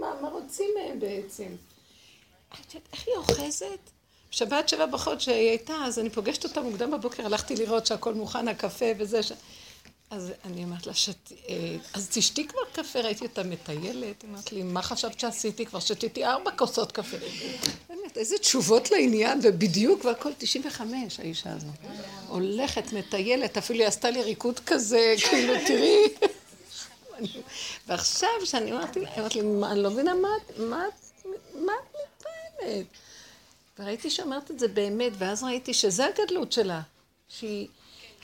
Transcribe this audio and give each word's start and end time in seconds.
מה, 0.00 0.14
מה 0.20 0.28
רוצים 0.28 0.70
מהם 0.78 1.00
בעצם? 1.00 1.56
איך 2.92 3.06
היא 3.06 3.14
אוחזת? 3.16 3.78
שבת 4.30 4.68
שבע 4.68 4.86
בחוד 4.86 5.20
שהיא 5.20 5.48
הייתה, 5.48 5.74
אז 5.74 5.98
אני 5.98 6.10
פוגשת 6.10 6.44
אותה 6.44 6.60
מוקדם 6.60 6.90
בבוקר, 6.90 7.26
הלכתי 7.26 7.56
לראות 7.56 7.86
שהכל 7.86 8.14
מוכן, 8.14 8.48
הקפה 8.48 8.86
וזה. 8.98 9.22
ש... 9.22 9.32
אז 10.10 10.32
אני 10.44 10.64
אומרת 10.64 10.86
לה, 10.86 10.94
שת... 10.94 11.32
אה, 11.48 11.76
אז 11.94 12.08
תשתי 12.12 12.46
כבר 12.46 12.60
קפה, 12.72 13.00
ראיתי 13.00 13.24
אותה 13.24 13.42
מטיילת, 13.42 14.24
אמרת 14.24 14.52
לי, 14.52 14.62
מה 14.62 14.82
חשבת 14.82 15.20
שעשיתי? 15.20 15.66
כבר 15.66 15.80
שתיתי 15.80 16.24
ארבע 16.24 16.50
כוסות 16.50 16.92
קפה. 16.92 17.16
באמת, 17.88 18.18
איזה 18.18 18.38
תשובות 18.38 18.90
לעניין, 18.90 19.40
ובדיוק, 19.42 20.04
והכל 20.04 20.30
95, 20.38 21.20
האישה 21.20 21.52
הזאת. 21.52 21.74
הולכת, 22.28 22.92
מטיילת, 22.92 23.56
אפילו 23.56 23.78
היא 23.78 23.88
עשתה 23.88 24.10
לי 24.10 24.22
ריקוד 24.22 24.60
כזה, 24.66 25.14
כאילו, 25.30 25.54
תראי. 25.66 26.04
ועכשיו, 27.86 28.28
כשאני 28.42 28.72
אמרתי 28.72 29.00
לה, 29.00 29.26
אני 29.70 29.82
לא 29.82 29.90
מבינה 29.90 30.14
מה 30.14 30.82
את 30.88 31.24
מתפעלת? 31.54 32.86
וראיתי 33.78 34.10
שאמרת 34.10 34.50
את 34.50 34.58
זה 34.58 34.68
באמת, 34.68 35.12
ואז 35.18 35.42
ראיתי 35.42 35.74
שזה 35.74 36.06
הגדלות 36.06 36.52
שלה, 36.52 36.80
שהיא... 37.28 37.68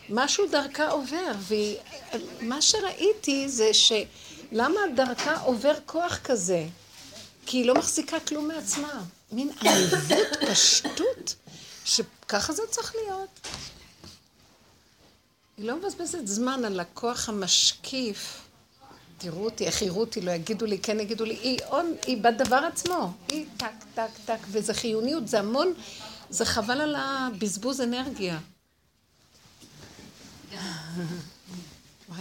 משהו 0.09 0.47
דרכה 0.51 0.91
עובר, 0.91 1.33
ומה 2.41 2.63
שראיתי 2.63 3.49
זה 3.49 3.71
שלמה 3.75 4.81
דרכה 4.97 5.41
עובר 5.41 5.75
כוח 5.87 6.19
כזה? 6.25 6.67
כי 7.47 7.57
היא 7.57 7.67
לא 7.67 7.75
מחזיקה 7.75 8.21
כלום 8.21 8.49
מעצמה. 8.49 9.03
מין 9.33 9.51
עליבות, 9.61 10.37
פשטות, 10.51 11.35
שככה 11.85 12.53
זה 12.53 12.63
צריך 12.71 12.95
להיות. 12.95 13.49
היא 15.57 15.67
לא 15.67 15.77
מבזבזת 15.77 16.27
זמן 16.27 16.65
על 16.65 16.81
הכוח 16.81 17.29
המשקיף. 17.29 18.44
תראו 19.19 19.45
אותי, 19.45 19.67
איך 19.67 19.83
יראו 19.83 20.01
אותי, 20.01 20.21
לא 20.21 20.31
יגידו 20.31 20.67
לי, 20.67 20.79
כן 20.79 21.01
יגידו 21.01 21.25
לי, 21.25 21.35
היא, 21.35 21.59
און, 21.71 21.95
היא 22.07 22.23
בדבר 22.23 22.57
עצמו. 22.73 23.13
היא 23.29 23.47
טק, 23.57 23.67
טק, 23.95 24.11
טק, 24.25 24.39
וזה 24.51 24.75
חיוניות, 24.75 25.29
זה 25.29 25.39
המון, 25.39 25.75
זה 26.31 26.45
חבל 26.45 26.81
על 26.81 26.97
הבזבוז 26.99 27.81
אנרגיה. 27.81 28.39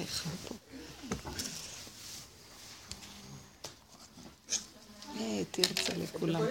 חם 0.05 0.30
פה. 0.47 0.55
תרצה 5.52 5.94
לכולם. 5.97 6.41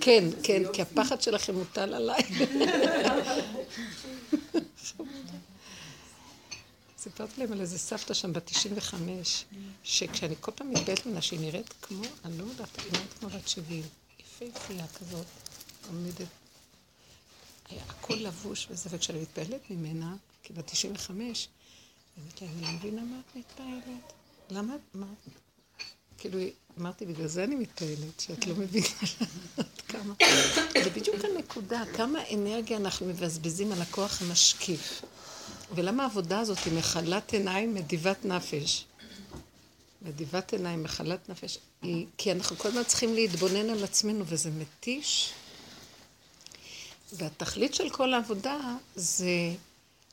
כן, 0.00 0.24
כן, 0.42 0.62
כי 0.72 0.82
הפחד 0.82 1.20
שלכם 1.20 1.54
מוטל 1.54 1.94
עליי. 1.94 2.22
סיפרתי 7.04 7.40
להם 7.40 7.52
על 7.52 7.60
איזה 7.60 7.78
סבתא 7.78 8.14
שם 8.14 8.32
בת 8.32 8.42
95, 8.44 9.44
שכשאני 9.82 10.34
כל 10.40 10.52
פעם 10.52 10.70
מתבלת 10.70 11.06
ממנה 11.06 11.22
שהיא 11.22 11.40
נראית 11.40 11.74
כמו, 11.82 12.02
אני 12.24 12.38
לא 12.38 12.44
יודעת, 12.44 12.78
היא 12.78 12.92
נראית 12.92 13.12
כמו 13.20 13.28
בת 13.28 13.48
70, 13.48 13.82
יפהפייה 14.20 14.86
כזאת, 14.86 15.26
עומדת 15.88 16.28
היה 17.68 17.82
הכל 17.88 18.14
לבוש 18.14 18.66
וזה, 18.70 18.90
וכשאני 18.92 19.20
מתפעלת 19.20 19.70
ממנה, 19.70 20.16
כי 20.42 20.52
בת 20.52 20.66
95, 20.66 21.48
אמרתי 22.18 22.44
לה, 22.44 22.50
אני 22.50 22.62
לא 22.62 22.68
מבינה 22.72 23.02
מה 23.02 23.20
את 23.20 23.36
מתפעלת. 23.36 24.12
למה, 24.50 24.74
מה? 24.94 25.06
כאילו, 26.18 26.38
אמרתי, 26.78 27.06
בגלל 27.06 27.26
זה 27.26 27.44
אני 27.44 27.54
מתפעלת, 27.54 28.20
שאת 28.20 28.46
לא 28.46 28.54
מבינה 28.54 28.86
עד 29.56 29.80
כמה. 29.88 30.14
זה 30.84 30.90
בדיוק 30.90 31.16
הנקודה, 31.24 31.82
כמה 31.96 32.18
אנרגיה 32.34 32.76
אנחנו 32.76 33.06
מבזבזים 33.06 33.72
על 33.72 33.82
הכוח 33.82 34.22
המשקיף. 34.22 35.02
ולמה 35.74 36.02
העבודה 36.02 36.40
הזאת 36.40 36.58
היא 36.64 36.78
מחלת 36.78 37.32
עיניים, 37.32 37.74
מדיבת 37.74 38.24
נפש? 38.24 38.84
מדיבת 40.02 40.52
עיניים, 40.52 40.82
מחלת 40.82 41.28
נפש, 41.28 41.58
היא, 41.82 42.06
כי 42.18 42.32
אנחנו 42.32 42.56
כל 42.56 42.68
הזמן 42.68 42.84
צריכים 42.84 43.14
להתבונן 43.14 43.70
על 43.70 43.84
עצמנו, 43.84 44.24
וזה 44.26 44.50
מתיש. 44.50 45.32
והתכלית 47.12 47.74
של 47.74 47.90
כל 47.90 48.14
העבודה 48.14 48.58
זה 48.96 49.54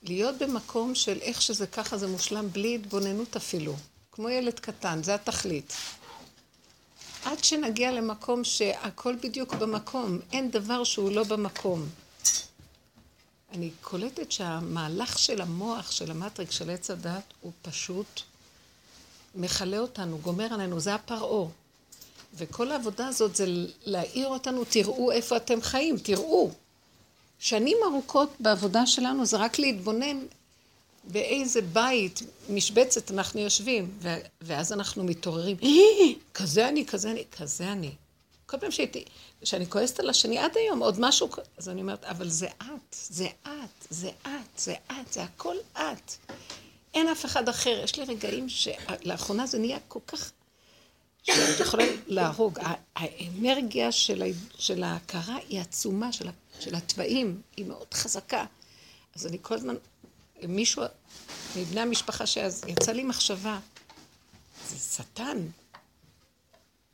להיות 0.03 0.37
במקום 0.37 0.95
של 0.95 1.17
איך 1.21 1.41
שזה 1.41 1.67
ככה 1.67 1.97
זה 1.97 2.07
מושלם, 2.07 2.51
בלי 2.51 2.75
התבוננות 2.75 3.35
אפילו. 3.35 3.75
כמו 4.11 4.29
ילד 4.29 4.59
קטן, 4.59 5.03
זה 5.03 5.15
התכלית. 5.15 5.73
עד 7.25 7.43
שנגיע 7.43 7.91
למקום 7.91 8.43
שהכל 8.43 9.15
בדיוק 9.15 9.53
במקום, 9.53 10.19
אין 10.31 10.51
דבר 10.51 10.83
שהוא 10.83 11.11
לא 11.11 11.23
במקום. 11.23 11.89
אני 13.53 13.71
קולטת 13.81 14.31
שהמהלך 14.31 15.19
של 15.19 15.41
המוח, 15.41 15.91
של 15.91 16.11
המטריק, 16.11 16.51
של 16.51 16.69
עץ 16.69 16.91
הדת, 16.91 17.23
הוא 17.41 17.51
פשוט 17.61 18.21
מכלה 19.35 19.79
אותנו, 19.79 20.17
גומר 20.17 20.53
עלינו, 20.53 20.79
זה 20.79 20.95
הפרעה. 20.95 21.49
וכל 22.33 22.71
העבודה 22.71 23.07
הזאת 23.07 23.35
זה 23.35 23.45
להעיר 23.85 24.27
אותנו, 24.27 24.63
תראו 24.69 25.11
איפה 25.11 25.37
אתם 25.37 25.61
חיים, 25.61 25.97
תראו. 25.97 26.51
שנים 27.39 27.77
ארוכות 27.85 28.29
בעבודה 28.39 28.85
שלנו 28.85 29.25
זה 29.25 29.37
רק 29.37 29.59
להתבונן 29.59 30.19
באיזה 31.03 31.61
בית, 31.61 32.19
משבצת 32.49 33.11
אנחנו 33.11 33.39
יושבים, 33.39 33.91
ואז 34.41 34.73
אנחנו 34.73 35.03
מתעוררים, 35.03 35.57
אה, 35.63 35.69
כזה 36.33 36.69
אני, 36.69 36.85
כזה 36.85 37.11
אני, 37.11 37.23
כזה 37.37 37.71
אני. 37.71 37.91
כל 38.51 38.57
פעם 38.57 38.71
שהייתי, 38.71 39.05
כשאני 39.41 39.69
כועסת 39.69 39.99
על 39.99 40.09
השני 40.09 40.37
עד 40.37 40.57
היום, 40.57 40.79
עוד 40.79 40.99
משהו, 40.99 41.29
אז 41.57 41.69
אני 41.69 41.81
אומרת, 41.81 42.03
אבל 42.03 42.29
זה 42.29 42.47
את, 42.47 42.95
זה 43.09 43.27
את, 43.43 43.87
זה 43.89 44.09
את, 44.21 44.59
זה 44.59 44.73
את, 44.91 45.13
זה 45.13 45.23
הכל 45.23 45.55
את. 45.73 46.11
אין 46.93 47.07
אף 47.07 47.25
אחד 47.25 47.49
אחר. 47.49 47.81
יש 47.83 47.99
לי 47.99 48.05
רגעים 48.05 48.49
שלאחרונה 48.49 49.47
זה 49.47 49.59
נהיה 49.59 49.77
כל 49.87 49.99
כך, 50.07 50.31
שאת 51.23 51.59
יכולה 51.59 51.83
להרוג. 52.07 52.59
האנרגיה 52.95 53.91
של 54.57 54.83
ההכרה 54.83 55.37
היא 55.49 55.61
עצומה, 55.61 56.13
של 56.13 56.29
של 56.59 56.75
התוואים, 56.75 57.41
היא 57.57 57.65
מאוד 57.65 57.93
חזקה. 57.93 58.45
אז 59.15 59.27
אני 59.27 59.37
כל 59.41 59.55
הזמן, 59.55 59.75
מישהו 60.43 60.83
מבני 61.55 61.81
המשפחה 61.81 62.25
שאז, 62.25 62.63
יצא 62.67 62.91
לי 62.91 63.03
מחשבה, 63.03 63.59
זה 64.69 64.95
שטן. 64.95 65.37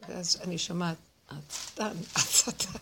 ואז 0.10 0.38
אני 0.44 0.58
שומעת, 0.58 0.98
השטן, 1.30 1.94
השטן. 2.16 2.80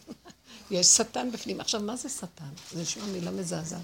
יש 0.72 0.88
שטן 0.88 1.32
בפנים. 1.32 1.62
עכשיו, 1.62 1.82
מה 1.82 1.96
זה 1.96 2.10
שטן? 2.10 2.50
זה 2.72 2.82
נשמע 2.82 3.06
מילה 3.06 3.32
מזעזעת. 3.32 3.82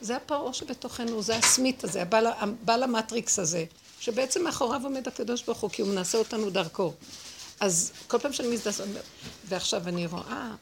זה 0.00 0.16
הפרעה 0.16 0.52
שבתוכנו, 0.52 1.22
זה 1.22 1.36
הסמית 1.36 1.84
הזה, 1.84 2.02
הבעל, 2.02 2.26
הבעל 2.26 2.82
המטריקס 2.82 3.38
הזה, 3.38 3.64
שבעצם 4.00 4.44
מאחוריו 4.44 4.80
עומד 4.84 5.08
הקדוש 5.08 5.42
ברוך 5.42 5.60
הוא, 5.60 5.70
כי 5.70 5.82
הוא 5.82 5.90
מנסה 5.90 6.18
אותנו 6.18 6.50
דרכו. 6.50 6.92
אז 7.60 7.92
כל 8.06 8.18
פעם 8.18 8.32
שאני 8.32 8.48
מזדעזעת, 8.48 8.88
ועכשיו 9.44 9.88
אני 9.88 10.06
רואה 10.06 10.54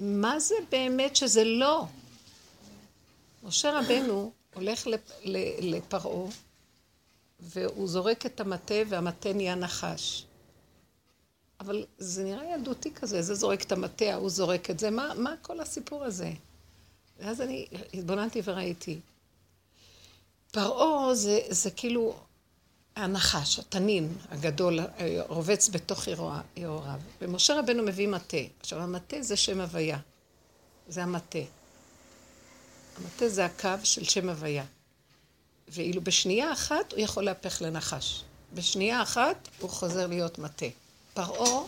מה 0.00 0.40
זה 0.40 0.54
באמת 0.70 1.16
שזה 1.16 1.44
לא? 1.44 1.84
משה 3.42 3.78
רבנו 3.78 4.32
הולך 4.54 4.88
לפרעה, 5.60 6.30
והוא 7.40 7.88
זורק 7.88 8.26
את 8.26 8.40
המטה, 8.40 8.74
והמטה 8.88 9.32
נהיה 9.32 9.54
נחש. 9.54 10.24
אבל 11.64 11.84
זה 11.98 12.24
נראה 12.24 12.54
ילדותי 12.54 12.94
כזה, 12.94 13.22
זה 13.22 13.34
זורק 13.34 13.62
את 13.62 13.72
המטה, 13.72 14.04
ההוא 14.04 14.30
זורק 14.30 14.70
את 14.70 14.78
זה, 14.78 14.90
מה, 14.90 15.12
מה 15.16 15.34
כל 15.42 15.60
הסיפור 15.60 16.04
הזה? 16.04 16.32
ואז 17.20 17.40
אני 17.40 17.66
התבוננתי 17.94 18.40
וראיתי. 18.44 19.00
פרעה 20.52 21.14
זה, 21.14 21.40
זה 21.48 21.70
כאילו 21.70 22.16
הנחש, 22.96 23.58
התנין 23.58 24.14
הגדול, 24.30 24.80
רובץ 25.28 25.68
בתוך 25.68 26.08
יאוריו. 26.56 27.00
ומשה 27.20 27.58
רבנו 27.58 27.82
מביא 27.82 28.08
מטה. 28.08 28.36
עכשיו, 28.60 28.80
המטה 28.80 29.22
זה 29.22 29.36
שם 29.36 29.60
הוויה. 29.60 29.98
זה 30.88 31.02
המטה. 31.02 31.38
המטה 32.96 33.28
זה 33.28 33.44
הקו 33.44 33.68
של 33.84 34.04
שם 34.04 34.28
הוויה. 34.28 34.64
ואילו 35.68 36.00
בשנייה 36.00 36.52
אחת 36.52 36.92
הוא 36.92 37.00
יכול 37.00 37.24
להפך 37.24 37.62
לנחש. 37.62 38.22
בשנייה 38.54 39.02
אחת 39.02 39.48
הוא 39.58 39.70
חוזר 39.70 40.06
להיות 40.06 40.38
מטה. 40.38 40.66
פרעה 41.14 41.64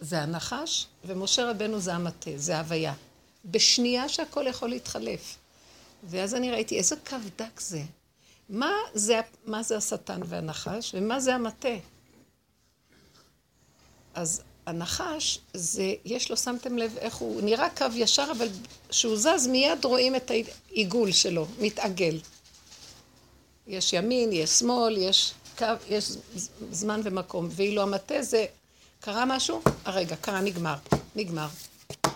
זה 0.00 0.20
הנחש, 0.20 0.86
ומשה 1.04 1.50
רבנו 1.50 1.80
זה 1.80 1.94
המטה, 1.94 2.30
זה 2.36 2.56
ההוויה. 2.56 2.94
בשנייה 3.44 4.08
שהכל 4.08 4.46
יכול 4.48 4.68
להתחלף. 4.68 5.36
ואז 6.04 6.34
אני 6.34 6.50
ראיתי 6.50 6.78
איזה 6.78 6.96
קו 7.08 7.16
דק 7.38 7.60
זה. 7.60 7.82
מה 8.48 8.70
זה, 8.94 9.20
מה 9.46 9.62
זה 9.62 9.76
השטן 9.76 10.20
והנחש, 10.26 10.94
ומה 10.94 11.20
זה 11.20 11.34
המטה? 11.34 11.76
אז 14.14 14.42
הנחש, 14.66 15.38
זה, 15.54 15.94
יש 16.04 16.30
לו, 16.30 16.36
שמתם 16.36 16.78
לב 16.78 16.96
איך 16.98 17.14
הוא 17.14 17.42
נראה 17.42 17.70
קו 17.70 17.86
ישר, 17.94 18.26
אבל 18.36 18.48
כשהוא 18.88 19.16
זז 19.16 19.46
מיד 19.46 19.84
רואים 19.84 20.16
את 20.16 20.30
העיגול 20.30 21.12
שלו, 21.12 21.46
מתעגל. 21.58 22.20
יש 23.66 23.92
ימין, 23.92 24.32
יש 24.32 24.50
שמאל, 24.50 24.96
יש 24.96 25.34
קו, 25.58 25.66
יש 25.88 26.10
זמן 26.70 27.00
ומקום. 27.04 27.48
ואילו 27.50 27.82
המטה 27.82 28.22
זה, 28.22 28.46
קרה 29.00 29.24
משהו? 29.24 29.62
הרגע, 29.84 30.16
קרה, 30.16 30.40
נגמר, 30.40 30.74
נגמר, 31.16 31.48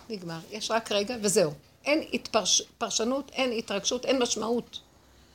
נגמר. 0.08 0.38
יש 0.50 0.70
רק 0.70 0.92
רגע 0.92 1.16
וזהו. 1.22 1.52
אין 1.84 2.08
התפרש, 2.12 2.62
פרשנות, 2.78 3.30
אין 3.32 3.52
התרגשות, 3.58 4.04
אין 4.04 4.22
משמעות. 4.22 4.80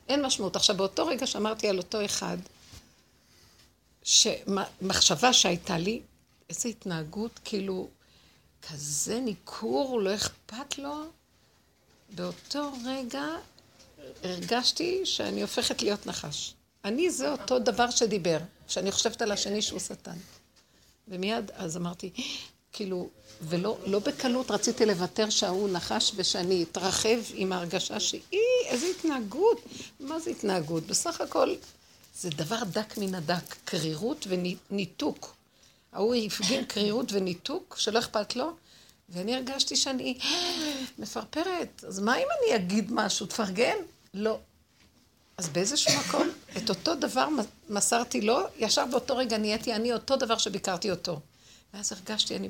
אין 0.08 0.22
משמעות. 0.22 0.56
עכשיו, 0.56 0.76
באותו 0.76 1.06
רגע 1.06 1.26
שאמרתי 1.26 1.68
על 1.68 1.78
אותו 1.78 2.04
אחד, 2.04 2.36
שמחשבה 4.02 5.32
שהייתה 5.32 5.78
לי, 5.78 6.00
איזו 6.50 6.68
התנהגות, 6.68 7.40
כאילו, 7.44 7.88
כזה 8.68 9.20
ניכור, 9.20 10.00
לא 10.00 10.14
אכפת 10.14 10.78
לו. 10.78 11.04
באותו 12.14 12.72
רגע 12.86 13.24
הרגשתי 14.22 15.06
שאני 15.06 15.42
הופכת 15.42 15.82
להיות 15.82 16.06
נחש. 16.06 16.54
אני 16.84 17.10
זה 17.10 17.32
אותו 17.32 17.58
דבר 17.58 17.90
שדיבר, 17.90 18.38
שאני 18.68 18.92
חושבת 18.92 19.22
על 19.22 19.32
השני 19.32 19.62
שהוא 19.62 19.80
שטן. 19.80 20.16
ומיד 21.08 21.50
אז 21.54 21.76
אמרתי, 21.76 22.10
כאילו, 22.72 23.08
ולא 23.42 23.78
לא 23.86 23.98
בקלות 23.98 24.50
רציתי 24.50 24.86
לוותר 24.86 25.30
שההוא 25.30 25.68
נחש 25.68 26.12
ושאני 26.16 26.62
אתרחב 26.62 27.18
עם 27.34 27.52
ההרגשה 27.52 28.00
שהיא, 28.00 28.40
איזה 28.66 28.86
התנהגות. 28.86 29.60
מה 30.00 30.20
זה 30.20 30.30
התנהגות? 30.30 30.86
בסך 30.86 31.20
הכל 31.20 31.54
זה 32.14 32.30
דבר 32.30 32.64
דק 32.64 32.98
מן 32.98 33.14
הדק, 33.14 33.54
קרירות 33.64 34.26
וניתוק. 34.28 35.36
ההוא 35.92 36.14
הפגין 36.14 36.64
קרירות 36.64 37.12
וניתוק, 37.12 37.76
שלא 37.78 37.98
אכפת 37.98 38.36
לו, 38.36 38.52
ואני 39.08 39.34
הרגשתי 39.34 39.76
שאני 39.76 40.18
מפרפרת. 40.98 41.84
אז 41.88 42.00
מה 42.00 42.16
אם 42.16 42.26
אני 42.38 42.56
אגיד 42.56 42.92
משהו? 42.92 43.26
תפרגן? 43.26 43.76
לא. 44.14 44.38
אז 45.38 45.48
באיזשהו 45.48 45.92
מקום, 46.00 46.30
את 46.56 46.68
אותו 46.68 46.94
דבר 46.94 47.28
מסרתי 47.68 48.20
לו, 48.20 48.38
ישר 48.58 48.84
באותו 48.90 49.16
רגע 49.16 49.38
נהייתי 49.38 49.74
אני 49.74 49.92
אותו 49.92 50.16
דבר 50.16 50.38
שביקרתי 50.38 50.90
אותו. 50.90 51.20
ואז 51.74 51.92
הרגשתי, 51.92 52.36
אני 52.36 52.48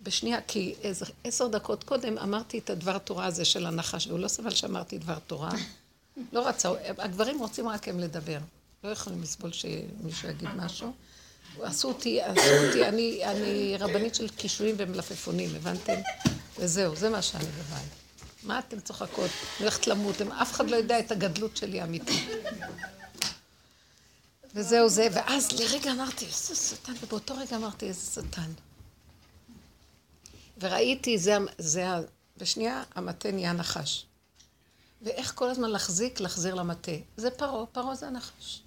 בשנייה, 0.00 0.40
כי 0.40 0.74
איזה 0.82 1.06
עשר 1.24 1.46
דקות 1.46 1.84
קודם 1.84 2.18
אמרתי 2.18 2.58
את 2.58 2.70
הדבר 2.70 2.98
תורה 2.98 3.26
הזה 3.26 3.44
של 3.44 3.66
הנחש, 3.66 4.06
והוא 4.06 4.18
לא 4.18 4.28
סבל 4.28 4.50
שאמרתי 4.50 4.98
דבר 4.98 5.18
תורה. 5.26 5.50
לא 6.32 6.48
רצה, 6.48 6.70
הגברים 6.98 7.38
רוצים 7.38 7.68
רק 7.68 7.88
הם 7.88 8.00
לדבר. 8.00 8.38
לא 8.84 8.88
יכולים 8.88 9.22
לסבול 9.22 9.52
שמישהו 9.52 10.28
יגיד 10.28 10.48
משהו. 10.56 10.92
עשו 11.62 11.88
אותי, 11.88 12.22
עשו 12.22 12.66
אותי, 12.66 12.88
אני, 12.88 13.24
אני 13.24 13.76
רבנית 13.78 14.14
של 14.14 14.28
קישואים 14.28 14.74
ומלפפונים, 14.78 15.50
הבנתם? 15.56 16.00
וזהו, 16.58 16.96
זה 16.96 17.10
מה 17.10 17.22
שאני 17.22 17.44
בבית. 17.44 18.03
מה 18.44 18.58
אתם 18.58 18.80
צוחקות? 18.80 19.30
אני 19.30 19.58
הולכת 19.60 19.86
למות, 19.86 20.20
אף 20.20 20.52
אחד 20.52 20.70
לא 20.70 20.76
יודע 20.76 20.98
את 20.98 21.12
הגדלות 21.12 21.56
שלי 21.56 21.80
האמיתית. 21.80 22.28
וזהו 24.54 24.88
זה, 24.88 25.08
ואז 25.12 25.52
לרגע 25.52 25.92
אמרתי, 25.92 26.24
איזה 26.24 26.54
שטן, 26.54 26.92
ובאותו 27.00 27.36
רגע 27.36 27.56
אמרתי, 27.56 27.86
איזה 27.86 28.12
שטן. 28.12 28.52
וראיתי, 30.60 31.18
זה, 31.18 31.36
זה, 31.58 31.86
בשנייה 32.36 32.82
המטה 32.94 33.30
נהיה 33.30 33.52
נחש. 33.52 34.06
ואיך 35.02 35.32
כל 35.34 35.50
הזמן 35.50 35.70
להחזיק, 35.70 36.20
להחזיר 36.20 36.54
למטה. 36.54 36.92
זה 37.16 37.30
פרעה, 37.30 37.66
פרעה 37.66 37.94
זה 37.94 38.06
הנחש. 38.06 38.63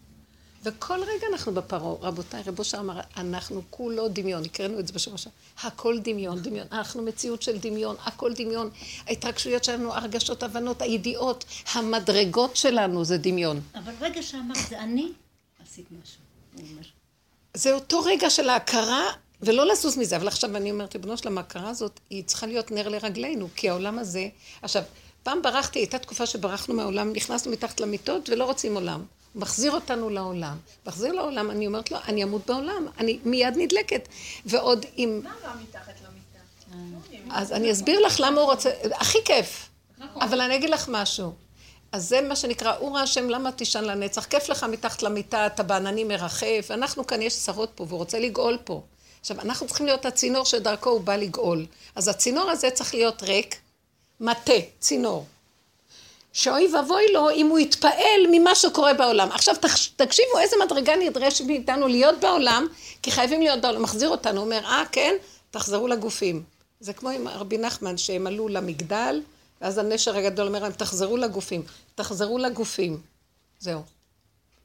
וכל 0.63 0.99
רגע 1.01 1.27
אנחנו 1.31 1.53
בפרעה. 1.53 1.95
רבותיי, 2.01 2.43
רבו 2.45 2.63
שם 2.63 2.77
אמר, 2.77 2.99
אנחנו 3.17 3.61
כולו 3.69 4.07
דמיון, 4.07 4.45
הקראנו 4.45 4.79
את 4.79 4.87
זה 4.87 4.93
בשבוע 4.93 5.17
שעבר. 5.17 5.35
הכל 5.61 5.99
דמיון, 5.99 6.41
דמיון. 6.41 6.67
אנחנו 6.71 7.03
מציאות 7.03 7.41
של 7.41 7.57
דמיון, 7.57 7.95
הכל 7.99 8.33
דמיון. 8.33 8.69
ההתרגשויות 9.07 9.63
שלנו, 9.63 9.93
הרגשות, 9.93 10.43
הבנות, 10.43 10.81
הידיעות, 10.81 11.45
המדרגות 11.73 12.55
שלנו 12.55 13.05
זה 13.05 13.17
דמיון. 13.17 13.61
אבל 13.75 13.93
רגע 14.01 14.23
שאמרת, 14.23 14.57
זה 14.69 14.79
אני, 14.79 15.11
עשית 15.63 15.85
משהו, 16.01 16.19
הוא 16.53 16.63
אומר. 16.71 16.87
זה 17.53 17.73
אותו 17.73 17.99
רגע 17.99 18.29
של 18.29 18.49
ההכרה, 18.49 19.05
ולא 19.41 19.67
לזוז 19.67 19.97
מזה. 19.97 20.15
אבל 20.15 20.27
עכשיו 20.27 20.55
אני 20.55 20.71
אומרת, 20.71 20.95
ריבונו 20.95 21.17
שלמה, 21.17 21.41
ההכרה 21.41 21.69
הזאת, 21.69 21.99
היא 22.09 22.23
צריכה 22.23 22.47
להיות 22.47 22.71
נר 22.71 22.89
לרגלינו, 22.89 23.47
כי 23.55 23.69
העולם 23.69 23.99
הזה... 23.99 24.27
עכשיו, 24.61 24.83
פעם 25.23 25.41
ברחתי, 25.41 25.79
הייתה 25.79 25.99
תקופה 25.99 26.25
שברחנו 26.25 26.73
מהעולם, 26.73 27.13
נכנסנו 27.13 27.51
מתחת 27.51 27.79
למיטות 27.79 28.29
ולא 28.29 28.45
רוצים 28.45 28.75
עולם. 28.75 29.03
מחזיר 29.37 29.71
אותנו 29.71 30.09
לעולם. 30.09 30.57
מחזיר 30.85 31.13
לעולם, 31.13 31.51
אני 31.51 31.67
אומרת 31.67 31.91
לו, 31.91 31.97
אני 32.07 32.23
אמות 32.23 32.45
בעולם, 32.45 32.87
אני 32.97 33.19
מיד 33.25 33.53
נדלקת. 33.57 34.07
ועוד 34.45 34.85
אם... 34.97 35.21
מה 35.23 35.29
רע 35.43 35.53
מתחת 35.61 35.93
למיטה? 36.07 37.39
אז 37.39 37.51
אני 37.51 37.71
אסביר 37.71 37.99
לך 37.99 38.19
למה 38.19 38.41
הוא 38.41 38.51
רוצה, 38.51 38.69
הכי 38.93 39.17
כיף. 39.25 39.69
אבל 40.15 40.41
אני 40.41 40.55
אגיד 40.55 40.69
לך 40.69 40.89
משהו. 40.91 41.33
אז 41.91 42.09
זה 42.09 42.21
מה 42.21 42.35
שנקרא, 42.35 42.77
אורה 42.77 43.01
השם, 43.01 43.29
למה 43.29 43.51
תישן 43.51 43.83
לנצח? 43.83 44.25
כיף 44.25 44.49
לך 44.49 44.63
מתחת 44.63 45.03
למיטה, 45.03 45.45
אתה 45.45 45.63
בעננים 45.63 46.07
מרחף, 46.07 46.67
אנחנו 46.69 47.07
כאן, 47.07 47.21
יש 47.21 47.33
שרות 47.33 47.71
פה, 47.75 47.85
והוא 47.87 47.97
רוצה 47.97 48.19
לגאול 48.19 48.57
פה. 48.63 48.81
עכשיו, 49.21 49.41
אנחנו 49.41 49.67
צריכים 49.67 49.85
להיות 49.85 50.05
הצינור 50.05 50.45
שדרכו 50.45 50.89
הוא 50.89 51.01
בא 51.01 51.15
לגאול. 51.15 51.65
אז 51.95 52.07
הצינור 52.07 52.49
הזה 52.49 52.69
צריך 52.69 52.93
להיות 52.93 53.23
ריק, 53.23 53.55
מטה, 54.19 54.53
צינור. 54.79 55.25
שאוי 56.37 56.67
ואבוי 56.75 57.03
לו 57.13 57.29
אם 57.29 57.47
הוא 57.47 57.59
יתפעל 57.59 58.21
ממה 58.31 58.55
שקורה 58.55 58.93
בעולם. 58.93 59.31
עכשיו 59.31 59.55
תקשיבו 59.95 60.39
איזה 60.39 60.55
מדרגה 60.65 60.95
נדרשת 60.95 61.45
מאיתנו 61.45 61.87
להיות 61.87 62.19
בעולם, 62.19 62.67
כי 63.01 63.11
חייבים 63.11 63.41
להיות 63.41 63.61
בעולם. 63.61 63.81
מחזיר 63.81 64.09
אותנו, 64.09 64.41
אומר, 64.41 64.59
אה 64.65 64.83
כן, 64.91 65.15
תחזרו 65.51 65.87
לגופים. 65.87 66.43
זה 66.79 66.93
כמו 66.93 67.09
עם 67.09 67.27
רבי 67.27 67.57
נחמן, 67.57 67.97
שהם 67.97 68.27
עלו 68.27 68.47
למגדל, 68.47 69.21
ואז 69.61 69.77
הנשר 69.77 70.17
הגדול 70.17 70.47
אומר 70.47 70.59
להם, 70.63 70.71
תחזרו 70.71 71.17
לגופים. 71.17 71.63
תחזרו 71.95 72.37
לגופים. 72.37 73.01
זהו. 73.59 73.81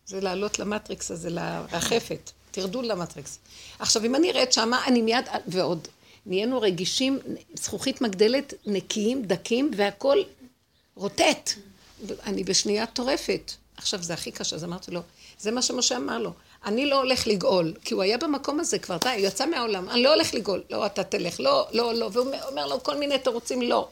זה 0.06 0.20
לעלות 0.20 0.58
למטריקס 0.58 1.10
הזה, 1.10 1.30
לרחפת. 1.30 2.30
תרדו 2.50 2.82
למטריקס. 2.82 3.38
עכשיו, 3.78 4.04
אם 4.04 4.14
אני 4.14 4.30
ארד 4.30 4.52
שמה, 4.52 4.84
אני 4.86 5.02
מיד, 5.02 5.24
ועוד, 5.46 5.88
נהיינו 6.26 6.60
רגישים, 6.60 7.18
זכוכית 7.54 8.00
מגדלת, 8.00 8.54
נקיים, 8.66 9.22
דקים, 9.22 9.70
והכל 9.76 10.18
רוטט. 10.96 11.50
אני 12.26 12.44
בשנייה 12.44 12.86
טורפת. 12.86 13.52
עכשיו, 13.76 14.02
זה 14.02 14.14
הכי 14.14 14.30
קשה, 14.30 14.56
אז 14.56 14.64
אמרתי 14.64 14.90
לו, 14.90 15.00
זה 15.38 15.50
מה 15.50 15.62
שמשה 15.62 15.96
אמר 15.96 16.18
לו. 16.18 16.32
אני 16.64 16.86
לא 16.86 16.98
הולך 16.98 17.26
לגאול, 17.26 17.74
כי 17.84 17.94
הוא 17.94 18.02
היה 18.02 18.18
במקום 18.18 18.60
הזה 18.60 18.78
כבר, 18.78 18.96
די, 18.96 19.08
הוא 19.08 19.26
יצא 19.26 19.46
מהעולם, 19.46 19.88
אני 19.88 20.02
לא 20.02 20.14
הולך 20.14 20.34
לגאול. 20.34 20.62
לא, 20.70 20.86
אתה 20.86 21.04
תלך, 21.04 21.40
לא, 21.40 21.66
לא, 21.72 21.94
לא. 21.94 22.10
והוא 22.12 22.26
אומר 22.48 22.66
לו 22.66 22.82
כל 22.82 22.96
מיני 22.96 23.18
תירוצים, 23.18 23.62
לא. 23.62 23.88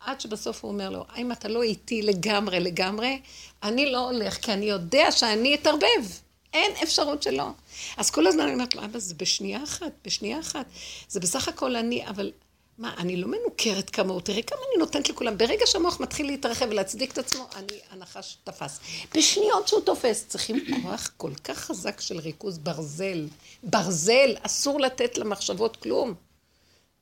עד 0.00 0.20
שבסוף 0.20 0.64
הוא 0.64 0.72
אומר 0.72 0.90
לו, 0.90 1.04
אם 1.16 1.32
אתה 1.32 1.48
לא 1.48 1.62
איתי 1.62 2.02
לגמרי 2.02 2.60
לגמרי, 2.60 3.20
אני 3.62 3.92
לא 3.92 3.98
הולך, 3.98 4.34
כי 4.34 4.52
אני 4.52 4.66
יודע 4.66 5.12
שאני 5.12 5.54
אתערבב. 5.54 6.06
אין 6.52 6.72
אפשרות 6.82 7.22
שלא. 7.22 7.48
אז 7.96 8.10
כל 8.10 8.26
הזמן 8.26 8.42
אני 8.42 8.52
אומרת 8.52 8.74
לו, 8.74 8.84
אבא, 8.84 8.98
זה 8.98 9.14
בשנייה 9.14 9.64
אחת, 9.64 9.92
בשנייה 10.04 10.40
אחת. 10.40 10.66
זה 11.08 11.20
בסך 11.20 11.48
הכל 11.48 11.76
אני, 11.76 12.08
אבל 12.08 12.32
מה, 12.78 12.94
אני 12.98 13.16
לא 13.16 13.28
מנוכרת 13.28 13.90
כמוהו, 13.90 14.20
תראה 14.20 14.42
כמה 14.42 14.58
אני 14.58 14.78
נותנת 14.78 15.08
לכולם. 15.08 15.38
ברגע 15.38 15.66
שהמוח 15.66 16.00
מתחיל 16.00 16.26
להתרחב 16.26 16.66
ולהצדיק 16.70 17.12
את 17.12 17.18
עצמו, 17.18 17.46
אני, 17.56 17.78
הנחש 17.90 18.36
תפס. 18.44 18.80
בשניות 19.14 19.68
שהוא 19.68 19.80
תופס, 19.80 20.26
צריכים 20.28 20.64
כוח 20.82 21.10
כל 21.16 21.34
כך 21.34 21.58
חזק 21.58 22.00
של 22.00 22.18
ריכוז 22.18 22.58
ברזל. 22.58 23.28
ברזל, 23.62 24.34
אסור 24.42 24.80
לתת 24.80 25.18
למחשבות 25.18 25.76
כלום. 25.76 26.14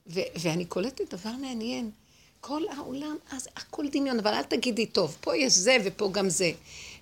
ו- 0.06 0.20
ואני 0.40 0.64
קולטת 0.64 1.14
דבר 1.14 1.32
מעניין. 1.32 1.90
כל 2.40 2.62
העולם, 2.76 3.16
אז 3.30 3.48
הכל 3.56 3.84
דמיון, 3.92 4.18
אבל 4.18 4.34
אל 4.34 4.42
תגידי, 4.42 4.86
טוב, 4.86 5.16
פה 5.20 5.36
יש 5.36 5.52
זה 5.52 5.76
ופה 5.84 6.10
גם 6.12 6.28
זה. 6.28 6.52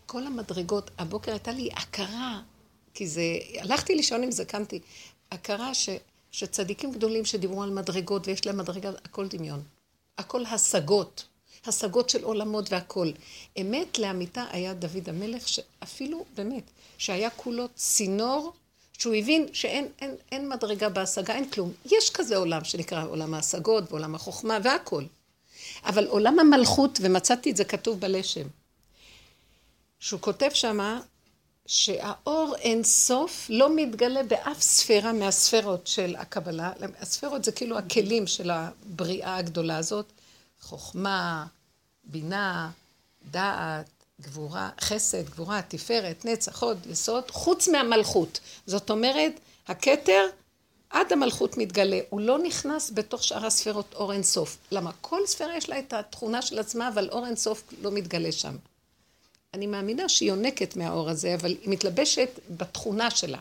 כל 0.07 0.26
המדרגות, 0.26 0.90
הבוקר 0.99 1.33
הייתה 1.33 1.52
לי 1.52 1.71
הכרה, 1.76 2.40
כי 2.95 3.07
זה, 3.07 3.23
הלכתי 3.59 3.95
לישון 3.95 4.23
עם 4.23 4.31
זה, 4.31 4.45
קמתי, 4.45 4.81
הכרה 5.33 5.75
ש... 5.75 5.88
שצדיקים 6.38 6.92
גדולים 6.92 7.25
שדיברו 7.25 7.62
על 7.62 7.71
מדרגות, 7.71 8.28
ויש 8.28 8.47
להם 8.47 8.57
מדרגה, 8.59 8.90
הכל 9.04 9.28
דמיון. 9.28 9.62
הכל 10.18 10.45
השגות. 10.47 11.25
השגות 11.66 12.11
של 12.11 12.25
עולמות 12.25 12.73
והכל. 12.73 13.11
אמת 13.61 13.99
לאמיתה 13.99 14.45
היה 14.50 14.75
דוד 14.75 15.09
המלך, 15.09 15.49
שאפילו, 15.49 16.25
באמת, 16.35 16.62
שהיה 16.99 17.30
כולו 17.30 17.68
צינור, 17.75 18.52
שהוא 18.99 19.14
הבין 19.14 19.47
שאין 19.52 19.88
אין, 20.00 20.14
אין 20.33 20.49
מדרגה 20.49 20.88
בהשגה, 20.88 21.35
אין 21.35 21.50
כלום. 21.50 21.73
יש 21.85 22.11
כזה 22.11 22.37
עולם 22.37 22.64
שנקרא 22.64 23.07
עולם 23.07 23.35
ההשגות 23.35 23.85
ועולם 23.90 24.14
החוכמה 24.14 24.59
והכל. 24.64 25.04
אבל 25.85 26.07
עולם 26.07 26.38
המלכות, 26.38 26.99
ומצאתי 27.02 27.50
את 27.50 27.57
זה 27.57 27.64
כתוב 27.64 28.00
בלשם, 28.00 28.47
שהוא 30.00 30.21
כותב 30.21 30.49
שמה, 30.54 31.00
שהאור 31.69 32.55
אין 32.59 32.85
סוף 32.85 33.47
לא 33.49 33.77
מתגלה 33.77 34.23
באף 34.23 34.61
ספירה 34.61 35.13
מהספירות 35.13 35.87
של 35.87 36.17
הקבלה. 36.19 36.73
הספירות 37.01 37.45
זה 37.45 37.53
כאילו 37.53 37.79
הכלים 37.79 38.27
של 38.27 38.51
הבריאה 38.51 39.37
הגדולה 39.37 39.77
הזאת. 39.77 40.07
חוכמה, 40.63 41.47
בינה, 42.05 42.71
דעת, 43.31 43.87
גבורה, 44.21 44.71
חסד, 44.81 45.29
גבורה, 45.29 45.63
תפארת, 45.69 46.25
נצח, 46.25 46.63
הוד, 46.63 46.87
יסוד, 46.91 47.31
חוץ 47.31 47.69
מהמלכות. 47.69 48.41
זאת 48.67 48.91
אומרת, 48.91 49.33
הכתר 49.67 50.27
עד 50.91 51.13
המלכות 51.13 51.57
מתגלה. 51.57 52.01
הוא 52.11 52.21
לא 52.21 52.39
נכנס 52.39 52.91
בתוך 52.95 53.25
שאר 53.25 53.47
הספירות 53.47 53.95
אור 53.95 54.13
אין 54.13 54.23
סוף. 54.23 54.59
למה? 54.71 54.91
כל 55.01 55.27
ספירה 55.27 55.57
יש 55.57 55.69
לה 55.69 55.79
את 55.79 55.93
התכונה 55.93 56.43
של 56.43 56.59
עצמה, 56.59 56.89
אבל 56.89 57.09
אור 57.13 57.27
אין 57.27 57.37
סוף 57.37 57.63
לא 57.83 57.91
מתגלה 57.91 58.33
שם. 58.33 58.57
אני 59.55 59.67
מאמינה 59.67 60.09
שהיא 60.09 60.28
יונקת 60.28 60.76
מהאור 60.76 61.11
הזה, 61.11 61.35
אבל 61.35 61.50
היא 61.50 61.71
מתלבשת 61.71 62.40
בתכונה 62.50 63.11
שלה. 63.11 63.38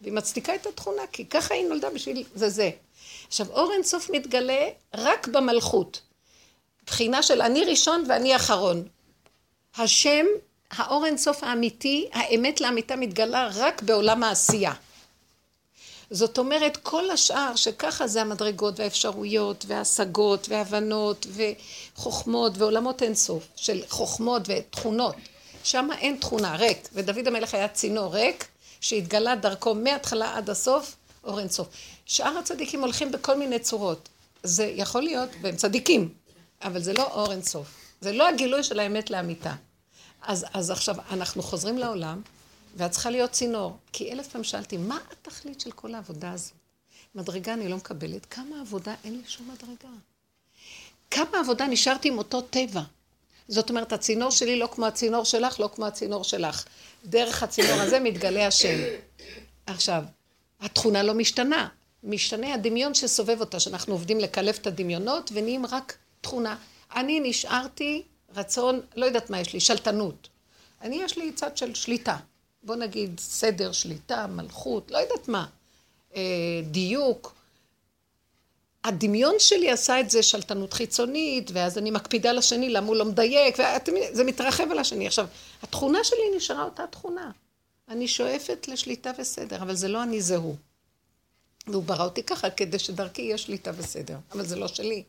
והיא 0.00 0.12
מצדיקה 0.12 0.54
את 0.54 0.66
התכונה, 0.66 1.02
כי 1.12 1.26
ככה 1.26 1.54
היא 1.54 1.68
נולדה 1.68 1.90
בשביל 1.90 2.24
זה 2.34 2.48
זה. 2.48 2.70
עכשיו, 3.26 3.46
אור 3.50 3.72
אינסוף 3.72 4.10
מתגלה 4.10 4.68
רק 4.94 5.28
במלכות. 5.28 6.00
בחינה 6.86 7.22
של 7.22 7.42
אני 7.42 7.64
ראשון 7.64 8.04
ואני 8.08 8.36
אחרון. 8.36 8.88
השם, 9.76 10.26
האור 10.70 11.06
אינסוף 11.06 11.44
האמיתי, 11.44 12.08
האמת 12.12 12.60
לאמיתה 12.60 12.96
מתגלה 12.96 13.50
רק 13.54 13.82
בעולם 13.82 14.22
העשייה. 14.22 14.72
זאת 16.10 16.38
אומרת, 16.38 16.76
כל 16.76 17.10
השאר, 17.10 17.56
שככה 17.56 18.06
זה 18.06 18.20
המדרגות 18.20 18.80
והאפשרויות 18.80 19.64
וההשגות 19.68 20.48
והבנות 20.48 21.26
וחוכמות 21.96 22.52
ועולמות 22.58 23.02
אינסוף, 23.02 23.48
של 23.56 23.82
חוכמות 23.88 24.42
ותכונות. 24.48 25.14
שם 25.66 25.88
אין 25.98 26.16
תכונה, 26.16 26.56
ריק. 26.56 26.88
ודוד 26.92 27.26
המלך 27.26 27.54
היה 27.54 27.68
צינור 27.68 28.14
ריק, 28.14 28.48
שהתגלה 28.80 29.36
דרכו 29.36 29.74
מההתחלה 29.74 30.36
עד 30.36 30.50
הסוף, 30.50 30.96
אור 31.24 31.40
אינסוף. 31.40 31.68
שאר 32.04 32.38
הצדיקים 32.38 32.80
הולכים 32.80 33.12
בכל 33.12 33.38
מיני 33.38 33.58
צורות. 33.58 34.08
זה 34.42 34.64
יכול 34.64 35.02
להיות, 35.02 35.28
והם 35.42 35.56
צדיקים, 35.56 36.14
אבל 36.62 36.82
זה 36.82 36.92
לא 36.92 37.02
אור 37.02 37.32
אינסוף. 37.32 37.66
זה 38.00 38.12
לא 38.12 38.28
הגילוי 38.28 38.62
של 38.62 38.80
האמת 38.80 39.10
לאמיתה. 39.10 39.54
אז, 40.22 40.46
אז 40.52 40.70
עכשיו, 40.70 40.96
אנחנו 41.10 41.42
חוזרים 41.42 41.78
לעולם, 41.78 42.22
ואת 42.76 42.90
צריכה 42.90 43.10
להיות 43.10 43.30
צינור. 43.30 43.76
כי 43.92 44.12
אלף 44.12 44.28
פעם 44.28 44.44
שאלתי, 44.44 44.76
מה 44.76 44.98
התכלית 45.12 45.60
של 45.60 45.70
כל 45.70 45.94
העבודה 45.94 46.32
הזאת? 46.32 46.52
מדרגה 47.14 47.54
אני 47.54 47.68
לא 47.68 47.76
מקבלת, 47.76 48.26
כמה 48.26 48.60
עבודה 48.60 48.94
אין 49.04 49.12
לי 49.12 49.22
שום 49.26 49.50
מדרגה. 49.50 49.94
כמה 51.10 51.38
עבודה 51.40 51.66
נשארתי 51.66 52.08
עם 52.08 52.18
אותו 52.18 52.40
טבע. 52.40 52.82
זאת 53.48 53.70
אומרת, 53.70 53.92
הצינור 53.92 54.30
שלי 54.30 54.58
לא 54.58 54.68
כמו 54.72 54.86
הצינור 54.86 55.24
שלך, 55.24 55.60
לא 55.60 55.70
כמו 55.74 55.86
הצינור 55.86 56.24
שלך. 56.24 56.64
דרך 57.04 57.42
הצינור 57.42 57.80
הזה 57.80 58.00
מתגלה 58.00 58.46
השם. 58.46 58.78
עכשיו, 59.66 60.02
התכונה 60.60 61.02
לא 61.02 61.14
משתנה. 61.14 61.68
משתנה 62.04 62.54
הדמיון 62.54 62.94
שסובב 62.94 63.40
אותה, 63.40 63.60
שאנחנו 63.60 63.92
עובדים 63.92 64.20
לקלף 64.20 64.58
את 64.58 64.66
הדמיונות, 64.66 65.30
ונהיים 65.34 65.66
רק 65.66 65.96
תכונה. 66.20 66.56
אני 66.94 67.20
נשארתי 67.20 68.02
רצון, 68.34 68.80
לא 68.96 69.06
יודעת 69.06 69.30
מה 69.30 69.40
יש 69.40 69.52
לי, 69.52 69.60
שלטנות. 69.60 70.28
אני, 70.82 71.02
יש 71.02 71.18
לי 71.18 71.32
צד 71.32 71.56
של 71.56 71.74
שליטה. 71.74 72.16
בוא 72.62 72.76
נגיד 72.76 73.20
סדר, 73.20 73.72
שליטה, 73.72 74.26
מלכות, 74.26 74.90
לא 74.90 74.98
יודעת 74.98 75.28
מה. 75.28 75.46
אה, 76.16 76.22
דיוק. 76.64 77.35
הדמיון 78.86 79.34
שלי 79.38 79.70
עשה 79.70 80.00
את 80.00 80.10
זה 80.10 80.22
שלטנות 80.22 80.72
חיצונית, 80.72 81.50
ואז 81.54 81.78
אני 81.78 81.90
מקפידה 81.90 82.32
לשני 82.32 82.68
למה 82.68 82.86
הוא 82.86 82.96
לא 82.96 83.04
מדייק, 83.04 83.58
וזה 83.58 84.24
מתרחב 84.24 84.70
על 84.70 84.78
השני. 84.78 85.06
עכשיו, 85.06 85.26
התכונה 85.62 86.04
שלי 86.04 86.36
נשארה 86.36 86.64
אותה 86.64 86.86
תכונה. 86.86 87.30
אני 87.88 88.08
שואפת 88.08 88.68
לשליטה 88.68 89.10
וסדר, 89.18 89.62
אבל 89.62 89.74
זה 89.76 89.88
לא 89.88 90.02
אני, 90.02 90.20
זה 90.20 90.36
הוא. 90.36 90.56
והוא 91.66 91.82
ברא 91.82 92.04
אותי 92.04 92.22
ככה 92.22 92.50
כדי 92.50 92.78
שדרכי 92.78 93.22
יהיה 93.22 93.38
שליטה 93.38 93.70
וסדר, 93.76 94.18
אבל 94.32 94.46
זה 94.46 94.56
לא 94.56 94.68
שלי. 94.68 95.02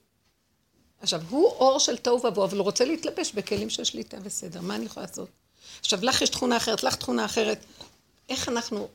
עכשיו, 1.02 1.22
הוא 1.30 1.48
אור 1.48 1.80
של 1.80 1.98
תוהו 1.98 2.26
ובוהו, 2.26 2.48
אבל 2.48 2.58
הוא 2.58 2.64
רוצה 2.64 2.86
להתלבש 2.86 3.32
בכלים 3.32 3.70
של 3.70 3.84
שליטה 3.84 4.18
וסדר. 4.24 4.62
מה 4.62 4.76
אני 4.76 4.86
יכולה 4.86 5.06
לעשות? 5.06 5.30
עכשיו, 5.80 6.00
לך 6.02 6.22
יש 6.22 6.30
תכונה 6.30 6.58
אחרת, 6.58 6.84
לך 6.84 6.96
תכונה 6.96 7.26
אחרת. 7.26 7.66
איך 8.30 8.50
אנחנו, 8.50 8.88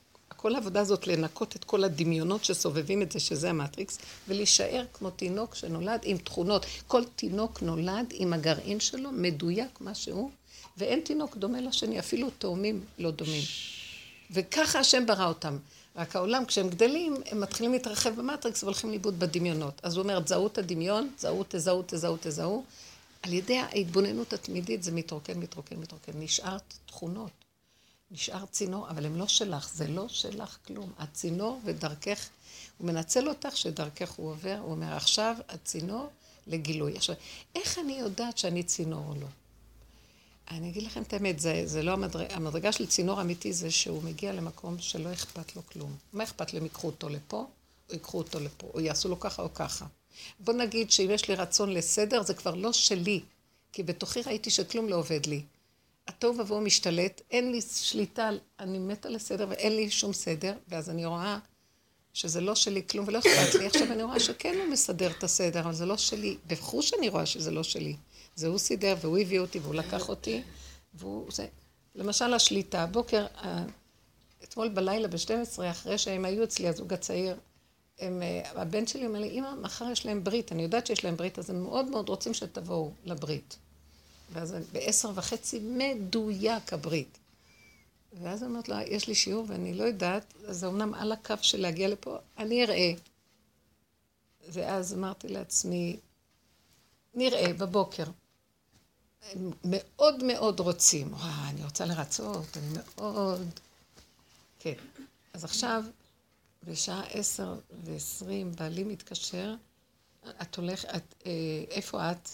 כל 0.42 0.54
העבודה 0.54 0.80
הזאת 0.80 1.06
לנקות 1.06 1.56
את 1.56 1.64
כל 1.64 1.84
הדמיונות 1.84 2.44
שסובבים 2.44 3.02
את 3.02 3.12
זה, 3.12 3.20
שזה 3.20 3.50
המטריקס, 3.50 3.98
ולהישאר 4.28 4.84
כמו 4.92 5.10
תינוק 5.10 5.54
שנולד 5.54 6.00
עם 6.02 6.18
תכונות. 6.18 6.66
כל 6.86 7.02
תינוק 7.16 7.62
נולד 7.62 8.06
עם 8.12 8.32
הגרעין 8.32 8.80
שלו, 8.80 9.12
מדויק 9.12 9.80
מה 9.80 9.94
שהוא, 9.94 10.30
ואין 10.76 11.00
תינוק 11.00 11.36
דומה 11.36 11.60
לשני, 11.60 11.98
אפילו 11.98 12.30
תאומים 12.38 12.84
לא 12.98 13.10
דומים. 13.10 13.42
וככה 14.30 14.78
השם 14.78 15.06
ברא 15.06 15.26
אותם. 15.28 15.56
רק 15.96 16.16
העולם, 16.16 16.44
כשהם 16.44 16.68
גדלים, 16.68 17.14
הם 17.26 17.40
מתחילים 17.40 17.72
להתרחב 17.72 18.14
במטריקס 18.16 18.62
והולכים 18.62 18.90
לאיבוד 18.90 19.18
בדמיונות. 19.18 19.80
אז 19.82 19.96
הוא 19.96 20.02
אומר, 20.02 20.20
תזהו 20.20 20.46
את 20.46 20.58
הדמיון, 20.58 21.10
תזהו, 21.16 21.44
תזהו, 21.48 21.82
תזהו, 21.86 22.16
תזהו. 22.20 22.64
על 23.22 23.32
ידי 23.32 23.58
ההתבוננות 23.58 24.32
התמידית 24.32 24.82
זה 24.82 24.92
מתרוקן, 24.92 25.38
מתרוקן, 25.38 25.76
מתרוקן. 25.76 26.12
נשאר 26.14 26.56
תכונות, 26.86 27.30
נשאר 28.12 28.44
צינור, 28.46 28.90
אבל 28.90 29.06
הם 29.06 29.16
לא 29.16 29.26
שלך, 29.26 29.70
זה 29.74 29.88
לא 29.88 30.08
שלך 30.08 30.58
כלום. 30.66 30.92
הצינור 30.98 31.60
ודרכך, 31.64 32.28
הוא 32.78 32.86
מנצל 32.86 33.28
אותך 33.28 33.56
שדרכך 33.56 34.10
הוא 34.10 34.30
עובר, 34.30 34.58
הוא 34.62 34.70
אומר, 34.70 34.96
עכשיו 34.96 35.36
הצינור 35.48 36.08
לגילוי. 36.46 36.96
עכשיו, 36.96 37.16
איך 37.54 37.78
אני 37.78 37.92
יודעת 37.92 38.38
שאני 38.38 38.62
צינור 38.62 39.04
או 39.08 39.14
לא? 39.20 39.26
אני 40.50 40.70
אגיד 40.70 40.82
לכם 40.82 41.02
את 41.02 41.12
האמת, 41.12 41.40
זה, 41.40 41.62
זה 41.66 41.82
לא 41.82 41.92
המדרגה, 41.92 42.34
המדרגה 42.34 42.72
של 42.72 42.86
צינור 42.86 43.20
אמיתי 43.20 43.52
זה 43.52 43.70
שהוא 43.70 44.02
מגיע 44.02 44.32
למקום 44.32 44.78
שלא 44.78 45.12
אכפת 45.12 45.56
לו 45.56 45.62
כלום. 45.66 45.96
מה 46.12 46.24
אכפת 46.24 46.52
לי 46.52 46.58
אם 46.58 46.64
ייקחו 46.64 46.86
אותו 46.86 47.08
לפה, 47.08 47.46
או 47.88 47.94
ייקחו 47.94 48.18
אותו 48.18 48.40
לפה, 48.40 48.70
או 48.74 48.80
יעשו 48.80 49.08
לו 49.08 49.20
ככה 49.20 49.42
או 49.42 49.54
ככה. 49.54 49.86
בוא 50.40 50.54
נגיד 50.54 50.90
שאם 50.90 51.10
יש 51.10 51.28
לי 51.28 51.34
רצון 51.34 51.70
לסדר, 51.70 52.22
זה 52.22 52.34
כבר 52.34 52.54
לא 52.54 52.72
שלי, 52.72 53.20
כי 53.72 53.82
בתוכי 53.82 54.22
ראיתי 54.22 54.50
שכלום 54.50 54.88
לא 54.88 54.96
עובד 54.96 55.26
לי. 55.26 55.42
התוהו 56.06 56.38
ובוהו 56.38 56.60
משתלט, 56.60 57.20
אין 57.30 57.52
לי 57.52 57.60
שליטה, 57.60 58.30
אני 58.60 58.78
מתה 58.78 59.08
לסדר 59.08 59.46
ואין 59.48 59.76
לי 59.76 59.90
שום 59.90 60.12
סדר, 60.12 60.54
ואז 60.68 60.90
אני 60.90 61.06
רואה 61.06 61.38
שזה 62.12 62.40
לא 62.40 62.54
שלי 62.54 62.82
כלום 62.90 63.08
ולא 63.08 63.18
אכפת 63.18 63.54
לי. 63.54 63.66
עכשיו 63.66 63.92
אני 63.92 64.02
רואה 64.02 64.20
שכן 64.20 64.54
הוא 64.58 64.72
מסדר 64.72 65.10
את 65.10 65.24
הסדר, 65.24 65.60
אבל 65.60 65.74
זה 65.74 65.86
לא 65.86 65.96
שלי. 65.96 66.36
בחוש 66.46 66.94
אני 66.94 67.08
רואה 67.08 67.26
שזה 67.26 67.50
לא 67.50 67.62
שלי. 67.62 67.96
זה 68.34 68.46
הוא 68.46 68.58
סידר 68.58 68.96
והוא 69.00 69.18
הביא 69.18 69.40
אותי 69.40 69.58
והוא 69.58 69.74
לקח 69.74 70.08
אותי, 70.08 70.42
והוא 70.94 71.26
זה. 71.30 71.46
למשל 71.94 72.34
השליטה, 72.34 72.82
הבוקר, 72.82 73.26
אתמול 74.44 74.68
בלילה 74.68 75.08
ב-12, 75.08 75.62
אחרי 75.70 75.98
שהם 75.98 76.24
היו 76.24 76.44
אצלי, 76.44 76.68
הזוג 76.68 76.92
הצעיר, 76.92 77.36
הם, 77.98 78.22
אה, 78.22 78.62
הבן 78.62 78.86
שלי 78.86 79.06
אומר 79.06 79.20
לי, 79.20 79.30
אמא, 79.30 79.54
מחר 79.54 79.90
יש 79.92 80.06
להם 80.06 80.24
ברית, 80.24 80.52
אני 80.52 80.62
יודעת 80.62 80.86
שיש 80.86 81.04
להם 81.04 81.16
ברית, 81.16 81.38
אז 81.38 81.50
הם 81.50 81.62
מאוד 81.62 81.86
מאוד 81.86 82.08
רוצים 82.08 82.34
שתבואו 82.34 82.92
לברית. 83.04 83.58
ואז 84.32 84.54
בעשר 84.72 85.10
וחצי 85.14 85.58
מדויק 85.58 86.72
הברית. 86.72 87.18
ואז 88.22 88.42
אומרת 88.42 88.68
לו, 88.68 88.76
יש 88.86 89.08
לי 89.08 89.14
שיעור 89.14 89.44
ואני 89.48 89.74
לא 89.74 89.84
יודעת, 89.84 90.34
אז 90.46 90.58
זה 90.58 90.66
אמנם 90.66 90.94
על 90.94 91.12
הקו 91.12 91.34
של 91.42 91.60
להגיע 91.60 91.88
לפה, 91.88 92.18
אני 92.38 92.64
אראה. 92.64 92.92
ואז 94.48 94.94
אמרתי 94.94 95.28
לעצמי, 95.28 95.96
נראה 97.14 97.52
בבוקר. 97.52 98.04
הם 99.22 99.50
מאוד 99.64 100.24
מאוד 100.24 100.60
רוצים. 100.60 101.12
וואי, 101.12 101.50
אני 101.50 101.64
רוצה 101.64 101.84
לרצות, 101.84 102.56
אני 102.56 102.78
מאוד... 102.96 103.48
כן. 104.58 104.74
אז 105.32 105.44
עכשיו, 105.44 105.84
בשעה 106.64 107.02
עשר 107.06 107.58
ועשרים, 107.84 108.52
בעלי 108.52 108.84
מתקשר, 108.84 109.54
את 110.42 110.56
הולכת, 110.56 111.02
אה, 111.26 111.30
איפה 111.70 112.10
את? 112.10 112.28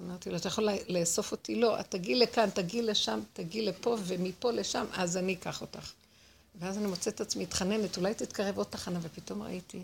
אמרתי 0.00 0.30
לו, 0.30 0.36
אתה 0.36 0.48
יכול 0.48 0.68
לאסוף 0.88 1.32
אותי? 1.32 1.54
לא, 1.54 1.80
את 1.80 1.90
תגיעי 1.90 2.18
לכאן, 2.18 2.50
תגיעי 2.50 2.82
לשם, 2.82 3.20
תגיעי 3.32 3.64
לפה, 3.64 3.96
ומפה 4.04 4.50
לשם, 4.50 4.84
אז 4.92 5.16
אני 5.16 5.34
אקח 5.34 5.60
אותך. 5.60 5.92
ואז 6.58 6.78
אני 6.78 6.86
מוצאת 6.86 7.14
את 7.14 7.20
עצמי 7.20 7.42
מתחננת, 7.42 7.96
אולי 7.96 8.14
תתקרב 8.14 8.58
עוד 8.58 8.66
תחנה, 8.70 8.98
ופתאום 9.02 9.42
ראיתי, 9.42 9.82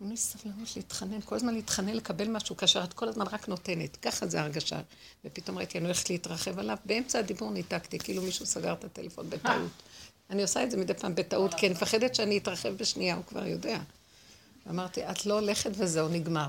אין 0.00 0.08
לי 0.10 0.16
סבלנות 0.16 0.76
להתחנן, 0.76 1.20
כל 1.20 1.34
הזמן 1.34 1.54
להתחנן 1.54 1.94
לקבל 1.94 2.28
משהו, 2.28 2.56
כאשר 2.56 2.84
את 2.84 2.92
כל 2.92 3.08
הזמן 3.08 3.26
רק 3.26 3.48
נותנת. 3.48 3.96
ככה 3.96 4.26
זה 4.26 4.40
הרגשה. 4.40 4.80
ופתאום 5.24 5.58
ראיתי, 5.58 5.78
אני 5.78 5.86
הולכת 5.86 6.10
להתרחב 6.10 6.58
עליו, 6.58 6.76
באמצע 6.84 7.18
הדיבור 7.18 7.50
ניתקתי, 7.50 7.98
כאילו 7.98 8.22
מישהו 8.22 8.46
סגר 8.46 8.72
את 8.72 8.84
הטלפון 8.84 9.30
בטעות. 9.30 9.70
אני 10.30 10.42
עושה 10.42 10.64
את 10.64 10.70
זה 10.70 10.76
מדי 10.76 10.94
פעם 10.94 11.14
בטעות, 11.14 11.54
כי 11.54 11.66
אני 11.66 11.74
מפחדת 11.74 12.14
שאני 12.14 12.38
אתרחב 12.38 12.68
בשנייה, 12.68 13.14
הוא 13.14 13.24
כבר 13.24 13.46
יודע. 13.46 13.78
אמרתי, 14.70 15.10
את 15.10 15.26
לא 15.26 15.34
הולכת 15.34 15.70
וזהו, 15.74 16.08
נגמר. 16.08 16.46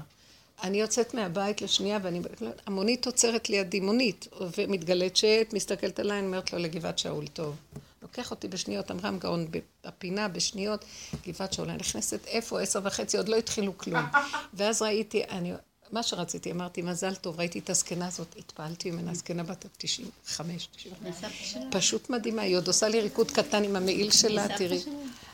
אני 0.63 0.81
יוצאת 0.81 1.13
מהבית 1.13 1.61
לשנייה, 1.61 1.99
ואני... 2.03 2.21
המונית 2.65 3.05
עוצרת 3.05 3.49
לידי, 3.49 3.79
מונית, 3.79 4.27
ומתגלית 4.57 5.17
שאת, 5.17 5.53
מסתכלת 5.53 5.99
עליי, 5.99 6.19
אני 6.19 6.27
אומרת 6.27 6.53
לו, 6.53 6.59
לגבעת 6.59 6.99
שאול, 6.99 7.27
טוב. 7.27 7.55
לוקח 8.01 8.31
אותי 8.31 8.47
בשניות, 8.47 8.91
אמרם 8.91 9.19
גאון 9.19 9.47
בפינה, 9.83 10.27
בשניות, 10.27 10.85
גבעת 11.27 11.53
שאול. 11.53 11.69
אני 11.69 11.77
נכנסת, 11.77 12.27
איפה? 12.27 12.61
עשר 12.61 12.79
וחצי, 12.83 13.17
עוד 13.17 13.29
לא 13.29 13.35
התחילו 13.35 13.77
כלום. 13.77 14.03
ואז 14.53 14.81
ראיתי, 14.81 15.23
אני... 15.23 15.53
מה 15.91 16.03
שרציתי, 16.03 16.51
אמרתי, 16.51 16.81
מזל 16.81 17.15
טוב, 17.15 17.39
ראיתי 17.39 17.59
את 17.59 17.69
הזקנה 17.69 18.07
הזאת, 18.07 18.35
התפעלתי 18.37 18.91
ממנה, 18.91 19.11
הזקנה 19.11 19.43
בת 19.43 19.65
95, 19.77 20.67
95. 20.75 21.57
פשוט 21.71 22.09
מדהימה, 22.09 22.41
היא 22.41 22.57
עוד 22.57 22.67
עושה 22.67 22.87
לי 22.87 23.01
ריקוד 23.01 23.31
קטן 23.31 23.63
עם 23.63 23.75
המעיל 23.75 24.11
שלה, 24.11 24.57
תראי. 24.57 24.83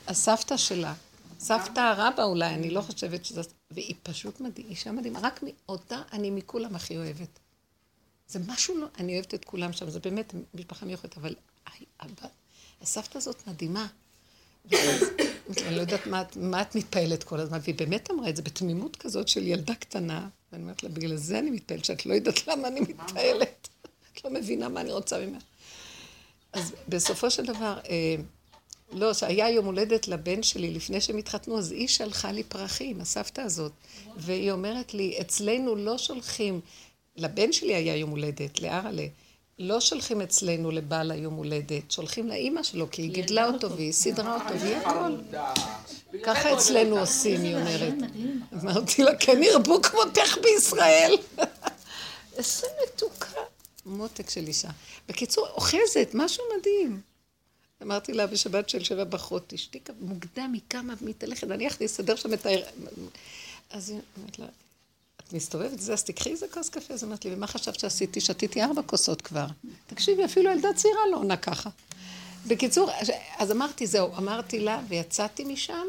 הסבתא 0.08 0.58
שלה. 0.58 0.94
סבתא 1.43 1.79
הרבה 1.79 2.24
אולי, 2.24 2.53
אני 2.53 2.69
לא 2.69 2.81
חושבת 2.81 3.25
שזה... 3.25 3.41
והיא 3.71 3.95
פשוט 4.03 4.41
מדהימה, 4.41 4.69
אישה 4.69 4.91
מדהימה. 4.91 5.19
רק 5.19 5.43
מאותה 5.43 6.01
אני 6.13 6.29
מכולם 6.29 6.75
הכי 6.75 6.98
אוהבת. 6.98 7.39
זה 8.27 8.39
משהו 8.48 8.77
לא... 8.77 8.88
אני 9.00 9.13
אוהבת 9.13 9.33
את 9.33 9.45
כולם 9.45 9.74
שם, 9.74 9.89
זה 9.89 10.00
באמת 10.00 10.33
משפחה 10.53 10.86
מיוחדת, 10.86 11.17
אבל 11.17 11.36
הסבתא 12.81 13.17
הזאת 13.17 13.48
מדהימה. 13.48 13.88
אני 14.71 15.75
לא 15.75 15.81
יודעת 15.81 16.07
מה, 16.07 16.24
מה 16.36 16.62
את 16.62 16.75
מתפעלת 16.75 17.24
כל 17.24 17.39
הזמן, 17.39 17.60
והיא 17.62 17.75
באמת 17.75 18.12
אמרה 18.12 18.29
את 18.29 18.36
זה 18.36 18.41
בתמימות 18.41 18.95
כזאת 18.95 19.27
של 19.27 19.48
ילדה 19.48 19.75
קטנה, 19.75 20.29
ואני 20.51 20.63
אומרת 20.63 20.83
לה, 20.83 20.89
בגלל 20.89 21.15
זה 21.15 21.39
אני 21.39 21.51
מתפעלת, 21.51 21.86
שאת 21.86 22.05
לא 22.05 22.13
יודעת 22.13 22.48
למה 22.48 22.67
אני 22.67 22.79
מתפעלת. 22.79 23.67
את 24.13 24.25
לא 24.25 24.31
מבינה 24.31 24.69
מה 24.69 24.81
אני 24.81 24.91
רוצה 24.91 25.25
ממך. 25.25 25.43
אז 26.53 26.74
בסופו 26.88 27.31
של 27.31 27.45
דבר, 27.45 27.79
אה, 27.89 28.15
לא, 28.91 29.13
שהיה 29.13 29.50
יום 29.50 29.65
הולדת 29.65 30.07
לבן 30.07 30.43
שלי 30.43 30.71
לפני 30.71 31.01
שהם 31.01 31.17
התחתנו, 31.17 31.57
אז 31.57 31.71
היא 31.71 31.88
שלחה 31.88 32.31
לי 32.31 32.43
פרחים, 32.43 33.01
הסבתא 33.01 33.41
הזאת. 33.41 33.71
והיא 34.17 34.51
אומרת 34.51 34.93
לי, 34.93 35.17
אצלנו 35.21 35.75
לא 35.75 35.98
שולחים, 35.98 36.62
לבן 37.15 37.51
שלי 37.51 37.75
היה 37.75 37.95
יום 37.95 38.10
הולדת, 38.10 38.62
לארלה, 38.62 39.05
לא 39.60 39.79
שולחים 39.79 40.21
אצלנו 40.21 40.71
לבעל 40.71 41.12
היום 41.12 41.33
הולדת, 41.33 41.91
שולחים 41.91 42.27
לאימא 42.27 42.63
שלו, 42.63 42.91
כי 42.91 43.01
היא 43.01 43.12
גידלה 43.12 43.48
אותו 43.48 43.71
והיא 43.71 43.91
סידרה 43.91 44.36
אותו 44.36 44.60
והיא 44.60 44.75
הכל. 44.75 45.15
ככה 46.24 46.53
אצלנו 46.53 47.00
עושים, 47.00 47.41
היא 47.41 47.55
אומרת. 47.55 47.93
אמרתי 48.53 49.03
לה, 49.03 49.15
כן 49.15 49.43
ירבו 49.43 49.81
כמותך 49.81 50.38
בישראל. 50.43 51.17
איזה 52.38 52.67
מתוקה. 52.83 53.41
מותק 53.86 54.29
של 54.29 54.48
אישה. 54.48 54.69
בקיצור, 55.10 55.48
אוחזת, 55.48 56.10
משהו 56.13 56.43
מדהים. 56.57 57.01
אמרתי 57.81 58.13
לה 58.13 58.27
בשבת 58.27 58.69
של 58.69 58.83
שבע 58.83 59.03
בחרות, 59.03 59.43
תשתי 59.47 59.79
מוקדם, 60.01 60.53
היא 60.53 60.61
קמה 60.67 60.93
ומתהלכת, 61.01 61.51
אני 61.51 61.63
הלכתי 61.63 61.83
לסדר 61.83 62.15
שם 62.15 62.33
את 62.33 62.45
ה... 62.45 62.50
אז 63.69 63.89
היא 63.89 64.00
אומרת 64.17 64.39
לה, 64.39 64.45
את 65.27 65.33
מסתובבת 65.33 65.79
זה, 65.79 65.93
אז 65.93 66.03
תקחי 66.03 66.29
איזה 66.29 66.45
כוס 66.51 66.69
קפה. 66.69 66.93
אז 66.93 67.03
אמרתי 67.03 67.29
לי, 67.29 67.35
ומה 67.35 67.47
חשבת 67.47 67.79
שעשיתי? 67.79 68.21
שתיתי 68.21 68.63
ארבע 68.63 68.81
כוסות 68.81 69.21
כבר. 69.21 69.45
תקשיבי, 69.88 70.25
אפילו 70.25 70.51
ילדה 70.51 70.73
צעירה 70.75 71.00
לא 71.11 71.17
עונה 71.17 71.38
ככה. 71.38 71.69
בקיצור, 72.47 72.89
אז 73.38 73.51
אמרתי, 73.51 73.88
זהו, 73.88 74.17
אמרתי 74.17 74.59
לה, 74.59 74.81
ויצאתי 74.88 75.43
משם, 75.43 75.85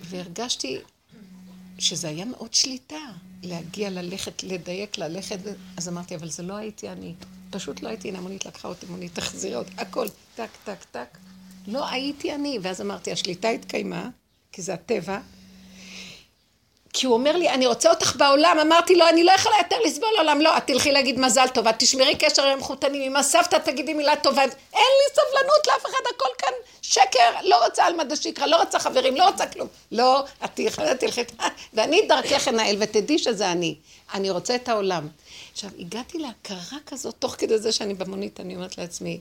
והרגשתי 0.00 0.78
שזה 1.78 2.08
היה 2.08 2.24
מאוד 2.24 2.54
שליטה, 2.54 3.04
להגיע, 3.42 3.90
ללכת, 3.90 4.42
לדייק, 4.42 4.98
ללכת, 4.98 5.38
אז 5.76 5.88
אמרתי, 5.88 6.14
אבל 6.14 6.30
זה 6.30 6.42
לא 6.42 6.54
הייתי 6.54 6.88
אני. 6.88 7.14
פשוט 7.52 7.82
לא 7.82 7.88
הייתי, 7.88 8.08
הנה 8.08 8.20
מונית 8.20 8.46
לקחה 8.46 8.68
אותי, 8.68 8.86
מונית 8.86 9.14
תחזירה 9.14 9.58
אותי, 9.58 9.72
הכל, 9.78 10.06
טק, 10.34 10.48
טק, 10.64 10.84
טק. 10.90 11.18
לא 11.66 11.88
הייתי 11.88 12.34
אני. 12.34 12.58
ואז 12.62 12.80
אמרתי, 12.80 13.12
השליטה 13.12 13.48
התקיימה, 13.48 14.08
כי 14.52 14.62
זה 14.62 14.74
הטבע, 14.74 15.18
כי 16.92 17.06
הוא 17.06 17.14
אומר 17.14 17.36
לי, 17.36 17.50
אני 17.50 17.66
רוצה 17.66 17.90
אותך 17.90 18.16
בעולם, 18.16 18.58
אמרתי 18.58 18.94
לו, 18.94 19.08
אני 19.08 19.24
לא 19.24 19.32
יכולה 19.32 19.56
יותר 19.58 19.76
לסבול 19.84 20.08
עולם, 20.18 20.40
לא, 20.40 20.56
את 20.56 20.66
תלכי 20.66 20.92
להגיד 20.92 21.20
מזל 21.20 21.48
טוב, 21.54 21.66
את 21.66 21.74
תשמרי 21.78 22.14
קשר 22.14 22.46
עם 22.46 22.60
חוטנים, 22.60 23.02
עם 23.02 23.16
הסבתא 23.16 23.56
תגידי 23.56 23.94
מילה 23.94 24.16
טובה, 24.16 24.42
אין 24.42 24.50
לי 24.72 25.14
סבלנות 25.14 25.66
לאף 25.66 25.82
אחד, 25.82 26.14
הכל 26.16 26.28
כאן 26.38 26.52
שקר, 26.82 27.48
לא 27.48 27.64
רוצה 27.64 27.84
על 27.84 27.96
מד 27.96 28.12
השקרה, 28.12 28.46
לא 28.46 28.60
רוצה 28.60 28.78
חברים, 28.78 29.16
לא 29.16 29.28
רוצה 29.28 29.46
כלום, 29.46 29.68
לא, 29.92 30.24
את 30.44 30.60
תלכי, 30.98 31.20
ואני 31.74 32.06
דרכך 32.08 32.48
אנהל, 32.48 32.76
ותדעי 32.80 33.18
שזה 33.18 33.52
אני, 33.52 33.74
אני 34.14 34.30
רוצה 34.30 34.54
את 34.54 34.68
העולם. 34.68 35.08
עכשיו, 35.52 35.70
הגעתי 35.78 36.18
להכרה 36.18 36.78
כזאת, 36.86 37.14
תוך 37.18 37.34
כדי 37.38 37.58
זה 37.58 37.72
שאני 37.72 37.94
במונית, 37.94 38.40
אני 38.40 38.56
אומרת 38.56 38.78
לעצמי, 38.78 39.20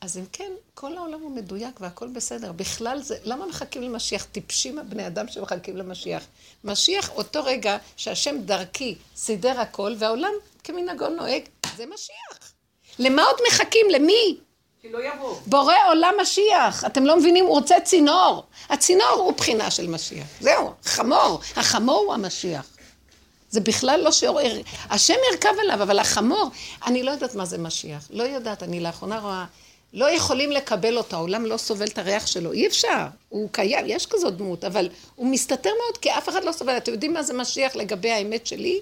אז 0.00 0.18
אם 0.18 0.24
כן, 0.32 0.52
כל 0.74 0.96
העולם 0.96 1.20
הוא 1.20 1.30
מדויק 1.30 1.80
והכל 1.80 2.08
בסדר. 2.08 2.52
בכלל 2.52 3.02
זה, 3.02 3.16
למה 3.24 3.46
מחכים 3.46 3.82
למשיח? 3.82 4.24
טיפשים 4.24 4.78
הבני 4.78 5.06
אדם 5.06 5.28
שמחכים 5.28 5.76
למשיח. 5.76 6.26
משיח, 6.64 7.10
אותו 7.10 7.44
רגע 7.44 7.76
שהשם 7.96 8.36
דרכי 8.44 8.94
סידר 9.16 9.60
הכל, 9.60 9.94
והעולם 9.98 10.32
כמנהגו 10.64 11.08
נוהג, 11.08 11.42
זה 11.76 11.86
משיח. 11.86 12.52
למה 12.98 13.22
עוד 13.22 13.36
מחכים? 13.48 13.86
למי? 13.90 14.36
כי 14.82 14.92
לא 14.92 14.98
יבוא. 15.04 15.36
בורא 15.46 15.74
עולם 15.88 16.14
משיח. 16.22 16.84
אתם 16.86 17.06
לא 17.06 17.16
מבינים, 17.18 17.44
הוא 17.44 17.54
רוצה 17.54 17.80
צינור. 17.84 18.44
הצינור 18.68 19.08
הוא 19.08 19.32
בחינה 19.32 19.70
של 19.70 19.86
משיח. 19.86 20.26
זהו, 20.40 20.72
חמור. 20.84 21.40
החמור 21.56 21.98
הוא 21.98 22.14
המשיח. 22.14 22.71
זה 23.52 23.60
בכלל 23.60 24.00
לא 24.04 24.12
שעורר, 24.12 24.60
השם 24.90 25.14
ירכב 25.32 25.54
עליו, 25.60 25.82
אבל 25.82 25.98
החמור, 25.98 26.50
אני 26.86 27.02
לא 27.02 27.10
יודעת 27.10 27.34
מה 27.34 27.44
זה 27.44 27.58
משיח. 27.58 28.08
לא 28.10 28.22
יודעת, 28.22 28.62
אני 28.62 28.80
לאחרונה 28.80 29.18
רואה 29.18 29.44
לא 29.92 30.10
יכולים 30.10 30.52
לקבל 30.52 30.98
אותו, 30.98 31.16
העולם 31.16 31.46
לא 31.46 31.56
סובל 31.56 31.86
את 31.86 31.98
הריח 31.98 32.26
שלו, 32.26 32.52
אי 32.52 32.66
אפשר, 32.66 33.06
הוא 33.28 33.48
קיים, 33.52 33.84
יש 33.88 34.06
כזאת 34.06 34.36
דמות, 34.36 34.64
אבל 34.64 34.88
הוא 35.16 35.26
מסתתר 35.26 35.70
מאוד 35.70 35.98
כי 35.98 36.10
אף 36.10 36.28
אחד 36.28 36.44
לא 36.44 36.52
סובל. 36.52 36.76
אתם 36.76 36.92
יודעים 36.92 37.12
מה 37.12 37.22
זה 37.22 37.34
משיח 37.34 37.76
לגבי 37.76 38.10
האמת 38.10 38.46
שלי? 38.46 38.80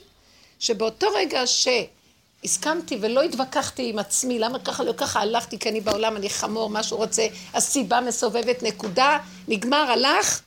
שבאותו 0.58 1.06
רגע 1.14 1.42
שהסכמתי 1.46 2.98
ולא 3.00 3.22
התווכחתי 3.22 3.88
עם 3.88 3.98
עצמי, 3.98 4.38
למה 4.38 4.58
ככה 4.58 4.84
לא 4.84 4.92
ככה 4.96 5.20
הלכתי, 5.20 5.58
כי 5.58 5.68
אני 5.68 5.80
בעולם, 5.80 6.16
אני 6.16 6.30
חמור, 6.30 6.70
מה 6.70 6.82
שהוא 6.82 6.98
רוצה, 6.98 7.26
הסיבה 7.54 8.00
מסובבת, 8.00 8.62
נקודה, 8.62 9.18
נגמר, 9.48 9.90
הלך, 9.90 10.40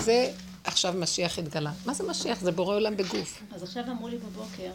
זה 0.00 0.30
עכשיו 0.70 0.94
משיח 0.96 1.38
התגלה. 1.38 1.72
מה 1.86 1.94
זה 1.94 2.04
משיח? 2.04 2.40
זה 2.40 2.52
בורא 2.52 2.74
עולם 2.74 2.96
בגוף. 2.96 3.42
אז 3.52 3.62
עכשיו 3.62 3.84
אמרו 3.90 4.08
לי 4.08 4.18
בבוקר, 4.18 4.72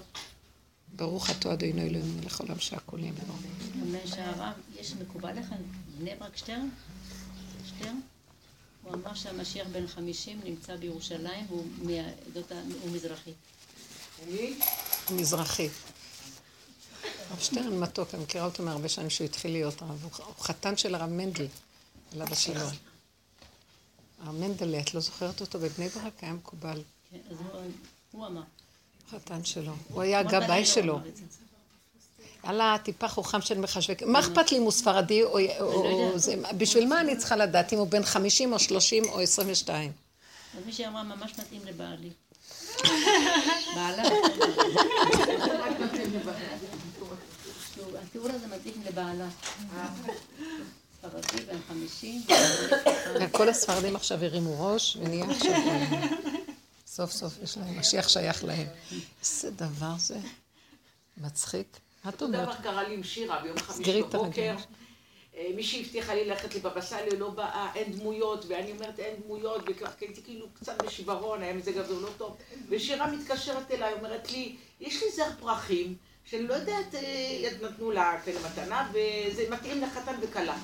ברוך 0.95 1.29
אתה 1.29 1.53
אדוני 1.53 1.81
אלוהינו 1.81 2.13
מלך 2.21 2.41
עולם 2.41 2.58
יהיה 2.97 3.12
בנו. 3.13 3.34
שהרב, 4.05 4.53
יש 4.79 4.93
מקובל 4.93 5.39
לך, 5.39 5.45
בני 5.99 6.15
ברק 6.19 6.38
שטרן? 6.38 6.69
שטרן? 7.67 7.99
הוא 8.84 8.93
אמר 8.93 9.13
שהמשיח 9.13 9.67
בן 9.71 9.88
חמישים 9.88 10.39
נמצא 10.43 10.75
בירושלים 10.75 11.45
והוא 11.49 11.65
מזרחי. 12.93 13.31
הוא 14.25 15.17
מזרחי. 15.19 15.69
הרב 17.29 17.39
שטרן 17.39 17.79
מתוק, 17.79 18.15
אני 18.15 18.23
מכירה 18.23 18.45
אותו 18.45 18.63
מהרבה 18.63 18.89
שנים 18.89 19.10
שהוא 19.10 19.25
התחיל 19.25 19.51
להיות 19.51 19.81
רב. 19.81 20.03
הוא 20.03 20.36
חתן 20.39 20.77
של 20.77 20.95
הרב 20.95 21.10
מנדל, 21.10 21.47
עליו 22.13 22.27
השלום. 22.31 22.69
הרב 24.23 24.36
מנדל, 24.36 24.75
את 24.80 24.93
לא 24.93 24.99
זוכרת 24.99 25.41
אותו 25.41 25.60
בבני 25.60 25.89
ברק? 25.89 26.13
היה 26.21 26.34
מקובל. 26.34 26.82
כן, 27.12 27.17
אז 27.32 27.38
הוא 28.12 28.28
אמר. 28.28 28.41
חתן 29.12 29.45
שלו. 29.45 29.73
הוא 29.89 30.01
היה 30.01 30.19
הגבאי 30.19 30.65
שלו. 30.65 30.99
על 32.43 32.62
הטיפה 32.62 33.08
חוכם 33.08 33.41
של 33.41 33.60
מחשבי... 33.60 33.93
מה 34.06 34.19
אכפת 34.19 34.51
לי 34.51 34.58
אם 34.58 34.63
הוא 34.63 34.71
ספרדי 34.71 35.23
או... 35.23 35.39
לא 35.39 36.17
זה... 36.17 36.36
בשביל 36.58 36.88
מה 36.88 37.01
אני 37.01 37.17
צריכה 37.17 37.36
לדעת 37.36 37.73
אם 37.73 37.78
הוא 37.78 37.88
בן 37.88 38.04
50 38.04 38.54
או 38.54 38.60
30 38.60 39.04
או 39.10 39.19
22? 39.21 39.91
אז 40.58 40.65
מישהי 40.65 40.88
אמרה, 40.88 41.04
ממש 41.04 41.32
מתאים 41.39 41.62
לבעלי. 41.65 42.10
בעלה. 43.75 44.04
התיאור 48.01 48.30
הזה 48.30 48.47
מתאים 48.47 48.84
לבעלה. 48.88 49.28
ספרדי 51.09 51.45
בן 51.45 51.57
50. 51.67 52.21
כל 53.31 53.49
הספרדים 53.49 53.95
עכשיו 53.95 54.23
הרימו 54.23 54.73
ראש 54.73 54.97
ונהיה 55.01 55.25
עכשיו... 55.25 55.53
סוף 56.87 57.11
סוף 57.11 57.33
יש 57.43 57.57
להם, 57.57 57.79
משיח 57.79 58.07
שייך 58.07 58.43
להם. 58.43 58.67
איזה 59.21 59.51
דבר 59.51 59.93
זה 59.97 60.17
מצחיק. 61.17 61.67
מה 62.03 62.09
את 62.09 62.21
אומרת? 62.21 62.47
אותו 62.47 62.61
דבר 62.61 62.63
קרה 62.71 62.83
לי 62.83 62.93
עם 62.93 63.03
שירה 63.03 63.41
ביום 63.41 63.59
חמישי 63.59 64.01
בבוקר. 64.03 64.55
אה, 65.37 65.47
מישהי 65.55 65.81
הבטיחה 65.81 66.13
לי 66.13 66.25
ללכת 66.25 66.55
לבבא 66.55 66.81
סאלי, 66.81 67.17
לא 67.17 67.29
באה, 67.29 67.71
אין 67.75 67.91
דמויות, 67.91 68.45
ואני 68.47 68.71
אומרת 68.71 68.99
אין 68.99 69.15
דמויות, 69.23 69.61
וככה 69.67 69.93
הייתי 70.01 70.23
כאילו 70.23 70.47
קצת 70.53 70.83
בשברון, 70.83 71.41
היה 71.41 71.53
מזה 71.53 71.71
גדול 71.71 72.03
לא 72.03 72.09
טוב. 72.17 72.37
ושירה 72.69 73.11
מתקשרת 73.11 73.71
אליי, 73.71 73.93
אומרת 73.93 74.31
לי, 74.31 74.55
יש 74.79 75.03
לי 75.03 75.11
זר 75.11 75.29
פרחים, 75.39 75.95
שאני 76.25 76.47
לא 76.47 76.53
יודעת, 76.53 76.95
אה, 76.95 77.49
נתנו 77.61 77.91
לה 77.91 78.21
כאלה 78.25 78.39
מתנה, 78.49 78.91
וזה 78.91 79.45
מתאים 79.49 79.81
לחתן 79.81 80.15
וכלה. 80.21 80.57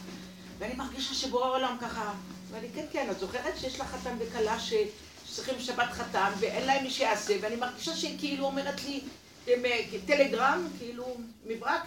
ואני 0.61 0.73
מרגישה 0.73 1.13
שבורא 1.13 1.45
העולם 1.45 1.77
ככה, 1.81 2.13
ואני 2.51 2.67
כן, 2.75 2.85
כן, 2.91 3.07
את 3.11 3.19
זוכרת 3.19 3.57
שיש 3.57 3.79
לך 3.79 3.87
חתן 3.87 4.15
וכלה. 4.19 4.57
שצריכים 4.59 5.59
שבת 5.59 5.89
חתן, 5.91 6.31
ואין 6.39 6.65
להם 6.65 6.83
מי 6.83 6.89
שיעשה, 6.89 7.37
ואני 7.41 7.55
מרגישה 7.55 7.95
שהיא 7.95 8.19
כאילו 8.19 8.45
אומרת 8.45 8.81
לי, 8.83 9.01
טלגרם, 10.05 10.67
כאילו, 10.79 11.17
מברק, 11.45 11.81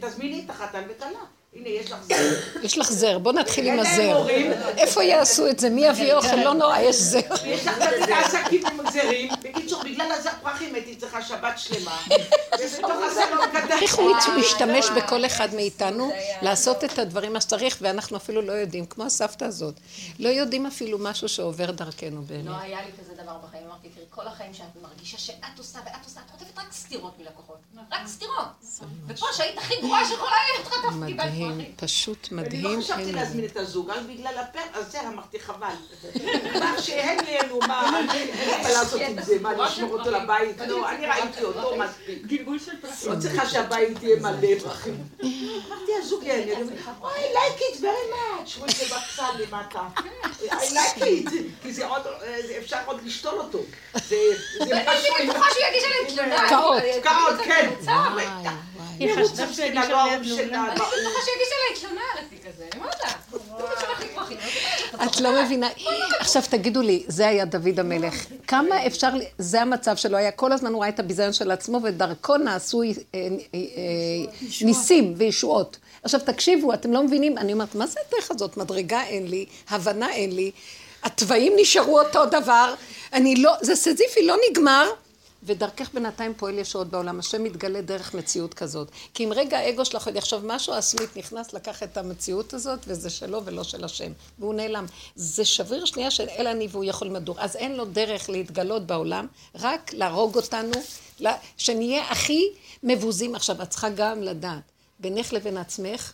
תזמיני 0.00 0.44
את 0.44 0.50
החתן 0.50 0.82
וכלה. 0.88 1.20
הנה, 1.54 1.68
יש 1.68 1.90
לך 1.90 1.98
זר. 2.02 2.14
יש 2.64 2.78
לך 2.78 2.92
זר, 2.92 3.18
בוא 3.18 3.32
נתחיל 3.32 3.68
עם 3.68 3.78
הזר. 3.78 4.28
איפה 4.76 5.02
יעשו 5.04 5.46
את 5.46 5.58
זה? 5.58 5.70
מי 5.70 5.86
יביא 5.86 6.14
אוכל? 6.14 6.36
לא 6.36 6.54
נורא, 6.54 6.78
יש 6.78 6.96
זר. 6.96 7.18
יש 7.44 7.66
לך 7.66 7.78
את 7.78 8.08
העסקים 8.08 8.66
עם 8.66 8.90
זרים. 8.90 9.30
בקיצור, 9.42 9.82
בגלל 9.84 10.12
הזר 10.12 10.30
פרחים 10.42 10.74
הייתי 10.74 10.96
צריכה 10.96 11.22
שבת 11.22 11.58
שלמה. 11.58 12.02
ובתוך 12.60 12.90
הזר 12.90 13.42
הקטן... 13.42 13.78
איך 13.82 13.94
הוא 13.94 14.16
משתמש 14.36 14.90
בכל 14.90 15.26
אחד 15.26 15.54
מאיתנו 15.54 16.12
לעשות 16.42 16.84
את 16.84 16.98
הדברים 16.98 17.32
מה 17.32 17.40
שצריך, 17.40 17.78
ואנחנו 17.80 18.16
אפילו 18.16 18.42
לא 18.42 18.52
יודעים, 18.52 18.86
כמו 18.86 19.04
הסבתא 19.04 19.44
הזאת. 19.44 19.74
לא 20.18 20.28
יודעים 20.28 20.66
אפילו 20.66 20.98
משהו 20.98 21.28
שעובר 21.28 21.70
דרכנו 21.70 22.22
באמת. 22.22 22.44
לא 22.44 22.56
היה 22.60 22.78
לי 22.80 22.90
כזה 23.00 23.22
דבר 23.22 23.36
בחיים. 23.48 23.64
אמרתי, 23.66 23.88
תראי, 23.88 24.06
כל 24.10 24.26
החיים 24.26 24.54
שאת 24.54 24.82
מרגישה 24.82 25.18
שאת 25.18 25.58
עושה 25.58 25.78
ואת 25.84 26.04
עושה, 26.04 26.20
את 26.36 26.39
חוטפת 26.54 26.66
רק 26.66 26.72
סתירות 26.72 27.18
מלקוחות. 27.18 27.56
רק 27.92 28.06
סתירות. 28.06 28.46
ופה 29.06 29.26
שהיית 29.32 29.58
הכי 29.58 29.74
גרועה 29.80 30.04
שכל 30.04 30.26
היום 30.26 30.66
חטפת 30.66 31.06
קיבלת 31.06 31.26
מדהים, 31.26 31.72
פשוט 31.76 32.32
מדהים. 32.32 32.66
אני 32.66 32.76
לא 32.76 32.82
חשבתי 32.82 33.12
להזמין 33.12 33.44
את 33.44 33.56
הזוג, 33.56 33.90
רק 33.90 33.98
בגלל 34.08 34.38
הפר, 34.38 34.60
אז 34.72 34.92
זה 34.92 35.00
אמרתי 35.08 35.40
חבל. 35.40 35.68
מה 36.60 36.82
שהם 36.82 37.18
נהנו, 37.24 37.58
מה, 37.58 38.00
אין 38.12 38.62
מה 38.62 38.68
לעשות 38.68 39.00
עם 39.00 39.22
זה, 39.22 39.38
מה, 39.40 39.52
לשמור 39.52 39.98
אותו 39.98 40.10
לבית? 40.10 40.60
לא, 40.66 40.90
אני 40.90 41.06
ראיתי 41.06 41.42
אותו 41.42 41.76
מספיק. 41.78 42.26
גלגול 42.26 42.58
של 42.58 42.80
פרסים. 42.80 43.12
לא 43.12 43.20
צריכה 43.20 43.46
שהבית 43.48 44.02
יהיה 44.02 44.20
מלא 44.20 44.58
פרחים. 44.62 45.04
אמרתי, 45.20 45.92
הזוג 46.02 46.22
יענה, 46.22 46.52
אוי, 47.00 47.12
like 47.12 47.58
it 47.58 47.80
very 47.80 48.14
much. 48.14 48.58
רואים 48.58 48.72
זה 48.76 48.84
בצד 48.84 49.32
למטה. 49.38 49.80
I 50.40 50.52
like 50.52 50.98
it. 50.98 51.30
כי 51.62 51.72
זה 51.72 51.86
עוד, 51.86 52.02
אפשר 52.58 52.78
עוד 52.86 53.04
לשתול 53.04 53.38
אותו. 53.38 53.58
זה 53.94 54.16
משהו... 54.86 55.16
אני 55.18 55.28
בטוחה 55.28 55.46
שהוא 55.50 55.64
יגיש 55.68 55.84
עליהם 55.84 56.04
תלונה. 56.08 56.39
קעות. 56.48 56.82
קעות, 57.02 57.40
כן. 57.44 57.70
היא 58.98 59.14
חשבה 59.14 59.44
יגיש 59.44 59.58
עליהם 59.58 60.22
תלונה. 60.22 60.66
אני 60.66 60.74
בטוחה 60.74 61.20
שיגיש 61.24 61.50
עליי 61.52 61.80
תלונה 61.80 62.00
על 62.12 62.24
התיק 62.26 62.46
הזה. 62.54 62.64
אני 62.72 62.80
אומרת 62.80 63.00
לה. 63.04 63.10
את 65.04 65.20
לא 65.20 65.42
מבינה, 65.42 65.68
עכשיו 66.20 66.42
תגידו 66.50 66.82
לי, 66.82 67.04
זה 67.08 67.28
היה 67.28 67.44
דוד 67.44 67.80
המלך. 67.80 68.26
כמה 68.46 68.86
אפשר, 68.86 69.08
זה 69.38 69.62
המצב 69.62 69.96
שלו 69.96 70.16
היה, 70.16 70.30
כל 70.30 70.52
הזמן 70.52 70.72
הוא 70.72 70.80
ראה 70.80 70.88
את 70.88 71.00
הביזיון 71.00 71.32
של 71.32 71.50
עצמו, 71.50 71.80
ודרכו 71.82 72.36
נעשו 72.36 72.82
אה, 72.82 72.88
אה, 73.14 73.28
ניסים 74.60 75.14
וישועות. 75.16 75.76
עכשיו 76.02 76.20
תקשיבו, 76.20 76.74
אתם 76.74 76.92
לא 76.92 77.02
מבינים, 77.02 77.38
אני 77.38 77.52
אומרת, 77.52 77.74
מה 77.74 77.86
זה 77.86 78.00
הדרך 78.08 78.30
הזאת? 78.30 78.56
מדרגה 78.56 79.02
אין 79.02 79.28
לי, 79.28 79.46
הבנה 79.70 80.12
אין 80.12 80.36
לי, 80.36 80.50
התוואים 81.02 81.52
נשארו 81.56 82.00
אותו 82.00 82.26
דבר, 82.26 82.74
אני 83.12 83.36
לא, 83.36 83.52
זה 83.60 83.76
סזיפי, 83.76 84.26
לא 84.26 84.36
נגמר. 84.50 84.90
ודרכך 85.42 85.94
בינתיים 85.94 86.34
פועל 86.34 86.58
ישועות 86.58 86.88
בעולם. 86.88 87.18
השם 87.18 87.44
מתגלה 87.44 87.80
דרך 87.80 88.14
מציאות 88.14 88.54
כזאת. 88.54 88.90
כי 89.14 89.24
אם 89.24 89.32
רגע 89.32 89.58
האגו 89.58 89.84
שלך 89.84 90.10
יחשוב 90.14 90.46
משהו, 90.46 90.74
הסמית 90.74 91.16
נכנס, 91.16 91.52
לקח 91.52 91.82
את 91.82 91.96
המציאות 91.96 92.54
הזאת, 92.54 92.78
וזה 92.86 93.10
שלו 93.10 93.44
ולא 93.44 93.64
של 93.64 93.84
השם. 93.84 94.12
והוא 94.38 94.54
נעלם. 94.54 94.86
זה 95.16 95.44
שביר 95.44 95.84
שנייה 95.84 96.10
של 96.10 96.28
אל 96.28 96.46
אני 96.46 96.68
והוא 96.70 96.84
יכול 96.84 97.08
למדור. 97.08 97.40
אז 97.40 97.56
אין 97.56 97.76
לו 97.76 97.84
דרך 97.84 98.30
להתגלות 98.30 98.86
בעולם, 98.86 99.26
רק 99.54 99.92
להרוג 99.92 100.36
אותנו, 100.36 100.72
שנהיה 101.56 102.10
הכי 102.10 102.48
מבוזים. 102.82 103.34
עכשיו, 103.34 103.62
את 103.62 103.70
צריכה 103.70 103.88
גם 103.88 104.22
לדעת, 104.22 104.62
בינך 104.98 105.32
לבין 105.32 105.56
עצמך, 105.56 106.12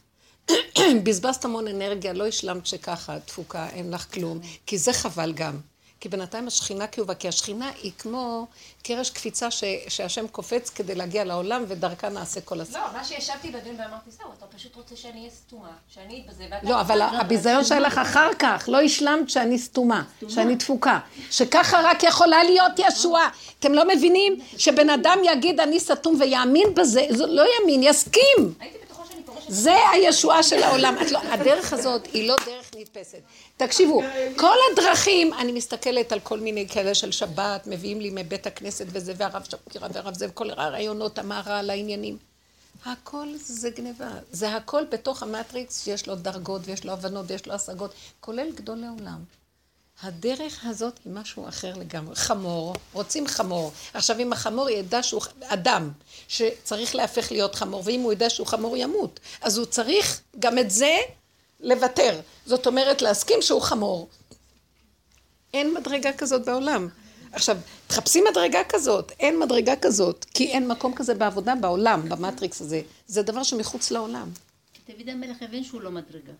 בזבזת 1.05 1.45
המון 1.45 1.69
אנרגיה, 1.69 2.13
לא 2.13 2.27
השלמת 2.27 2.67
שככה, 2.67 3.21
תפוקה, 3.21 3.69
אין 3.69 3.91
לך 3.91 4.15
כלום, 4.15 4.41
כי 4.67 4.79
זה 4.79 4.93
חבל 4.93 5.33
גם. 5.33 5.57
כי 6.01 6.09
בינתיים 6.09 6.47
השכינה 6.47 6.87
כאובה, 6.87 7.15
כי 7.15 7.29
השכינה 7.29 7.71
היא 7.83 7.93
כמו 7.99 8.47
קרש 8.83 9.11
קפיצה 9.11 9.51
ש, 9.51 9.65
שהשם 9.89 10.27
קופץ 10.29 10.71
כדי 10.71 10.95
להגיע 10.95 11.25
לעולם, 11.25 11.65
ודרכה 11.69 12.09
נעשה 12.09 12.41
כל 12.41 12.61
הסיפור. 12.61 12.81
לא, 12.81 12.93
מה 12.93 13.05
שישבתי 13.05 13.51
בדין 13.51 13.77
ואמרתי, 13.79 14.11
זהו, 14.11 14.27
אתה 14.39 14.47
פשוט 14.57 14.77
רוצה 14.77 14.97
שאני 14.97 15.19
אהיה 15.19 15.31
סתומה, 15.31 15.73
שאני 15.95 16.23
אתבזה, 16.27 16.45
ואתה... 16.51 16.69
לא, 16.69 16.81
אבל 16.81 17.03
הביזיון 17.03 17.65
שלך 17.65 17.99
אחר 17.99 18.31
כך, 18.39 18.65
לא 18.69 18.81
השלמת 18.81 19.31
שאני 19.31 19.59
סתומה, 19.59 20.03
שאני 20.29 20.57
תפוקה. 20.57 20.99
שככה 21.31 21.81
רק 21.85 22.03
יכולה 22.03 22.43
להיות 22.43 22.73
ישועה. 22.79 23.29
אתם 23.59 23.73
לא 23.73 23.89
מבינים 23.89 24.41
שבן 24.59 24.91
אדם 24.91 25.19
יגיד 25.25 25.61
אני 25.61 25.81
סתום 25.81 26.17
ויאמין 26.21 26.75
בזה, 26.75 27.07
זה 27.11 27.27
לא 27.27 27.45
יאמין, 27.61 27.83
יסכים. 27.83 28.55
הייתי 28.61 28.79
זה 29.49 29.77
הישועה 29.93 30.43
של 30.43 30.63
העולם. 30.63 30.97
לא, 31.11 31.19
הדרך 31.19 31.73
הזאת 31.73 32.07
היא 32.13 32.29
לא 32.29 32.37
דרך 32.47 32.71
נתפסת. 32.77 33.19
תקשיבו, 33.57 34.03
כל 34.37 34.57
הדרכים, 34.73 35.35
אני 35.35 35.53
מסתכלת 35.53 36.13
על 36.13 36.21
כל 36.21 36.41
מיני 36.41 36.69
כאלה 36.69 36.95
של 36.95 37.13
שבת, 37.13 37.67
מביאים 37.67 38.01
לי 38.01 38.11
מבית 38.15 38.47
הכנסת 38.47 38.87
וזה, 38.89 39.13
והרב 39.17 39.45
שפירא 39.45 39.89
והרב 39.93 40.15
זה, 40.15 40.29
וכל 40.29 40.51
הרעיונות, 40.51 41.19
המהר"ל, 41.19 41.63
לעניינים. 41.63 42.19
הכל 42.85 43.29
זה 43.37 43.71
גניבה. 43.71 44.11
זה 44.33 44.57
הכל 44.57 44.83
בתוך 44.91 45.23
המטריקס 45.23 45.85
שיש 45.85 46.07
לו 46.07 46.15
דרגות 46.15 46.63
ויש 46.65 46.85
לו 46.85 46.93
הבנות 46.93 47.25
ויש 47.29 47.47
לו 47.47 47.55
השגות, 47.55 47.95
כולל 48.21 48.51
גדולי 48.55 48.87
עולם. 48.99 49.25
הדרך 50.03 50.65
הזאת 50.65 50.99
היא 51.05 51.13
משהו 51.13 51.49
אחר 51.49 51.75
לגמרי. 51.75 52.17
חמור, 52.17 52.75
רוצים 52.93 53.27
חמור. 53.27 53.73
עכשיו, 53.95 54.19
אם 54.21 54.33
החמור 54.33 54.71
ידע 54.71 55.03
שהוא 55.03 55.23
אדם 55.43 55.91
שצריך 56.29 56.95
להפך 56.95 57.33
להיות 57.33 57.55
חמור, 57.55 57.83
ואם 57.85 58.01
הוא 58.01 58.13
ידע 58.13 58.31
שהוא 58.31 58.47
חמור 58.47 58.77
ימות, 58.77 59.21
אז 59.41 59.59
הוא 59.59 59.67
צריך 59.67 60.21
גם 60.39 60.59
את 60.59 60.71
זה 60.71 60.97
לוותר. 61.61 62.21
זאת 62.47 62.67
אומרת, 62.67 63.03
להסכים 63.03 63.43
שהוא 63.43 63.63
חמור. 63.63 64.09
אין 65.55 65.75
מדרגה 65.75 66.13
כזאת 66.13 66.45
בעולם. 66.45 66.89
עכשיו, 67.33 67.57
תחפשי 67.87 68.21
מדרגה 68.31 68.61
כזאת, 68.69 69.13
אין 69.21 69.39
מדרגה 69.39 69.77
כזאת, 69.77 70.25
כי 70.35 70.47
אין 70.47 70.69
מקום 70.69 70.95
כזה 70.95 71.15
בעבודה 71.15 71.55
בעולם, 71.55 72.09
במטריקס 72.09 72.61
הזה. 72.61 72.83
זה 73.07 73.23
דבר 73.23 73.43
שמחוץ 73.43 73.91
לעולם. 73.91 74.31
דוד 74.89 75.09
המלך 75.09 75.37
הבין 75.43 75.65
שהוא 75.65 75.81
לא 75.81 75.91
מדרגה. 75.91 76.33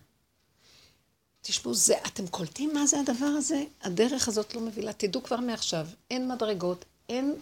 תשמעו, 1.41 1.73
זה, 1.73 1.95
אתם 2.07 2.27
קולטים 2.27 2.73
מה 2.73 2.85
זה 2.85 2.99
הדבר 2.99 3.25
הזה? 3.25 3.63
הדרך 3.81 4.27
הזאת 4.27 4.55
לא 4.55 4.61
מבילה. 4.61 4.93
תדעו 4.93 5.23
כבר 5.23 5.37
מעכשיו, 5.39 5.87
אין 6.11 6.31
מדרגות, 6.31 6.85
אין, 7.09 7.35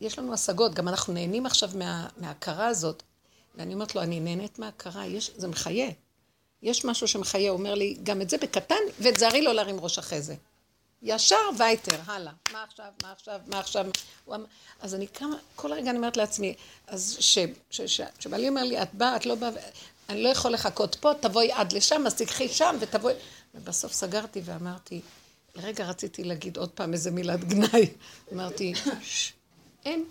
יש 0.00 0.18
לנו 0.18 0.34
השגות, 0.34 0.74
גם 0.74 0.88
אנחנו 0.88 1.12
נהנים 1.12 1.46
עכשיו 1.46 1.70
מה, 1.74 2.08
מההכרה 2.16 2.66
הזאת. 2.66 3.02
ואני 3.54 3.74
אומרת 3.74 3.94
לו, 3.94 4.02
אני 4.02 4.20
נהנית 4.20 4.58
מההכרה, 4.58 5.06
יש, 5.06 5.30
זה 5.36 5.48
מחיה. 5.48 5.90
יש 6.62 6.84
משהו 6.84 7.08
שמחיה, 7.08 7.50
הוא 7.50 7.58
אומר 7.58 7.74
לי, 7.74 7.96
גם 8.02 8.22
את 8.22 8.30
זה 8.30 8.38
בקטן, 8.38 8.74
ותזהרי 9.00 9.42
לא 9.42 9.54
להרים 9.54 9.80
ראש 9.80 9.98
אחרי 9.98 10.22
זה. 10.22 10.34
ישר 11.02 11.36
וייטר, 11.58 12.00
הלאה. 12.06 12.32
מה 12.52 12.64
עכשיו, 12.64 12.86
מה 13.02 13.12
עכשיו, 13.12 13.40
מה 13.46 13.60
עכשיו? 13.60 13.86
אז 14.80 14.94
אני 14.94 15.08
כמה, 15.08 15.36
כל 15.56 15.72
רגע 15.72 15.90
אני 15.90 15.98
אומרת 15.98 16.16
לעצמי, 16.16 16.54
אז 16.86 17.16
שבעלי 18.18 18.48
אומר 18.48 18.64
לי, 18.64 18.82
את 18.82 18.94
באה, 18.94 19.16
את 19.16 19.26
לא 19.26 19.34
באה, 19.34 19.50
אני 20.08 20.22
לא 20.22 20.28
יכול 20.28 20.52
לחכות 20.52 20.94
פה, 20.94 21.12
תבואי 21.20 21.52
עד 21.52 21.72
לשם, 21.72 22.06
אז 22.06 22.14
תקחי 22.14 22.48
שם 22.48 22.76
ותבואי... 22.80 23.14
ובסוף 23.54 23.92
סגרתי 23.92 24.40
ואמרתי, 24.44 25.00
לרגע 25.54 25.84
רציתי 25.84 26.24
להגיד 26.24 26.56
עוד 26.56 26.70
פעם 26.70 26.92
איזה 26.92 27.10
מילת 27.10 27.44
גנאי. 27.44 27.88
אמרתי, 28.32 28.72
אין, 29.84 30.04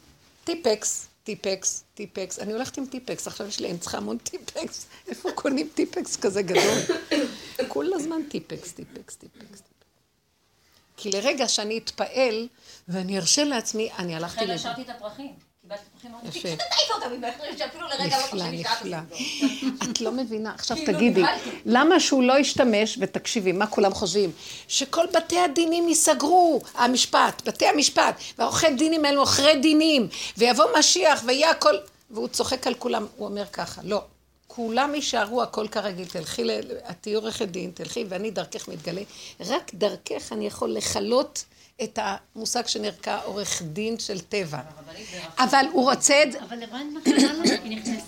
טיפקס, 0.44 1.08
טיפקס, 1.24 1.84
טיפקס. 1.94 2.40
אני 2.40 2.54
הולכת 2.54 2.78
עם 2.78 2.86
טיפקס, 2.86 3.28
עכשיו 3.28 3.48
יש 3.48 3.60
לי, 3.60 3.70
אני 3.72 3.78
צריכה 3.78 3.98
המון 3.98 4.18
טיפקס. 4.18 4.86
איפה 5.08 5.32
קונים 5.32 5.70
טיפקס 5.74 6.18
כזה 6.18 6.42
גדול? 6.42 6.98
כל 7.68 7.94
הזמן 7.94 8.22
טיפקס, 8.30 8.72
טיפקס, 8.72 9.16
טיפקס. 9.16 9.71
כי 11.02 11.12
לרגע 11.12 11.48
שאני 11.48 11.78
אתפעל 11.78 12.48
ואני 12.88 13.18
ארשה 13.18 13.44
לעצמי, 13.44 13.90
אני 14.00 14.16
הלכתי... 14.16 14.44
לכן 14.46 14.54
השארתי 14.54 14.82
את 14.82 14.90
הפרחים. 14.90 15.34
יפה. 16.24 16.50
נפלא, 18.44 18.46
נפלא. 18.52 18.98
את 19.92 20.02
לא 20.02 20.12
מבינה. 20.12 20.54
עכשיו 20.54 20.78
כאילו, 20.78 20.94
תגידי, 20.94 21.24
למה 21.66 22.00
שהוא 22.00 22.24
לא 22.24 22.40
ישתמש, 22.40 22.98
ותקשיבי, 23.02 23.52
מה 23.52 23.68
כולם 23.68 23.94
חושבים? 23.94 24.32
שכל 24.68 25.06
בתי 25.14 25.40
הדינים 25.40 25.88
ייסגרו, 25.88 26.62
המשפט, 26.76 27.42
בתי 27.46 27.66
המשפט, 27.66 28.16
והעורכי 28.38 28.76
דינים 28.76 29.06
האלו 29.06 29.22
עוכרי 29.22 29.56
דינים, 29.56 30.08
ויבוא 30.38 30.66
משיח 30.80 31.24
ויהיה 31.26 31.52
הכל... 31.52 31.76
והוא 32.12 32.28
צוחק 32.28 32.68
על 32.68 32.74
כולם, 32.74 33.08
הוא 33.16 33.28
אומר 33.28 33.46
ככה, 33.46 33.82
לא. 33.84 34.04
כולם 34.56 34.96
יישארו 34.96 35.44
הכל 35.44 35.68
כרגיל, 35.68 36.06
תלכי, 36.06 36.44
את 36.90 36.96
תהיי 37.02 37.14
עורכת 37.16 37.48
דין, 37.48 37.72
תלכי 37.74 38.06
ואני 38.10 38.32
דרכך 38.32 38.68
מתגלה. 38.68 39.02
רק 39.40 39.72
דרכך 39.74 40.32
אני 40.32 40.48
יכול 40.48 40.72
לכלות 40.72 41.46
את 41.84 42.00
המושג 42.02 42.68
שנרקע 42.68 43.18
עורך 43.24 43.62
דין 43.62 44.00
של 44.00 44.20
טבע. 44.20 44.60
אבל 45.40 45.66
הוא 45.72 45.92
רוצה 45.92 46.24
את 46.24 46.32
זה... 46.32 46.40
אבל 46.42 46.64
הבנת 46.64 46.94
מה 46.94 47.00
קרה 47.04 47.34
לו? 47.34 47.44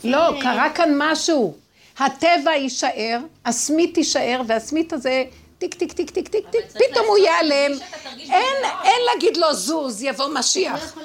לא, 0.03 0.41
קרה 0.41 0.69
כאן 0.75 0.89
משהו. 0.97 1.55
הטבע 1.97 2.51
יישאר, 2.55 3.19
הסמית 3.45 3.93
תישאר, 3.93 4.41
והסמית 4.47 4.93
הזה... 4.93 5.23
טיק 5.57 5.73
טיק 5.73 5.93
טיק 5.93 6.09
טיק 6.09 6.27
טיק 6.27 6.49
טיק, 6.49 6.65
פתאום 6.71 7.05
הוא 7.07 7.17
ייעלם. 7.17 7.77
אין, 8.19 8.55
אין 8.83 9.01
להגיד 9.13 9.37
לו 9.37 9.53
זוז, 9.53 10.03
יבוא 10.03 10.27
משיח. 10.33 10.97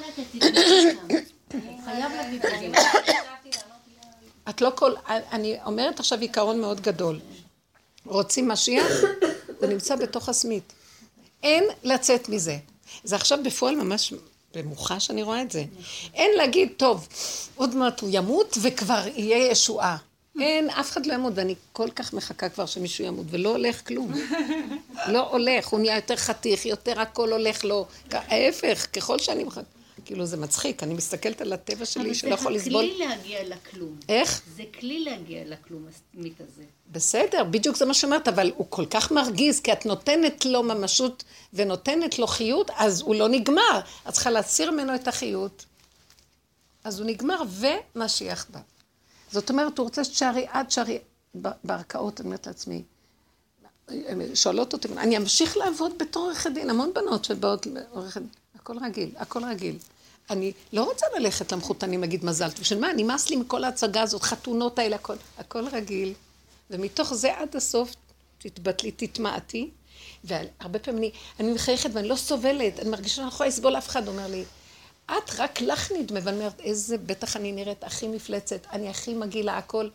את 4.48 4.60
לא 4.60 4.72
כל... 4.74 4.92
אני 5.08 5.56
אומרת 5.66 6.00
עכשיו 6.00 6.20
עיקרון 6.20 6.60
מאוד 6.60 6.80
גדול. 6.80 7.20
רוצים 8.06 8.48
משיח? 8.48 8.92
זה 9.60 9.66
נמצא 9.66 9.96
בתוך 9.96 10.28
הסמית. 10.28 10.72
אין 11.42 11.64
לצאת 11.84 12.28
מזה. 12.28 12.56
זה 13.04 13.16
עכשיו 13.16 13.38
בפועל 13.44 13.76
ממש 13.76 14.12
במוחש 14.54 15.10
אני 15.10 15.22
רואה 15.22 15.42
את 15.42 15.50
זה. 15.50 15.64
אין 16.14 16.30
להגיד, 16.36 16.72
טוב, 16.76 17.08
עוד 17.56 17.76
מעט 17.76 18.00
הוא 18.00 18.10
ימות 18.12 18.58
וכבר 18.62 19.04
יהיה 19.14 19.50
ישועה. 19.50 19.96
אין, 20.40 20.70
אף 20.70 20.90
אחד 20.90 21.06
לא 21.06 21.14
ימות, 21.14 21.32
ואני 21.36 21.54
כל 21.72 21.90
כך 21.90 22.12
מחכה 22.12 22.48
כבר 22.48 22.66
שמישהו 22.66 23.04
ימות, 23.04 23.26
ולא 23.30 23.48
הולך 23.48 23.86
כלום. 23.86 24.12
לא 25.12 25.30
הולך, 25.30 25.66
הוא 25.66 25.80
נהיה 25.80 25.96
יותר 25.96 26.16
חתיך, 26.16 26.66
יותר 26.66 27.00
הכל 27.00 27.32
הולך 27.32 27.64
לו. 27.64 27.86
ההפך, 28.12 28.86
ככל 28.92 29.18
שאני 29.18 29.44
מחכה. 29.44 29.77
כאילו 30.08 30.26
זה 30.26 30.36
מצחיק, 30.36 30.82
אני 30.82 30.94
מסתכלת 30.94 31.40
על 31.40 31.52
הטבע 31.52 31.84
שלי 31.84 32.14
שלא 32.14 32.34
יכול 32.34 32.54
לסבול. 32.54 32.84
אבל 32.84 32.88
זה 32.88 32.94
כלי 32.94 33.06
להגיע 33.06 33.56
לכלום. 33.56 33.96
איך? 34.08 34.42
זה 34.56 34.62
כלי 34.80 35.00
להגיע 35.00 35.42
לכלום, 35.46 35.86
הסמית 35.88 36.40
הזה. 36.40 36.62
בסדר, 36.92 37.44
בדיוק 37.44 37.76
זה 37.76 37.84
מה 37.84 37.94
שאומרת, 37.94 38.28
אבל 38.28 38.52
הוא 38.56 38.66
כל 38.70 38.86
כך 38.86 39.12
מרגיז, 39.12 39.60
כי 39.60 39.72
את 39.72 39.86
נותנת 39.86 40.44
לו 40.44 40.62
ממשות 40.62 41.24
ונותנת 41.52 42.18
לו 42.18 42.26
חיות, 42.26 42.70
אז 42.76 43.00
הוא 43.00 43.14
לא 43.14 43.28
נגמר. 43.28 43.80
את 44.08 44.12
צריכה 44.12 44.30
להסיר 44.30 44.70
ממנו 44.70 44.94
את 44.94 45.08
החיות. 45.08 45.64
אז 46.84 47.00
הוא 47.00 47.06
נגמר, 47.06 47.42
ומשיח 47.94 48.46
בא. 48.50 48.60
זאת 49.32 49.50
אומרת, 49.50 49.78
הוא 49.78 49.84
רוצה 49.84 50.04
שתשארי 50.04 50.46
עד 50.50 50.70
שערי 50.70 50.98
בערכאות, 51.64 52.20
אני 52.20 52.26
אומרת 52.26 52.46
לעצמי, 52.46 52.82
שואלות 54.34 54.72
אותי, 54.72 54.88
אני 54.96 55.16
אמשיך 55.16 55.56
לעבוד 55.56 55.92
בתור 55.98 56.22
עורכת 56.22 56.50
דין, 56.54 56.70
המון 56.70 56.92
בנות 56.94 57.24
שבאות 57.24 57.66
לעורכת 57.66 58.20
דין, 58.20 58.30
הכל 58.54 58.78
רגיל, 58.84 59.10
הכל 59.16 59.44
רגיל. 59.44 59.78
אני 60.30 60.52
לא 60.72 60.84
רוצה 60.84 61.06
ללכת 61.18 61.52
למחותנים 61.52 62.00
להגיד 62.00 62.24
מזל 62.24 62.50
טוב, 62.50 62.64
של 62.64 62.78
מה, 62.78 62.88
נמאס 62.96 63.30
לי 63.30 63.36
מכל 63.36 63.64
ההצגה 63.64 64.02
הזאת, 64.02 64.22
חתונות 64.22 64.78
האלה, 64.78 64.96
הכל, 64.96 65.14
הכל 65.38 65.64
רגיל. 65.72 66.14
ומתוך 66.70 67.14
זה 67.14 67.38
עד 67.38 67.56
הסוף 67.56 67.94
תתבטלי, 68.38 68.90
תתמעטי. 68.90 69.70
והרבה 70.24 70.78
פעמים 70.78 70.98
אני, 70.98 71.10
אני 71.40 71.52
מחייכת 71.52 71.90
ואני 71.92 72.08
לא 72.08 72.16
סובלת, 72.16 72.80
אני 72.80 72.90
מרגישה 72.90 73.14
שאני 73.14 73.26
לא 73.26 73.32
יכולה 73.32 73.48
לסבול 73.48 73.78
אף 73.78 73.88
אחד, 73.88 74.08
אומר 74.08 74.26
לי, 74.26 74.44
את 75.06 75.30
רק 75.38 75.60
לך 75.60 75.92
נדמה, 75.92 76.20
ואני 76.22 76.36
אומרת, 76.36 76.60
איזה, 76.60 76.98
בטח 76.98 77.36
אני 77.36 77.52
נראית 77.52 77.84
הכי 77.84 78.08
מפלצת, 78.08 78.66
אני 78.72 78.88
הכי 78.88 79.14
מגעילה, 79.14 79.58
הכל. 79.58 79.88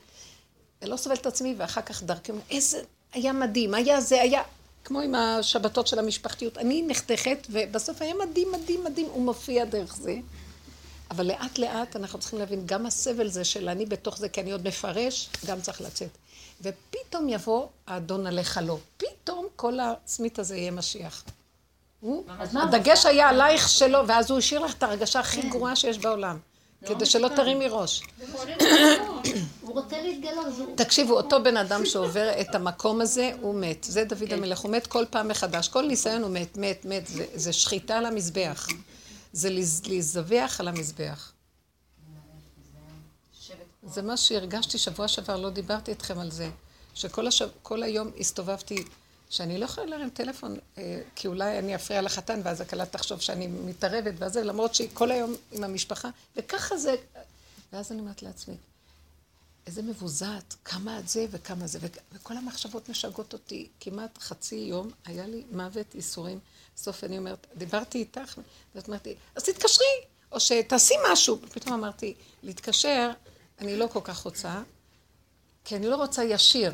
אני 0.82 0.90
לא 0.90 0.98
סובלת 0.98 1.22
את 1.22 1.26
עצמי, 1.26 1.56
ואחר 1.58 1.82
כך 1.82 2.04
דרכי, 2.04 2.32
איזה, 2.50 2.82
היה 3.14 3.34
מדהים, 3.34 3.74
היה 3.74 4.02
זה, 4.02 4.22
היה... 4.22 4.42
כמו 4.84 5.00
עם 5.00 5.16
השבתות 5.16 5.88
של 5.88 6.00
המשפחתיות. 6.00 6.58
אני 6.58 6.84
נחתכת, 6.88 7.48
ובסוף 7.50 8.02
היה 8.02 8.14
מדהים, 8.14 8.52
מדהים, 8.52 8.84
מדהים, 8.84 9.06
הוא 9.06 9.26
מופיע 9.26 9.66
דרך 9.66 9.96
זה. 9.96 10.16
אבל 11.12 11.28
לאט 11.28 11.58
לאט 11.58 11.96
אנחנו 11.96 12.20
צריכים 12.20 12.40
להבין, 12.40 12.64
גם 12.66 12.86
הסבל 12.86 13.28
זה 13.28 13.44
של 13.44 13.70
אני 13.70 13.86
בתוך 13.86 14.18
זה, 14.18 14.30
כי 14.30 14.42
אני 14.42 14.52
עוד 14.52 14.68
מפרש, 14.68 15.30
גם 15.46 15.62
צריך 15.62 15.82
לצאת. 15.82 16.10
ופתאום 16.62 17.30
יבוא 17.30 17.68
האדון 17.88 18.28
עליך 18.28 18.60
לא. 18.64 18.78
פתאום 18.98 19.48
כל 19.56 19.78
הסמית 19.80 20.40
הזה 20.40 20.58
יהיה 20.58 20.72
משיח. 20.72 21.24
הדגש 22.54 23.06
היה 23.06 23.30
עלייך 23.30 23.70
שלו, 23.70 24.08
ואז 24.08 24.32
הוא 24.32 24.40
השאיר 24.40 24.60
לך 24.60 24.74
את 24.74 24.84
ההרגשה 24.84 25.20
הכי 25.20 25.42
כן. 25.42 25.50
גרועה 25.50 25.76
שיש 25.76 25.98
בעולם. 25.98 26.38
לא 26.84 26.96
כדי 26.96 27.06
שלא 27.06 27.28
תרימי 27.36 27.68
ראש. 27.70 28.02
תקשיבו, 30.76 31.14
אותו 31.14 31.44
בן 31.44 31.58
אדם 31.58 31.86
שעובר 31.86 32.32
את 32.42 32.56
המקום 32.56 33.02
הזה, 33.02 33.32
הוא 33.42 33.56
מת. 33.56 33.84
זה 33.90 34.04
דוד 34.04 34.30
כן. 34.30 34.38
המלך, 34.38 34.60
הוא 34.60 34.72
מת 34.72 34.88
כל 34.88 35.06
פעם 35.10 35.28
מחדש. 35.28 35.68
כל 35.68 35.82
ניסיון 35.82 36.24
הוא 36.24 36.32
מת, 36.32 36.58
מת, 36.58 36.86
מת. 36.86 37.04
זה 37.34 37.54
שחיטה 37.54 37.98
על 37.98 38.06
המזבח. 38.06 38.68
זה 39.34 39.50
להזדווח 39.88 40.60
על 40.60 40.68
המזבח. 40.68 41.32
זה 43.84 44.02
מה 44.02 44.18
שהרגשתי 44.18 44.78
שבוע 44.78 45.08
שעבר, 45.08 45.38
לא 45.38 45.50
דיברתי 45.50 45.92
איתכם 45.92 46.20
על 46.20 46.32
זה. 46.32 46.50
שכל 46.94 47.28
השב... 47.28 47.50
היום 47.72 48.12
הסתובבתי, 48.20 48.84
שאני 49.34 49.58
לא 49.58 49.66
יכולה 49.66 49.88
להרים 49.88 50.10
טלפון, 50.10 50.56
אה, 50.78 51.02
כי 51.16 51.28
אולי 51.28 51.60
אני 51.60 51.76
אפריע 51.76 52.02
לחתן, 52.02 52.42
ואז 52.44 52.62
הכלה 52.62 52.86
תחשוב 52.86 53.22
שאני 53.22 53.48
מתערבת, 53.48 54.14
וזה, 54.18 54.44
למרות 54.44 54.76
שהיא 54.76 54.90
כל 54.94 55.12
היום 55.12 55.36
עם 55.52 55.64
המשפחה, 55.64 56.10
וככה 56.36 56.78
זה... 56.78 56.96
ואז 57.74 57.92
אני 57.92 58.00
אומרת 58.00 58.24
לעצמי, 58.24 58.56
איזה 59.68 59.82
מבוזעת, 59.82 60.56
כמה 60.66 61.00
את 61.00 61.10
זה 61.10 61.26
וכמה 61.32 61.68
זה, 61.68 61.80
וכל 62.12 62.38
המחשבות 62.38 62.90
משגעות 62.90 63.34
אותי. 63.34 63.68
כמעט 63.80 64.18
חצי 64.18 64.56
יום 64.56 64.92
היה 65.06 65.28
לי 65.28 65.44
מוות 65.52 65.96
ייסורים. 65.96 66.40
בסוף 66.76 67.04
אני 67.04 67.18
אומרת, 67.18 67.48
דיברתי 67.56 67.98
איתך, 67.98 68.38
ואת 68.76 68.88
אומרת 68.88 69.06
לי, 69.06 69.16
אז 69.36 69.44
תתקשרי, 69.44 69.86
או 70.32 70.40
שתעשי 70.40 70.94
משהו. 71.12 71.40
פתאום 71.52 71.74
אמרתי, 71.74 72.14
להתקשר, 72.44 73.12
אני 73.60 73.76
לא 73.76 73.88
כל 73.88 74.02
כך 74.04 74.18
רוצה, 74.18 74.62
כי 75.66 75.76
אני 75.76 75.88
לא 75.88 75.96
רוצה 75.96 76.24
ישיר. 76.24 76.72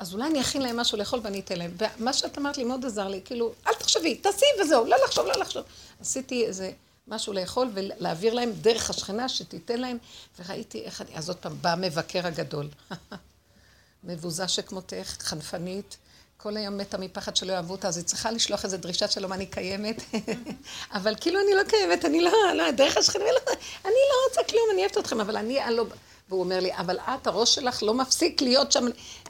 אז 0.00 0.14
אולי 0.14 0.26
אני 0.26 0.40
אכין 0.40 0.62
להם 0.62 0.76
משהו 0.76 0.98
לאכול 0.98 1.20
ואני 1.22 1.40
אתן 1.40 1.58
להם. 1.58 1.76
ומה 1.98 2.12
שאת 2.12 2.38
אמרת 2.38 2.58
לי 2.58 2.64
מאוד 2.64 2.84
עזר 2.84 3.08
לי, 3.08 3.20
כאילו, 3.24 3.52
אל 3.66 3.74
תחשבי, 3.74 4.14
תעשי 4.14 4.44
וזהו, 4.60 4.84
לא 4.84 4.96
לחשוב, 5.04 5.26
לא 5.26 5.32
לחשוב. 5.40 5.64
עשיתי 6.00 6.46
איזה 6.46 6.70
משהו 7.08 7.32
לאכול 7.32 7.70
ולהעביר 7.74 8.34
להם 8.34 8.52
דרך 8.52 8.90
השכנה 8.90 9.28
שתיתן 9.28 9.80
להם, 9.80 9.98
וראיתי 10.38 10.82
איך 10.82 11.00
אני... 11.00 11.10
אז 11.14 11.28
עוד 11.28 11.36
פעם, 11.38 11.56
בא 11.60 11.72
המבקר 11.72 12.26
הגדול. 12.26 12.68
מבוזה 14.04 14.48
שכמותך, 14.48 15.16
חנפנית, 15.20 15.96
כל 16.36 16.56
היום 16.56 16.78
מתה 16.78 16.98
מפחד 16.98 17.36
שלא 17.36 17.52
יאהבו 17.52 17.72
אותה, 17.72 17.88
אז 17.88 17.96
היא 17.96 18.04
צריכה 18.04 18.30
לשלוח 18.30 18.64
איזו 18.64 18.76
דרישה 18.76 19.08
שלום, 19.08 19.32
אני 19.32 19.46
קיימת. 19.46 20.02
אבל 20.94 21.14
כאילו 21.20 21.40
אני 21.40 21.54
לא 21.54 21.62
קיימת, 21.62 22.04
אני 22.04 22.20
לא, 22.20 22.32
לא, 22.54 22.70
דרך 22.70 22.96
השכנה, 22.96 23.24
לא, 23.24 23.52
אני 23.84 24.00
לא 24.10 24.28
רוצה 24.28 24.50
כלום, 24.50 24.64
אני 24.72 24.80
אוהבת 24.80 24.98
אתכם, 24.98 25.20
אבל 25.20 25.36
אני 25.36 25.60
הלא... 25.60 25.84
והוא 26.30 26.40
אומר 26.40 26.60
לי, 26.60 26.76
אבל 26.76 26.98
את, 26.98 27.26
הראש 27.26 27.54
שלך 27.54 27.82
לא 27.82 27.94
מפסיק 27.94 28.42
להיות 28.42 28.72
שם. 28.72 28.84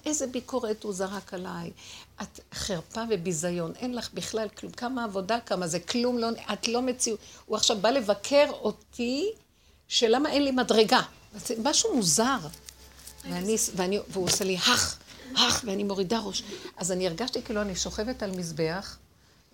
איזה 0.07 0.27
ביקורת 0.27 0.83
הוא 0.83 0.93
זרק 0.93 1.35
עליי. 1.35 1.71
את 2.23 2.41
חרפה 2.55 3.01
וביזיון, 3.11 3.73
אין 3.77 3.95
לך 3.95 4.09
בכלל 4.15 4.49
כלום. 4.49 4.73
כמה 4.73 5.05
עבודה, 5.05 5.39
כמה 5.47 5.67
זה 5.67 5.81
כלום, 5.81 6.19
לא, 6.19 6.29
את 6.53 6.69
לא 6.69 6.83
מציאות. 6.83 7.19
הוא 7.47 7.57
עכשיו 7.57 7.79
בא 7.79 7.91
לבקר 7.91 8.47
אותי, 8.51 9.31
שלמה 9.89 10.31
אין 10.31 10.45
לי 10.45 10.51
מדרגה. 10.51 11.01
זה 11.47 11.55
משהו 11.63 11.97
מוזר. 11.97 12.39
ואני, 13.25 13.57
ואני, 13.77 13.99
והוא 14.09 14.25
עושה 14.25 14.45
לי, 14.45 14.57
הך, 14.57 14.99
הך, 15.37 15.63
ואני 15.65 15.85
מורידה 15.85 16.19
ראש. 16.19 16.43
אז 16.77 16.93
אני 16.93 17.07
הרגשתי 17.07 17.43
כאילו 17.43 17.63
אני 17.63 17.77
שוכבת 17.77 18.23
על 18.23 18.31
מזבח, 18.31 18.97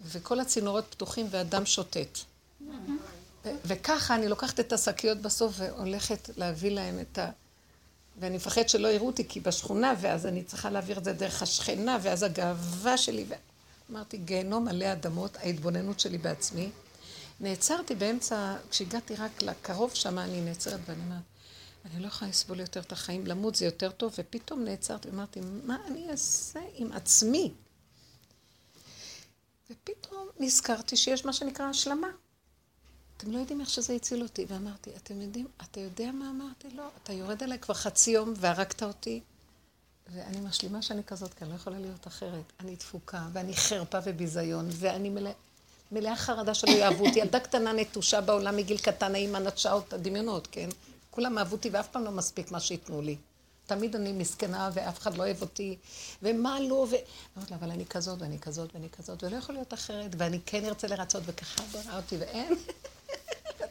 וכל 0.04 0.40
הצינורות 0.40 0.84
פתוחים 0.90 1.26
והדם 1.30 1.66
שוטט. 1.66 2.18
וככה 3.64 4.14
אני 4.14 4.28
לוקחת 4.28 4.60
את 4.60 4.72
השקיות 4.72 5.18
בסוף 5.18 5.52
והולכת 5.56 6.30
להביא 6.36 6.70
להם 6.70 7.00
את 7.00 7.18
ה... 7.18 7.30
ואני 8.20 8.36
מפחד 8.36 8.68
שלא 8.68 8.88
יראו 8.88 9.06
אותי 9.06 9.28
כי 9.28 9.40
בשכונה, 9.40 9.94
ואז 10.00 10.26
אני 10.26 10.44
צריכה 10.44 10.70
להעביר 10.70 10.98
את 10.98 11.04
זה 11.04 11.12
דרך 11.12 11.42
השכנה, 11.42 11.98
ואז 12.02 12.22
הגאווה 12.22 12.98
שלי. 12.98 13.24
ו... 13.28 13.34
אמרתי, 13.90 14.16
גיהנום 14.16 14.64
מלא 14.64 14.92
אדמות, 14.92 15.36
ההתבוננות 15.36 16.00
שלי 16.00 16.18
בעצמי. 16.18 16.70
נעצרתי 17.40 17.94
באמצע, 17.94 18.56
כשהגעתי 18.70 19.14
רק 19.14 19.42
לקרוב 19.42 19.94
שם, 19.94 20.18
אני 20.18 20.40
נעצרת 20.40 20.80
ואני 20.86 21.02
אומרת, 21.02 21.22
אני 21.84 22.02
לא 22.02 22.06
יכולה 22.06 22.30
לסבול 22.30 22.60
יותר 22.60 22.80
את 22.80 22.92
החיים, 22.92 23.26
למות 23.26 23.54
זה 23.54 23.64
יותר 23.64 23.90
טוב, 23.90 24.14
ופתאום 24.18 24.64
נעצרתי 24.64 25.08
ואמרתי, 25.08 25.40
מה 25.64 25.76
אני 25.86 26.10
אעשה 26.10 26.60
עם 26.74 26.92
עצמי? 26.92 27.52
ופתאום 29.70 30.28
נזכרתי 30.38 30.96
שיש 30.96 31.24
מה 31.24 31.32
שנקרא 31.32 31.66
השלמה. 31.66 32.08
אתם 33.16 33.30
לא 33.30 33.38
יודעים 33.38 33.60
איך 33.60 33.70
שזה 33.70 33.92
הציל 33.92 34.22
אותי. 34.22 34.46
ואמרתי, 34.48 34.90
אתם 34.96 35.20
יודעים, 35.20 35.46
אתה 35.62 35.80
יודע 35.80 36.12
מה 36.12 36.30
אמרתי? 36.30 36.68
לא, 36.76 36.88
אתה 37.02 37.12
יורד 37.12 37.42
עליי 37.42 37.58
כבר 37.58 37.74
חצי 37.74 38.10
יום 38.10 38.32
והרגת 38.36 38.82
אותי, 38.82 39.20
ואני 40.14 40.40
משלימה 40.40 40.82
שאני 40.82 41.04
כזאת, 41.04 41.34
כי 41.34 41.44
אני 41.44 41.50
לא 41.50 41.56
יכולה 41.56 41.78
להיות 41.78 42.06
אחרת. 42.06 42.52
אני 42.60 42.76
תפוקה, 42.76 43.26
ואני 43.32 43.56
חרפה 43.56 43.98
וביזיון, 44.04 44.68
ואני 44.72 45.10
מלא, 45.10 45.30
מלאה 45.92 46.16
חרדה 46.16 46.54
שלא 46.54 46.70
יאהבו 46.70 47.06
אותי. 47.06 47.18
ילדה 47.18 47.40
קטנה 47.40 47.72
נטושה 47.72 48.20
בעולם 48.20 48.56
מגיל 48.56 48.78
קטן, 48.78 49.14
האמא 49.14 49.38
נטשה 49.38 49.72
אותה, 49.72 49.96
דמיונות, 49.96 50.48
כן? 50.50 50.68
כולם 51.10 51.38
אהבו 51.38 51.56
אותי 51.56 51.70
ואף 51.72 51.88
פעם 51.88 52.04
לא 52.04 52.10
מספיק 52.10 52.50
מה 52.50 52.60
שייתנו 52.60 53.02
לי. 53.02 53.16
תמיד 53.66 53.96
אני 53.96 54.12
מסכנה 54.12 54.70
ואף 54.72 54.98
אחד 54.98 55.16
לא 55.16 55.22
אוהב 55.22 55.42
אותי, 55.42 55.76
ומה 56.22 56.60
לא, 56.60 56.74
ו... 56.74 56.94
אמרתי 57.36 57.50
לה, 57.50 57.56
אבל 57.56 57.70
אני 57.70 57.86
כזאת 57.86 58.22
ואני 58.22 58.38
כזאת 58.38 58.74
ואני 58.74 58.88
כזאת, 58.90 59.24
ולא 59.24 59.36
יכול 59.36 59.54
להיות 59.54 59.74
אחרת, 59.74 60.10
ואני 60.18 60.40
כן 60.46 60.64
ארצה 60.64 60.86
לרצות, 60.86 61.22
וככה 61.26 61.62
ברא 61.72 61.96
אותי, 61.96 62.16
ואין. 62.16 62.54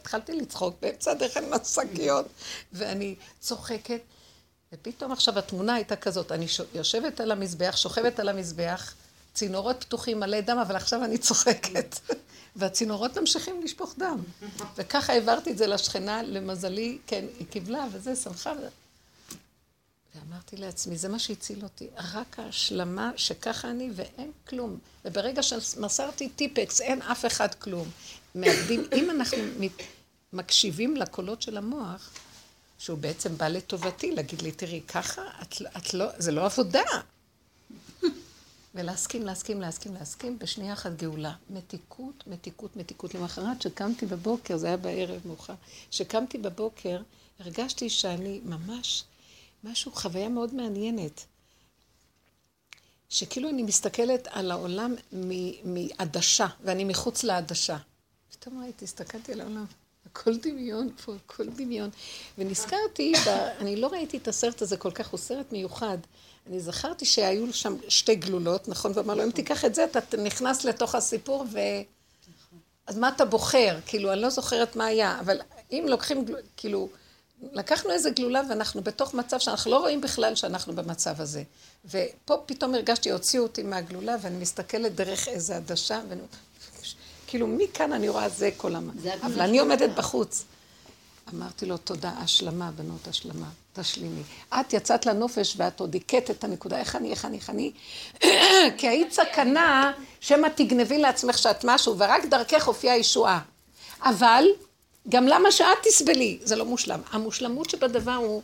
התחלתי 0.06 0.32
לצחוק 0.32 0.76
באמצע 0.82 1.10
הדרך 1.10 1.36
עם 1.36 1.52
השקיות, 1.52 2.26
ואני 2.72 3.14
צוחקת, 3.40 4.00
ופתאום 4.72 5.12
עכשיו 5.12 5.38
התמונה 5.38 5.74
הייתה 5.74 5.96
כזאת, 5.96 6.32
אני 6.32 6.46
יושבת 6.74 7.20
על 7.20 7.32
המזבח, 7.32 7.76
שוכבת 7.76 8.20
על 8.20 8.28
המזבח, 8.28 8.94
צינורות 9.34 9.84
פתוחים 9.84 10.20
מלא 10.20 10.40
דם, 10.40 10.58
אבל 10.58 10.76
עכשיו 10.76 11.04
אני 11.04 11.18
צוחקת. 11.18 11.98
והצינורות 12.56 13.18
ממשיכים 13.18 13.62
לשפוך 13.62 13.94
דם. 13.98 14.22
וככה 14.76 15.12
העברתי 15.12 15.50
את 15.50 15.58
זה 15.58 15.66
לשכנה, 15.66 16.22
למזלי, 16.22 16.98
כן, 17.06 17.24
היא 17.38 17.46
קיבלה, 17.46 17.86
וזה, 17.92 18.16
שמחה. 18.16 18.52
ואמרתי 20.14 20.56
לעצמי, 20.56 20.96
זה 20.96 21.08
מה 21.08 21.18
שהציל 21.18 21.62
אותי, 21.62 21.88
רק 22.14 22.38
ההשלמה 22.38 23.10
שככה 23.16 23.70
אני 23.70 23.90
ואין 23.94 24.30
כלום. 24.48 24.78
וברגע 25.04 25.42
שמסרתי 25.42 26.28
טיפקס, 26.28 26.80
אין 26.80 27.02
אף 27.02 27.26
אחד 27.26 27.54
כלום. 27.54 27.90
מאבדים, 28.34 28.84
אם 28.92 29.10
אנחנו 29.10 29.38
מקשיבים 30.36 30.96
לקולות 30.96 31.42
של 31.42 31.56
המוח, 31.56 32.10
שהוא 32.78 32.98
בעצם 32.98 33.36
בא 33.36 33.48
לטובתי, 33.48 34.12
להגיד 34.12 34.42
לי, 34.42 34.52
תראי, 34.52 34.80
ככה, 34.88 35.22
את, 35.42 35.60
לא, 35.60 35.68
את 35.76 35.94
לא, 35.94 36.06
זה 36.18 36.32
לא 36.32 36.46
עבודה. 36.46 36.82
ולהסכים, 38.74 39.26
להסכים, 39.26 39.60
להסכים, 39.60 39.94
להסכים, 39.94 40.38
בשנייה 40.38 40.72
אחת 40.72 40.92
גאולה. 40.96 41.34
מתיקות, 41.50 42.24
מתיקות, 42.26 42.76
מתיקות. 42.76 43.14
למחרת, 43.14 43.62
שקמתי 43.62 44.06
בבוקר, 44.06 44.56
זה 44.56 44.66
היה 44.66 44.76
בערב 44.76 45.20
מאוחר, 45.24 45.54
שקמתי 45.90 46.38
בבוקר, 46.38 47.02
הרגשתי 47.40 47.90
שאני 47.90 48.40
ממש, 48.44 49.04
משהו, 49.64 49.92
חוויה 49.92 50.28
מאוד 50.28 50.54
מעניינת. 50.54 51.24
שכאילו 53.08 53.48
אני 53.48 53.62
מסתכלת 53.62 54.28
על 54.30 54.50
העולם 54.50 54.94
מעדשה, 55.64 56.46
ואני 56.64 56.84
מחוץ 56.84 57.24
לעדשה. 57.24 57.76
פתאום 58.30 58.62
ראיתי, 58.62 58.84
הסתכלתי 58.84 59.32
על 59.32 59.40
העולם, 59.40 59.64
הכל 60.16 60.36
דמיון 60.36 60.88
פה, 61.04 61.14
הכל 61.24 61.46
דמיון. 61.48 61.90
ונזכרתי, 62.38 63.12
ב... 63.26 63.28
אני 63.60 63.76
לא 63.76 63.86
ראיתי 63.86 64.16
את 64.16 64.28
הסרט 64.28 64.62
הזה 64.62 64.76
כל 64.76 64.90
כך, 64.90 65.08
הוא 65.08 65.18
סרט 65.18 65.52
מיוחד. 65.52 65.98
אני 66.46 66.60
זכרתי 66.60 67.04
שהיו 67.04 67.52
שם 67.52 67.76
שתי 67.88 68.14
גלולות, 68.14 68.68
נכון? 68.68 68.92
ואמר 68.94 69.14
לו, 69.14 69.24
אם 69.24 69.30
תיקח 69.30 69.64
את 69.64 69.74
זה, 69.74 69.84
אתה 69.84 70.16
נכנס 70.16 70.64
לתוך 70.64 70.94
הסיפור 70.94 71.44
ו... 71.52 71.58
אז 72.86 72.98
מה 72.98 73.08
אתה 73.08 73.24
בוחר? 73.24 73.78
כאילו, 73.86 74.12
אני 74.12 74.20
לא 74.20 74.30
זוכרת 74.30 74.76
מה 74.76 74.84
היה, 74.84 75.20
אבל 75.20 75.40
אם 75.72 75.84
לוקחים, 75.88 76.24
כאילו, 76.56 76.88
לקחנו 77.52 77.90
איזה 77.90 78.10
גלולה 78.10 78.42
ואנחנו 78.48 78.82
בתוך 78.82 79.14
מצב 79.14 79.38
שאנחנו 79.38 79.70
לא 79.70 79.78
רואים 79.78 80.00
בכלל 80.00 80.34
שאנחנו 80.34 80.72
במצב 80.74 81.20
הזה. 81.20 81.42
ופה 81.84 82.36
פתאום 82.46 82.74
הרגשתי, 82.74 83.10
הוציאו 83.10 83.42
אותי 83.42 83.62
מהגלולה 83.62 84.16
ואני 84.22 84.38
מסתכלת 84.38 84.94
דרך 84.94 85.28
איזה 85.28 85.56
עדשה, 85.56 86.00
ואני 86.08 86.20
כאילו, 87.36 87.46
מכאן 87.46 87.92
אני 87.92 88.08
רואה 88.08 88.28
זה 88.28 88.50
כל 88.56 88.74
המ... 88.74 88.90
אבל 89.22 89.40
אני 89.40 89.58
עומדת 89.58 89.90
בחוץ. 89.90 90.44
אמרתי 91.34 91.66
לו, 91.66 91.76
תודה, 91.76 92.10
השלמה, 92.10 92.70
בנות, 92.70 93.08
השלמה, 93.08 93.46
תשלימי. 93.72 94.22
את 94.60 94.72
יצאת 94.72 95.06
לנופש 95.06 95.54
ואת 95.56 95.80
עוד 95.80 95.94
הכית 95.94 96.30
את 96.30 96.44
הנקודה, 96.44 96.78
איך 96.78 96.96
אני, 96.96 97.10
איך 97.10 97.24
אני, 97.24 97.36
איך 97.36 97.50
אני, 97.50 97.72
כי 98.78 98.88
היית 98.88 99.12
סכנה 99.12 99.92
שמא 100.20 100.48
תגנבי 100.48 100.98
לעצמך 100.98 101.38
שאת 101.38 101.64
משהו, 101.64 101.98
ורק 101.98 102.24
דרכך 102.24 102.66
הופיעה 102.66 102.96
ישועה. 102.96 103.40
אבל, 104.02 104.44
גם 105.08 105.26
למה 105.26 105.52
שאת 105.52 105.78
תסבלי, 105.82 106.38
זה 106.42 106.56
לא 106.56 106.64
מושלם. 106.64 107.00
המושלמות 107.10 107.70
שבדבר 107.70 108.14
הוא 108.14 108.42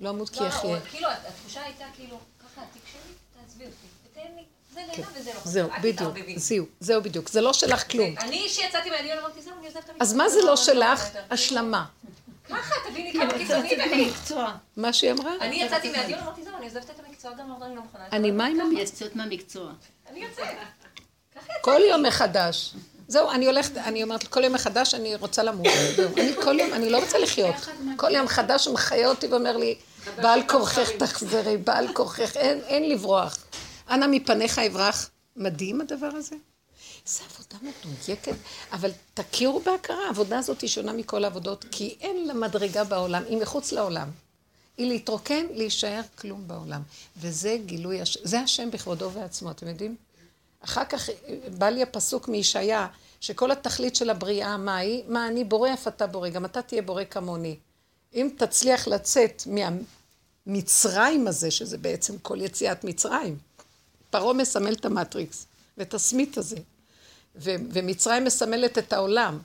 לא 0.00 0.10
אמות 0.10 0.28
כי 0.28 0.44
יחיה. 0.44 0.80
כאילו, 0.80 1.08
התחושה 1.08 1.62
הייתה 1.62 1.84
כאילו, 1.96 2.18
ככה, 2.40 2.60
תקשרי, 2.72 3.12
תעזבי 3.34 3.64
אותי, 3.64 3.86
ותן 4.12 4.36
לי, 4.36 4.42
זה 4.74 4.75
נהנה 4.90 5.06
וזה 5.14 5.30
לא 5.34 5.40
חסר. 5.40 5.50
זהו, 5.50 5.68
בדיוק. 5.82 6.14
זהו, 6.36 6.66
זהו 6.80 7.02
בדיוק, 7.02 7.28
זה 7.28 7.40
לא 7.40 7.52
שלך 7.52 7.90
כלום. 7.90 8.14
אני, 8.18 8.48
שיצאתי 8.48 8.90
מהדיון, 8.90 9.18
אמרתי, 9.18 9.42
זהו, 9.42 9.52
אני 9.58 9.66
עוזבת 9.66 9.84
את 9.84 9.88
המקצוע. 9.88 10.06
אז 10.06 10.14
מה 10.14 10.28
זה 10.28 10.42
לא 10.42 10.56
שלך? 10.56 11.04
יותר." 11.06 11.20
השלמה. 11.30 11.84
ככה, 12.48 12.74
תביני 12.88 13.12
כמה 13.12 13.24
יצאתי 13.24 13.68
קיצוני 13.68 13.76
באמת. 13.76 14.46
מה 14.76 14.92
שהיא 14.92 15.12
אמרה? 15.12 15.32
אני 15.40 15.62
יצאתי 15.62 15.90
מהדיון, 15.90 16.18
אמרתי, 16.20 16.44
זהו, 16.44 16.56
אני 16.56 16.64
עוזבת 16.64 16.90
את 16.90 17.00
המקצוע, 17.06 17.30
גם 17.32 17.50
אמרתי, 17.50 17.64
אני 17.64 17.76
לא 17.76 17.82
מוכנה. 17.82 18.04
אני 18.12 18.30
מה 18.30 18.46
עם 18.46 18.60
המ... 18.60 18.76
יצאת 18.76 19.16
מהמקצוע. 19.16 19.70
אני 20.10 20.24
יוצאת. 20.24 20.44
כל 21.60 21.80
יום 21.90 22.02
מחדש. 22.02 22.74
זהו, 23.08 23.30
אני 23.30 23.46
הולכת, 23.46 23.76
אני 23.76 24.02
אומרת, 24.02 24.26
כל 24.26 24.44
יום 24.44 24.52
מחדש 24.52 24.94
אני 24.94 25.16
רוצה 25.16 25.42
למות. 25.42 25.66
זהו, 25.96 26.10
אני 26.16 26.32
כל 26.44 26.60
יום, 26.60 26.72
אני 26.72 26.90
לא 26.90 26.98
רוצה 26.98 27.18
לחיות. 27.18 27.54
כל 27.96 28.14
יום 28.14 28.28
חדש 28.28 28.66
הוא 28.66 28.74
מחיה 28.74 29.08
אותי 29.08 29.26
ואומר 29.26 29.56
לי, 29.56 29.74
בעל 30.16 30.40
כורכך 30.48 30.90
תחזרי, 30.98 31.56
בעל 31.56 31.92
כורכך, 31.92 32.36
אין 32.36 32.88
לברוח. 32.88 33.38
אנא 33.90 34.06
מפניך 34.10 34.58
אברח. 34.58 35.10
מדהים 35.36 35.80
הדבר 35.80 36.06
הזה. 36.06 36.36
זו 37.06 37.22
עבודה 37.24 37.70
מדויקת, 37.84 38.36
אבל 38.72 38.90
תכירו 39.14 39.60
בהכרה, 39.60 40.06
העבודה 40.06 40.38
הזאת 40.38 40.60
היא 40.60 40.70
שונה 40.70 40.92
מכל 40.92 41.24
העבודות, 41.24 41.64
כי 41.70 41.96
אין 42.00 42.26
לה 42.26 42.34
מדרגה 42.34 42.84
בעולם, 42.84 43.22
היא 43.28 43.38
מחוץ 43.38 43.72
לעולם. 43.72 44.10
היא 44.76 44.88
להתרוקן, 44.88 45.46
להישאר 45.50 46.00
כלום 46.18 46.48
בעולם. 46.48 46.82
וזה 47.16 47.58
גילוי, 47.66 48.00
הש... 48.00 48.18
זה 48.22 48.40
השם 48.40 48.70
בכבודו 48.70 49.10
ועצמו, 49.10 49.50
אתם 49.50 49.68
יודעים? 49.68 49.96
אחר 50.60 50.84
כך 50.84 51.08
בא 51.58 51.68
לי 51.68 51.82
הפסוק 51.82 52.28
מישעיה, 52.28 52.86
שכל 53.20 53.50
התכלית 53.50 53.96
של 53.96 54.10
הבריאה, 54.10 54.56
מה 54.56 54.76
היא? 54.76 55.04
מה 55.08 55.28
אני 55.28 55.44
בורא, 55.44 55.72
אף 55.72 55.88
אתה 55.88 56.06
בורא, 56.06 56.28
גם 56.28 56.44
אתה 56.44 56.62
תהיה 56.62 56.82
בורא 56.82 57.04
כמוני. 57.04 57.56
אם 58.14 58.28
תצליח 58.38 58.88
לצאת 58.88 59.42
מהמצרים 60.46 61.28
הזה, 61.28 61.50
שזה 61.50 61.78
בעצם 61.78 62.18
כל 62.18 62.40
יציאת 62.40 62.84
מצרים, 62.84 63.38
פרעה 64.10 64.32
מסמל 64.32 64.72
את 64.72 64.84
המטריקס, 64.84 65.46
ואת 65.78 65.94
הסמית 65.94 66.38
הזה, 66.38 66.56
ו- 67.36 67.54
ומצרים 67.72 68.24
מסמלת 68.24 68.78
את 68.78 68.92
העולם, 68.92 69.38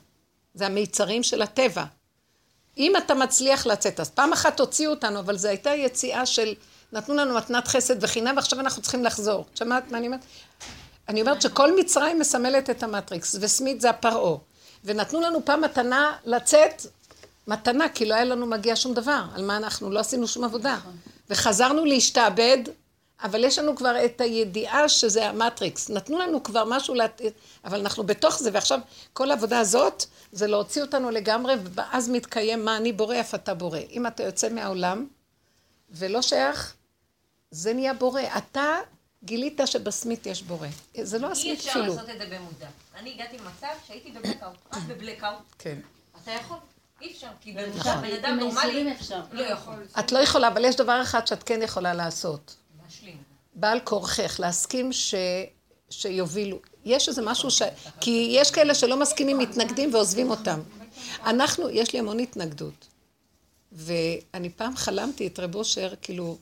זה 0.54 0.66
המיצרים 0.66 1.22
של 1.22 1.42
הטבע. 1.42 1.84
אם 2.78 2.92
אתה 2.96 3.14
מצליח 3.14 3.66
לצאת, 3.66 4.00
אז 4.00 4.10
פעם 4.10 4.32
אחת 4.32 4.60
הוציאו 4.60 4.90
אותנו, 4.90 5.18
אבל 5.18 5.38
זו 5.38 5.48
הייתה 5.48 5.70
יציאה 5.70 6.26
של, 6.26 6.54
נתנו 6.92 7.14
לנו 7.14 7.34
מתנת 7.34 7.68
חסד 7.68 8.04
וחינם, 8.04 8.36
ועכשיו 8.36 8.60
אנחנו 8.60 8.82
צריכים 8.82 9.04
לחזור. 9.04 9.46
שמעת 9.54 9.90
מה 9.90 9.98
אני 9.98 10.06
אומרת? 10.06 10.20
אני 11.08 11.20
אומרת 11.20 11.42
שכל 11.42 11.80
מצרים 11.80 12.18
מסמלת 12.18 12.70
את 12.70 12.82
המטריקס, 12.82 13.36
וסמית 13.40 13.80
זה 13.80 13.90
הפרעה. 13.90 14.38
ונתנו 14.84 15.20
לנו 15.20 15.44
פעם 15.44 15.60
מתנה 15.60 16.12
לצאת, 16.24 16.82
מתנה, 17.46 17.88
כי 17.88 18.06
לא 18.06 18.14
היה 18.14 18.24
לנו 18.24 18.46
מגיע 18.46 18.76
שום 18.76 18.94
דבר. 18.94 19.24
על 19.34 19.44
מה 19.44 19.56
אנחנו? 19.56 19.90
לא 19.90 20.00
עשינו 20.00 20.28
שום 20.28 20.44
עבודה. 20.44 20.78
וחזרנו 21.30 21.84
להשתעבד, 21.84 22.58
אבל 23.22 23.44
יש 23.44 23.58
לנו 23.58 23.76
כבר 23.76 24.04
את 24.04 24.20
הידיעה 24.20 24.88
שזה 24.88 25.28
המטריקס. 25.28 25.90
נתנו 25.90 26.18
לנו 26.18 26.42
כבר 26.42 26.64
משהו, 26.64 26.94
לה... 26.94 27.06
אבל 27.64 27.80
אנחנו 27.80 28.04
בתוך 28.04 28.38
זה, 28.38 28.50
ועכשיו 28.52 28.78
כל 29.12 29.30
העבודה 29.30 29.60
הזאת 29.60 30.04
זה 30.32 30.46
להוציא 30.46 30.82
אותנו 30.82 31.10
לגמרי, 31.10 31.54
ואז 31.74 32.08
מתקיים 32.08 32.64
מה 32.64 32.76
אני 32.76 32.92
בורא, 32.92 33.20
אף 33.20 33.34
אתה 33.34 33.54
בורא. 33.54 33.78
אם 33.90 34.06
אתה 34.06 34.22
יוצא 34.22 34.48
מהעולם 34.48 35.06
ולא 35.90 36.22
שייך, 36.22 36.74
זה 37.50 37.74
נהיה 37.74 37.94
בורא. 37.94 38.22
אתה 38.38 38.76
גילית 39.24 39.60
שבסמית 39.66 40.26
יש 40.26 40.42
בורא. 40.42 40.68
זה 41.02 41.18
לא 41.18 41.26
אי 41.26 41.32
הסמית 41.32 41.58
אפשר 41.58 41.70
אפילו. 41.70 41.86
לעשות 41.86 42.10
את 42.10 42.18
זה 42.18 42.24
במודע. 42.24 42.68
אני 42.96 43.12
הגעתי 43.14 43.38
למצב 43.38 43.68
שהייתי 43.86 44.10
בבלקאוט, 44.10 44.56
רק 44.72 44.82
בבלקאוט. 44.88 45.42
כן. 45.58 45.78
אתה 46.22 46.30
יכול? 46.30 46.56
אי 47.00 47.12
אפשר, 47.12 47.26
כי 47.40 47.54
אפשר, 47.78 47.96
בן 47.96 48.16
אדם 48.24 48.38
נורמלי 48.38 48.92
אפשר. 48.92 49.20
לא 49.32 49.42
יכול. 49.42 49.74
את 49.98 50.12
לא 50.12 50.18
יכולה, 50.18 50.48
אבל 50.48 50.64
יש 50.64 50.76
דבר 50.76 51.02
אחד 51.02 51.26
שאת 51.26 51.42
כן 51.42 51.62
יכולה 51.62 51.94
לעשות. 51.94 52.56
בעל 53.54 53.80
כורכך, 53.84 54.36
להסכים 54.40 54.92
ש... 54.92 55.14
שיובילו. 55.90 56.58
יש 56.84 57.08
איזה 57.08 57.22
משהו 57.22 57.50
ש... 57.50 57.62
כי 58.00 58.28
יש 58.30 58.50
כאלה 58.50 58.74
שלא 58.74 59.00
מסכימים, 59.00 59.38
מתנגדים 59.38 59.94
ועוזבים 59.94 60.30
אותם. 60.30 60.60
אנחנו, 61.24 61.70
יש 61.70 61.92
לי 61.92 61.98
המון 61.98 62.18
התנגדות. 62.18 62.86
ואני 63.72 64.50
פעם 64.50 64.76
חלמתי 64.76 65.26
את 65.26 65.38
רב 65.40 65.54
אושר, 65.54 65.94
כאילו, 66.02 66.38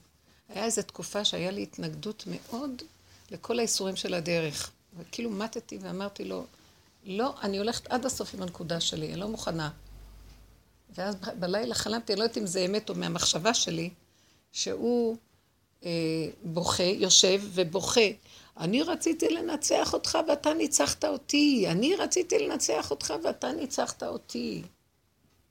היה 0.48 0.64
איזו 0.64 0.82
תקופה 0.82 1.24
שהיה 1.24 1.50
לי 1.50 1.62
התנגדות 1.62 2.24
מאוד 2.26 2.82
לכל 3.30 3.58
האיסורים 3.58 3.96
של 3.96 4.14
הדרך. 4.14 4.70
וכאילו 4.98 5.30
מתתי 5.30 5.78
ואמרתי 5.80 6.24
לו, 6.24 6.44
לא, 7.04 7.34
אני 7.42 7.58
הולכת 7.58 7.86
עד 7.86 8.06
הסוף 8.06 8.34
עם 8.34 8.42
הנקודה 8.42 8.80
שלי, 8.80 9.08
אני 9.08 9.20
לא 9.20 9.28
מוכנה. 9.28 9.70
ואז 10.94 11.14
ב- 11.14 11.40
בלילה 11.40 11.74
חלמתי, 11.74 12.12
אני 12.12 12.18
לא 12.18 12.24
יודעת 12.24 12.38
אם 12.38 12.46
זה 12.46 12.60
אמת 12.60 12.88
או 12.88 12.94
מהמחשבה 12.94 13.54
שלי, 13.54 13.90
שהוא 14.52 15.16
בוכה, 16.42 16.82
יושב 16.82 17.42
ובוכה. 17.44 18.08
אני 18.56 18.82
רציתי 18.82 19.28
לנצח 19.28 19.92
אותך 19.94 20.18
ואתה 20.28 20.54
ניצחת 20.54 21.04
אותי. 21.04 21.64
אני 21.68 21.96
רציתי 21.96 22.38
לנצח 22.38 22.90
אותך 22.90 23.14
ואתה 23.24 23.52
ניצחת 23.52 24.02
אותי. 24.02 24.62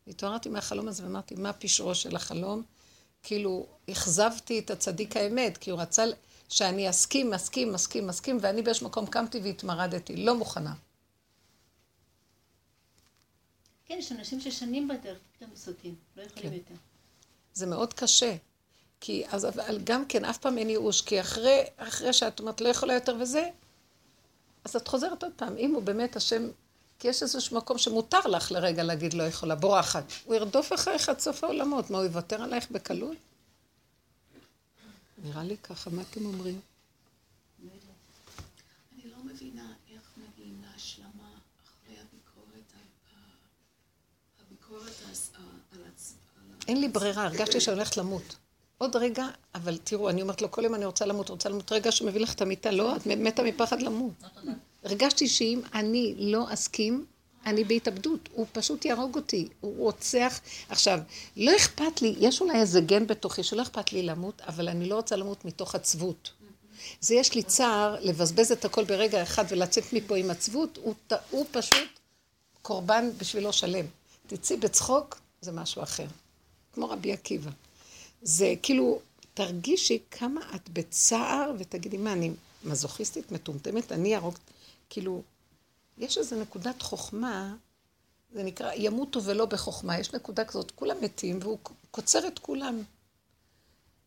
התעוררתי 0.08 0.50
מהחלום 0.50 0.88
הזה 0.88 1.04
ואמרתי, 1.04 1.36
מה 1.36 1.54
פשרו 1.54 1.96
של 1.96 2.16
החלום? 2.16 2.64
כאילו, 3.24 3.66
אכזבתי 3.92 4.60
את 4.60 4.72
הצדיק 4.72 5.18
האמת, 5.18 5.58
כי 5.58 5.72
הוא 5.72 5.80
רצה 5.80 6.06
שאני 6.50 6.90
אסכים, 6.90 7.30
מסכים, 7.30 7.74
מסכים, 7.74 8.08
מסכים, 8.08 8.38
ואני 8.42 8.62
באיזשהו 8.62 8.88
מקום 8.88 9.06
קמתי 9.06 9.40
והתמרדתי, 9.40 10.16
לא 10.16 10.36
מוכנה. 10.36 10.74
כן, 13.86 13.96
יש 14.00 14.12
אנשים 14.12 14.42
ששנים 14.42 14.88
בדרך, 14.88 15.18
פתאום 15.38 15.50
סוטים, 15.56 15.96
לא 16.18 16.22
יכולים 16.22 16.50
כן. 16.50 16.56
יותר. 16.56 16.76
זה 17.54 17.66
מאוד 17.66 17.94
קשה. 17.94 18.36
כי 19.02 19.24
אז, 19.32 19.46
אבל 19.46 19.80
גם 19.84 20.06
כן, 20.06 20.26
אף 20.26 20.38
פעם 20.38 20.58
אין 20.58 20.70
ייאוש, 20.70 21.02
כי 21.02 21.22
אחרי, 21.22 21.64
אחרי 21.78 22.14
שאת 22.14 22.40
אומרת, 22.40 22.62
לא 22.62 22.70
יכולה 22.70 22.94
יותר 22.94 23.16
וזה, 23.22 23.50
אז 24.64 24.76
את 24.76 24.88
חוזרת 24.88 25.24
עוד 25.24 25.32
פעם. 25.36 25.58
אם 25.58 25.74
הוא 25.74 25.84
באמת 25.84 26.16
השם, 26.16 26.48
כי 27.00 27.08
יש 27.08 27.24
איזשהו 27.24 27.58
מקום 27.58 27.78
שמותר 27.78 28.20
לך 28.20 28.52
לרגע 28.52 28.84
להגיד 28.84 29.14
לא 29.14 29.24
יכולה, 29.24 29.56
בורחת. 29.56 30.04
הוא 30.26 30.36
ירדוף 30.36 30.74
אחריך 30.74 31.10
עד 31.10 31.20
סוף 31.20 31.44
העולמות. 31.44 31.90
מה, 31.90 31.98
הוא 31.98 32.06
יוותר 32.06 32.42
עלייך 32.44 32.72
בקלות? 32.72 33.18
נראה 35.24 35.44
לי 35.44 35.58
ככה, 35.58 35.90
מה 35.90 36.02
אתם 36.12 36.26
אומרים? 36.26 36.60
אני 38.94 39.12
לא 39.12 39.18
מבינה 39.34 39.74
איך 39.94 40.02
מגיעים 40.18 40.62
להשלמה 40.74 41.30
אחרי 41.66 41.96
הביקורת, 42.00 42.74
על 45.06 45.12
עצ... 45.12 45.34
על 45.74 45.82
ה- 46.52 46.66
אין 46.68 46.82
לי 46.82 46.88
ברירה, 46.88 47.24
הרגשתי 47.24 47.62
שאני 47.62 47.76
הולכת 47.78 47.98
למות. 47.98 48.36
עוד 48.80 48.96
רגע, 48.96 49.28
אבל 49.56 49.78
תראו, 49.78 50.10
אני 50.10 50.22
אומרת 50.22 50.42
לו, 50.42 50.52
כל 50.52 50.64
יום 50.64 50.76
אני 50.76 50.86
רוצה 50.86 51.06
למות, 51.06 51.30
רוצה 51.30 51.50
למות, 51.50 51.72
רגע 51.72 51.92
שמביא 51.92 52.22
לך 52.22 52.34
את 52.34 52.42
המיטה, 52.42 52.72
לא, 52.72 52.96
את 52.96 53.08
מתה 53.08 53.44
מפחד 53.44 53.82
למות. 53.82 54.14
הרגשתי 54.84 55.28
שאם 55.28 55.62
אני 55.74 56.16
לא 56.18 56.54
אסכים, 56.54 57.06
אני 57.46 57.64
בהתאבדות, 57.64 58.30
הוא 58.34 58.46
פשוט 58.52 58.86
יהרוג 58.86 59.16
אותי, 59.16 59.48
הוא 59.62 59.78
רוצח. 59.78 60.40
עכשיו, 60.70 61.00
לא 61.38 61.56
אכפת 61.56 62.02
לי, 62.02 62.16
יש 62.20 62.42
אולי 62.42 62.60
איזה 62.60 62.82
גן 62.82 63.08
בתוכי 63.08 63.44
שלא 63.44 63.62
אכפת 63.62 63.94
לי 63.94 64.04
למות, 64.04 64.42
אבל 64.48 64.70
אני 64.70 64.90
לא 64.90 64.96
רוצה 64.96 65.16
למות 65.16 65.46
מתוך 65.46 65.76
עצבות. 65.76 66.32
זה 67.02 67.16
יש 67.16 67.36
לי 67.36 67.44
צער 67.44 67.96
לבזבז 68.02 68.52
את 68.52 68.66
הכל 68.66 68.84
ברגע 68.84 69.24
אחד 69.24 69.46
ולצאת 69.50 69.94
מפה 69.94 70.18
עם 70.18 70.32
עצבות, 70.32 70.80
הוא, 70.84 70.94
הוא 71.30 71.46
פשוט 71.52 71.90
קורבן 72.62 73.10
בשבילו 73.18 73.54
שלם. 73.54 73.86
תצאי 74.28 74.58
בצחוק, 74.58 75.20
זה 75.42 75.52
משהו 75.52 75.84
אחר. 75.84 76.08
כמו 76.74 76.90
רבי 76.90 77.14
עקיבא. 77.14 77.52
זה 78.22 78.54
כאילו, 78.64 79.00
תרגישי 79.34 80.00
כמה 80.12 80.42
את 80.56 80.70
בצער, 80.70 81.52
ותגידי, 81.60 81.98
מה, 81.98 82.14
אני 82.14 82.32
מזוכיסטית, 82.64 83.32
מטומטמת, 83.32 83.92
אני 83.92 84.16
ארוג... 84.16 84.36
כאילו, 84.90 85.22
יש 85.98 86.18
איזו 86.18 86.42
נקודת 86.42 86.82
חוכמה, 86.82 87.56
זה 88.34 88.44
נקרא, 88.44 88.72
ימותו 88.76 89.24
ולא 89.24 89.46
בחוכמה. 89.46 90.00
יש 90.00 90.14
נקודה 90.14 90.46
כזאת, 90.46 90.72
כולם 90.72 90.96
מתים, 91.02 91.40
והוא 91.42 91.58
קוצר 91.92 92.28
את 92.28 92.40
כולם. 92.40 92.82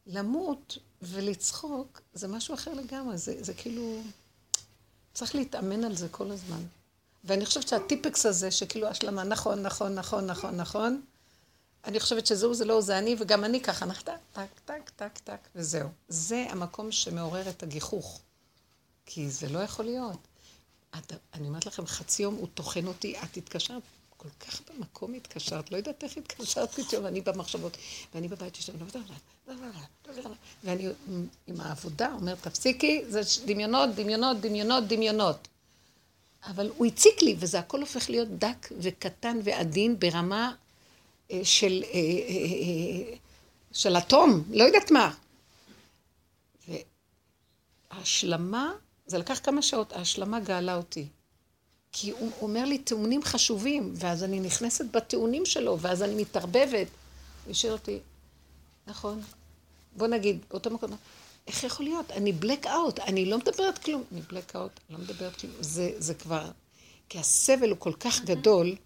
למות 0.07 0.79
ולצחוק 1.03 2.01
זה 2.14 2.29
משהו 2.29 2.55
אחר 2.55 2.75
לגמרי, 2.75 3.18
זה, 3.18 3.42
זה 3.42 3.55
כאילו... 3.55 4.01
צריך 5.14 5.35
להתאמן 5.35 5.85
על 5.85 5.96
זה 5.96 6.09
כל 6.09 6.31
הזמן. 6.31 6.62
ואני 7.25 7.46
חושבת 7.46 7.68
שהטיפקס 7.68 8.27
הזה, 8.27 8.51
שכאילו 8.51 8.88
השלמה, 8.88 9.25
נכון, 9.25 9.62
נכון, 9.62 9.94
נכון, 9.94 10.27
נכון, 10.27 10.57
נכון, 10.57 11.03
אני 11.84 12.00
חושבת 12.00 12.26
שזהו, 12.26 12.54
זה 12.54 12.64
לא, 12.64 12.80
זה 12.80 12.98
אני, 12.98 13.16
וגם 13.18 13.44
אני 13.44 13.60
ככה, 13.60 13.87
נחת, 13.87 14.08
טק, 14.33 14.60
טק, 14.64 14.90
טק, 14.96 15.18
טק, 15.18 15.48
וזהו. 15.54 15.88
זה 16.08 16.46
המקום 16.50 16.92
שמעורר 16.92 17.48
את 17.48 17.62
הגיחוך. 17.62 18.20
כי 19.06 19.30
זה 19.30 19.48
לא 19.48 19.58
יכול 19.58 19.85
להיות. 19.85 20.18
את, 20.98 21.12
אני 21.35 21.48
אומרת 21.48 21.66
לכם, 21.66 21.87
חצי 21.87 22.22
יום 22.22 22.35
הוא 22.35 22.48
טוחן 22.54 22.87
אותי, 22.87 23.18
את 23.18 23.37
התקשרת, 23.37 23.83
כל 24.16 24.28
כך 24.40 24.60
במקום 24.70 25.14
התקשרת, 25.14 25.72
לא 25.72 25.76
יודעת 25.76 26.04
איך 26.04 26.16
התקשרת 26.16 26.70
פתאום, 26.70 27.06
אני 27.06 27.20
במחשבות, 27.20 27.76
ואני 28.14 28.28
בבית 28.28 28.54
שלי, 28.54 28.74
ואני 30.64 30.88
עם 31.46 31.60
העבודה 31.60 32.12
אומרת, 32.12 32.42
תפסיקי, 32.42 33.04
זה 33.08 33.20
דמיונות, 33.46 33.90
דמיונות, 33.94 34.40
דמיונות, 34.40 34.85
דמיונות. 34.87 35.48
אבל 36.46 36.70
הוא 36.76 36.87
הציק 36.87 37.22
לי, 37.22 37.37
וזה 37.38 37.58
הכל 37.58 37.80
הופך 37.80 38.10
להיות 38.10 38.28
דק 38.28 38.68
וקטן 38.80 39.38
ועדין 39.44 39.98
ברמה 39.98 40.54
של, 41.42 41.83
אה, 41.85 41.98
אה, 41.98 42.35
אה, 42.35 43.16
של 43.72 43.96
אטום, 43.96 44.42
לא 44.50 44.64
יודעת 44.64 44.90
מה. 44.90 45.14
וההשלמה 47.90 48.72
זה 49.06 49.18
לקח 49.18 49.40
כמה 49.42 49.62
שעות, 49.62 49.92
ההשלמה 49.92 50.40
גאלה 50.40 50.76
אותי. 50.76 51.06
כי 51.92 52.10
הוא 52.10 52.30
אומר 52.40 52.64
לי 52.64 52.78
טיעונים 52.78 53.22
חשובים, 53.22 53.92
ואז 53.96 54.24
אני 54.24 54.40
נכנסת 54.40 54.85
בטיעונים 54.85 55.46
שלו, 55.46 55.78
ואז 55.80 56.02
אני 56.02 56.22
מתערבבת. 56.22 56.87
הוא 57.44 57.50
השאיר 57.50 57.72
אותי, 57.72 57.98
נכון, 58.87 59.22
בוא 59.96 60.06
נגיד, 60.06 60.38
אותו 60.50 60.70
מקום, 60.70 60.90
איך 61.46 61.64
יכול 61.64 61.87
להיות? 61.87 62.10
אני 62.10 62.33
בלק 62.33 62.66
אאוט, 62.66 62.98
אני 62.98 63.26
לא 63.26 63.38
מדברת 63.38 63.78
כלום. 63.78 64.04
אני 64.12 64.20
בלק 64.20 64.56
אאוט, 64.56 64.80
לא 64.90 64.98
מדברת 64.98 65.37
כלום. 65.37 65.52
זה, 65.60 65.90
זה 65.98 66.14
כבר, 66.14 66.50
כי 67.08 67.18
הסבל 67.18 67.70
הוא 67.70 67.78
כל 67.78 67.92
כך 68.00 68.20
גדול. 68.24 68.76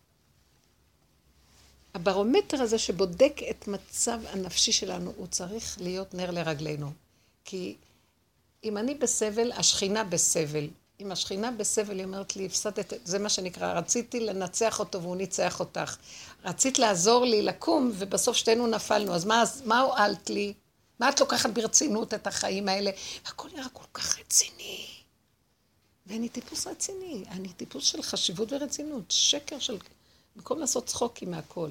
הברומטר 1.97 2.62
הזה 2.62 2.78
שבודק 2.78 3.40
את 3.51 3.68
מצב 3.68 4.18
הנפשי 4.26 4.72
שלנו, 4.72 5.12
הוא 5.16 5.26
צריך 5.26 5.76
להיות 5.80 6.14
נר 6.14 6.30
לרגלינו. 6.30 6.90
כי 7.44 7.76
אם 8.64 8.78
אני 8.78 8.94
בסבל, 8.94 9.53
השכינה 9.53 10.05
בסבל. 10.05 10.68
אם 11.01 11.12
השכינה 11.12 11.51
בסבל, 11.51 11.97
היא 11.97 12.05
אומרת 12.05 12.36
לי, 12.36 12.47
הפסדת, 12.47 12.92
זה 13.05 13.18
מה 13.18 13.28
שנקרא, 13.28 13.72
רציתי 13.72 14.20
לנצח 14.20 14.78
אותו 14.78 15.03
והוא 15.03 15.16
ניצח 15.16 15.61
אותך. 15.61 15.97
רצית 16.44 16.78
לעזור 16.78 17.24
לי 17.24 17.42
לקום, 17.42 17.92
ובסוף 17.94 18.36
שתינו 18.36 18.66
נפלנו, 18.66 19.14
אז 19.14 19.24
מה, 19.24 19.44
מה 19.64 19.80
הועלת 19.80 20.30
לי? 20.30 20.55
מה 21.01 21.09
את 21.09 21.20
לוקחת 21.20 21.51
ברצינות 21.51 22.14
את 22.14 22.26
החיים 22.26 22.68
האלה? 22.68 22.90
הכל 23.26 23.49
נראה 23.55 23.68
כל 23.72 23.86
כך 23.92 24.18
רציני. 24.18 24.86
ואני 26.07 26.28
טיפוס 26.28 26.66
רציני, 26.66 27.24
אני 27.30 27.49
טיפוס 27.49 27.84
של 27.84 28.03
חשיבות 28.03 28.53
ורצינות, 28.53 29.05
שקר 29.09 29.59
של... 29.59 29.78
במקום 30.36 30.59
לעשות 30.59 30.86
צחוקים 30.86 31.30
מהכל. 31.30 31.70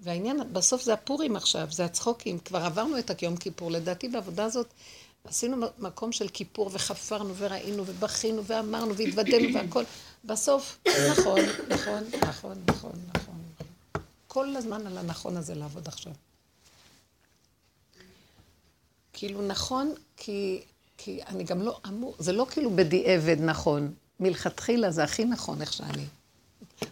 והעניין, 0.00 0.52
בסוף 0.52 0.82
זה 0.82 0.92
הפורים 0.92 1.36
עכשיו, 1.36 1.68
זה 1.70 1.84
הצחוקים. 1.84 2.38
כבר 2.38 2.58
עברנו 2.58 2.98
את 2.98 3.22
יום 3.22 3.36
כיפור. 3.36 3.70
לדעתי 3.70 4.08
בעבודה 4.08 4.44
הזאת 4.44 4.66
עשינו 5.24 5.66
מקום 5.78 6.12
של 6.12 6.28
כיפור 6.28 6.70
וחפרנו 6.72 7.34
וראינו 7.36 7.82
ובכינו 7.86 8.44
ואמרנו 8.44 8.94
והתוודענו 8.96 9.54
והכל. 9.54 9.84
בסוף, 10.24 10.78
נכון, 11.10 11.40
נכון, 11.68 12.02
נכון, 12.20 12.58
נכון, 12.68 12.92
נכון. 13.14 13.34
כל 14.28 14.56
הזמן 14.56 14.86
על 14.86 14.98
הנכון 14.98 15.36
הזה 15.36 15.54
לעבוד 15.54 15.88
עכשיו. 15.88 16.12
כאילו 19.12 19.46
נכון, 19.46 19.94
כי, 20.16 20.62
כי 20.98 21.22
אני 21.22 21.44
גם 21.44 21.62
לא 21.62 21.80
אמור, 21.88 22.14
זה 22.18 22.32
לא 22.32 22.46
כאילו 22.50 22.70
בדיעבד 22.76 23.40
נכון. 23.40 23.94
מלכתחילה 24.20 24.90
זה 24.90 25.04
הכי 25.04 25.24
נכון 25.24 25.60
איך 25.60 25.72
שאני. 25.72 26.06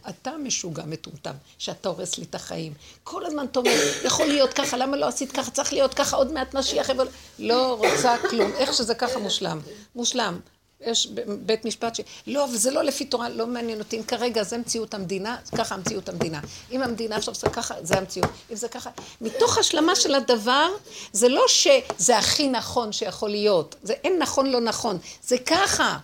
אתה 0.08 0.30
משוגע 0.36 0.84
מטומטם, 0.86 1.34
שאתה 1.58 1.88
הורס 1.88 2.18
לי 2.18 2.24
את 2.24 2.34
החיים. 2.34 2.72
כל 3.04 3.26
הזמן 3.26 3.46
אתה 3.46 3.58
אומר, 3.58 3.80
יכול 4.04 4.26
להיות 4.26 4.52
ככה, 4.52 4.76
למה 4.76 4.96
לא 4.96 5.06
עשית 5.06 5.32
ככה, 5.32 5.50
צריך 5.50 5.72
להיות 5.72 5.94
ככה, 5.94 6.16
עוד 6.16 6.32
מעט 6.32 6.54
משיח 6.54 6.88
יבוא... 6.88 7.04
לא 7.38 7.76
רוצה 7.78 8.16
כלום, 8.30 8.52
איך 8.56 8.74
שזה 8.74 8.94
ככה 8.94 9.18
מושלם. 9.18 9.60
מושלם. 9.94 10.40
יש 10.86 11.08
בית 11.46 11.64
משפט 11.64 11.94
ש... 11.94 12.00
לא, 12.26 12.46
וזה 12.52 12.70
לא 12.70 12.82
לפי 12.82 13.04
תורה, 13.04 13.28
לא 13.28 13.46
מעניין 13.46 13.78
אותי. 13.78 13.98
אם 13.98 14.02
כרגע 14.02 14.42
זה 14.42 14.58
מציאות 14.58 14.94
המדינה, 14.94 15.36
ככה 15.56 15.76
מציאות 15.76 16.08
המדינה. 16.08 16.40
אם 16.72 16.82
המדינה 16.82 17.16
עכשיו 17.16 17.34
עושה 17.34 17.50
ככה, 17.50 17.74
זה 17.82 17.98
המציאות. 17.98 18.30
אם 18.50 18.56
זה 18.56 18.68
ככה... 18.68 18.90
מתוך 19.20 19.58
השלמה 19.58 19.96
של 19.96 20.14
הדבר, 20.14 20.68
זה 21.12 21.28
לא 21.28 21.44
שזה 21.48 22.18
הכי 22.18 22.48
נכון 22.48 22.92
שיכול 22.92 23.30
להיות. 23.30 23.74
זה 23.82 23.92
אין 23.92 24.18
נכון 24.18 24.46
לא 24.46 24.60
נכון. 24.60 24.98
זה 25.22 25.38
ככה. 25.38 25.98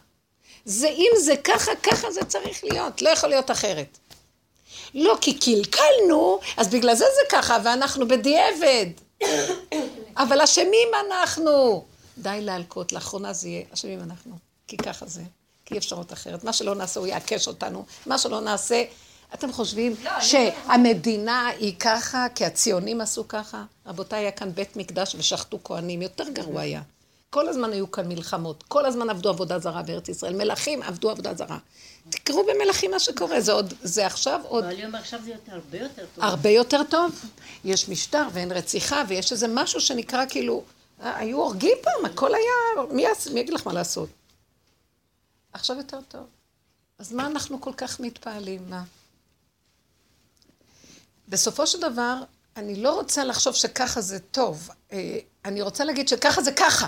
זה 0.69 0.89
אם 0.89 1.11
זה 1.17 1.37
ככה, 1.45 1.71
ככה 1.83 2.11
זה 2.11 2.25
צריך 2.25 2.65
להיות. 2.65 3.03
לא 3.03 3.09
יכול 3.09 3.29
להיות 3.29 3.51
אחרת. 3.51 3.99
לא, 4.95 5.19
כי 5.21 5.39
קלקלנו, 5.39 6.41
אז 6.57 6.69
בגלל 6.69 6.95
זה 6.95 7.05
זה 7.05 7.37
ככה, 7.37 7.59
ואנחנו 7.65 8.09
בדיעבד. 8.09 8.87
אבל 10.17 10.41
אשמים 10.41 10.89
אנחנו. 11.07 11.85
די 12.19 12.39
להלקות, 12.41 12.93
לאחרונה 12.93 13.33
זה 13.33 13.49
יהיה, 13.49 13.63
אשמים 13.75 14.01
אנחנו. 14.01 14.39
כי 14.67 14.77
ככה 14.77 15.07
זה, 15.07 15.23
כי 15.65 15.75
אי 15.75 15.79
אפשרות 15.79 16.13
אחרת. 16.13 16.45
מה 16.45 16.53
שלא 16.53 16.75
נעשה 16.75 17.01
הוא 17.01 17.07
יעקש 17.07 17.49
אותנו, 17.49 17.85
מה 18.07 18.19
שלא 18.19 18.41
נעשה... 18.41 18.85
אתם 19.35 19.53
חושבים 19.53 19.95
לא, 20.05 20.21
שהמדינה 20.21 21.49
היא 21.49 21.75
ככה, 21.79 22.27
כי 22.35 22.45
הציונים 22.45 23.01
עשו 23.01 23.29
ככה? 23.29 23.65
רבותיי, 23.87 24.19
היה 24.19 24.31
כאן 24.31 24.53
בית 24.55 24.77
מקדש 24.77 25.15
ושחטו 25.19 25.59
כהנים, 25.65 26.03
יותר 26.03 26.29
גרוע 26.29 26.61
היה. 26.61 26.83
כל 27.31 27.49
הזמן 27.49 27.73
היו 27.73 27.91
כאן 27.91 28.09
מלחמות, 28.09 28.63
כל 28.63 28.87
הזמן 28.87 29.11
עבדו 29.11 29.29
עבודה 29.29 29.59
זרה 29.59 29.83
בארץ 29.83 30.09
ישראל, 30.09 30.37
מלכים 30.37 30.83
עבדו 30.83 31.11
עבודה 31.11 31.35
זרה. 31.35 31.59
תקראו 32.11 32.47
במלכים 32.47 32.91
מה 32.91 32.99
שקורה, 32.99 33.41
זה 33.41 33.53
עוד, 33.53 33.75
זה 33.83 34.07
עכשיו 34.07 34.41
עוד... 34.45 34.65
אבל 34.65 34.77
היום 34.77 34.95
עכשיו 34.95 35.21
זה 35.25 35.31
יותר, 35.31 35.53
הרבה 35.53 35.79
יותר 35.79 36.07
טוב. 36.15 36.25
הרבה 36.25 36.51
יותר 36.51 36.81
טוב. 36.91 37.25
יש 37.65 37.89
משטר 37.89 38.29
ואין 38.33 38.53
רציחה, 38.53 39.03
ויש 39.09 39.33
איזה 39.33 39.47
משהו 39.49 39.81
שנקרא 39.81 40.25
כאילו, 40.29 40.65
אה, 41.03 41.17
היו 41.17 41.37
הורגים 41.37 41.77
פעם, 41.83 42.05
הכל 42.05 42.35
היה, 42.35 42.85
מי, 42.91 43.05
מי 43.33 43.41
יגיד 43.41 43.55
לך 43.55 43.67
מה 43.67 43.73
לעשות? 43.73 44.09
עכשיו 45.53 45.77
יותר 45.77 45.99
טוב. 46.09 46.27
אז 46.99 47.13
מה 47.13 47.27
אנחנו 47.27 47.61
כל 47.61 47.73
כך 47.77 48.01
מתפעלים? 48.01 48.71
מה? 48.71 48.83
בסופו 51.29 51.67
של 51.67 51.81
דבר, 51.81 52.15
אני 52.57 52.83
לא 52.83 52.95
רוצה 52.95 53.25
לחשוב 53.25 53.55
שככה 53.55 54.01
זה 54.01 54.19
טוב. 54.19 54.71
אה, 54.93 55.19
אני 55.45 55.63
רוצה 55.63 55.85
להגיד 55.85 56.09
שככה 56.09 56.43
זה 56.43 56.53
ככה. 56.53 56.87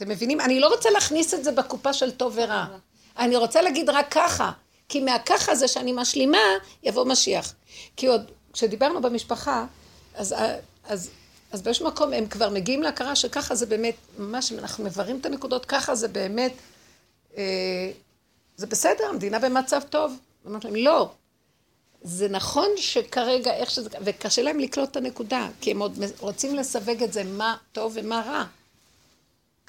אתם 0.00 0.08
מבינים? 0.08 0.40
אני 0.40 0.60
לא 0.60 0.68
רוצה 0.68 0.90
להכניס 0.90 1.34
את 1.34 1.44
זה 1.44 1.52
בקופה 1.52 1.92
של 1.92 2.10
טוב 2.10 2.32
ורע. 2.36 2.66
אני 3.18 3.36
רוצה 3.36 3.62
להגיד 3.62 3.90
רק 3.90 4.06
ככה. 4.10 4.52
כי 4.88 5.00
מהככה 5.00 5.52
הזה 5.52 5.68
שאני 5.68 5.92
משלימה, 5.92 6.38
יבוא 6.82 7.04
משיח. 7.04 7.54
כי 7.96 8.06
עוד, 8.06 8.30
כשדיברנו 8.52 9.00
במשפחה, 9.00 9.66
אז, 10.14 10.34
אז, 10.84 11.10
אז 11.52 11.62
באיזשהו 11.62 11.86
מקום 11.86 12.12
הם 12.12 12.26
כבר 12.26 12.50
מגיעים 12.50 12.82
להכרה 12.82 13.16
שככה 13.16 13.54
זה 13.54 13.66
באמת, 13.66 13.94
ממש, 14.18 14.52
אם 14.52 14.58
אנחנו 14.58 14.84
מבררים 14.84 15.18
את 15.20 15.26
הנקודות, 15.26 15.66
ככה 15.66 15.94
זה 15.94 16.08
באמת 16.08 16.52
אה, 17.36 17.90
זה 18.56 18.66
בסדר, 18.66 19.04
המדינה 19.08 19.38
במצב 19.38 19.80
טוב. 19.90 20.18
אמרתי 20.46 20.66
להם, 20.66 20.76
לא. 20.76 21.10
זה 22.02 22.28
נכון 22.28 22.68
שכרגע 22.76 23.54
איך 23.54 23.70
שזה, 23.70 23.88
וקשה 24.00 24.42
להם 24.42 24.58
לקלוט 24.58 24.90
את 24.90 24.96
הנקודה, 24.96 25.48
כי 25.60 25.70
הם 25.70 25.82
עוד 25.82 25.98
רוצים 26.18 26.54
לסווג 26.54 27.02
את 27.02 27.12
זה 27.12 27.24
מה 27.24 27.56
טוב 27.72 27.92
ומה 27.94 28.22
רע. 28.26 28.44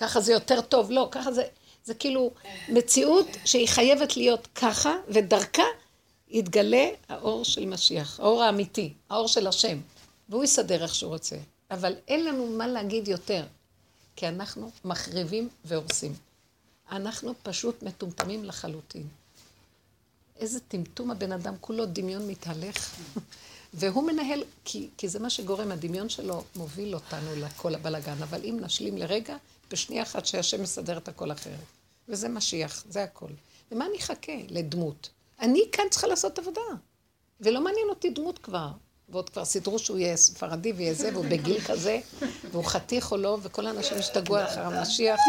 ככה 0.01 0.21
זה 0.21 0.31
יותר 0.31 0.61
טוב, 0.61 0.91
לא, 0.91 1.07
ככה 1.11 1.31
זה, 1.31 1.43
זה 1.83 1.93
כאילו 1.93 2.31
מציאות 2.69 3.27
שהיא 3.45 3.67
חייבת 3.67 4.17
להיות 4.17 4.47
ככה, 4.55 4.95
ודרכה 5.07 5.63
יתגלה 6.29 6.89
האור 7.09 7.45
של 7.45 7.65
משיח, 7.65 8.19
האור 8.19 8.43
האמיתי, 8.43 8.93
האור 9.09 9.27
של 9.27 9.47
השם, 9.47 9.77
והוא 10.29 10.43
יסדר 10.43 10.83
איך 10.83 10.95
שהוא 10.95 11.13
רוצה. 11.13 11.35
אבל 11.71 11.93
אין 12.07 12.25
לנו 12.25 12.47
מה 12.47 12.67
להגיד 12.67 13.07
יותר, 13.07 13.45
כי 14.15 14.27
אנחנו 14.27 14.71
מחריבים 14.85 15.49
והורסים. 15.65 16.13
אנחנו 16.91 17.33
פשוט 17.43 17.83
מטומטמים 17.83 18.45
לחלוטין. 18.45 19.07
איזה 20.39 20.59
טמטום 20.59 21.11
הבן 21.11 21.31
אדם, 21.31 21.53
כולו 21.61 21.85
דמיון 21.85 22.27
מתהלך. 22.27 22.95
והוא 23.73 24.03
מנהל, 24.03 24.43
כי, 24.65 24.89
כי 24.97 25.07
זה 25.07 25.19
מה 25.19 25.29
שגורם, 25.29 25.71
הדמיון 25.71 26.09
שלו 26.09 26.43
מוביל 26.55 26.95
אותנו 26.95 27.35
לכל 27.35 27.75
הבלגן. 27.75 28.23
אבל 28.23 28.41
אם 28.43 28.57
נשלים 28.61 28.97
לרגע, 28.97 29.35
בשנייה 29.71 30.03
אחת 30.03 30.25
שהשם 30.25 30.61
מסדר 30.61 30.97
את 30.97 31.07
הכל 31.07 31.31
אחרת. 31.31 31.53
וזה 32.09 32.29
משיח, 32.29 32.83
זה 32.89 33.03
הכל. 33.03 33.31
ומה 33.71 33.85
אני 33.85 33.97
אחכה? 33.97 34.31
לדמות. 34.49 35.09
אני 35.39 35.63
כאן 35.71 35.85
צריכה 35.91 36.07
לעשות 36.07 36.39
עבודה. 36.39 36.61
ולא 37.41 37.63
מעניין 37.63 37.89
אותי 37.89 38.09
דמות 38.09 38.39
כבר. 38.39 38.71
ועוד 39.09 39.29
כבר 39.29 39.45
סידרו 39.45 39.79
שהוא 39.79 39.97
יהיה 39.97 40.17
ספרדי 40.17 40.71
ויהיה 40.71 40.93
זה, 40.93 41.09
והוא 41.13 41.25
בגיל 41.25 41.61
כזה, 41.61 41.99
והוא 42.51 42.65
חתיך 42.65 43.11
או 43.11 43.17
לא, 43.17 43.37
וכל 43.41 43.67
האנשים 43.67 43.97
השתגעו 43.97 44.43
אחר 44.43 44.61
המשיח. 44.61 45.19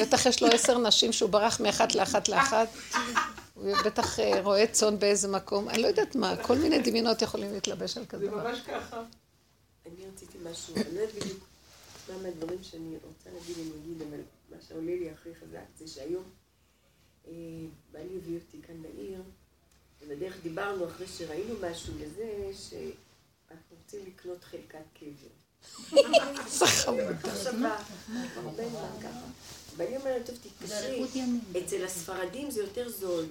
בטח 0.00 0.26
יש 0.26 0.42
לו 0.42 0.48
עשר 0.48 0.78
נשים 0.78 1.12
שהוא 1.12 1.30
ברח 1.30 1.60
מאחת 1.60 1.94
לאחת 1.94 2.28
לאחת. 2.28 2.68
הוא 3.54 3.76
בטח 3.84 4.20
אה, 4.20 4.40
רואה 4.40 4.66
צאן 4.66 4.98
באיזה 4.98 5.28
מקום. 5.28 5.68
אני 5.68 5.82
לא 5.82 5.86
יודעת 5.86 6.14
מה, 6.14 6.36
כל 6.36 6.56
מיני 6.56 6.78
דמיונות 6.78 7.22
יכולים 7.22 7.52
להתלבש 7.52 7.96
על 7.96 8.06
כזה 8.06 8.26
דבר. 8.26 8.42
זה 8.42 8.48
ממש 8.48 8.60
ככה. 8.60 9.02
אני 9.86 10.06
רציתי 10.14 10.38
משהו, 10.50 10.74
אני 10.76 10.94
לא 10.94 11.00
יודעת 11.00 11.14
בדיוק 11.14 11.49
מה 12.10 12.22
מהדברים 12.22 12.62
שאני 12.62 12.96
רוצה 13.04 13.30
להגיד, 13.32 13.56
אני 13.58 13.70
אגיד, 13.82 14.02
אבל 14.02 14.20
מה 14.50 14.56
שעולה 14.68 14.94
לי 14.94 15.10
הכי 15.10 15.34
חזק 15.34 15.64
זה 15.78 15.88
שהיום 15.88 16.24
אה, 17.28 17.32
בעלי 17.92 18.16
הביא 18.16 18.38
אותי 18.38 18.62
כאן 18.66 18.82
לעיר, 18.82 19.22
ובדרך 20.02 20.36
דיברנו 20.42 20.88
אחרי 20.88 21.06
שראינו 21.06 21.54
משהו 21.60 21.94
לזה, 22.00 22.50
שאנחנו 22.52 23.76
רוצים 23.82 24.00
לקנות 24.06 24.44
חלקת 24.44 24.78
קבר. 24.94 25.28
ואני 29.76 29.96
אומרת, 29.96 30.26
טוב, 30.26 30.36
תתקשרי, 30.36 31.04
אצל 31.64 31.84
הספרדים 31.84 32.50
זה 32.50 32.60
יותר 32.60 32.88
זול. 32.88 33.24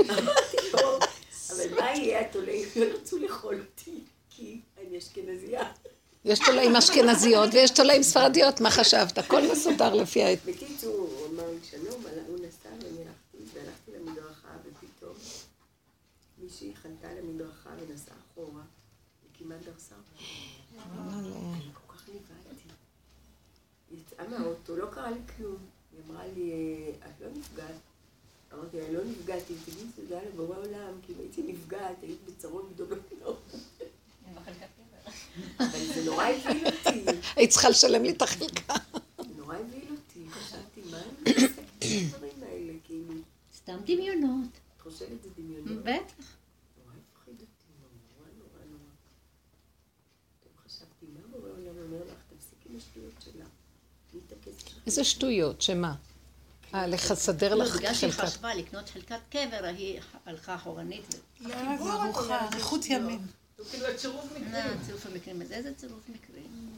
אמרתי 0.00 0.56
לו, 0.72 0.98
אבל 1.50 1.74
מה 1.80 1.90
יהיה 1.90 2.20
התולעים? 2.20 2.68
לא 2.76 2.84
רצו 2.84 3.18
לאכול 3.18 3.60
אותי, 3.60 4.00
כי 4.30 4.60
אני 4.78 4.98
אשכנזייה. 4.98 5.72
יש 6.24 6.38
תולעים 6.38 6.76
אשכנזיות 6.76 7.54
ויש 7.54 7.70
תולעים 7.70 8.02
ספרדיות, 8.02 8.60
מה 8.60 8.70
חשבת? 8.70 9.18
הכל 9.18 9.42
מסודר 9.52 9.94
לפי 9.94 10.24
העת. 10.24 10.38
בקיצור, 10.44 10.96
הוא 10.96 11.26
אמר 11.26 11.50
לי 11.50 11.58
שלום, 11.62 12.02
הוא 12.26 12.38
נסע 12.38 12.68
והלכתי 13.54 13.90
למדרכה, 13.90 14.48
ופתאום 14.64 15.14
מישהי 16.38 16.72
חנתה 16.82 17.08
למדרכה 17.12 17.70
ונסעה 17.80 18.14
אחורה, 18.32 18.62
וכמעט 19.24 19.58
דרסה 19.64 19.94
אני 20.92 21.70
כל 21.74 21.92
כך 21.94 22.08
נבהלתי. 22.08 22.68
יצאה 23.90 24.28
מהאוטו, 24.28 24.76
לא 24.76 24.86
קרה 24.86 25.10
לי 25.10 25.20
כלום. 25.36 25.56
היא 25.92 26.00
אמרה 26.08 26.26
לי, 26.26 26.52
את 26.98 27.20
לא 27.20 27.28
נפגעת. 27.38 27.74
אמרתי 28.52 28.80
לה, 28.80 28.90
לא 28.92 29.04
נפגעתי, 29.04 29.54
תגידי 29.64 29.84
תודה 29.96 30.18
לבורא 30.22 30.56
עולם, 30.56 30.92
כי 31.06 31.12
אם 31.12 31.18
הייתי 31.18 31.42
נפגעת, 31.42 31.96
היית 32.02 32.18
בצרות 32.26 32.74
גדולות 32.74 33.12
מאוד. 33.18 33.36
אבל 35.58 35.86
זה 35.94 36.04
נורא 36.04 36.24
הבהיל 36.24 36.66
אותי. 36.66 37.04
היית 37.36 37.50
צריכה 37.50 37.68
לשלם 37.68 38.02
לי 38.02 38.10
את 38.10 38.22
החלקה. 38.22 38.74
נורא 39.36 39.54
הבהיל 39.54 39.84
אותי. 39.90 40.30
חשבתי, 40.30 40.80
מה 40.90 40.98
אני 40.98 41.32
מתעסקת 41.32 41.62
בדברים 41.80 42.42
האלה? 42.42 42.72
כאילו, 42.84 43.14
סתם 43.56 43.76
דמיונות. 43.84 44.48
את 44.76 44.82
חושבת 44.82 45.22
זה 45.22 45.28
דמיונות? 45.36 45.84
בטח. 45.84 46.40
לך? 54.66 54.86
איזה 54.86 55.04
שטויות, 55.04 55.62
שמה? 55.62 55.94
אה, 56.74 56.86
לסדר 56.86 57.54
לא, 57.54 57.64
לך 57.64 57.76
בגלל 57.76 57.94
שהיא 57.94 58.10
חלקת. 58.10 58.28
חשבה 58.28 58.54
לקנות 58.54 58.88
חלקת 58.88 59.20
קבר, 59.30 59.64
היא 59.64 60.00
הלכה 60.26 60.54
אחורנית. 60.54 61.14
לא, 61.40 61.48
זה 61.82 61.92
ארוחה, 61.92 62.48
אריכות 62.52 62.86
ימים. 62.86 63.26
זה 63.62 63.70
כאילו 63.70 63.86
הצירוף 63.86 64.24
מקרים. 64.24 64.52
לא, 64.52 64.86
צירוף 64.86 65.06
המקרים 65.06 65.42
הזה, 65.42 65.54
איזה 65.54 65.74
צירוף 65.74 66.02
מקרים? 66.08 66.70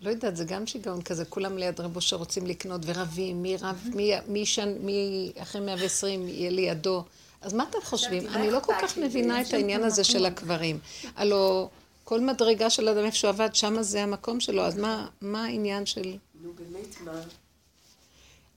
לא 0.00 0.10
יודעת, 0.10 0.36
זה 0.36 0.44
גם 0.44 0.66
שיגעון 0.66 1.02
כזה, 1.02 1.24
כולם 1.24 1.58
ליד 1.58 1.80
רבו 1.80 2.00
שרוצים 2.00 2.46
לקנות 2.46 2.80
ורבים, 2.84 3.42
מי 3.42 3.56
רב, 3.56 3.88
מי, 3.94 4.12
מי, 4.28 4.46
שן, 4.46 4.74
מי 4.80 5.32
אחרי 5.38 5.60
120 5.60 6.28
יהיה 6.28 6.50
לידו. 6.50 7.04
אז 7.40 7.52
מה 7.52 7.64
אתם 7.70 7.78
חושבים? 7.84 8.24
מה 8.24 8.34
אני 8.34 8.50
לא 8.50 8.60
כל 8.60 8.72
כך? 8.82 8.98
מבינה 8.98 9.42
את 9.42 9.54
העניין 9.54 9.82
הזה 9.82 10.04
של 10.04 10.26
הקברים. 10.26 10.78
הלו, 11.16 11.68
כל 12.04 12.20
מדרגה 12.20 12.70
של 12.70 12.88
אדם 12.88 13.04
איפה 13.04 13.16
שהוא 13.16 13.28
עבד, 13.28 13.54
שמה 13.54 13.82
זה 13.82 14.02
המקום 14.02 14.40
שלו, 14.40 14.62
אז 14.62 14.78
מה, 14.78 15.08
מה 15.20 15.44
העניין 15.44 15.86
של... 15.86 16.16
נו, 16.42 16.52
באמת, 16.52 17.00
מה? 17.00 17.22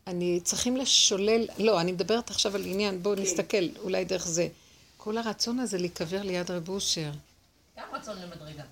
אני 0.07 0.39
צריכים 0.43 0.77
לשולל, 0.77 1.45
לא, 1.57 1.81
אני 1.81 1.91
מדברת 1.91 2.29
עכשיו 2.29 2.55
על 2.55 2.65
עניין, 2.65 3.03
בואו 3.03 3.15
נסתכל, 3.15 3.67
אולי 3.83 4.05
דרך 4.05 4.27
זה. 4.27 4.47
כל 5.07 5.17
הרצון 5.17 5.59
הזה 5.59 5.77
להיקבר 5.77 6.21
ליד 6.21 6.51
רב 6.51 6.69
אושר, 6.69 7.09
גם 7.77 7.83
רצון 7.93 8.15
למדרגה. 8.21 8.63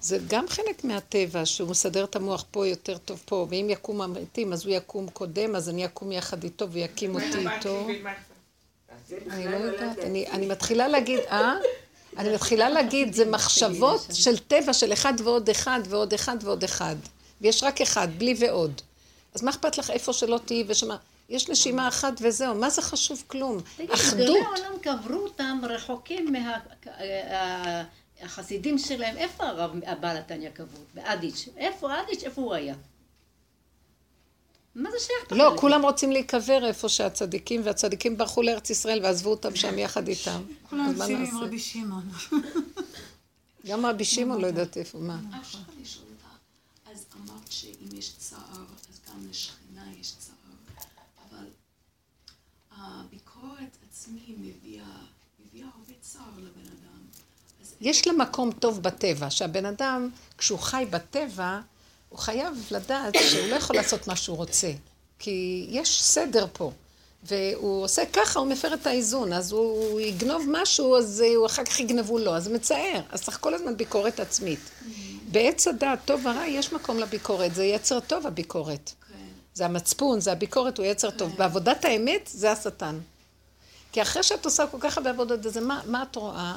זה 0.00 0.18
גם 0.28 0.48
חלק 0.48 0.84
מהטבע, 0.84 1.46
שהוא 1.46 1.70
מסדר 1.70 2.04
את 2.04 2.16
המוח 2.16 2.44
פה 2.50 2.66
יותר 2.66 2.98
טוב 2.98 3.22
פה, 3.24 3.46
ואם 3.50 3.66
יקום 3.70 4.00
המתים, 4.00 4.52
אז 4.52 4.66
הוא 4.66 4.74
יקום 4.74 5.08
קודם, 5.08 5.56
אז 5.56 5.68
אני 5.68 5.84
אקום 5.84 6.12
יחד 6.12 6.44
איתו 6.44 6.70
ויקים 6.70 7.14
אותי 7.14 7.48
איתו. 7.48 7.86
אני 9.30 9.48
לא 9.48 9.56
יודעת, 9.56 9.98
אני 10.30 10.46
מתחילה 10.46 10.88
להגיד, 10.88 11.18
אה? 11.18 11.54
אני 12.16 12.34
מתחילה 12.34 12.70
להגיד, 12.70 13.12
זה 13.12 13.24
מחשבות 13.24 14.06
של 14.12 14.38
טבע 14.38 14.72
של 14.72 14.92
אחד 14.92 15.14
ועוד 15.24 15.50
אחד 15.50 15.80
ועוד 15.88 16.14
אחד 16.14 16.36
ועוד 16.40 16.64
אחד. 16.64 16.96
ויש 17.40 17.62
רק 17.62 17.80
אחד, 17.80 18.08
בלי 18.18 18.34
ועוד. 18.38 18.80
אז 19.34 19.42
מה 19.42 19.50
אכפת 19.50 19.78
לך 19.78 19.90
איפה 19.90 20.12
שלא 20.12 20.40
תהיי 20.44 20.64
ושמה? 20.68 20.96
יש 21.30 21.48
נשימה 21.48 21.88
אחת 21.88 22.12
וזהו, 22.20 22.54
מה 22.54 22.70
זה 22.70 22.82
חשוב 22.82 23.24
כלום? 23.26 23.58
תגיד, 23.76 23.90
אחדות. 23.90 24.20
גדולי 24.20 24.40
העולם 24.40 24.78
קברו 24.82 25.18
אותם 25.18 25.60
רחוקים 25.62 26.34
מהחסידים 28.22 28.78
שלהם. 28.78 29.16
איפה 29.16 29.46
הרב 29.46 29.70
הבעל 29.86 30.16
התניא 30.16 30.50
קבור? 30.50 30.84
באדיץ'. 30.94 31.48
איפה 31.56 32.00
אדיץ'? 32.00 32.22
איפה 32.22 32.42
הוא 32.42 32.54
היה? 32.54 32.74
מה 34.74 34.90
זה 34.90 34.96
שייך? 34.98 35.32
לא, 35.32 35.56
כולם 35.56 35.82
רוצים 35.82 36.12
להיקבר 36.12 36.66
איפה 36.66 36.88
שהצדיקים, 36.88 37.60
והצדיקים 37.64 38.16
ברחו 38.16 38.42
לארץ 38.42 38.70
ישראל 38.70 39.04
ועזבו 39.04 39.30
אותם 39.30 39.56
שם 39.56 39.78
יחד 39.78 40.08
איתם. 40.08 40.42
כולם 40.70 40.94
מה 40.98 41.04
עושים 41.04 41.16
עם? 41.16 41.38
רבי 41.38 41.58
שמעון. 41.58 42.08
גם 43.66 43.86
רבי 43.86 44.04
שמעון 44.04 44.40
לא 44.40 44.46
יודעת 44.46 44.76
איפה, 44.76 44.98
מה. 44.98 45.18
אפשר 45.40 45.58
לשאול 45.82 46.04
אותך, 46.12 46.36
אז 46.92 47.04
אמרת 47.16 47.52
שאם 47.52 47.98
יש 47.98 48.12
צער, 48.18 48.64
אז 48.90 49.00
גם 49.08 49.26
לשכינה 49.30 49.82
יש 50.00 50.12
צער, 50.18 50.34
אבל 51.30 51.46
הביקורת 52.90 53.76
עצמי 53.90 54.34
מביאה, 54.38 54.84
מביאה 55.46 55.68
הרבה 55.74 55.94
צער 56.00 56.38
לבן 56.38 56.66
אדם. 56.66 57.00
יש 57.80 58.06
לה 58.06 58.12
מקום 58.12 58.52
טוב 58.52 58.82
בטבע, 58.82 59.30
שהבן 59.30 59.66
אדם, 59.66 60.10
כשהוא 60.38 60.58
חי 60.58 60.86
בטבע, 60.90 61.60
הוא 62.08 62.18
חייב 62.18 62.66
לדעת 62.70 63.14
שהוא 63.30 63.46
לא 63.46 63.54
יכול 63.54 63.76
לעשות 63.76 64.06
מה 64.06 64.16
שהוא 64.16 64.36
רוצה. 64.36 64.72
כי 65.18 65.66
יש 65.70 66.02
סדר 66.02 66.46
פה. 66.52 66.72
והוא 67.22 67.84
עושה 67.84 68.02
ככה, 68.12 68.40
הוא 68.40 68.48
מפר 68.48 68.74
את 68.74 68.86
האיזון. 68.86 69.32
אז 69.32 69.52
הוא 69.52 70.00
יגנוב 70.00 70.42
משהו, 70.48 70.96
אז 70.96 71.24
הוא 71.36 71.46
אחר 71.46 71.64
כך 71.64 71.80
יגנבו 71.80 72.18
לו. 72.18 72.36
אז 72.36 72.44
זה 72.44 72.54
מצער. 72.54 73.00
אז 73.10 73.22
צריך 73.22 73.38
כל 73.40 73.54
הזמן 73.54 73.76
ביקורת 73.76 74.20
עצמית. 74.20 74.60
בעץ 75.30 75.68
הדעת, 75.68 75.98
טוב 76.04 76.26
ורע, 76.26 76.46
יש 76.46 76.72
מקום 76.72 76.98
לביקורת. 76.98 77.54
זה 77.54 77.64
יצר 77.64 78.00
טוב, 78.00 78.26
הביקורת. 78.26 78.92
זה 79.54 79.64
המצפון, 79.64 80.20
זה 80.20 80.32
הביקורת, 80.32 80.78
הוא 80.78 80.86
יצר 80.86 81.10
טוב. 81.10 81.36
בעבודת 81.36 81.84
האמת, 81.84 82.30
זה 82.32 82.52
השטן. 82.52 82.98
כי 83.92 84.02
אחרי 84.02 84.22
שאת 84.22 84.44
עושה 84.44 84.66
כל 84.66 84.76
כך 84.80 84.98
הרבה 84.98 85.10
עבודות, 85.10 85.46
אז 85.46 85.56
מה, 85.56 85.80
מה 85.86 86.02
את 86.02 86.16
רואה? 86.16 86.56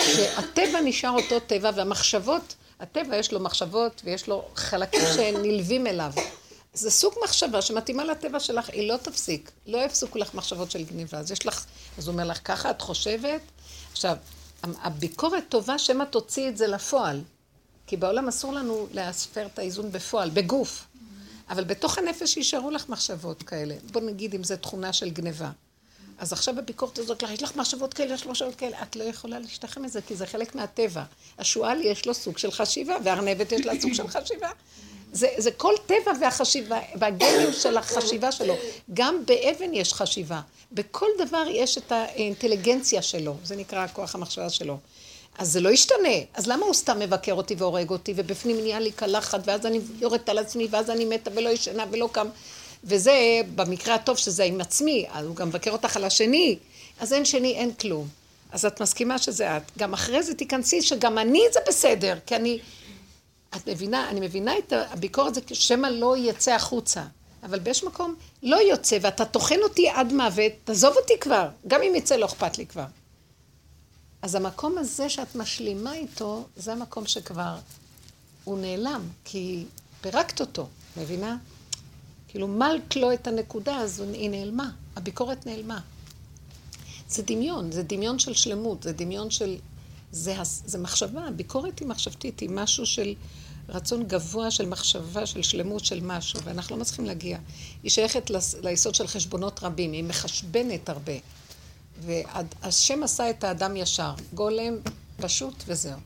שהטבע 0.00 0.80
נשאר 0.84 1.10
אותו 1.10 1.40
טבע, 1.40 1.70
והמחשבות, 1.74 2.54
הטבע 2.80 3.16
יש 3.16 3.32
לו 3.32 3.40
מחשבות 3.40 4.02
ויש 4.04 4.28
לו 4.28 4.44
חלקים 4.54 5.00
שנלווים 5.16 5.86
אליו. 5.86 6.12
זה 6.74 6.90
סוג 6.90 7.14
מחשבה 7.24 7.62
שמתאימה 7.62 8.04
לטבע 8.04 8.40
שלך, 8.40 8.70
היא 8.70 8.88
לא 8.88 8.96
תפסיק. 8.96 9.50
לא 9.66 9.78
יפסיקו 9.78 10.18
לך 10.18 10.34
מחשבות 10.34 10.70
של 10.70 10.84
גניבה. 10.84 11.18
אז 11.18 11.32
יש 11.32 11.46
לך, 11.46 11.64
אז 11.98 12.06
הוא 12.06 12.12
אומר 12.12 12.24
לך, 12.24 12.40
ככה 12.44 12.70
את 12.70 12.82
חושבת? 12.82 13.40
עכשיו, 13.92 14.16
הביקורת 14.62 15.44
טובה 15.48 15.78
שמא 15.78 16.04
תוציא 16.04 16.48
את 16.48 16.56
זה 16.56 16.66
לפועל. 16.66 17.20
כי 17.86 17.96
בעולם 17.96 18.28
אסור 18.28 18.52
לנו 18.52 18.86
להספר 18.92 19.46
את 19.46 19.58
האיזון 19.58 19.92
בפועל, 19.92 20.30
בגוף. 20.30 20.86
אבל 21.48 21.64
בתוך 21.64 21.98
הנפש 21.98 22.36
יישארו 22.36 22.70
לך 22.70 22.88
מחשבות 22.88 23.42
כאלה. 23.42 23.74
בוא 23.92 24.00
נגיד 24.00 24.34
אם 24.34 24.44
זו 24.44 24.56
תכונה 24.56 24.92
של 24.92 25.10
גניבה. 25.10 25.50
אז 26.18 26.32
עכשיו 26.32 26.58
הביקורת 26.58 26.98
הזאת, 26.98 27.22
יש 27.22 27.42
לך 27.42 27.56
מחשבות 27.56 27.94
כאלה, 27.94 28.14
יש 28.14 28.22
לך 28.22 28.26
מחשבות 28.26 28.54
כאלה, 28.54 28.82
את 28.82 28.96
לא 28.96 29.04
יכולה 29.04 29.38
להשתחרר 29.38 29.82
מזה, 29.82 30.02
כי 30.02 30.16
זה 30.16 30.26
חלק 30.26 30.54
מהטבע. 30.54 31.02
השועל 31.38 31.80
יש 31.80 32.06
לו 32.06 32.14
סוג 32.14 32.38
של 32.38 32.50
חשיבה, 32.50 32.96
והארנבת 33.04 33.52
יש 33.52 33.66
לה 33.66 33.72
סוג 33.80 33.92
של 33.92 34.08
חשיבה. 34.08 34.50
זה, 35.12 35.28
זה 35.38 35.50
כל 35.50 35.72
טבע 35.86 36.12
והחשיבה, 36.20 36.78
והגנים 36.98 37.52
של 37.52 37.76
החשיבה 37.76 38.32
שלו. 38.32 38.54
גם 38.94 39.26
באבן 39.26 39.74
יש 39.74 39.92
חשיבה. 39.94 40.40
בכל 40.72 41.06
דבר 41.18 41.44
יש 41.50 41.78
את 41.78 41.92
האינטליגנציה 41.92 43.02
שלו, 43.02 43.36
זה 43.44 43.56
נקרא 43.56 43.86
כוח 43.92 44.14
המחשבה 44.14 44.50
שלו. 44.50 44.78
אז 45.38 45.52
זה 45.52 45.60
לא 45.60 45.68
ישתנה. 45.68 46.18
אז 46.34 46.46
למה 46.46 46.66
הוא 46.66 46.74
סתם 46.74 46.98
מבקר 46.98 47.32
אותי 47.32 47.54
והורג 47.58 47.90
אותי, 47.90 48.12
ובפנים 48.16 48.60
נהיה 48.60 48.80
לי 48.80 48.92
קלחת, 48.92 49.40
ואז 49.44 49.66
אני 49.66 49.80
יורדת 50.00 50.28
על 50.28 50.38
עצמי, 50.38 50.68
ואז 50.70 50.90
אני 50.90 51.04
מתה 51.04 51.30
ולא 51.34 51.48
ישנה 51.48 51.84
ולא 51.90 52.08
קם. 52.12 52.26
וזה, 52.84 53.40
במקרה 53.54 53.94
הטוב 53.94 54.16
שזה 54.16 54.44
עם 54.44 54.60
עצמי, 54.60 55.06
אז 55.12 55.26
הוא 55.26 55.36
גם 55.36 55.48
מבקר 55.48 55.70
אותך 55.70 55.96
על 55.96 56.04
השני, 56.04 56.56
אז 57.00 57.12
אין 57.12 57.24
שני, 57.24 57.52
אין 57.52 57.74
כלום. 57.74 58.08
אז 58.52 58.64
את 58.66 58.80
מסכימה 58.80 59.18
שזה 59.18 59.56
את. 59.56 59.62
גם 59.78 59.92
אחרי 59.92 60.22
זה 60.22 60.34
תיכנסי 60.34 60.82
שגם 60.82 61.18
אני 61.18 61.42
זה 61.52 61.60
בסדר, 61.68 62.14
כי 62.26 62.36
אני... 62.36 62.58
את 63.56 63.68
מבינה, 63.68 64.10
אני 64.10 64.20
מבינה 64.20 64.58
את 64.58 64.72
הביקורת 64.72 65.34
זה 65.34 65.40
שמא 65.52 65.86
לא 65.86 66.16
יצא 66.16 66.52
החוצה. 66.52 67.02
אבל 67.42 67.58
באיש 67.58 67.84
מקום 67.84 68.14
לא 68.42 68.56
יוצא, 68.56 68.98
ואתה 69.00 69.24
טוחן 69.24 69.58
אותי 69.62 69.88
עד 69.88 70.12
מוות, 70.12 70.52
תעזוב 70.64 70.96
אותי 70.96 71.18
כבר. 71.20 71.48
גם 71.66 71.82
אם 71.82 71.94
יצא 71.94 72.16
לא 72.16 72.26
אכפת 72.26 72.58
לי 72.58 72.66
כבר. 72.66 72.84
אז 74.26 74.34
המקום 74.34 74.78
הזה 74.78 75.08
שאת 75.08 75.34
משלימה 75.36 75.94
איתו, 75.94 76.46
זה 76.56 76.72
המקום 76.72 77.06
שכבר 77.06 77.58
הוא 78.44 78.58
נעלם, 78.58 79.08
כי 79.24 79.64
פירקת 80.00 80.40
אותו, 80.40 80.68
מבינה? 80.96 81.36
כאילו 82.28 82.48
מלת 82.48 82.96
לו 82.96 83.12
את 83.12 83.26
הנקודה, 83.26 83.76
אז 83.76 84.00
היא 84.00 84.30
נעלמה, 84.30 84.70
הביקורת 84.96 85.46
נעלמה. 85.46 85.80
זה 87.08 87.22
דמיון, 87.22 87.72
זה 87.72 87.82
דמיון 87.82 88.18
של 88.18 88.34
שלמות, 88.34 88.82
זה 88.82 88.92
דמיון 88.92 89.30
של... 89.30 89.56
זה, 90.12 90.34
זה 90.44 90.78
מחשבה, 90.78 91.30
ביקורת 91.36 91.78
היא 91.78 91.88
מחשבתית, 91.88 92.40
היא 92.40 92.50
משהו 92.52 92.86
של 92.86 93.14
רצון 93.68 94.04
גבוה 94.04 94.50
של 94.50 94.68
מחשבה, 94.68 95.26
של 95.26 95.42
שלמות 95.42 95.84
של 95.84 96.00
משהו, 96.02 96.40
ואנחנו 96.44 96.76
לא 96.76 96.82
מצליחים 96.82 97.04
להגיע. 97.04 97.38
היא 97.82 97.90
שייכת 97.90 98.30
ליסוד 98.62 98.94
של 98.94 99.06
חשבונות 99.06 99.62
רבים, 99.62 99.92
היא 99.92 100.04
מחשבנת 100.04 100.88
הרבה. 100.88 101.12
והשם 102.00 103.02
עשה 103.02 103.30
את 103.30 103.44
האדם 103.44 103.76
ישר, 103.76 104.14
גולם 104.34 104.74
פשוט 105.16 105.64
וזהו. 105.66 105.98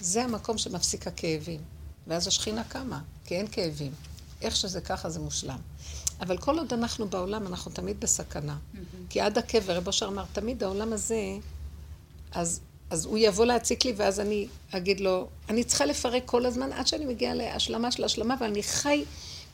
זה 0.00 0.24
המקום 0.24 0.58
שמפסיק 0.58 1.06
הכאבים. 1.06 1.60
ואז 2.06 2.26
השכינה 2.26 2.64
קמה, 2.64 3.00
כי 3.24 3.36
אין 3.36 3.46
כאבים. 3.46 3.92
איך 4.42 4.56
שזה 4.56 4.80
ככה 4.80 5.10
זה 5.10 5.20
מושלם. 5.20 5.58
אבל 6.20 6.38
כל 6.38 6.58
עוד 6.58 6.72
אנחנו 6.72 7.08
בעולם, 7.08 7.46
אנחנו 7.46 7.70
תמיד 7.72 8.00
בסכנה. 8.00 8.56
כי 9.10 9.20
עד 9.20 9.38
הקבר, 9.38 9.76
רב 9.76 9.86
אושר 9.86 10.06
אמר, 10.06 10.24
תמיד 10.32 10.62
העולם 10.62 10.92
הזה, 10.92 11.20
אז, 12.32 12.60
אז 12.90 13.04
הוא 13.04 13.18
יבוא 13.18 13.44
להציק 13.44 13.84
לי, 13.84 13.92
ואז 13.96 14.20
אני 14.20 14.48
אגיד 14.70 15.00
לו, 15.00 15.28
אני 15.48 15.64
צריכה 15.64 15.86
לפרק 15.86 16.22
כל 16.26 16.46
הזמן 16.46 16.72
עד 16.72 16.86
שאני 16.86 17.06
מגיעה 17.06 17.34
להשלמה 17.34 17.92
של 17.92 18.04
השלמה, 18.04 18.34
ואני 18.40 18.62
חי 18.62 19.04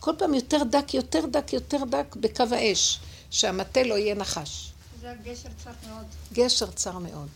כל 0.01 0.13
פעם 0.19 0.35
יותר 0.35 0.63
דק, 0.71 0.95
יותר 0.95 1.27
דק, 1.31 1.53
יותר 1.53 1.85
דק 1.91 2.17
בקו 2.21 2.45
האש, 2.51 3.01
שהמטה 3.31 3.83
לא 3.83 3.95
יהיה 3.95 4.15
נחש. 4.15 4.72
זה 5.03 5.11
הגשר 5.11 5.49
צר 5.65 5.71
מאוד. 5.89 6.07
גשר 6.33 6.71
צר 6.71 6.99
מאוד. 6.99 7.29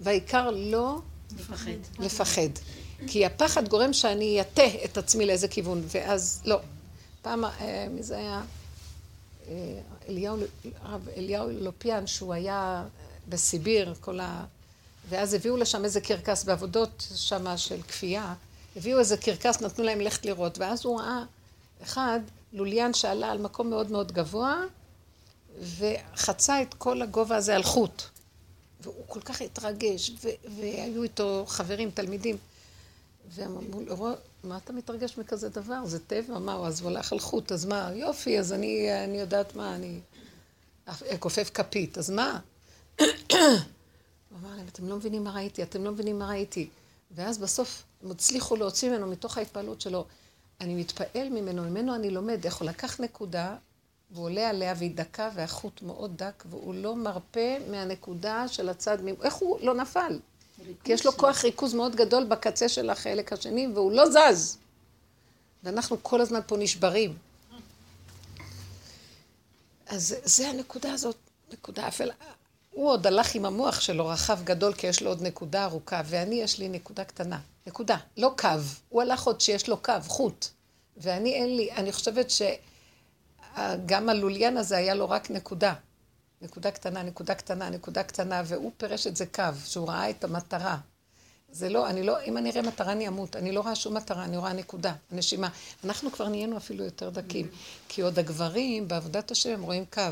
והעיקר 0.00 0.50
לא 0.50 1.00
לפחד. 1.38 1.70
לפחד. 1.98 2.48
כי 3.06 3.26
הפחד 3.26 3.68
גורם 3.68 3.92
שאני 3.92 4.40
אטה 4.40 4.62
את 4.84 4.98
עצמי 4.98 5.26
לאיזה 5.26 5.48
כיוון, 5.48 5.82
ואז 5.86 6.42
לא. 6.44 6.60
פעם, 7.22 7.44
אה, 7.44 7.86
מי 7.90 8.02
זה 8.02 8.18
היה? 8.18 8.42
אה, 9.48 9.80
אליהו, 10.08 10.36
הרב 10.82 11.08
אליהו 11.16 11.50
לופיאן, 11.50 12.06
שהוא 12.06 12.34
היה 12.34 12.84
בסיביר, 13.28 13.94
כל 14.00 14.20
ה... 14.20 14.44
ואז 15.08 15.34
הביאו 15.34 15.56
לשם 15.56 15.84
איזה 15.84 16.00
קרקס 16.00 16.44
בעבודות 16.44 17.06
שמה 17.14 17.58
של 17.58 17.82
כפייה. 17.82 18.34
הביאו 18.76 18.98
איזה 18.98 19.16
קרקס, 19.16 19.60
נתנו 19.60 19.84
להם 19.84 20.00
ללכת 20.00 20.26
לראות, 20.26 20.58
ואז 20.58 20.84
הוא 20.84 21.00
ראה 21.00 21.24
אחד, 21.82 22.20
לוליין 22.52 22.94
שעלה 22.94 23.30
על 23.30 23.38
מקום 23.38 23.70
מאוד 23.70 23.90
מאוד 23.90 24.12
גבוה, 24.12 24.62
וחצה 25.60 26.62
את 26.62 26.74
כל 26.74 27.02
הגובה 27.02 27.36
הזה 27.36 27.56
על 27.56 27.62
חוט. 27.62 28.02
והוא 28.80 29.04
כל 29.06 29.20
כך 29.20 29.42
התרגש, 29.42 30.10
והיו 30.56 31.02
איתו 31.02 31.44
חברים, 31.48 31.90
תלמידים. 31.90 32.36
והם 33.28 33.56
אמרו 33.56 33.80
לו, 33.80 34.14
מה 34.44 34.56
אתה 34.56 34.72
מתרגש 34.72 35.18
מכזה 35.18 35.48
דבר? 35.48 35.86
זה 35.86 35.98
טבע, 35.98 36.38
מה 36.38 36.52
הוא? 36.52 36.66
אז 36.66 36.80
הוא 36.80 36.90
הלך 36.90 37.12
על 37.12 37.18
חוט, 37.18 37.52
אז 37.52 37.64
מה? 37.64 37.90
יופי, 37.94 38.38
אז 38.38 38.52
אני, 38.52 39.04
אני 39.04 39.20
יודעת 39.20 39.56
מה, 39.56 39.74
אני 39.74 40.00
כופף 41.18 41.50
כפית, 41.54 41.98
אז 41.98 42.10
מה? 42.10 42.38
הוא 43.00 44.38
אמר 44.40 44.56
להם, 44.56 44.66
אתם 44.72 44.88
לא 44.88 44.96
מבינים 44.96 45.24
מה 45.24 45.32
ראיתי, 45.32 45.62
אתם 45.62 45.84
לא 45.84 45.92
מבינים 45.92 46.18
מה 46.18 46.28
ראיתי. 46.28 46.68
ואז 47.10 47.38
בסוף 47.38 47.82
הם 48.02 48.10
הצליחו 48.10 48.56
להוציא 48.56 48.90
ממנו, 48.90 49.06
מתוך 49.06 49.38
ההתפעלות 49.38 49.80
שלו, 49.80 50.04
אני 50.60 50.74
מתפעל 50.74 51.28
ממנו, 51.28 51.62
ממנו 51.62 51.94
אני 51.94 52.10
לומד 52.10 52.44
איך 52.44 52.56
הוא 52.56 52.68
לקח 52.68 53.00
נקודה, 53.00 53.56
והוא 54.12 54.24
עולה 54.24 54.48
עליה 54.48 54.74
והיא 54.76 54.90
דקה 54.94 55.30
והחוט 55.34 55.82
מאוד 55.82 56.16
דק, 56.16 56.44
והוא 56.50 56.74
לא 56.74 56.96
מרפה 56.96 57.58
מהנקודה 57.70 58.48
של 58.48 58.68
הצד, 58.68 58.98
איך 59.22 59.34
הוא 59.34 59.58
לא 59.60 59.74
נפל? 59.74 60.18
כי 60.84 60.92
יש 60.92 61.06
לו 61.06 61.12
כוח 61.12 61.44
ריכוז 61.44 61.74
מאוד 61.74 61.96
גדול 61.96 62.24
בקצה 62.24 62.68
של 62.68 62.90
החלק 62.90 63.32
השני, 63.32 63.68
והוא 63.74 63.92
לא 63.92 64.04
זז. 64.10 64.58
ואנחנו 65.62 65.96
כל 66.02 66.20
הזמן 66.20 66.40
פה 66.46 66.56
נשברים. 66.56 67.16
אז 69.86 70.14
זה 70.24 70.48
הנקודה 70.48 70.92
הזאת, 70.92 71.16
נקודה 71.52 71.88
אפלה. 71.88 72.14
הוא 72.70 72.90
עוד 72.90 73.06
הלך 73.06 73.34
עם 73.34 73.44
המוח 73.44 73.80
שלו 73.80 74.06
רחב 74.06 74.44
גדול, 74.44 74.72
כי 74.72 74.86
יש 74.86 75.02
לו 75.02 75.10
עוד 75.10 75.22
נקודה 75.22 75.64
ארוכה, 75.64 76.02
ואני 76.06 76.34
יש 76.34 76.58
לי 76.58 76.68
נקודה 76.68 77.04
קטנה. 77.04 77.40
נקודה, 77.66 77.96
לא 78.16 78.34
קו. 78.38 78.48
הוא 78.88 79.02
הלך 79.02 79.22
עוד 79.22 79.40
שיש 79.40 79.68
לו 79.68 79.76
קו, 79.76 79.92
חוט. 80.06 80.46
ואני 80.96 81.34
אין 81.34 81.56
לי, 81.56 81.72
אני 81.72 81.92
חושבת 81.92 82.30
שגם 83.56 84.08
הלוליין 84.08 84.56
הזה 84.56 84.76
היה 84.76 84.94
לו 84.94 85.10
רק 85.10 85.30
נקודה. 85.30 85.74
נקודה 86.42 86.70
קטנה, 86.70 87.02
נקודה 87.02 87.34
קטנה, 87.34 87.70
נקודה 87.70 88.02
קטנה, 88.02 88.42
והוא 88.46 88.72
פירש 88.76 89.06
את 89.06 89.16
זה 89.16 89.26
קו, 89.26 89.44
שהוא 89.64 89.88
ראה 89.88 90.10
את 90.10 90.24
המטרה. 90.24 90.78
זה 91.52 91.68
לא, 91.68 91.90
אני 91.90 92.02
לא, 92.02 92.22
אם 92.22 92.36
אני 92.36 92.50
אראה 92.50 92.62
מטרה 92.62 92.92
אני 92.92 93.08
אמות, 93.08 93.36
אני 93.36 93.52
לא 93.52 93.60
רואה 93.60 93.74
שום 93.74 93.94
מטרה, 93.94 94.24
אני 94.24 94.36
רואה 94.36 94.52
נקודה, 94.52 94.94
הנשימה. 95.10 95.48
אנחנו 95.84 96.12
כבר 96.12 96.28
נהיינו 96.28 96.56
אפילו 96.56 96.84
יותר 96.84 97.10
דקים, 97.10 97.48
כי 97.88 98.02
עוד 98.02 98.18
הגברים 98.18 98.88
בעבודת 98.88 99.30
השם 99.30 99.50
הם 99.50 99.62
רואים 99.62 99.84
קו, 99.84 100.02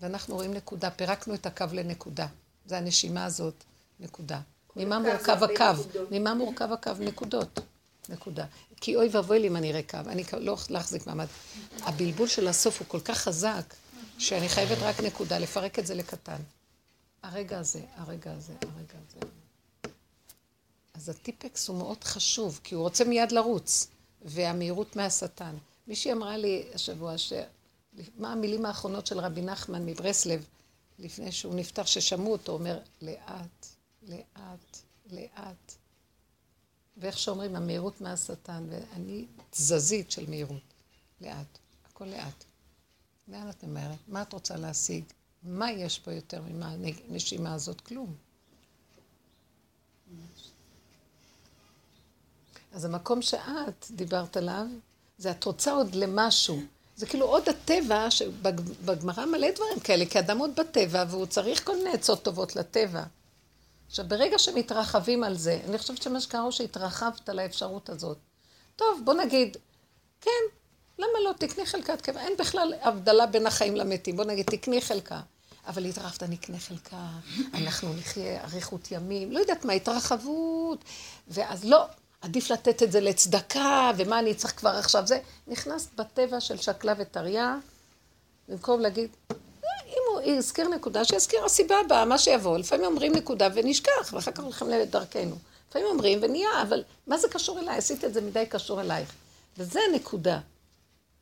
ואנחנו 0.00 0.34
רואים 0.34 0.54
נקודה, 0.54 0.90
פירקנו 0.90 1.34
את 1.34 1.46
הקו 1.46 1.64
לנקודה. 1.72 2.26
זה 2.66 2.78
הנשימה 2.78 3.24
הזאת, 3.24 3.54
נקודה. 4.00 4.40
ממה 4.76 4.98
מורכב 4.98 5.44
הקו? 5.44 5.82
ממה 6.10 6.34
מורכב 6.34 6.72
הקו? 6.72 6.90
נקודות. 7.00 7.60
נקודה. 8.08 8.44
כי 8.82 8.96
אוי 8.96 9.08
ואבוי 9.12 9.38
לי 9.38 9.48
אם 9.48 9.56
אני 9.56 9.70
אראה 9.70 9.82
קו, 9.82 9.98
אני 10.06 10.24
לא 10.40 10.56
להחזיק 10.70 11.06
מעמד. 11.06 11.26
הבלבול 11.80 12.28
של 12.28 12.48
הסוף 12.48 12.80
הוא 12.80 12.88
כל 12.88 13.00
כך 13.00 13.18
חזק, 13.18 13.74
שאני 14.18 14.48
חייבת 14.48 14.78
רק 14.80 15.00
נקודה, 15.00 15.38
לפרק 15.38 15.78
את 15.78 15.86
זה 15.86 15.94
לקטן. 15.94 16.40
הרגע 17.22 17.58
הזה, 17.58 17.80
הרגע 17.96 18.32
הזה, 18.32 18.52
הרגע 18.62 18.94
הזה. 19.08 19.26
אז 20.94 21.08
הטיפקס 21.08 21.68
הוא 21.68 21.78
מאוד 21.78 22.04
חשוב, 22.04 22.60
כי 22.64 22.74
הוא 22.74 22.82
רוצה 22.82 23.04
מיד 23.04 23.32
לרוץ, 23.32 23.86
והמהירות 24.22 24.96
מהשטן. 24.96 25.54
מישהי 25.86 26.12
אמרה 26.12 26.36
לי 26.36 26.64
השבוע, 26.74 27.18
ש... 27.18 27.32
מה 28.18 28.32
המילים 28.32 28.66
האחרונות 28.66 29.06
של 29.06 29.20
רבי 29.20 29.42
נחמן 29.42 29.86
מברסלב, 29.86 30.44
לפני 30.98 31.32
שהוא 31.32 31.54
נפטר, 31.54 31.84
ששמעו 31.84 32.32
אותו, 32.32 32.52
אומר, 32.52 32.78
לאט, 33.02 33.66
לאט, 34.02 34.78
לאט. 35.10 35.81
ואיך 37.02 37.18
שאומרים, 37.18 37.56
המהירות 37.56 38.00
מהשטן, 38.00 38.66
ואני 38.68 39.26
תזזית 39.50 40.10
של 40.10 40.30
מהירות. 40.30 40.62
לאט, 41.20 41.58
הכל 41.88 42.04
לאט. 42.04 42.44
לאן 43.28 43.50
את 43.50 43.64
ממהרת? 43.64 43.98
מה 44.08 44.22
את 44.22 44.32
רוצה 44.32 44.56
להשיג? 44.56 45.04
מה 45.42 45.70
יש 45.70 45.98
פה 45.98 46.12
יותר 46.12 46.42
ממה 46.48 47.54
הזאת? 47.54 47.80
כלום. 47.80 48.14
אז 52.72 52.84
המקום 52.84 53.22
שאת 53.22 53.86
דיברת 53.90 54.36
עליו, 54.36 54.66
זה 55.18 55.30
את 55.30 55.44
רוצה 55.44 55.72
עוד 55.72 55.94
למשהו. 55.94 56.60
זה 56.96 57.06
כאילו 57.06 57.26
עוד 57.26 57.48
הטבע, 57.48 58.10
שבגמרא 58.10 59.26
מלא 59.26 59.50
דברים 59.50 59.80
כאלה, 59.80 60.06
כי 60.06 60.18
אדם 60.18 60.38
עוד 60.38 60.50
בטבע, 60.60 61.04
והוא 61.08 61.26
צריך 61.26 61.64
כל 61.66 61.76
מיני 61.76 61.90
עצות 61.90 62.22
טובות 62.22 62.56
לטבע. 62.56 63.02
עכשיו, 63.92 64.08
ברגע 64.08 64.38
שמתרחבים 64.38 65.24
על 65.24 65.36
זה, 65.36 65.60
אני 65.68 65.78
חושבת 65.78 66.02
שמה 66.02 66.20
שקרה 66.20 66.40
הוא 66.40 66.50
שהתרחבת 66.50 67.28
לאפשרות 67.28 67.88
הזאת. 67.88 68.18
טוב, 68.76 69.00
בוא 69.04 69.14
נגיד, 69.14 69.56
כן, 70.20 70.30
למה 70.98 71.20
לא? 71.24 71.32
תקני 71.38 71.66
חלקת 71.66 72.00
קבר. 72.00 72.20
אין 72.20 72.32
בכלל 72.38 72.74
הבדלה 72.82 73.26
בין 73.26 73.46
החיים 73.46 73.76
למתים. 73.76 74.16
בוא 74.16 74.24
נגיד, 74.24 74.46
תקני 74.46 74.80
חלקה. 74.80 75.20
אבל 75.66 75.84
התרחבת, 75.84 76.22
נקנה 76.22 76.58
חלקה, 76.58 77.06
אנחנו 77.54 77.94
נחיה 77.94 78.44
אריכות 78.44 78.92
ימים, 78.92 79.32
לא 79.32 79.38
יודעת 79.38 79.64
מה, 79.64 79.72
התרחבות. 79.72 80.84
ואז 81.28 81.64
לא, 81.64 81.84
עדיף 82.20 82.50
לתת 82.50 82.82
את 82.82 82.92
זה 82.92 83.00
לצדקה, 83.00 83.90
ומה 83.96 84.18
אני 84.18 84.34
צריך 84.34 84.58
כבר 84.58 84.70
עכשיו 84.70 85.06
זה. 85.06 85.20
נכנסת 85.46 85.94
בטבע 85.94 86.40
של 86.40 86.56
שקלה 86.56 86.94
וטריה, 86.98 87.56
במקום 88.48 88.80
להגיד, 88.80 89.10
יזכיר 90.24 90.68
נקודה, 90.68 91.04
שיזכיר 91.04 91.44
הסיבה 91.44 91.76
הבאה, 91.86 92.04
מה 92.04 92.18
שיבוא. 92.18 92.58
לפעמים 92.58 92.84
אומרים 92.84 93.12
נקודה 93.16 93.48
ונשכח, 93.54 94.12
ואחר 94.12 94.32
כך 94.32 94.40
הולכים 94.40 94.68
לדרכנו. 94.68 95.36
לפעמים 95.68 95.88
אומרים 95.88 96.18
ונהיה, 96.22 96.62
אבל 96.62 96.82
מה 97.06 97.18
זה 97.18 97.28
קשור 97.28 97.58
אליי? 97.58 97.76
עשית 97.78 98.04
את 98.04 98.14
זה 98.14 98.20
מדי 98.20 98.44
קשור 98.48 98.80
אלייך. 98.80 99.12
וזה 99.58 99.80
נקודה. 99.94 100.40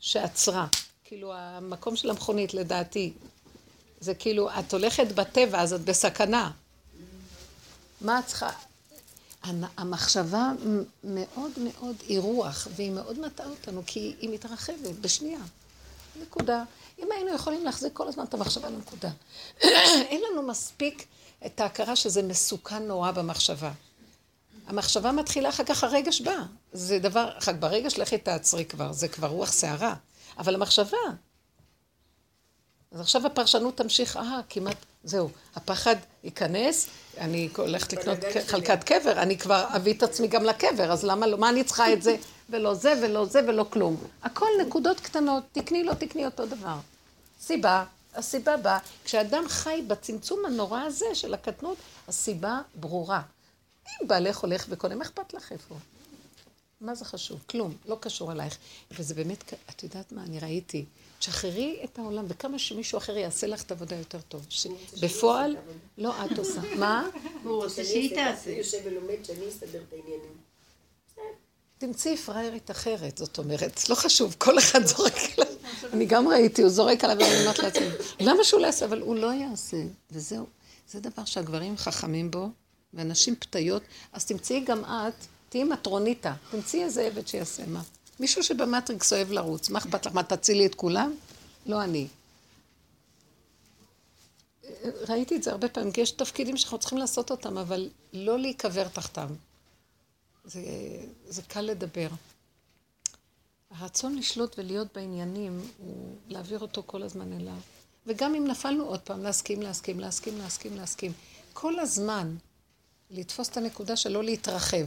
שעצרה. 0.00 0.66
כאילו, 1.04 1.32
המקום 1.34 1.96
של 1.96 2.10
המכונית, 2.10 2.54
לדעתי, 2.54 3.12
זה 4.00 4.14
כאילו, 4.14 4.50
את 4.58 4.72
הולכת 4.72 5.12
בטבע, 5.12 5.60
אז 5.60 5.72
את 5.72 5.80
בסכנה. 5.80 6.50
מה 8.00 8.18
את 8.18 8.26
צריכה? 8.26 8.50
המחשבה 9.76 10.52
מאוד 11.04 11.50
מאוד 11.58 11.96
היא 12.08 12.18
רוח, 12.20 12.68
והיא 12.76 12.90
מאוד 12.90 13.18
מטעה 13.18 13.46
אותנו, 13.46 13.82
כי 13.86 14.14
היא 14.20 14.30
מתרחבת 14.30 14.96
בשנייה. 15.00 15.40
נקודה. 16.22 16.64
אם 17.02 17.12
היינו 17.12 17.34
יכולים 17.34 17.64
להחזיק 17.64 17.92
כל 17.92 18.08
הזמן 18.08 18.24
את 18.24 18.34
המחשבה 18.34 18.68
לנקודה. 18.68 19.10
אין 20.10 20.20
לנו 20.30 20.42
מספיק 20.42 21.06
את 21.46 21.60
ההכרה 21.60 21.96
שזה 21.96 22.22
מסוכן 22.22 22.82
נורא 22.82 23.10
במחשבה. 23.10 23.72
המחשבה 24.66 25.12
מתחילה, 25.12 25.48
אחר 25.48 25.64
כך 25.64 25.84
הרגש 25.84 26.20
בא. 26.20 26.36
זה 26.72 26.98
דבר, 26.98 27.30
אחר 27.38 27.52
ברגש 27.52 27.98
לכי 27.98 28.18
תעצרי 28.18 28.64
כבר, 28.64 28.92
זה 28.92 29.08
כבר 29.08 29.28
רוח 29.28 29.52
סערה. 29.52 29.94
אבל 30.38 30.54
המחשבה, 30.54 30.98
אז 32.92 33.00
עכשיו 33.00 33.26
הפרשנות 33.26 33.76
תמשיך, 33.76 34.16
אה, 34.16 34.40
כמעט, 34.48 34.76
זהו, 35.04 35.30
הפחד 35.56 35.96
ייכנס, 36.24 36.86
אני 37.18 37.48
הולכת 37.56 37.92
לקנות 37.92 38.18
חלקת 38.46 38.84
קבר, 38.84 39.12
אני 39.12 39.38
כבר 39.38 39.64
אביא 39.76 39.94
את 39.94 40.02
עצמי 40.02 40.28
גם 40.28 40.44
לקבר, 40.44 40.92
אז 40.92 41.04
למה 41.04 41.26
לא, 41.26 41.38
מה 41.38 41.48
אני 41.48 41.64
צריכה 41.64 41.92
את 41.92 42.02
זה, 42.02 42.16
ולא 42.50 42.74
זה, 42.74 42.94
ולא 43.02 43.24
זה, 43.24 43.40
ולא 43.48 43.66
כלום. 43.70 43.96
הכל 44.22 44.46
נקודות 44.66 45.00
קטנות, 45.00 45.44
תקני, 45.52 45.84
לא 45.84 45.94
תקני 45.94 46.24
אותו 46.24 46.46
דבר. 46.46 46.76
סיבה, 47.40 47.84
הסיבה 48.14 48.56
באה, 48.56 48.78
כשאדם 49.04 49.44
חי 49.48 49.82
בצמצום 49.86 50.44
הנורא 50.44 50.80
הזה 50.80 51.14
של 51.14 51.34
הקטנות, 51.34 51.78
הסיבה 52.08 52.60
ברורה. 52.74 53.22
אם 53.88 54.08
בעלך 54.08 54.38
הולך 54.38 54.66
וקונה, 54.68 54.94
מה 54.94 55.04
אכפת 55.04 55.34
לך 55.34 55.52
איפה? 55.52 55.74
מה 56.80 56.94
זה 56.94 57.04
חשוב? 57.04 57.40
כלום, 57.46 57.74
לא 57.86 57.96
קשור 58.00 58.32
אלייך. 58.32 58.56
וזה 58.90 59.14
באמת, 59.14 59.54
את 59.70 59.82
יודעת 59.82 60.12
מה, 60.12 60.22
אני 60.22 60.40
ראיתי, 60.40 60.84
תשחררי 61.18 61.80
את 61.84 61.98
העולם, 61.98 62.24
וכמה 62.28 62.58
שמישהו 62.58 62.98
אחר 62.98 63.16
יעשה 63.16 63.46
לך 63.46 63.62
את 63.62 63.70
העבודה 63.70 63.96
יותר 63.96 64.20
טוב. 64.28 64.46
בפועל, 65.02 65.56
לא 65.98 66.24
את 66.24 66.38
עושה. 66.38 66.60
מה? 66.78 67.08
הוא 67.42 67.64
רוצה 67.64 67.84
שהיא 67.84 68.14
תעשה. 68.14 68.50
יושב 68.50 68.78
ולומד 68.84 69.24
שאני 69.24 69.48
אסתדר 69.48 69.82
את 69.88 69.92
העניינים. 69.92 70.49
תמצאי 71.80 72.16
פריירית 72.16 72.70
אחרת, 72.70 73.18
זאת 73.18 73.38
אומרת, 73.38 73.88
לא 73.88 73.94
חשוב, 73.94 74.34
כל 74.38 74.58
אחד 74.58 74.86
זורק 74.86 75.14
עליו. 75.38 75.52
אני 75.92 76.06
גם 76.06 76.28
ראיתי, 76.28 76.62
הוא 76.62 76.70
זורק 76.70 77.04
עליו 77.04 77.16
ואני 77.20 77.40
אומרת 77.40 77.58
לעצמי, 77.58 77.86
למה 78.20 78.44
שהוא 78.44 78.60
לא 78.60 78.66
יעשה? 78.66 78.84
אבל 78.84 79.00
הוא 79.00 79.16
לא 79.16 79.32
יעשה, 79.32 79.76
וזהו. 80.10 80.46
זה 80.90 81.00
דבר 81.00 81.24
שהגברים 81.24 81.76
חכמים 81.76 82.30
בו, 82.30 82.48
ואנשים 82.94 83.36
פתיות, 83.36 83.82
אז 84.12 84.24
תמצאי 84.24 84.60
גם 84.60 84.84
את, 84.84 85.26
תהיי 85.48 85.64
מטרוניתה, 85.64 86.34
תמצאי 86.50 86.84
איזה 86.84 87.02
עבד 87.02 87.28
שיעשה 87.28 87.66
מה. 87.66 87.82
מישהו 88.20 88.42
שבמטריקס 88.42 89.12
אוהב 89.12 89.32
לרוץ, 89.32 89.70
מה 89.70 89.78
אכפת 89.78 90.06
לך? 90.06 90.14
מה, 90.14 90.22
תצילי 90.22 90.66
את 90.66 90.74
כולם? 90.74 91.14
לא 91.66 91.82
אני. 91.82 92.06
ראיתי 95.08 95.36
את 95.36 95.42
זה 95.42 95.50
הרבה 95.50 95.68
פעמים, 95.68 95.92
כי 95.92 96.00
יש 96.00 96.10
תפקידים 96.10 96.56
שאנחנו 96.56 96.78
צריכים 96.78 96.98
לעשות 96.98 97.30
אותם, 97.30 97.58
אבל 97.58 97.88
לא 98.12 98.38
להיקבר 98.38 98.88
תחתם. 98.88 99.26
זה, 100.50 100.62
זה 101.26 101.42
קל 101.42 101.60
לדבר. 101.60 102.08
הרצון 103.70 104.16
לשלוט 104.16 104.58
ולהיות 104.58 104.88
בעניינים, 104.94 105.60
הוא 105.78 106.16
להעביר 106.28 106.58
אותו 106.58 106.82
כל 106.86 107.02
הזמן 107.02 107.32
אליו. 107.32 107.58
וגם 108.06 108.34
אם 108.34 108.46
נפלנו 108.46 108.84
עוד 108.84 109.00
פעם, 109.00 109.22
להסכים, 109.22 109.62
להסכים, 109.62 110.00
להסכים, 110.00 110.38
להסכים, 110.38 110.76
להסכים. 110.76 111.12
כל 111.52 111.78
הזמן 111.78 112.36
לתפוס 113.10 113.48
את 113.48 113.56
הנקודה 113.56 113.96
של 113.96 114.12
לא 114.12 114.24
להתרחב. 114.24 114.86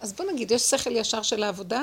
אז 0.00 0.12
בוא 0.12 0.24
נגיד, 0.32 0.50
יש 0.50 0.62
שכל 0.62 0.96
ישר 0.96 1.22
של 1.22 1.42
העבודה? 1.42 1.82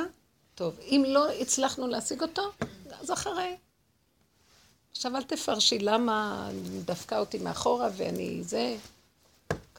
טוב. 0.56 0.80
אם 0.82 1.04
לא 1.08 1.32
הצלחנו 1.32 1.88
להשיג 1.88 2.22
אותו, 2.22 2.52
אז 3.00 3.12
אחרי. 3.12 3.56
עכשיו 4.92 5.18
אל 5.18 5.24
תפרשי 5.24 5.80
למה 5.80 6.50
דפקה 6.86 7.20
אותי 7.20 7.38
מאחורה 7.38 7.90
ואני 7.98 8.44
זה, 8.44 8.78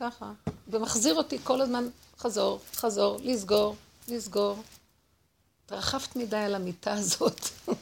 ככה. 0.02 0.32
ומחזיר 0.68 1.14
אותי 1.14 1.38
כל 1.44 1.60
הזמן, 1.60 1.88
חזור, 2.18 2.60
חזור, 2.74 3.18
לסגור, 3.22 3.76
לסגור. 4.08 4.62
התרחבת 5.66 6.16
מדי 6.16 6.36
על 6.36 6.54
המיטה 6.54 6.92
הזאת. 6.92 7.40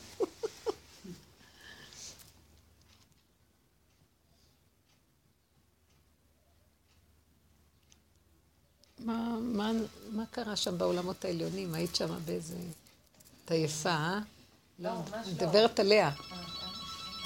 מה, 8.98 9.36
מה, 9.40 9.72
מה 10.10 10.26
קרה 10.30 10.56
שם 10.56 10.78
בעולמות 10.78 11.24
העליונים? 11.24 11.74
היית 11.74 11.96
שם 11.96 12.18
באיזה... 12.24 12.56
את 13.44 13.50
עייפה, 13.50 13.90
אה? 13.90 14.20
לא, 14.78 14.90
מדברת 15.32 15.80
עליה. 15.80 16.08
אה, 16.08 16.12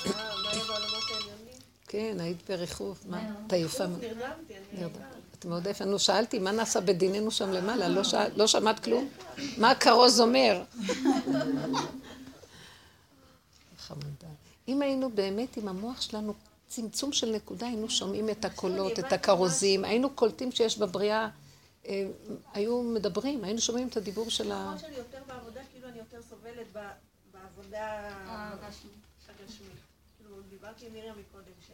מה 0.06 0.50
היה 0.50 0.64
בעולמות 0.64 1.04
העליונים? 1.14 1.58
כן, 1.94 2.20
היית 2.20 2.50
בריחוף. 2.50 3.06
מה? 3.06 3.30
את 3.46 3.52
עייפה. 3.52 3.86
נרדמתי, 3.86 4.54
אני 4.56 4.80
נרדמת. 4.80 5.02
את 5.38 5.44
מאוד 5.44 5.66
יפה. 5.66 5.84
נו, 5.84 5.98
שאלתי, 5.98 6.38
מה 6.38 6.52
נעשה 6.52 6.80
בדיננו 6.80 7.30
שם 7.30 7.50
למעלה? 7.50 7.88
לא 7.88 8.02
לא 8.36 8.46
שמעת 8.46 8.84
כלום? 8.84 9.08
מה 9.58 9.70
הכרוז 9.70 10.20
אומר? 10.20 10.62
חמודה. 13.78 14.28
אם 14.68 14.82
היינו 14.82 15.10
באמת 15.10 15.56
עם 15.56 15.68
המוח 15.68 16.00
שלנו, 16.00 16.34
צמצום 16.68 17.12
של 17.12 17.30
נקודה, 17.30 17.66
היינו 17.66 17.90
שומעים 17.90 18.30
את 18.30 18.44
הקולות, 18.44 18.98
את 18.98 19.12
הכרוזים, 19.12 19.84
היינו 19.84 20.10
קולטים 20.10 20.52
שיש 20.52 20.78
בבריאה, 20.78 21.28
אה, 21.86 22.06
היו 22.54 22.82
מדברים, 22.82 23.44
היינו 23.44 23.60
שומעים 23.60 23.88
את 23.88 23.96
הדיבור 23.96 24.30
של 24.30 24.52
ה... 24.52 24.54
המוח 24.54 24.80
שלי 24.80 24.96
יותר 24.96 25.18
בעבודה, 25.26 25.60
כאילו 25.72 25.88
אני 25.88 25.98
יותר 25.98 26.18
סובלת 26.30 26.66
בעבודה 27.32 28.10
הגשמית. 28.28 29.83
כאילו, 30.34 30.48
דיברתי 30.48 30.86
עם 30.86 30.92
מרים 30.92 31.14
מקודם, 31.18 31.52
ש... 31.60 31.70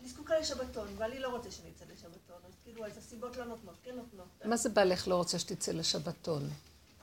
אני 0.00 0.08
זקוקה 0.08 0.38
לשבתון, 0.38 0.88
ואני 0.96 1.18
לא 1.18 1.28
רוצה 1.28 1.50
שאני 1.50 1.70
אצא 1.76 1.84
לשבתון, 1.92 2.36
אז 2.48 2.52
כאילו, 2.64 2.86
אז 2.86 2.96
הסיבות 2.96 3.36
לא 3.36 3.44
נותנות, 3.44 3.74
כן 3.82 3.94
נותנות. 3.94 4.26
מה 4.44 4.56
זה 4.56 4.68
בעלך 4.68 5.08
לא 5.08 5.16
רוצה 5.16 5.38
שתצא 5.38 5.72
לשבתון? 5.72 6.50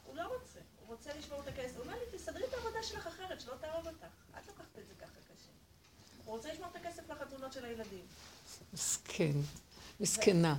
הוא 0.06 0.16
לא 0.16 0.24
רוצה, 0.24 0.60
הוא 0.80 0.88
רוצה 0.88 1.10
לשמור 1.18 1.40
את 1.40 1.48
הכסף. 1.48 1.76
הוא 1.76 1.84
אומר 1.84 1.94
לי, 1.94 2.18
תסדרי 2.18 2.44
את 2.46 2.54
העבודה 2.54 2.84
שלך 2.84 3.08
אחרת, 3.08 3.42
שלא 3.42 3.54
תהרוג 3.62 3.88
אותך. 3.88 4.06
את 4.38 4.48
לוקחת 4.48 4.80
את 4.80 4.88
זה 4.88 4.94
ככה 5.00 5.20
קשה. 5.34 5.50
הוא 6.26 6.36
רוצה 6.36 6.54
לשמור 6.54 6.68
את 6.72 6.76
הכסף 6.76 7.10
לחתונות 7.10 7.54
של 7.54 7.66
הילדים. 7.66 8.06
מסכן, 8.74 9.34
מסכנה. 10.00 10.58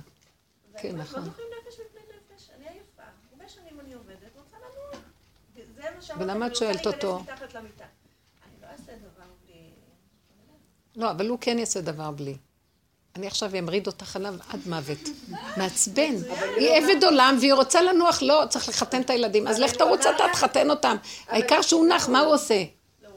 כן, 0.77 0.95
נכון. 0.95 1.19
לא 1.19 1.25
זוכרים 1.25 1.47
נפש 1.61 1.79
מפני 1.79 2.01
נפש, 2.01 2.49
אני 2.49 2.69
עייפה. 2.69 3.03
הרבה 3.31 3.49
שנים 3.49 3.79
אני 3.79 3.93
עובדת, 3.93 4.35
רוצה 4.35 4.57
לנוע. 4.57 5.01
זה 5.75 5.91
מה 5.95 6.01
שאמרתי, 6.01 6.23
ולמה 6.23 6.47
את 6.47 6.55
שואלת 6.55 6.87
אותו? 6.87 7.17
אני 7.17 8.61
לא 8.61 8.67
אעשה 8.67 8.95
דבר. 8.97 9.16
לא, 10.97 11.11
אבל 11.11 11.27
הוא 11.27 11.37
כן 11.41 11.59
יעשה 11.59 11.81
דבר 11.81 12.11
בלי. 12.11 12.35
אני 13.15 13.27
עכשיו 13.27 13.51
אמריד 13.59 13.87
אותך 13.87 14.15
עליו 14.15 14.33
עד 14.49 14.59
מוות. 14.65 15.09
מעצבן. 15.57 16.15
היא 16.55 16.69
עבד 16.69 17.03
עולם 17.03 17.37
והיא 17.39 17.53
רוצה 17.53 17.81
לנוח, 17.81 18.21
לא, 18.21 18.43
צריך 18.49 18.69
לחתן 18.69 19.01
את 19.01 19.09
הילדים. 19.09 19.47
אז 19.47 19.59
לך 19.59 19.71
תרוץ 19.71 20.05
אתה, 20.05 20.23
תחתן 20.33 20.69
אותם. 20.69 20.95
העיקר 21.27 21.61
שהוא 21.61 21.85
נח, 21.87 22.09
מה 22.09 22.19
הוא 22.19 22.33
עושה? 22.33 22.63
לא. 23.03 23.09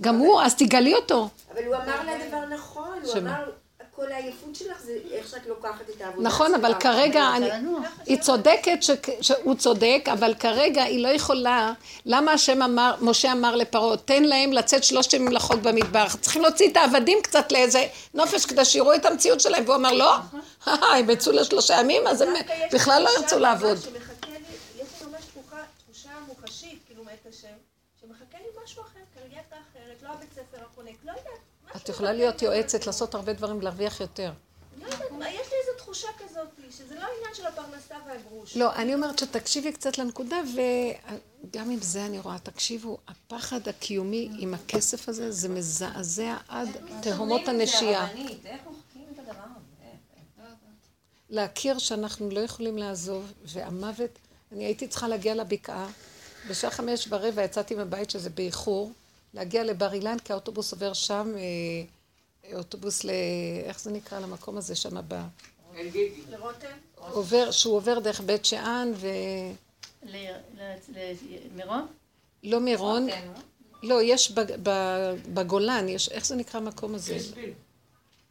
גם 0.00 0.16
הוא, 0.16 0.42
אז 0.42 0.54
תגלי 0.54 0.94
אותו. 0.94 1.28
אבל 1.52 1.64
הוא 1.64 1.74
אמר 1.76 2.04
לה 2.04 2.28
דבר 2.28 2.46
נכון, 2.54 2.98
הוא? 3.04 3.18
אמר, 3.18 3.50
כל 3.98 4.12
העייפות 4.12 4.54
שלך 4.54 4.80
זה 4.82 4.92
איך 5.10 5.28
שאת 5.28 5.46
לוקחת 5.46 5.90
את 5.96 6.00
העבודה 6.00 6.28
נכון, 6.28 6.54
אבל 6.54 6.70
שלך." 6.72 6.82
כרגע, 6.82 7.22
אני-. 7.36 7.48
היא 8.06 8.18
צודקת 8.20 8.82
ש- 8.82 8.90
שהוא 9.20 9.54
צודק, 9.54 10.04
אבל 10.12 10.34
כרגע 10.34 10.82
היא 10.82 11.02
לא 11.02 11.08
יכולה, 11.08 11.72
למה 12.06 12.32
השם 12.32 12.62
אמר, 12.62 12.94
משה 13.00 13.32
אמר 13.32 13.56
לפרעה, 13.56 13.96
תן 13.96 14.22
להם 14.22 14.52
לצאת 14.52 14.84
שלושת 14.84 15.12
ימים 15.12 15.32
לחוק 15.32 15.60
במדבר, 15.60 16.06
צריכים 16.20 16.42
להוציא 16.42 16.70
את 16.72 16.76
העבדים 16.76 17.18
קצת 17.22 17.52
לאיזה 17.52 17.86
נופש 18.14 18.46
כדי 18.46 18.64
שיראו 18.64 18.94
את 18.94 19.04
המציאות 19.06 19.40
שלהם, 19.40 19.64
והוא 19.64 19.76
אמר 19.76 19.92
לא, 19.92 20.14
הם 20.66 21.10
יצאו 21.10 21.32
לשלושה 21.32 21.74
ימים, 21.80 22.06
אז 22.06 22.20
הם 22.20 22.28
בכלל 22.72 23.02
לא 23.02 23.10
ירצו 23.18 23.38
לעבוד. 23.38 23.76
שמחכה 23.76 23.94
לי, 24.30 24.36
יש 24.82 25.02
לי 25.02 25.06
ממש 25.06 25.24
תחושה, 25.24 25.56
תחושה 25.84 26.08
מוחשית, 26.28 26.78
כאילו 26.86 27.04
מאת 27.04 27.26
השם, 27.34 27.54
שמחכה 28.00 28.38
לי 28.38 28.62
משהו 28.64 28.82
אחר, 28.82 29.00
קרייתה 29.14 29.56
אחרת, 29.72 29.96
לא 30.02 30.08
הבית 30.08 30.30
ספר 30.32 30.64
החונק, 30.72 30.96
לא 31.04 31.10
יודעת. 31.10 31.24
משהו 31.64 31.67
את 31.82 31.88
יכולה 31.88 32.12
להיות 32.12 32.42
יועצת. 32.42 32.86
לעשות 32.86 33.14
הרבה 33.14 33.32
דברים, 33.32 33.60
להרוויח 33.60 34.00
יותר. 34.00 34.32
לא 34.80 34.86
יודעת, 34.86 35.00
יש 35.10 35.18
לי 35.18 35.58
איזו 35.60 35.78
תחושה 35.78 36.08
כזאת, 36.18 36.48
שזה 36.70 36.94
לא 36.94 37.00
העניין 37.00 37.34
של 37.34 37.46
הפרנסה 37.46 37.94
והגרוש. 38.08 38.56
לא, 38.56 38.74
אני 38.74 38.94
אומרת 38.94 39.18
שתקשיבי 39.18 39.72
קצת 39.72 39.98
לנקודה, 39.98 40.36
וגם 40.54 41.70
עם 41.70 41.78
זה 41.82 42.06
אני 42.06 42.18
רואה, 42.18 42.38
תקשיבו, 42.38 42.98
הפחד 43.08 43.68
הקיומי 43.68 44.28
עם 44.38 44.54
הכסף 44.54 45.08
הזה, 45.08 45.30
זה 45.30 45.48
מזעזע 45.48 46.36
עד 46.48 46.68
תהומות 47.02 47.48
הנשייה. 47.48 48.06
את 48.06 49.18
הדבר 49.18 49.42
הזה? 49.42 49.88
להכיר 51.30 51.78
שאנחנו 51.78 52.30
לא 52.30 52.40
יכולים 52.40 52.78
לעזוב, 52.78 53.32
והמוות, 53.44 54.10
אני 54.52 54.64
הייתי 54.64 54.88
צריכה 54.88 55.08
להגיע 55.08 55.34
לבקעה, 55.34 55.88
בשעה 56.48 56.70
חמש 56.70 57.08
ורבע 57.10 57.42
יצאתי 57.42 57.74
מהבית 57.74 58.10
שזה 58.10 58.30
באיחור, 58.30 58.92
להגיע 59.34 59.64
לבר 59.64 59.92
אילן, 59.92 60.18
כי 60.24 60.32
האוטובוס 60.32 60.72
עובר 60.72 60.92
שם, 60.92 61.32
אה, 61.36 62.54
אוטובוס 62.56 63.04
ל... 63.04 63.10
איך 63.64 63.80
זה 63.80 63.90
נקרא 63.90 64.18
למקום 64.20 64.56
הזה 64.56 64.74
שם 64.74 64.96
הבא? 64.96 65.24
גידי. 65.76 66.10
לרותם? 66.30 66.66
עובר, 66.96 67.50
שהוא 67.50 67.76
עובר 67.76 67.98
דרך 67.98 68.20
בית 68.20 68.44
שאן, 68.44 68.92
ל- 70.02 70.16
למירון? 71.54 71.86
לא 72.42 72.60
מירון, 72.60 73.06
לא, 73.82 74.02
יש 74.02 74.30
בג- 74.32 74.56
ב- 74.62 75.14
בגולן, 75.34 75.88
יש, 75.88 76.08
איך 76.08 76.26
זה 76.26 76.36
נקרא 76.36 76.60
המקום 76.60 76.94
הזה? 76.94 77.18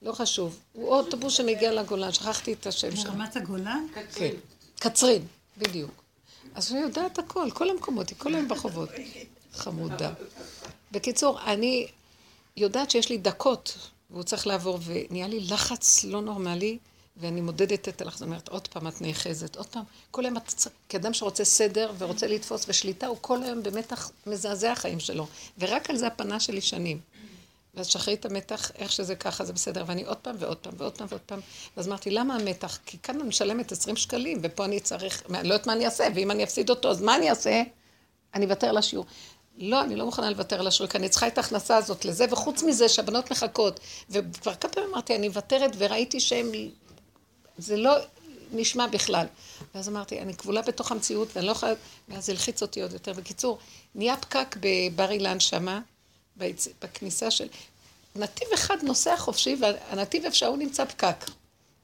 לא 0.02 0.12
חשוב. 0.12 0.60
הוא 0.74 0.90
אוטובוס 0.96 1.34
שמגיע 1.34 1.74
לגולן, 1.74 2.12
שכחתי 2.12 2.54
את 2.54 2.68
השם 2.68 2.96
שם. 2.96 3.04
ברמת 3.04 3.36
הגולן? 3.36 3.88
כן. 4.16 4.34
קצרין, 4.80 5.26
בדיוק. 5.58 5.92
אז 6.56 6.72
אני 6.72 6.80
יודעת 6.82 7.20
הכל, 7.20 7.50
כל 7.54 7.70
המקומות, 7.70 8.10
היא 8.10 8.18
כל 8.18 8.36
היום 8.36 8.48
בחובות. 8.48 8.90
חמודה. 9.54 10.14
בקיצור, 10.92 11.40
אני 11.42 11.88
יודעת 12.58 12.92
שיש 12.92 13.10
לי 13.10 13.18
דקות, 13.18 13.78
והוא 14.10 14.24
צריך 14.24 14.48
לעבור, 14.48 14.80
ונהיה 14.86 15.28
לי 15.28 15.40
לחץ 15.40 16.04
לא 16.04 16.22
נורמלי, 16.22 16.78
ואני 17.18 17.42
מודדת 17.42 17.90
את 17.90 18.02
הלחץ, 18.02 18.22
אני 18.22 18.30
אומרת, 18.30 18.50
עוד 18.50 18.68
פעם 18.68 18.88
את 18.88 19.02
נאחזת, 19.02 19.56
עוד 19.56 19.66
פעם. 19.66 19.84
כל 20.12 20.26
היום 20.26 20.38
את 20.38 20.48
צריכה, 20.48 20.70
כאדם 20.90 21.14
שרוצה 21.14 21.46
סדר 21.46 21.92
ורוצה 21.98 22.28
לתפוס 22.28 22.66
ושליטה, 22.68 23.08
הוא 23.08 23.18
כל 23.22 23.44
היום 23.44 23.64
במתח 23.64 24.12
מזעזע 24.28 24.72
החיים 24.72 25.00
שלו. 25.00 25.28
ורק 25.58 25.90
על 25.90 25.98
זה 25.98 26.08
הפנה 26.08 26.40
שלי 26.40 26.62
שנים. 26.62 27.00
ואז 27.74 27.88
שחררי 27.88 28.14
את 28.14 28.26
המתח, 28.26 28.72
איך 28.76 28.92
שזה 28.92 29.16
ככה, 29.16 29.46
זה 29.46 29.54
בסדר. 29.54 29.84
ואני 29.88 30.06
עוד 30.06 30.18
פעם 30.18 30.36
ועוד 30.40 30.58
פעם 30.58 30.74
ועוד 30.78 30.98
פעם 30.98 31.08
ועוד 31.10 31.22
פעם. 31.26 31.40
ואז 31.78 31.88
אמרתי, 31.88 32.10
למה 32.10 32.36
המתח? 32.36 32.80
כי 32.86 32.98
כאן 33.04 33.20
אני 33.20 33.30
משלמת 33.30 33.72
20 33.72 33.96
שקלים, 33.96 34.40
ופה 34.44 34.66
אני 34.66 34.80
צריך, 34.80 35.24
לא 35.30 35.38
יודעת 35.38 35.68
מה 35.68 35.74
אני 35.74 35.86
אעשה, 35.86 36.08
ואם 36.16 36.32
אני 36.32 36.44
אפסיד 36.44 36.70
אותו, 36.70 36.92
אז 36.92 37.02
מה 37.02 37.16
אני 37.16 37.30
אעשה? 37.30 37.64
אני 38.34 38.46
אוותר 38.46 38.68
על 38.68 38.78
השיעור. 38.78 39.06
לא, 39.58 39.82
אני 39.82 39.96
לא 39.96 40.06
מוכנה 40.06 40.30
לוותר 40.30 40.60
על 40.60 40.68
כי 40.90 40.98
אני 40.98 41.10
צריכה 41.10 41.28
את 41.28 41.38
ההכנסה 41.38 41.78
הזאת 41.78 42.06
לזה, 42.06 42.26
וחוץ 42.32 42.64
מזה 42.64 42.90
שהבנות 42.90 43.32
מחכות. 43.32 43.80
וכבר 44.10 44.56
כמה 44.56 44.72
פעמים 44.72 44.90
אמרתי, 44.94 45.16
אני 45.16 45.28
מוותרת, 45.28 45.72
וראיתי 45.78 46.20
שהם... 46.20 46.52
זה 47.58 47.78
לא 47.78 47.92
נשמע 48.52 48.88
בכלל. 48.88 49.26
ואז 49.76 49.90
אמרתי, 49.90 50.22
אני 50.22 50.36
כבולה 50.36 50.62
בתוך 50.62 50.92
המציאות, 50.92 51.28
ואני 51.36 51.46
לא 51.48 51.52
יכולה... 51.52 51.74
ואז 52.10 52.26
זה 52.26 52.32
הלחיץ 52.32 52.62
אותי 52.62 52.82
עוד 52.82 52.94
יותר. 52.94 53.14
בקיצור, 53.14 53.58
נהיה 53.96 54.18
פקק 54.18 54.56
בבר 54.60 55.12
אילן 55.12 55.40
שמה, 55.40 55.82
ביצ... 56.36 56.68
בכניסה 56.82 57.32
של... 57.32 57.48
נתיב 58.16 58.48
אחד 58.54 58.78
נוסע 58.84 59.18
חופשי, 59.18 59.58
והנתיב 59.62 60.26
איפה 60.26 60.36
שההוא 60.36 60.58
נמצא 60.58 60.86
פקק. 60.86 61.26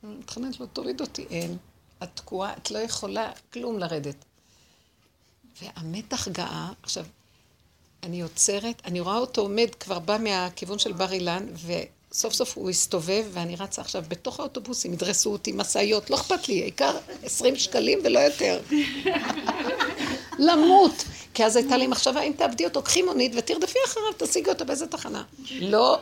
אני 0.04 0.16
מתחננת 0.16 0.60
לו, 0.60 0.66
תוריד 0.66 1.02
אותי. 1.02 1.26
אין. 1.30 1.58
את 2.04 2.10
תקועה, 2.16 2.54
את 2.54 2.72
לא 2.72 2.80
יכולה 2.80 3.32
כלום 3.54 3.80
לרדת. 3.80 4.16
והמתח 5.62 6.28
גאה, 6.28 6.72
עכשיו, 6.84 7.06
אני 8.04 8.22
עוצרת, 8.22 8.82
אני 8.86 9.00
רואה 9.00 9.18
אותו 9.18 9.42
עומד, 9.42 9.68
כבר 9.80 10.00
בא 10.00 10.18
מהכיוון 10.20 10.80
של 10.80 10.92
בר 10.92 11.12
אילן, 11.12 11.46
וסוף 11.66 12.34
סוף 12.34 12.58
הוא 12.58 12.70
הסתובב, 12.70 13.26
ואני 13.32 13.56
רצה 13.56 13.82
עכשיו 13.82 14.04
בתוך 14.08 14.40
האוטובוסים, 14.40 14.94
ידרסו 14.94 15.32
אותי, 15.32 15.52
משאיות, 15.52 16.10
לא 16.10 16.16
אכפת 16.16 16.50
לי, 16.50 16.62
העיקר 16.62 16.98
20 17.24 17.56
שקלים 17.56 18.00
ולא 18.04 18.20
יותר. 18.20 18.60
למות. 20.40 21.04
כי 21.34 21.46
אז 21.46 21.56
הייתה 21.56 21.78
לי 21.78 21.88
מחשבה, 21.88 22.22
אם 22.22 22.32
תאבדי 22.38 22.66
אותו, 22.66 22.82
קחי 22.82 23.02
מונית 23.02 23.32
ותרדפי 23.36 23.80
אחריו, 23.86 24.14
תשיגי 24.18 24.50
אותו 24.50 24.66
באיזה 24.66 24.88
תחנה. 24.88 25.24
לא. 25.52 26.00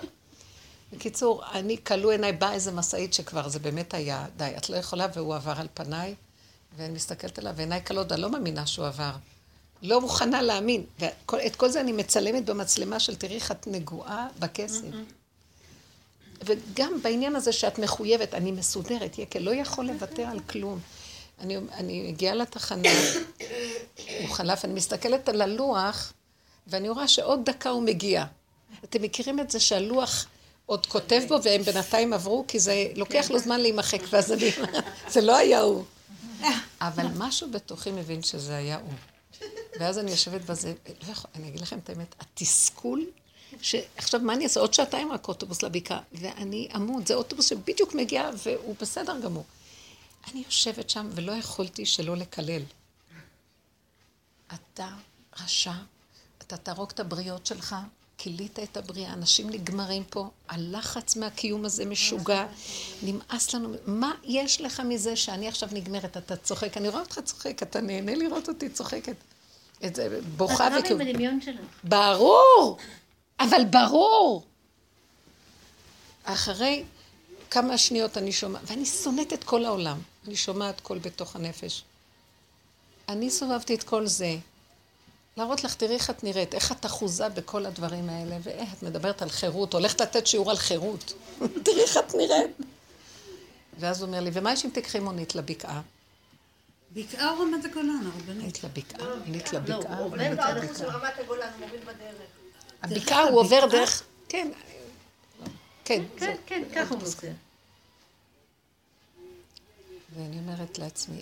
בקיצור, 0.94 1.44
אני, 1.54 1.78
כלו 1.84 2.10
עיניי, 2.10 2.34
באה 2.34 2.54
איזה 2.54 2.72
משאית 2.72 3.14
שכבר, 3.14 3.50
זה 3.50 3.60
באמת 3.60 3.94
היה, 3.94 4.26
די, 4.38 4.52
את 4.58 4.70
לא 4.70 4.76
יכולה, 4.76 5.08
והוא 5.16 5.36
עבר 5.36 5.54
על 5.58 5.68
פניי, 5.74 6.16
ואני 6.78 6.94
מסתכלת 6.94 7.40
עליו, 7.40 7.54
ועיניי 7.56 7.86
כלות, 7.86 8.12
אני 8.12 8.22
לא 8.22 8.30
מאמינה 8.30 8.68
שהוא 8.68 8.88
עבר. 8.88 9.12
לא 9.82 10.02
מוכנה 10.02 10.42
להאמין. 10.42 10.84
ואת 11.00 11.56
כל 11.56 11.70
זה 11.70 11.82
אני 11.82 11.92
מצלמת 11.92 12.46
במצלמה 12.46 13.00
של 13.00 13.16
תראי 13.16 13.36
איך 13.36 13.52
את 13.52 13.68
נגועה 13.68 14.28
בכסף. 14.40 14.88
וגם 16.46 17.02
בעניין 17.02 17.36
הזה 17.36 17.52
שאת 17.52 17.80
מחויבת, 17.80 18.34
אני 18.34 18.52
מסודרת, 18.52 19.20
יקל 19.20 19.40
לא 19.40 19.56
יכול 19.56 19.86
לוותר 19.86 20.24
על 20.24 20.40
כלום. 20.40 20.80
אני, 21.40 21.58
אני 21.74 22.12
מגיעה 22.12 22.36
לתחנה, 22.36 22.90
הוא 24.20 24.30
חלף, 24.30 24.66
אני 24.66 24.74
מסתכלת 24.74 25.30
על 25.30 25.42
הלוח, 25.42 26.14
ואני 26.68 26.90
רואה 26.90 27.08
שעוד 27.08 27.40
דקה 27.46 27.70
הוא 27.70 27.84
מגיע. 27.84 28.26
אתם 28.84 29.02
מכירים 29.02 29.40
את 29.40 29.52
זה 29.52 29.60
שהלוח 29.60 30.26
עוד 30.66 30.86
כותב 30.86 31.22
בו, 31.28 31.44
והם 31.44 31.62
בינתיים 31.62 32.14
עברו, 32.14 32.46
כי 32.48 32.60
זה 32.60 32.88
לוקח 32.96 33.32
לו 33.32 33.40
זמן 33.40 33.60
להימחק, 33.60 34.02
ואז 34.10 34.32
אני... 34.32 34.52
זה 35.14 35.22
לא 35.22 35.38
היה 35.38 35.62
הוא. 35.62 35.84
אבל 36.82 37.06
משהו 37.18 37.52
בתוכי 37.52 37.92
מבין 37.92 38.24
שזה 38.24 38.56
היה 38.56 38.76
הוא. 38.76 38.94
ואז 39.80 39.98
אני 39.98 40.12
יושבת 40.12 40.42
בזה, 40.42 40.74
לא 41.08 41.12
יכול, 41.12 41.32
אני 41.36 41.48
אגיד 41.48 41.60
לכם 41.62 41.80
את 41.80 41.90
האמת, 41.90 42.16
התסכול, 42.20 43.06
שעכשיו 43.62 44.20
מה 44.20 44.34
אני 44.34 44.44
אעשה? 44.44 44.60
עוד 44.60 44.74
שעתיים 44.74 45.12
רק 45.12 45.28
אוטובוס 45.28 45.64
לבקעה, 45.64 46.02
ואני 46.14 46.68
עמוד, 46.74 47.08
זה 47.08 47.14
אוטובוס 47.14 47.46
שבדיוק 47.46 47.94
מגיע 47.94 48.30
והוא 48.44 48.76
בסדר 48.82 49.20
גמור. 49.20 49.46
אני 50.32 50.44
יושבת 50.46 50.90
שם 50.90 51.10
ולא 51.16 51.32
יכולתי 51.32 51.86
שלא 51.86 52.18
לקלל. 52.18 52.62
אתה 54.54 54.90
רשע, 55.40 55.74
אתה 56.42 56.58
תהרוג 56.58 56.90
את 56.90 57.00
הבריות 57.00 57.46
שלך, 57.46 57.76
כילית 58.18 58.60
את 58.60 58.78
הבריאה, 58.78 59.14
אנשים 59.14 59.50
נגמרים 59.50 60.04
פה, 60.04 60.30
הלחץ 60.50 61.16
מהקיום 61.16 61.66
הזה 61.66 61.86
משוגע, 61.86 62.48
נמאס 63.04 63.54
לנו, 63.54 63.76
מה 63.86 64.12
יש 64.24 64.62
לך 64.62 64.80
מזה 64.80 65.16
שאני 65.16 65.48
עכשיו 65.48 65.70
נגמרת, 65.72 66.18
אתה 66.18 66.36
צוחק, 66.36 66.78
אני 66.78 66.90
רואה 66.90 67.02
אותך 67.02 67.20
צוחק, 67.20 67.64
אתה 67.64 67.82
נהנה 67.82 68.16
לראות 68.16 68.50
אותי 68.50 68.70
צוחקת. 68.70 69.16
את 69.86 69.96
זה, 69.96 70.20
בוכה 70.38 70.54
וכאילו... 70.54 70.80
וכאילו... 70.80 71.02
את 71.02 71.08
בדמיון 71.08 71.42
שלך. 71.42 71.60
ברור, 71.84 72.78
אבל 73.40 73.66
ברור. 73.70 74.44
אחרי 76.24 76.84
כמה 77.52 77.78
שניות 77.78 78.18
אני 78.18 78.32
שומעת, 78.32 78.62
ואני 78.66 78.86
שונאת 78.86 79.34
את 79.34 79.44
כל 79.44 79.66
העולם, 79.66 80.00
אני 80.28 80.36
שומעת 80.36 80.82
קול 80.82 80.98
בתוך 80.98 81.36
הנפש. 81.36 81.84
אני 83.10 83.30
סובבתי 83.30 83.76
את 83.76 83.84
כל 83.84 84.08
זה. 84.08 84.36
להראות 85.38 85.64
לך, 85.64 85.76
תראי 85.76 85.94
איך 85.94 86.10
את 86.10 86.24
נראית, 86.24 86.56
איך 86.56 86.72
את 86.72 86.86
אחוזה 86.86 87.30
בכל 87.30 87.66
הדברים 87.66 88.10
האלה, 88.10 88.38
ואיך 88.44 88.74
את 88.74 88.84
מדברת 88.84 89.22
על 89.22 89.30
חירות, 89.30 89.74
הולכת 89.74 90.02
לתת 90.02 90.28
שיעור 90.28 90.52
על 90.52 90.58
חירות. 90.58 91.14
תראי 91.66 91.82
איך 91.82 91.98
את 91.98 92.16
נראית. 92.16 92.52
ואז 93.80 94.02
הוא 94.02 94.08
אומר 94.08 94.20
לי, 94.20 94.30
ומה 94.34 94.54
יש 94.54 94.66
אם 94.66 94.70
תקחי 94.74 95.00
מונית 95.00 95.36
לבקעה? 95.36 95.82
בקעה 96.94 97.32
או 97.32 97.40
רמת 97.42 97.66
הגולן, 97.66 98.02
הרבנית? 98.06 98.42
היית 98.44 98.64
לבקעה, 98.64 99.08
עלית 99.26 99.54
לבקעה. 99.54 99.98
הוא 99.98 100.06
עובר 100.06 100.22
עלית 100.26 100.40
באוטובוס 100.40 100.78
של. 100.78 100.86
רמת 100.86 101.14
הגולן, 101.20 101.52
הוא 101.60 101.66
מוביל 101.66 101.82
בדרך. 101.82 102.22
הבקעה 102.82 103.22
הוא 103.24 103.40
עובר 103.40 103.66
דרך, 103.72 104.04
כן, 104.30 104.52
כן, 105.86 106.04
כן, 106.18 106.36
כן, 106.46 106.64
ככה 106.76 106.94
הוא 106.96 107.04
עושה. 107.04 107.32
ואני 110.16 110.40
אומרת 110.40 110.80
לעצמי, 110.80 111.22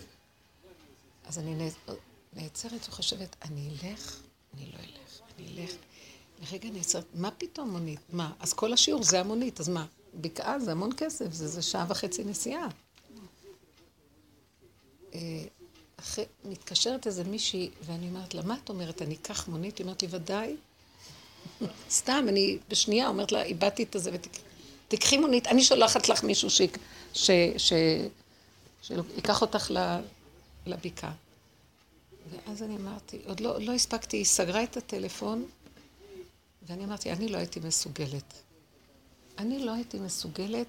אז 1.28 1.40
אני 1.40 1.56
נע- 1.56 1.94
נעצרת 2.34 2.88
וחושבת, 2.90 3.36
אני 3.42 3.70
אלך, 3.70 4.20
אני 4.58 4.66
לא 4.66 4.78
אלך, 4.80 5.20
אני 5.38 5.64
אלך. 5.64 5.72
לרגע 6.52 6.70
נעצרת, 6.70 7.06
מה 7.14 7.32
פתאום 7.32 7.70
מונית? 7.72 8.00
מה? 8.10 8.32
אז 8.40 8.54
כל 8.54 8.74
השיעור 8.74 9.04
זה 9.04 9.20
המונית, 9.20 9.60
אז 9.60 9.70
מה? 9.70 9.86
בקעה 10.22 10.60
זה 10.60 10.72
המון 10.72 10.90
כסף, 10.98 11.32
זה, 11.34 11.48
זה 11.48 11.62
שעה 11.62 11.86
וחצי 11.90 12.24
נסיעה. 12.24 12.68
אחרי, 16.00 16.26
מתקשרת 16.46 17.08
איזה 17.08 17.24
מישהי, 17.24 17.70
ואני 17.82 18.08
אומרת 18.08 18.34
לה, 18.34 18.42
מה 18.42 18.58
את 18.64 18.70
אומרת, 18.70 19.02
אני 19.02 19.16
אקח 19.16 19.48
מונית? 19.48 19.78
היא 19.78 19.86
אומרת 19.86 20.02
לי, 20.02 20.08
ודאי. 20.12 20.56
סתם, 21.90 22.26
אני 22.30 22.58
בשנייה 22.70 23.08
אומרת 23.08 23.32
לה, 23.32 23.44
איבדתי 23.44 23.84
את 23.84 23.96
הזה, 23.96 24.12
ותקחי 24.88 25.18
מונית, 25.18 25.48
אני 25.48 25.64
שולחת 25.64 26.10
לך 26.10 26.24
מישהו 26.24 26.50
ש... 26.50 26.62
ש... 27.14 27.32
ש... 27.58 27.74
שייקח 28.82 29.42
אותך 29.42 29.72
ל- 29.72 30.00
לבקעה. 30.66 31.14
ואז 32.32 32.64
אני 32.64 32.76
אמרתי, 32.76 33.20
עוד 33.26 33.40
לא, 33.40 33.62
לא 33.62 33.74
הספקתי, 33.74 34.18
היא 34.18 34.26
סגרה 34.26 34.64
את 34.64 34.78
הטלפון, 34.78 35.46
ואני 36.68 36.84
אמרתי, 36.84 37.12
אני 37.12 37.30
לא 37.30 37.38
הייתי 37.38 37.60
מסוגלת. 37.60 38.34
אני 39.38 39.66
לא 39.66 39.72
הייתי 39.74 40.00
מסוגלת 40.00 40.68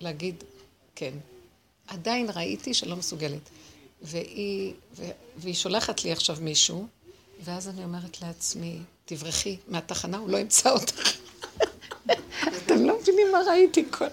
להגיד 0.00 0.44
כן. 0.94 1.14
עדיין 1.86 2.30
ראיתי 2.34 2.74
שלא 2.74 2.96
מסוגלת. 2.96 3.50
והיא, 4.02 4.72
והיא 5.36 5.54
שולחת 5.54 6.04
לי 6.04 6.12
עכשיו 6.12 6.36
מישהו, 6.40 6.86
ואז 7.44 7.68
אני 7.68 7.84
אומרת 7.84 8.22
לעצמי, 8.22 8.78
תברחי 9.04 9.56
מהתחנה, 9.68 10.16
הוא 10.18 10.30
לא 10.30 10.36
ימצא 10.36 10.70
אותך. 10.70 11.16
אתם 12.66 12.84
לא 12.84 13.00
מבינים 13.00 13.32
מה 13.32 13.38
ראיתי 13.48 13.84
כל... 13.90 14.04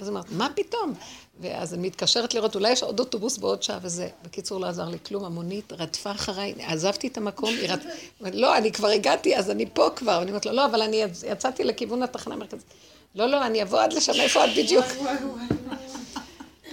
אז 0.00 0.08
אמרת, 0.08 0.26
מה 0.30 0.48
פתאום? 0.54 0.94
ואז 1.40 1.74
אני 1.74 1.86
מתקשרת 1.86 2.34
לראות, 2.34 2.54
אולי 2.54 2.70
יש 2.70 2.82
עוד 2.82 3.00
אוטובוס 3.00 3.38
בעוד 3.38 3.62
שעה 3.62 3.78
וזה. 3.82 4.08
בקיצור, 4.24 4.60
לא 4.60 4.66
עזר 4.66 4.88
לי 4.88 4.98
כלום, 5.06 5.24
המונית 5.24 5.72
רדפה 5.72 6.10
אחריי, 6.10 6.54
עזבתי 6.58 7.06
את 7.06 7.16
המקום, 7.16 7.48
היא 7.48 7.70
רדפה... 7.70 7.88
לא, 8.20 8.56
אני 8.56 8.72
כבר 8.72 8.88
הגעתי, 8.88 9.36
אז 9.36 9.50
אני 9.50 9.66
פה 9.72 9.88
כבר. 9.96 10.22
אני 10.22 10.30
אומרת 10.30 10.46
לו, 10.46 10.52
לא, 10.52 10.66
אבל 10.66 10.82
אני 10.82 11.02
יצאתי 11.26 11.64
לכיוון 11.64 12.02
התחנה 12.02 12.34
המרכזית. 12.34 12.66
לא, 13.14 13.26
לא, 13.26 13.46
אני 13.46 13.62
אבוא 13.62 13.80
עד 13.80 13.92
לשם, 13.92 14.12
איפה 14.12 14.44
את 14.44 14.50
בדיוק? 14.56 14.84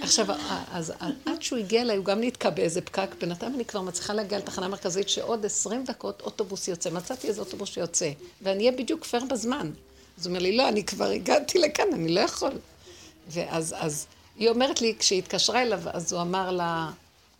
עכשיו, 0.04 0.26
אז 0.72 0.92
עד 1.26 1.42
שהוא 1.42 1.58
הגיע 1.58 1.82
אליי, 1.82 1.96
הוא 1.96 2.04
גם 2.04 2.20
נתקע 2.20 2.50
באיזה 2.50 2.80
פקק. 2.80 3.08
בינתיים 3.20 3.54
אני 3.54 3.64
כבר 3.64 3.80
מצליחה 3.80 4.12
להגיע 4.12 4.38
לתחנה 4.38 4.66
המרכזית, 4.66 5.08
שעוד 5.08 5.44
עשרים 5.44 5.84
דקות 5.84 6.20
אוטובוס 6.20 6.68
יוצא. 6.68 6.90
מצאתי 6.90 7.28
איזה 7.28 7.40
אוטובוס 7.40 7.68
שיוצא, 7.68 8.10
ואני 8.42 8.68
אהיה 8.68 8.78
בדיוק 8.78 9.04
פייר 9.04 9.24
בזמן. 9.24 9.70
אז 10.18 10.26
הוא 10.26 10.30
אומר 10.30 10.42
לי, 10.42 10.56
לא, 10.56 10.68
אני 10.68 10.84
כבר 10.84 11.04
הגעתי 11.04 11.58
לכאן, 11.58 11.84
אני 11.94 12.14
לא 12.14 12.20
יכול. 12.20 12.52
ואז 13.28 13.74
אז, 13.78 14.06
היא 14.36 14.48
אומרת 14.48 14.80
לי, 14.80 14.94
כשהיא 14.98 15.18
התקשרה 15.18 15.62
אליו, 15.62 15.80
אז 15.92 16.12
הוא 16.12 16.22
אמר 16.22 16.50
לה, 16.50 16.90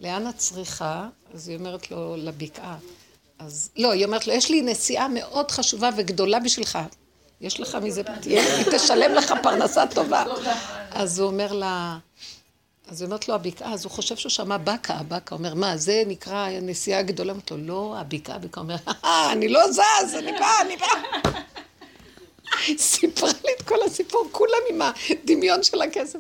לאן 0.00 0.28
את 0.28 0.36
צריכה? 0.36 1.08
אז 1.34 1.48
היא 1.48 1.56
אומרת 1.56 1.90
לו, 1.90 2.16
לבקעה. 2.16 2.76
אז 3.38 3.70
לא, 3.76 3.92
היא 3.92 4.04
אומרת 4.04 4.26
לו, 4.26 4.32
יש 4.32 4.50
לי 4.50 4.62
נסיעה 4.62 5.08
מאוד 5.08 5.50
חשובה 5.50 5.90
וגדולה 5.96 6.40
בשבילך. 6.40 6.78
יש 7.40 7.60
לך 7.60 7.74
מזה, 7.82 8.02
היא 8.24 8.40
תשלם 8.72 9.14
לך 9.14 9.34
פרנסה 9.42 9.86
טובה. 9.86 10.24
אז 10.90 11.18
הוא 11.18 11.26
אומר 11.26 11.52
לה, 11.52 11.98
אז 12.88 13.00
היא 13.00 13.06
אומרת 13.06 13.28
לו, 13.28 13.34
הבקעה, 13.34 13.72
אז 13.72 13.84
הוא 13.84 13.90
חושב 13.90 14.16
שהוא 14.16 14.30
שמע 14.30 14.56
בקעה, 14.56 15.02
בקעה, 15.02 15.38
אומר, 15.38 15.54
מה, 15.54 15.76
זה 15.76 16.02
נקרא 16.06 16.48
נסיעה 16.62 17.02
גדולה? 17.02 17.32
אומרת 17.32 17.50
לו, 17.50 17.56
לא, 17.56 17.94
הבקעה, 17.98 18.36
הבקעה, 18.36 18.62
אומר, 18.64 18.76
"אה, 19.04 19.32
אני 19.32 19.48
לא 19.48 19.72
זז, 19.72 20.14
אני 20.18 20.32
באה, 20.32 20.60
אני 20.60 20.76
באה. 20.76 21.30
סיפרה 22.78 23.30
לי 23.44 23.50
את 23.58 23.62
כל 23.62 23.82
הסיפור, 23.86 24.28
כולם 24.32 24.58
עם 24.70 24.80
הדמיון 24.82 25.62
של 25.62 25.82
הכסף. 25.82 26.18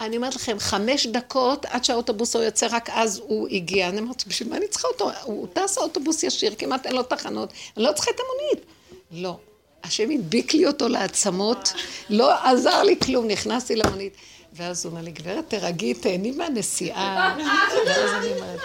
אני 0.00 0.16
אומרת 0.16 0.36
לכם, 0.36 0.56
חמש 0.58 1.06
דקות 1.06 1.64
עד 1.64 1.84
שהאוטובוס 1.84 2.36
הוא 2.36 2.42
יוצא, 2.44 2.66
רק 2.70 2.90
אז 2.92 3.18
הוא 3.18 3.48
הגיע. 3.50 3.88
אני 3.88 4.00
אומרת, 4.00 4.26
בשביל 4.26 4.48
מה 4.48 4.56
אני 4.56 4.68
צריכה 4.68 4.88
אותו? 4.88 5.10
הוא 5.22 5.46
טס 5.52 5.78
האוטובוס 5.78 6.22
ישיר, 6.22 6.54
כמעט 6.58 6.86
אין 6.86 6.94
לו 6.94 7.02
תחנות, 7.02 7.52
אני 7.76 7.84
לא 7.84 7.92
צריכה 7.92 8.10
את 8.10 8.16
המונית. 8.20 8.66
לא. 9.12 9.36
השם 9.84 10.10
הדביק 10.10 10.54
לי 10.54 10.66
אותו 10.66 10.88
לעצמות, 10.88 11.72
לא 12.10 12.44
עזר 12.44 12.82
לי 12.82 12.96
כלום, 13.00 13.26
נכנסתי 13.26 13.76
למונית. 13.76 14.12
ואז 14.52 14.84
הוא 14.84 14.90
אומר 14.90 15.02
לי, 15.02 15.10
גברת, 15.10 15.44
תרגי, 15.48 15.94
תהני 15.94 16.30
מהנסיעה. 16.30 17.36
ואז 17.86 18.10
אני 18.24 18.32
אומרת, 18.34 18.60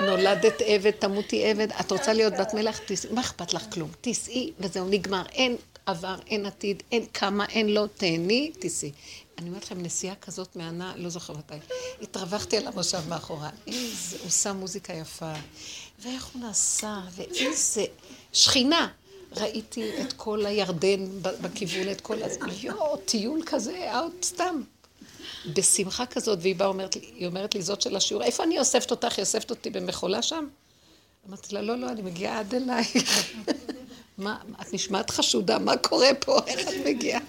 נולדת 0.00 0.54
עבד, 0.64 0.90
תמותי 0.90 1.44
עבד, 1.50 1.68
את 1.80 1.92
רוצה 1.92 2.12
להיות 2.12 2.32
בת 2.40 2.54
מלך, 2.54 2.80
מה 3.10 3.20
אכפת 3.20 3.54
לך 3.54 3.62
כלום? 3.72 3.90
תיסעי, 4.00 4.52
וזהו, 4.60 4.88
נגמר. 4.88 5.22
אין 5.32 5.56
עבר, 5.86 6.16
אין 6.26 6.46
עתיד, 6.46 6.82
אין 6.92 7.06
כמה, 7.14 7.44
אין 7.46 7.68
לא, 7.68 7.84
תהני, 7.96 8.52
תיסעי. 8.58 8.92
אני 9.38 9.48
אומרת 9.48 9.64
לכם, 9.64 9.82
נסיעה 9.82 10.14
כזאת 10.14 10.56
מהנה, 10.56 10.92
לא 10.96 11.08
זוכר 11.08 11.32
מתי. 11.32 11.54
התרווחתי 12.02 12.56
על 12.56 12.66
המושב 12.66 13.00
מאחורה. 13.08 13.50
איזה, 13.66 14.16
הוא 14.22 14.30
שם 14.30 14.56
מוזיקה 14.56 14.92
יפה. 14.92 15.32
ואיך 16.02 16.26
הוא 16.34 16.42
נסע, 16.42 16.94
ואיזה... 17.16 17.84
שכינה. 18.32 18.88
ראיתי 19.36 20.02
את 20.02 20.12
כל 20.12 20.46
הירדן 20.46 21.06
בכיוון, 21.22 21.90
את 21.92 22.00
כל... 22.00 22.22
הז- 22.22 22.38
יואו, 22.62 22.96
טיול 22.96 23.42
כזה, 23.46 23.98
אאוט 23.98 24.24
סתם. 24.24 24.62
בשמחה 25.46 26.06
כזאת, 26.06 26.38
והיא 26.42 26.56
באה, 26.56 26.68
אומרת 26.68 26.94
היא 26.94 27.26
אומרת 27.26 27.54
לי, 27.54 27.62
זאת 27.62 27.80
של 27.80 27.96
השיעור, 27.96 28.22
איפה 28.22 28.44
אני 28.44 28.58
אוספת 28.58 28.90
אותך? 28.90 29.12
היא 29.16 29.22
אוספת 29.22 29.50
אותי 29.50 29.70
במחולה 29.70 30.22
שם? 30.22 30.48
אמרתי 31.28 31.54
לה, 31.54 31.62
לא, 31.62 31.76
לא, 31.76 31.88
אני 31.90 32.02
מגיעה 32.02 32.40
עד 32.40 32.54
אלייך. 32.54 33.32
מה, 34.18 34.38
את 34.60 34.72
נשמעת 34.72 35.10
חשודה, 35.10 35.58
מה 35.58 35.76
קורה 35.76 36.14
פה? 36.20 36.38
איך 36.46 36.68
את 36.68 36.74
מגיעה? 36.86 37.20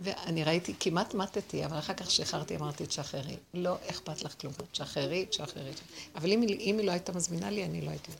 ואני 0.00 0.44
ראיתי, 0.44 0.74
כמעט 0.80 1.14
מתתי, 1.14 1.64
אבל 1.64 1.78
אחר 1.78 1.94
כך 1.94 2.10
שחררתי, 2.10 2.56
אמרתי, 2.56 2.86
תשחררי. 2.86 3.36
לא 3.54 3.76
אכפת 3.90 4.22
לך 4.22 4.34
כלום, 4.40 4.52
תשחררי, 4.72 5.26
תשחררי. 5.26 5.72
אבל 6.14 6.32
אם 6.32 6.42
אם 6.42 6.78
היא 6.78 6.86
לא 6.86 6.92
הייתה 6.92 7.12
מזמינה 7.12 7.50
לי, 7.50 7.64
אני 7.64 7.80
לא 7.80 7.90
הייתי. 7.90 8.12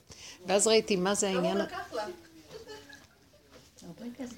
ואז 0.47 0.67
ראיתי 0.67 0.97
מה 0.97 1.15
זה 1.15 1.29
העניין... 1.29 1.59
כסף. 4.19 4.37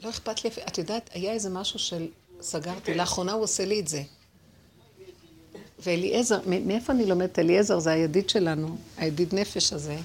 לא 0.00 0.10
אכפת 0.10 0.44
לי, 0.44 0.50
את 0.68 0.78
יודעת, 0.78 1.10
היה 1.12 1.32
איזה 1.32 1.50
משהו 1.50 1.78
של 1.78 2.08
סגרתי, 2.42 2.94
לאחרונה 2.94 3.32
הוא 3.32 3.42
עושה 3.42 3.64
לי 3.64 3.80
את 3.80 3.88
זה. 3.88 4.02
ואליעזר, 5.78 6.40
מאיפה 6.46 6.92
אני 6.92 7.06
לומדת? 7.06 7.38
אליעזר 7.38 7.78
זה 7.78 7.90
הידיד 7.90 8.28
שלנו, 8.30 8.76
הידיד 8.96 9.34
נפש 9.34 9.72
הזה. 9.72 9.96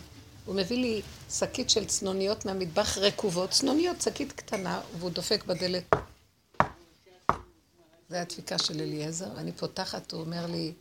הוא 0.46 0.56
מביא 0.56 0.78
לי 0.78 1.02
שקית 1.32 1.70
של 1.70 1.86
צנוניות 1.86 2.46
מהמטבח 2.46 2.98
רקובות, 2.98 3.50
צנוניות, 3.52 4.02
שקית 4.02 4.32
קטנה, 4.32 4.82
והוא 5.00 5.10
דופק 5.10 5.44
בדלת. 5.44 5.84
זה 8.10 8.22
הדפיקה 8.22 8.58
של 8.58 8.82
אליעזר, 8.82 9.28
אני 9.38 9.52
פותחת, 9.52 10.12
הוא 10.12 10.22
אומר 10.22 10.46
לי, 10.46 10.74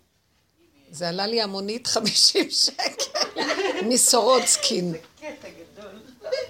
זה 0.90 1.08
עלה 1.08 1.26
לי 1.26 1.42
המונית 1.42 1.86
50 1.96 2.50
שקל 2.50 3.20
מסורוצקין. 3.88 4.94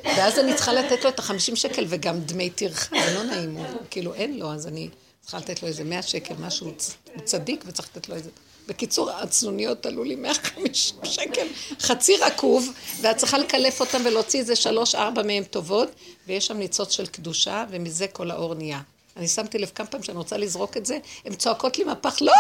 ואז 0.05 0.39
אני 0.39 0.55
צריכה 0.55 0.73
לתת 0.73 1.05
לו 1.05 1.11
את 1.11 1.19
החמישים 1.19 1.57
שקל 1.57 1.85
וגם 1.89 2.21
דמי 2.21 2.51
טרחה, 2.51 2.97
זה 3.07 3.15
לא 3.15 3.23
נעים, 3.23 3.57
הוא 3.57 3.67
כאילו 3.91 4.15
אין 4.15 4.39
לו, 4.39 4.53
אז 4.53 4.67
אני 4.67 4.89
צריכה 5.23 5.39
לתת 5.39 5.63
לו 5.63 5.69
איזה 5.69 5.85
מאה 5.85 6.03
שקל, 6.03 6.35
משהו, 6.41 6.67
הוא 6.67 7.23
צדיק 7.25 7.65
וצריך 7.67 7.89
לתת 7.89 8.09
לו 8.09 8.15
איזה... 8.15 8.31
בקיצור, 8.69 9.11
הצנוניות 9.11 9.87
עלו 9.87 10.05
לי 10.05 10.15
150 10.15 10.97
שקל, 11.05 11.47
חצי 11.81 12.17
רקוב, 12.17 12.73
ואת 13.01 13.17
צריכה 13.17 13.39
לקלף 13.39 13.81
אותם 13.81 14.03
ולהוציא 14.05 14.41
איזה 14.41 14.57
שלוש, 14.57 14.95
ארבע 14.95 15.23
מהם 15.23 15.45
טובות, 15.45 15.89
ויש 16.27 16.47
שם 16.47 16.57
ניצוץ 16.57 16.91
של 16.91 17.07
קדושה, 17.07 17.65
ומזה 17.71 18.07
כל 18.07 18.31
האור 18.31 18.55
נהיה. 18.55 18.81
אני 19.17 19.29
שמתי 19.29 19.59
לב 19.59 19.71
כמה 19.75 19.87
פעמים 19.87 20.05
שאני 20.05 20.19
רוצה 20.19 20.37
לזרוק 20.37 20.77
את 20.77 20.87
זה, 20.87 20.99
הן 21.25 21.35
צועקות 21.35 21.79
לי 21.79 21.85
מהפח, 21.85 22.23
לא, 22.23 22.33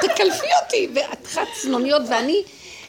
תקלפי 0.00 0.46
אותי, 0.64 0.88
ואת 0.94 1.26
חת 1.26 1.48
צנוניות, 1.62 2.02
ואני, 2.10 2.42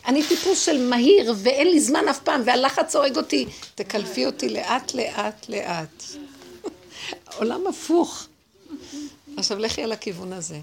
אני 0.06 0.28
טיפוס 0.28 0.66
של 0.66 0.88
מהיר, 0.90 1.34
ואין 1.38 1.68
לי 1.68 1.80
זמן 1.80 2.08
אף 2.10 2.20
פעם, 2.20 2.42
והלחץ 2.46 2.96
הורג 2.96 3.18
אותי, 3.18 3.46
תקלפי 3.76 4.26
אותי 4.26 4.50
לאט, 4.50 4.94
לאט, 4.94 5.50
לאט. 5.50 6.04
עולם 7.38 7.68
הפוך. 7.68 8.28
עכשיו 9.38 9.60
לכי 9.60 9.84
על 9.84 9.92
הכיוון 9.92 10.34
הזה. 10.34 10.60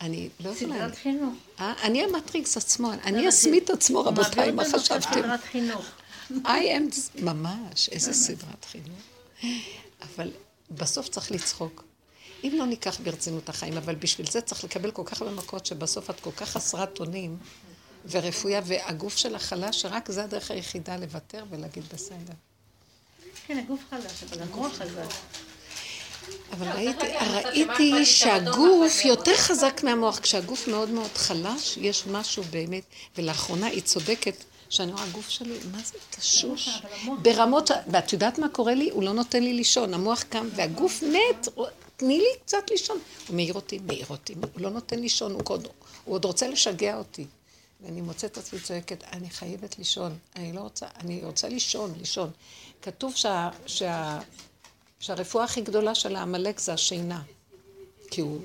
אני 0.00 0.28
לא 0.40 0.50
יכולה... 0.50 0.74
סדרת 0.74 0.94
חינוך. 0.94 1.34
אה? 1.60 1.72
אני 1.82 2.04
המטריקס 2.04 2.56
עצמו, 2.56 2.92
אני 2.92 3.28
הסמית 3.28 3.70
עצמו, 3.70 4.04
רבותיי, 4.04 4.50
מה 4.50 4.64
חשבתם? 4.64 5.10
סדרת 5.12 5.40
חינוך. 5.44 5.84
I 6.30 6.34
am, 6.44 7.22
ממש, 7.22 7.88
איזה 7.88 8.12
סדרת 8.12 8.64
חינוך. 8.64 9.00
אבל 10.02 10.30
בסוף 10.70 11.08
צריך 11.08 11.30
לצחוק. 11.30 11.84
אם 12.44 12.54
לא 12.58 12.66
ניקח 12.66 13.00
ברצינות 13.00 13.48
החיים, 13.48 13.76
אבל 13.76 13.94
בשביל 13.94 14.30
זה 14.30 14.40
צריך 14.40 14.64
לקבל 14.64 14.90
כל 14.90 15.02
כך 15.04 15.22
הרבה 15.22 15.34
מכות, 15.34 15.66
שבסוף 15.66 16.10
את 16.10 16.20
כל 16.20 16.30
כך 16.30 16.48
חסרת 16.50 17.00
אונים 17.00 17.36
ורפויה, 18.10 18.60
והגוף 18.64 19.16
שלך 19.16 19.42
חלש, 19.42 19.82
שרק 19.82 20.10
זה 20.10 20.24
הדרך 20.24 20.50
היחידה 20.50 20.96
לוותר 20.96 21.44
ולהגיד 21.50 21.84
בסדר. 21.94 22.32
כן, 23.46 23.58
הגוף 23.58 23.80
חלש, 23.90 24.22
אבל 24.30 24.42
המוח 24.42 24.72
חזק. 24.72 25.14
אבל 26.52 26.68
ראיתי, 26.68 28.04
שהגוף 28.04 29.04
יותר 29.04 29.36
חזק 29.36 29.80
מהמוח. 29.84 30.18
כשהגוף 30.18 30.68
מאוד 30.68 30.90
מאוד 30.90 31.10
חלש, 31.14 31.76
יש 31.76 32.06
משהו 32.06 32.42
באמת, 32.50 32.82
ולאחרונה 33.18 33.66
היא 33.66 33.82
צודקת, 33.82 34.34
שאני 34.68 34.92
רואה, 34.92 35.04
הגוף 35.04 35.28
שלי, 35.28 35.58
מה 35.72 35.78
זה 35.84 35.98
תשוש? 36.10 36.68
ברמות. 37.22 37.70
ואת 37.86 38.12
יודעת 38.12 38.38
מה 38.38 38.48
קורה 38.48 38.74
לי? 38.74 38.90
הוא 38.90 39.02
לא 39.02 39.12
נותן 39.12 39.42
לי 39.42 39.52
לישון, 39.52 39.94
המוח 39.94 40.22
קם, 40.22 40.48
והגוף 40.54 41.02
מת, 41.02 41.48
תני 41.96 42.18
לי 42.18 42.40
קצת 42.44 42.70
לישון. 42.70 42.98
הוא 43.28 43.36
מעיר 43.36 43.54
אותי, 43.54 43.78
מעיר 43.86 44.06
אותי, 44.10 44.34
הוא 44.34 44.62
לא 44.62 44.70
נותן 44.70 44.98
לישון, 44.98 45.32
הוא 45.32 45.58
עוד 46.04 46.24
רוצה 46.24 46.48
לשגע 46.48 46.96
אותי. 46.96 47.26
ואני 47.82 48.00
מוצאת 48.00 48.32
את 48.32 48.38
עצמי 48.38 48.60
צועקת, 48.60 49.04
אני 49.12 49.30
חייבת 49.30 49.78
לישון, 49.78 50.18
אני 50.36 50.52
לא 50.52 50.60
רוצה, 50.60 50.86
אני 51.00 51.24
רוצה 51.24 51.48
לישון, 51.48 51.94
לישון. 51.98 52.30
כתוב 52.82 53.14
שה, 53.16 53.50
שה, 53.66 54.18
שהרפואה 55.00 55.44
הכי 55.44 55.60
גדולה 55.60 55.94
של 55.94 56.16
העמלק 56.16 56.60
זה 56.60 56.72
השינה. 56.72 57.22
כי 58.10 58.20
הוא, 58.20 58.40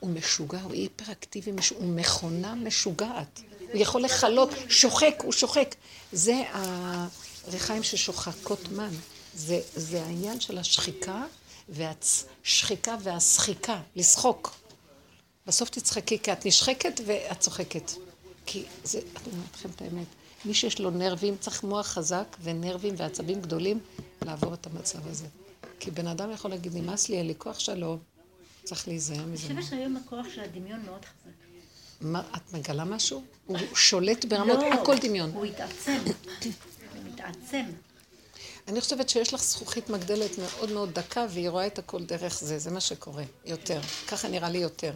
הוא 0.00 0.10
משוגע, 0.10 0.60
הוא 0.62 0.72
היפראקטיבי, 0.72 1.50
הוא 1.50 1.88
מכונה 1.88 2.54
משוגעת. 2.54 3.40
הוא 3.60 3.82
יכול 3.82 4.02
לכלות, 4.02 4.48
שוחק, 4.68 5.14
הוא 5.22 5.32
שוחק. 5.32 5.74
זה 6.12 6.42
הריחיים 6.52 7.82
ששוחקות 7.82 8.68
מן. 8.68 8.90
זה, 9.34 9.60
זה 9.74 10.02
העניין 10.02 10.40
של 10.40 10.58
השחיקה, 10.58 11.22
והשחיקה 11.68 12.96
והשחיקה, 13.02 13.80
לשחוק. 13.96 14.54
בסוף 15.46 15.68
תצחקי, 15.68 16.18
כי 16.18 16.32
את 16.32 16.46
נשחקת 16.46 17.00
ואת 17.06 17.40
צוחקת. 17.40 17.92
כי 18.46 18.64
זה, 18.84 18.98
אני 18.98 19.32
אומרת 19.32 19.54
לכם 19.54 19.68
את 19.76 19.82
האמת, 19.82 20.06
מי 20.44 20.54
שיש 20.54 20.80
לו 20.80 20.90
נרבים, 20.90 21.36
צריך 21.40 21.64
מוח 21.64 21.86
חזק 21.86 22.36
ונרבים 22.42 22.94
ועצבים 22.96 23.40
גדולים 23.40 23.78
לעבור 24.22 24.54
את 24.54 24.66
המצב 24.66 25.08
הזה. 25.08 25.26
כי 25.80 25.90
בן 25.90 26.06
אדם 26.06 26.30
יכול 26.30 26.50
להגיד, 26.50 26.76
נמאס 26.76 27.08
לי, 27.08 27.18
אין 27.18 27.26
לי 27.26 27.34
כוח 27.38 27.58
שלום, 27.58 27.98
צריך 28.64 28.88
להיזהר 28.88 29.26
מזה. 29.26 29.46
אני 29.46 29.62
חושבת 29.62 29.70
שהיום 29.70 29.96
הכוח 29.96 30.26
של 30.34 30.40
הדמיון 30.40 30.84
מאוד 30.84 31.04
חזק. 31.04 31.30
מה, 32.00 32.22
את 32.36 32.52
מגלה 32.52 32.84
משהו? 32.84 33.22
הוא 33.46 33.58
שולט 33.74 34.24
ברמות, 34.24 34.58
לא, 34.58 34.74
הכל 34.74 34.98
דמיון. 34.98 35.30
הוא 35.30 35.44
התעצם. 35.44 35.98
הוא 36.04 37.12
מתעצם. 37.12 37.64
אני 38.68 38.80
חושבת 38.80 39.08
שיש 39.08 39.34
לך 39.34 39.42
זכוכית 39.42 39.90
מגדלת 39.90 40.38
מאוד 40.38 40.72
מאוד 40.72 40.94
דקה, 40.94 41.26
והיא 41.30 41.48
רואה 41.48 41.66
את 41.66 41.78
הכל 41.78 42.04
דרך 42.04 42.38
זה, 42.40 42.58
זה 42.58 42.70
מה 42.70 42.80
שקורה, 42.80 43.24
יותר. 43.44 43.80
ככה 44.08 44.28
נראה 44.28 44.50
לי 44.50 44.58
יותר. 44.58 44.92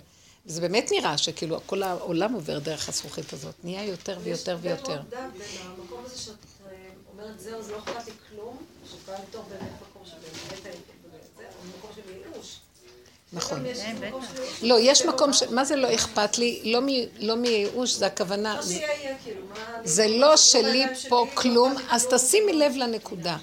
זה 0.48 0.60
באמת 0.60 0.90
נראה 0.90 1.18
שכאילו 1.18 1.60
כל 1.66 1.82
העולם 1.82 2.32
עובר 2.32 2.58
דרך 2.58 2.88
הזכוכית 2.88 3.32
הזאת, 3.32 3.54
נהיה 3.64 3.84
יותר 3.84 4.18
ויותר 4.22 4.56
ויותר. 4.60 4.92
יש 4.92 4.98
הרבה 4.98 5.74
במקום 5.76 6.04
הזה 6.04 6.18
שאת 6.18 6.34
אה, 6.66 6.72
אומרת, 7.12 7.40
זהו, 7.40 7.62
זה 7.62 7.72
לא 7.72 7.78
אכפת 7.78 8.06
לי 8.06 8.12
כלום, 8.30 8.56
שבא 8.90 9.14
מתוך 9.28 9.44
באמת 9.48 9.72
מקום 9.90 10.02
שבאמת, 10.06 10.62
זה, 11.36 11.42
או 11.42 11.78
מקום 11.78 11.90
של 11.94 12.00
ייאוש. 12.10 12.56
נכון. 13.32 13.66
יש 13.66 13.78
כן, 13.78 13.96
לא, 14.62 14.76
יש 14.80 15.02
מקום 15.02 15.32
ש... 15.32 15.42
מה 15.42 15.64
זה 15.64 15.76
לא 15.76 15.94
אכפת 15.94 16.38
לי? 16.38 16.60
לא 16.64 16.80
לא 17.18 17.36
מייאוש, 17.36 17.94
זה 17.94 18.06
הכוונה... 18.06 18.60
יהיה, 18.70 19.16
כאילו. 19.24 19.40
זה 19.84 20.08
לא 20.08 20.30
מה 20.30 20.36
שלי 20.36 20.84
פה 21.08 21.26
כלום, 21.34 21.72
לא 21.72 21.80
אז. 21.90 22.06
תשימי 22.10 22.52
לב 22.52 22.72
לנקודה. 22.76 23.36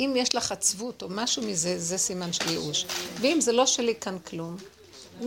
אם 0.00 0.14
יש 0.16 0.34
לך 0.34 0.52
עצבות 0.52 1.02
או 1.02 1.08
משהו 1.10 1.42
מזה, 1.42 1.78
זה 1.78 1.98
סימן 1.98 2.32
של 2.32 2.50
ייאוש. 2.50 2.86
ואם 3.20 3.40
זה 3.40 3.52
לא 3.52 3.66
שלי 3.66 3.94
כאן 4.00 4.18
כלום, 4.18 4.56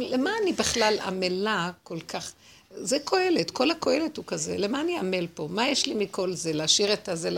למה 0.01 0.31
אני 0.41 0.53
בכלל 0.53 0.97
עמלה 1.05 1.71
כל 1.83 1.99
כך? 1.99 2.31
זה 2.77 2.97
קהלת, 3.05 3.51
כל 3.51 3.71
הקהלת 3.71 4.17
הוא 4.17 4.25
כזה, 4.27 4.57
למה 4.57 4.81
אני 4.81 4.97
עמל 4.97 5.27
פה? 5.33 5.47
מה 5.51 5.67
יש 5.67 5.85
לי 5.85 5.93
מכל 5.93 6.33
זה? 6.33 6.53
להשאיר 6.53 6.93
את 6.93 7.09
הזה 7.09 7.29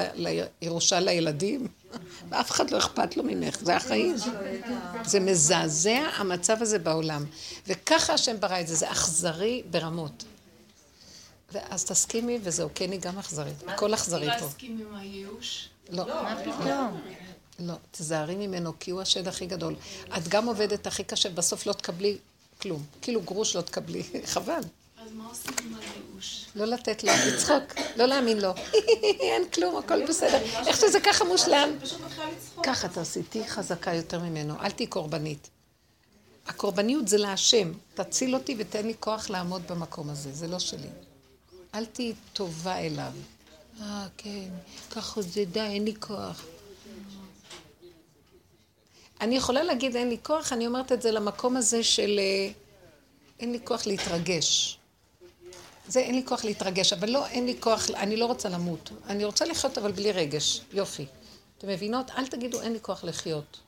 לירושה 0.62 1.00
לילדים? 1.00 1.68
ואף 2.30 2.52
אחד 2.52 2.72
לא 2.72 2.78
אכפת 2.78 3.18
לו 3.18 3.24
ממך, 3.24 3.58
זה 3.62 3.76
החיים. 3.76 4.16
זה 5.06 5.20
מזעזע 5.20 6.10
המצב 6.18 6.62
הזה 6.62 6.80
בעולם. 6.80 7.26
וככה 7.68 8.14
השם 8.14 8.40
ברא 8.40 8.60
את 8.60 8.68
זה, 8.68 8.76
זה 8.76 8.92
אכזרי 8.92 9.64
ברמות. 9.72 10.24
ואז 11.52 11.86
תסכימי, 11.86 12.40
וזהו, 12.44 12.70
כן, 12.76 12.92
היא 12.92 13.00
גם 13.00 13.20
אכזרית. 13.20 13.56
הכל 13.68 13.94
אכזרי 13.94 14.28
פה. 14.40 14.46
להסכים 14.46 14.86
עם 14.88 14.96
הייאוש? 14.96 15.70
לא, 15.90 16.06
מה 16.06 16.36
פתאום? 16.42 17.02
לא, 17.60 17.74
תזהרי 17.92 18.36
ממנו, 18.36 18.74
כי 18.80 18.92
הוא 18.92 19.02
השד 19.02 19.28
הכי 19.28 19.46
גדול. 19.46 19.76
את 20.18 20.28
גם 20.28 20.48
עובדת 20.48 20.88
הכי 20.88 21.04
קשה, 21.04 21.30
בסוף 21.30 21.66
לא 21.66 21.74
תקבלי 21.74 22.18
כלום. 22.62 22.84
כאילו 23.02 23.22
גרוש 23.22 23.56
לא 23.56 23.62
תקבלי, 23.62 24.04
חבל. 24.34 24.62
אז 24.98 25.14
מה 25.14 25.28
עושים 25.30 25.52
עם 25.64 25.76
הייאוש? 25.76 26.46
לא 26.56 26.66
לתת 26.66 27.04
לו, 27.04 27.12
לצחוק, 27.28 27.64
לא 27.96 28.06
להאמין 28.06 28.42
לו. 28.42 28.52
אין 29.32 29.50
כלום, 29.54 29.78
הכל 29.78 30.06
בסדר. 30.06 30.42
איך 30.68 30.78
שזה 30.78 31.00
ככה 31.00 31.26
מושלם. 31.26 31.70
לצחוק. 31.82 32.66
ככה 32.66 32.88
תעשי, 32.88 33.24
תהיי 33.24 33.48
חזקה 33.48 33.94
יותר 33.94 34.20
ממנו, 34.20 34.54
אל 34.62 34.72
תהיי 34.72 34.88
קורבנית. 34.88 35.50
הקורבניות 36.48 37.08
זה 37.08 37.18
להשם, 37.18 37.72
תציל 37.94 38.36
אותי 38.36 38.56
ותן 38.58 38.86
לי 38.86 38.94
כוח 39.00 39.30
לעמוד 39.30 39.62
במקום 39.68 40.10
הזה, 40.10 40.32
זה 40.32 40.48
לא 40.48 40.60
שלי. 40.60 40.88
אל 41.76 41.86
תהיי 41.86 42.14
טובה 42.34 42.78
אליו. 42.80 43.12
אה, 43.82 44.08
כן, 44.18 44.50
ככה 44.92 45.22
זה, 45.22 45.46
די, 45.46 45.60
אין 45.60 45.86
לי 45.86 45.94
כוח. 46.00 46.44
אני 49.22 49.36
יכולה 49.36 49.64
להגיד 49.64 49.96
אין 49.96 50.10
לי 50.10 50.18
כוח, 50.24 50.54
אני 50.54 50.68
אומרת 50.68 50.92
את 50.92 51.02
זה 51.02 51.12
למקום 51.12 51.58
הזה 51.58 51.84
של 51.84 52.20
אה, 52.20 52.52
אין 53.40 53.52
לי 53.52 53.60
כוח 53.64 53.88
להתרגש. 53.88 54.80
זה 55.88 56.00
אין 56.00 56.16
לי 56.16 56.26
כוח 56.26 56.46
להתרגש, 56.46 56.94
אבל 56.94 57.10
לא, 57.10 57.28
אין 57.28 57.46
לי 57.46 57.56
כוח, 57.60 57.90
אני 57.92 58.18
לא 58.18 58.26
רוצה 58.26 58.50
למות. 58.50 58.90
אני 59.08 59.26
רוצה 59.26 59.46
לחיות 59.46 59.78
אבל 59.78 59.92
בלי 59.92 60.12
רגש. 60.12 60.62
יופי. 60.74 61.06
אתם 61.58 61.68
מבינות? 61.68 62.12
אל 62.18 62.28
תגידו 62.28 62.62
אין 62.62 62.74
לי 62.74 62.80
כוח 62.82 63.04
לחיות. 63.04 63.60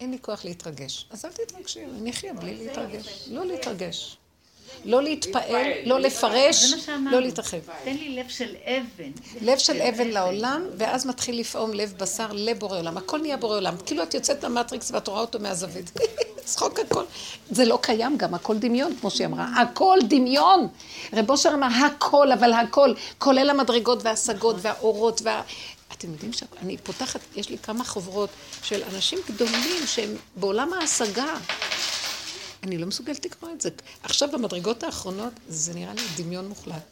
אין 0.00 0.10
לי 0.10 0.18
כוח 0.20 0.44
להתרגש. 0.44 1.06
אז 1.10 1.24
אל 1.24 1.30
תתרגשי, 1.32 1.84
אני 1.84 2.10
אחיה 2.10 2.34
בלי 2.34 2.54
להתרגש. 2.54 3.28
לא 3.28 3.46
להתרגש. 3.46 4.16
לא 4.84 5.02
להתפעל, 5.02 5.66
לא 5.84 6.00
לפרש. 6.00 6.72
לא 7.10 7.20
להתרחב. 7.20 7.58
תן 7.84 7.94
לי 7.96 8.08
לב 8.08 8.28
של 8.28 8.54
אבן. 8.64 9.10
לב 9.40 9.58
של 9.58 9.82
אבן 9.82 10.08
לעולם, 10.08 10.62
ואז 10.76 11.06
מתחיל 11.06 11.40
לפעום 11.40 11.72
לב 11.72 11.94
בשר 11.98 12.26
לבורא 12.32 12.78
עולם. 12.78 12.96
הכל 12.96 13.20
נהיה 13.20 13.36
בורא 13.36 13.56
עולם. 13.56 13.74
כאילו 13.86 14.02
את 14.02 14.14
יוצאת 14.14 14.44
מהמטריקס 14.44 14.90
ואת 14.90 15.08
רואה 15.08 15.20
אותו 15.20 15.38
מהזווית. 15.40 15.90
צחוק 16.44 16.78
הכל. 16.78 17.04
זה 17.50 17.64
לא 17.64 17.78
קיים 17.82 18.16
גם, 18.16 18.34
הכל 18.34 18.58
דמיון, 18.58 18.92
כמו 19.00 19.10
שהיא 19.10 19.26
אמרה. 19.26 19.46
הכל 19.62 19.98
דמיון. 20.08 20.68
רב 21.12 21.30
אושר 21.30 21.50
אמר, 21.54 21.68
הכל, 21.86 22.32
אבל 22.32 22.52
הכל, 22.52 22.94
כולל 23.18 23.50
המדרגות 23.50 24.02
וההשגות 24.02 24.56
והאורות 24.60 25.20
וה... 25.24 25.42
אתם 25.92 26.12
יודעים 26.12 26.32
שאני 26.32 26.76
פותחת, 26.76 27.20
יש 27.36 27.50
לי 27.50 27.58
כמה 27.58 27.84
חוברות 27.84 28.30
של 28.62 28.82
אנשים 28.94 29.18
גדולים 29.28 29.86
שהם 29.86 30.10
בעולם 30.36 30.72
ההשגה. 30.72 31.34
אני 32.62 32.78
לא 32.78 32.86
מסוגלת 32.86 33.24
לקרוא 33.24 33.50
את 33.50 33.60
זה. 33.60 33.68
עכשיו 34.02 34.28
במדרגות 34.32 34.82
האחרונות 34.82 35.32
זה 35.48 35.74
נראה 35.74 35.94
לי 35.94 36.02
דמיון 36.16 36.48
מוחלט. 36.48 36.82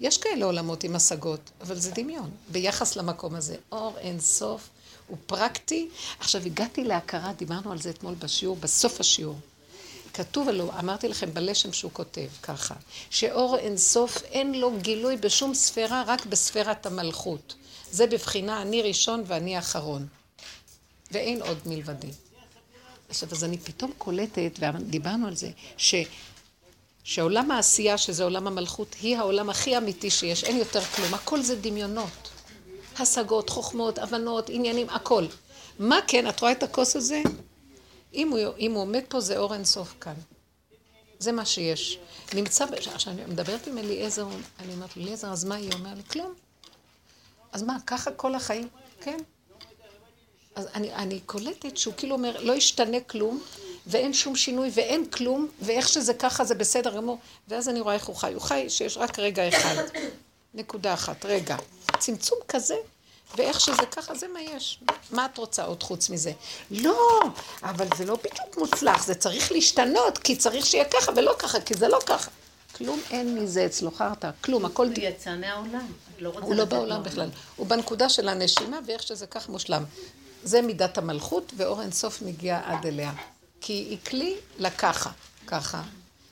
יש 0.00 0.18
כאלה 0.18 0.44
עולמות 0.44 0.84
עם 0.84 0.96
השגות, 0.96 1.40
אבל 1.60 1.78
זה 1.78 1.90
דמיון, 1.90 2.30
ביחס 2.48 2.96
למקום 2.96 3.34
הזה. 3.34 3.56
אור 3.72 3.98
אין 3.98 4.20
סוף, 4.20 4.68
הוא 5.06 5.16
פרקטי. 5.26 5.88
עכשיו 6.20 6.42
הגעתי 6.46 6.84
להכרה, 6.84 7.32
דיברנו 7.32 7.72
על 7.72 7.80
זה 7.80 7.90
אתמול 7.90 8.14
בשיעור, 8.14 8.56
בסוף 8.56 9.00
השיעור. 9.00 9.38
כתוב 10.14 10.48
עלו, 10.48 10.70
אמרתי 10.78 11.08
לכם 11.08 11.34
בלשם 11.34 11.72
שהוא 11.72 11.90
כותב, 11.94 12.28
ככה, 12.42 12.74
שאור 13.10 13.56
אין 13.58 13.76
סוף, 13.76 14.22
אין 14.22 14.54
לו 14.54 14.72
גילוי 14.80 15.16
בשום 15.16 15.54
ספירה, 15.54 16.02
רק 16.06 16.26
בספירת 16.26 16.86
המלכות. 16.86 17.54
זה 17.92 18.06
בבחינה 18.06 18.62
אני 18.62 18.82
ראשון 18.82 19.22
ואני 19.26 19.58
אחרון. 19.58 20.06
ואין 21.12 21.42
עוד 21.42 21.58
מלבדי. 21.66 22.10
עכשיו, 23.10 23.28
אז 23.32 23.44
אני 23.44 23.58
פתאום 23.58 23.92
קולטת, 23.98 24.58
ודיברנו 24.60 25.26
על 25.26 25.36
זה, 25.36 25.50
ש, 25.76 25.94
שעולם 27.04 27.50
העשייה, 27.50 27.98
שזה 27.98 28.24
עולם 28.24 28.46
המלכות, 28.46 28.96
היא 29.02 29.16
העולם 29.16 29.50
הכי 29.50 29.76
אמיתי 29.76 30.10
שיש, 30.10 30.44
אין 30.44 30.56
יותר 30.56 30.80
כלום. 30.80 31.14
הכל 31.14 31.42
זה 31.42 31.56
דמיונות. 31.56 32.30
השגות, 32.98 33.50
חוכמות, 33.50 33.98
הבנות, 33.98 34.50
עניינים, 34.50 34.90
הכל. 34.90 35.26
מה 35.78 35.98
כן, 36.06 36.28
את 36.28 36.40
רואה 36.40 36.52
את 36.52 36.62
הכוס 36.62 36.96
הזה? 36.96 37.22
אם 38.14 38.30
הוא, 38.30 38.38
אם 38.58 38.72
הוא 38.72 38.82
עומד 38.82 39.02
פה, 39.08 39.20
זה 39.20 39.38
אור 39.38 39.54
אינסוף 39.54 39.94
כאן. 40.00 40.14
זה 41.18 41.32
מה 41.32 41.44
שיש. 41.44 41.98
נמצא, 42.34 42.64
עכשיו 42.94 43.12
אני 43.12 43.24
מדברת 43.24 43.66
עם 43.66 43.78
אליעזר, 43.78 44.26
אני 44.60 44.72
אומרת 44.72 44.96
לו, 44.96 45.02
אליעזר, 45.02 45.28
אז 45.28 45.44
מה 45.44 45.54
היא? 45.54 45.72
אומר 45.72 45.94
לי, 45.94 46.02
כלום. 46.10 46.34
אז 47.52 47.62
מה, 47.62 47.76
ככה 47.86 48.10
כל 48.12 48.34
החיים? 48.34 48.68
כן. 49.00 49.18
אז 50.54 50.68
אני, 50.74 50.94
אני 50.94 51.20
קולטת 51.20 51.76
שהוא 51.76 51.94
כאילו 51.96 52.14
אומר, 52.14 52.36
לא 52.40 52.52
ישתנה 52.52 53.00
כלום, 53.00 53.40
ואין 53.86 54.12
שום 54.12 54.36
שינוי, 54.36 54.70
ואין 54.74 55.10
כלום, 55.10 55.48
ואיך 55.60 55.88
שזה 55.88 56.14
ככה 56.14 56.44
זה 56.44 56.54
בסדר 56.54 56.96
גמור. 56.96 57.18
ואז 57.48 57.68
אני 57.68 57.80
רואה 57.80 57.94
איך 57.94 58.06
הוא 58.06 58.16
חי. 58.16 58.32
הוא 58.32 58.42
חי 58.42 58.66
שיש 58.68 58.96
רק 58.96 59.18
רגע 59.18 59.48
אחד. 59.48 59.82
נקודה 60.54 60.94
אחת, 60.94 61.24
רגע. 61.24 61.56
צמצום 61.98 62.38
כזה, 62.48 62.74
ואיך 63.36 63.60
שזה 63.60 63.86
ככה, 63.90 64.14
זה 64.14 64.28
מה 64.28 64.40
יש. 64.40 64.80
מה 65.10 65.26
את 65.26 65.38
רוצה 65.38 65.64
עוד 65.64 65.82
חוץ 65.82 66.10
מזה? 66.10 66.32
לא, 66.70 67.20
אבל 67.62 67.86
זה 67.96 68.04
לא 68.04 68.16
בדיוק 68.16 68.58
מוצלח, 68.58 69.06
זה 69.06 69.14
צריך 69.14 69.52
להשתנות, 69.52 70.18
כי 70.18 70.36
צריך 70.36 70.66
שיהיה 70.66 70.84
ככה 70.84 71.12
ולא 71.16 71.34
ככה, 71.38 71.60
כי 71.60 71.74
זה 71.74 71.88
לא 71.88 71.98
ככה. 72.06 72.30
כלום 72.76 73.00
אין 73.10 73.38
מזה 73.38 73.66
אצלו 73.66 73.90
חרטא, 73.90 74.30
כלום, 74.40 74.64
הכל... 74.64 74.86
הוא 74.86 74.94
יצא 74.98 75.36
מהעולם. 75.36 75.86
לא 76.18 76.32
הוא 76.40 76.54
לא 76.54 76.64
בעולם 76.64 77.02
בכלל. 77.02 77.30
הוא 77.56 77.66
בנקודה 77.66 78.08
של 78.08 78.28
הנשימה, 78.28 78.78
ואיך 78.86 79.02
שזה 79.02 79.26
כך 79.26 79.48
מושלם. 79.48 79.84
זה 80.44 80.62
מידת 80.62 80.98
המלכות, 80.98 81.52
ואור 81.56 81.82
אינסוף 81.82 82.22
מגיע 82.22 82.60
עד 82.64 82.86
אליה. 82.86 83.12
כי 83.60 83.72
היא 83.72 83.98
כלי 84.06 84.36
לככה, 84.58 85.10
ככה. 85.46 85.82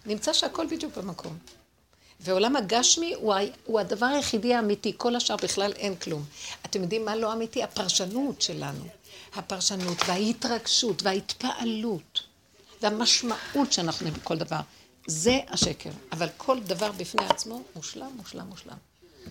נמצא 0.06 0.32
שהכל 0.32 0.66
בדיוק 0.66 0.96
במקום. 0.96 1.38
ועולם 2.20 2.56
הגשמי 2.56 3.14
הוא, 3.64 3.80
הדבר 3.80 4.06
היחידי 4.06 4.54
האמיתי, 4.54 4.92
כל 4.96 5.16
השאר 5.16 5.36
בכלל 5.36 5.72
אין 5.72 5.96
כלום. 5.96 6.24
אתם 6.66 6.82
יודעים 6.82 7.04
מה 7.04 7.16
לא 7.16 7.32
אמיתי? 7.32 7.62
הפרשנות 7.62 8.42
שלנו. 8.42 8.84
הפרשנות 9.34 9.98
וההתרגשות 10.06 11.02
וההתפעלות 11.02 12.22
והמשמעות 12.82 13.72
שאנחנו 13.72 14.06
נותנים 14.06 14.22
בכל 14.22 14.36
דבר. 14.36 14.60
זה 15.06 15.38
השקר. 15.48 15.90
אבל 16.12 16.28
כל 16.36 16.60
דבר 16.60 16.92
בפני 16.92 17.26
עצמו 17.28 17.62
מושלם, 17.76 18.10
מושלם, 18.16 18.46
מושלם. 18.46 18.76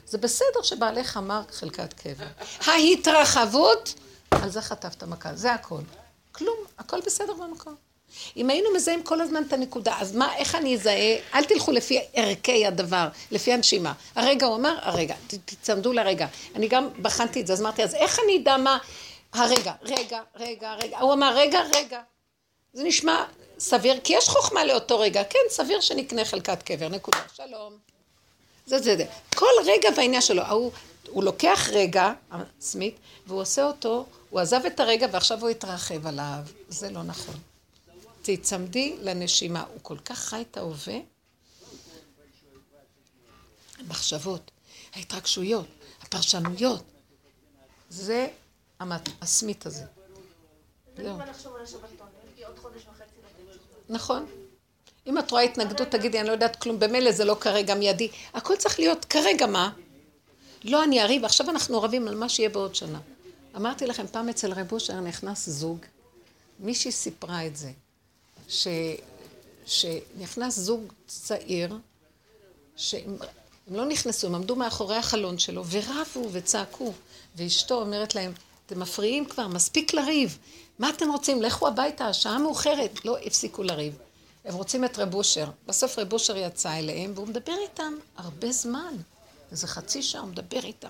זה 0.05 0.17
בסדר 0.17 0.61
שבעלך 0.63 1.17
אמר 1.17 1.41
חלקת 1.51 1.93
קבר. 1.93 2.27
ההתרחבות, 2.65 3.93
על 4.31 4.49
זה 4.49 4.61
חטפת 4.61 5.03
מכה, 5.03 5.35
זה 5.35 5.53
הכל. 5.53 5.81
כלום, 6.31 6.57
הכל 6.77 6.99
בסדר 7.05 7.33
במקום. 7.33 7.75
אם 8.37 8.49
היינו 8.49 8.69
מזהים 8.75 9.03
כל 9.03 9.21
הזמן 9.21 9.43
את 9.47 9.53
הנקודה, 9.53 9.95
אז 9.99 10.15
מה, 10.15 10.35
איך 10.35 10.55
אני 10.55 10.75
אזהה? 10.75 11.15
אל 11.33 11.43
תלכו 11.43 11.71
לפי 11.71 11.99
ערכי 12.13 12.65
הדבר, 12.65 13.07
לפי 13.31 13.53
הנשימה. 13.53 13.93
הרגע 14.15 14.45
הוא 14.45 14.55
אמר, 14.55 14.77
הרגע, 14.81 15.15
תצמדו 15.45 15.93
לרגע. 15.93 16.27
אני 16.55 16.67
גם 16.67 16.89
בחנתי 17.01 17.41
את 17.41 17.47
זה, 17.47 17.53
אז 17.53 17.61
אמרתי, 17.61 17.83
אז 17.83 17.95
איך 17.95 18.19
אני 18.25 18.37
אדע 18.37 18.57
מה... 18.57 18.77
הרגע, 19.33 19.73
רגע, 19.81 20.21
רגע, 20.35 20.73
רגע. 20.73 20.99
הוא 20.99 21.13
אמר, 21.13 21.33
רגע, 21.35 21.61
רגע. 21.75 22.01
זה 22.73 22.83
נשמע 22.83 23.25
סביר, 23.59 23.99
כי 24.03 24.13
יש 24.13 24.29
חוכמה 24.29 24.65
לאותו 24.65 24.99
רגע. 24.99 25.23
כן, 25.23 25.39
סביר 25.49 25.81
שנקנה 25.81 26.25
חלקת 26.25 26.63
קבר, 26.63 26.89
נקודה. 26.89 27.17
שלום. 27.33 27.77
זה 28.65 28.79
זה 28.79 28.97
זה. 28.97 29.05
כל 29.35 29.45
רגע 29.65 29.91
בעניין 29.91 30.21
שלו. 30.21 30.43
הוא, 30.49 30.71
הוא 31.09 31.23
לוקח 31.23 31.69
רגע, 31.71 32.11
סמית, 32.61 32.95
והוא 33.27 33.41
עושה 33.41 33.63
אותו, 33.63 34.05
הוא 34.37 34.41
עזב 34.41 34.61
את 34.67 34.79
הרגע 34.79 35.07
ועכשיו 35.11 35.41
הוא 35.41 35.49
התרחב 35.49 36.07
עליו. 36.07 36.39
זה 36.69 36.89
לא 36.89 37.03
נכון. 37.03 37.35
תצמדי 38.21 38.95
לנשימה. 39.01 39.63
הוא 39.63 39.79
כל 39.81 39.97
כך 39.97 40.19
חי 40.19 40.45
את 40.51 40.57
ההווה. 40.57 40.97
המחשבות, 43.79 44.51
ההתרגשויות, 44.93 45.67
הפרשנויות. 46.01 46.83
זה 47.89 48.27
הסמית 49.21 49.65
הזה. 49.65 49.85
זהו. 50.97 51.17
נכון. 53.89 54.25
אם 55.07 55.17
את 55.17 55.31
רואה 55.31 55.43
התנגדות, 55.43 55.87
תגידי, 55.87 56.19
אני 56.19 56.27
לא 56.27 56.31
יודעת 56.31 56.55
כלום, 56.55 56.79
במילא 56.79 57.11
זה 57.11 57.25
לא 57.25 57.37
כרגע 57.39 57.75
מיידי. 57.75 58.09
הכל 58.33 58.55
צריך 58.55 58.79
להיות 58.79 59.05
כרגע 59.05 59.45
מה? 59.45 59.71
לא 60.63 60.83
אני 60.83 61.01
אריב, 61.01 61.25
עכשיו 61.25 61.49
אנחנו 61.49 61.81
רבים 61.81 62.07
על 62.07 62.15
מה 62.15 62.29
שיהיה 62.29 62.49
בעוד 62.49 62.75
שנה. 62.75 62.99
אמרתי 63.57 63.87
לכם, 63.87 64.07
פעם 64.07 64.29
אצל 64.29 64.53
רב 64.53 64.71
אושר 64.71 64.99
נכנס 64.99 65.49
זוג, 65.49 65.79
מישהי 66.59 66.91
סיפרה 66.91 67.45
את 67.45 67.57
זה, 67.57 67.71
ש... 68.47 68.67
שנכנס 69.65 70.59
זוג 70.59 70.93
צעיר, 71.07 71.77
שהם 72.75 73.17
לא 73.67 73.85
נכנסו, 73.85 74.27
הם 74.27 74.35
עמדו 74.35 74.55
מאחורי 74.55 74.95
החלון 74.95 75.39
שלו 75.39 75.65
ורבו 75.65 76.29
וצעקו, 76.31 76.93
ואשתו 77.35 77.81
אומרת 77.81 78.15
להם, 78.15 78.31
אתם 78.65 78.79
מפריעים 78.79 79.25
כבר, 79.25 79.47
מספיק 79.47 79.93
לריב. 79.93 80.37
מה 80.79 80.89
אתם 80.89 81.09
רוצים? 81.09 81.41
לכו 81.41 81.67
הביתה, 81.67 82.07
השעה 82.07 82.39
מאוחרת. 82.39 83.05
לא 83.05 83.17
הפסיקו 83.17 83.63
לריב. 83.63 83.97
הם 84.45 84.53
רוצים 84.55 84.85
את 84.85 84.99
רב 84.99 85.13
אושר. 85.13 85.49
בסוף 85.67 85.99
רב 85.99 86.13
אושר 86.13 86.37
יצא 86.37 86.73
אליהם, 86.73 87.11
והוא 87.15 87.27
מדבר 87.27 87.55
איתם 87.63 87.93
הרבה 88.17 88.51
זמן. 88.51 88.95
איזה 89.51 89.67
חצי 89.67 90.03
שעה 90.03 90.21
הוא 90.21 90.29
מדבר 90.29 90.63
איתם. 90.63 90.89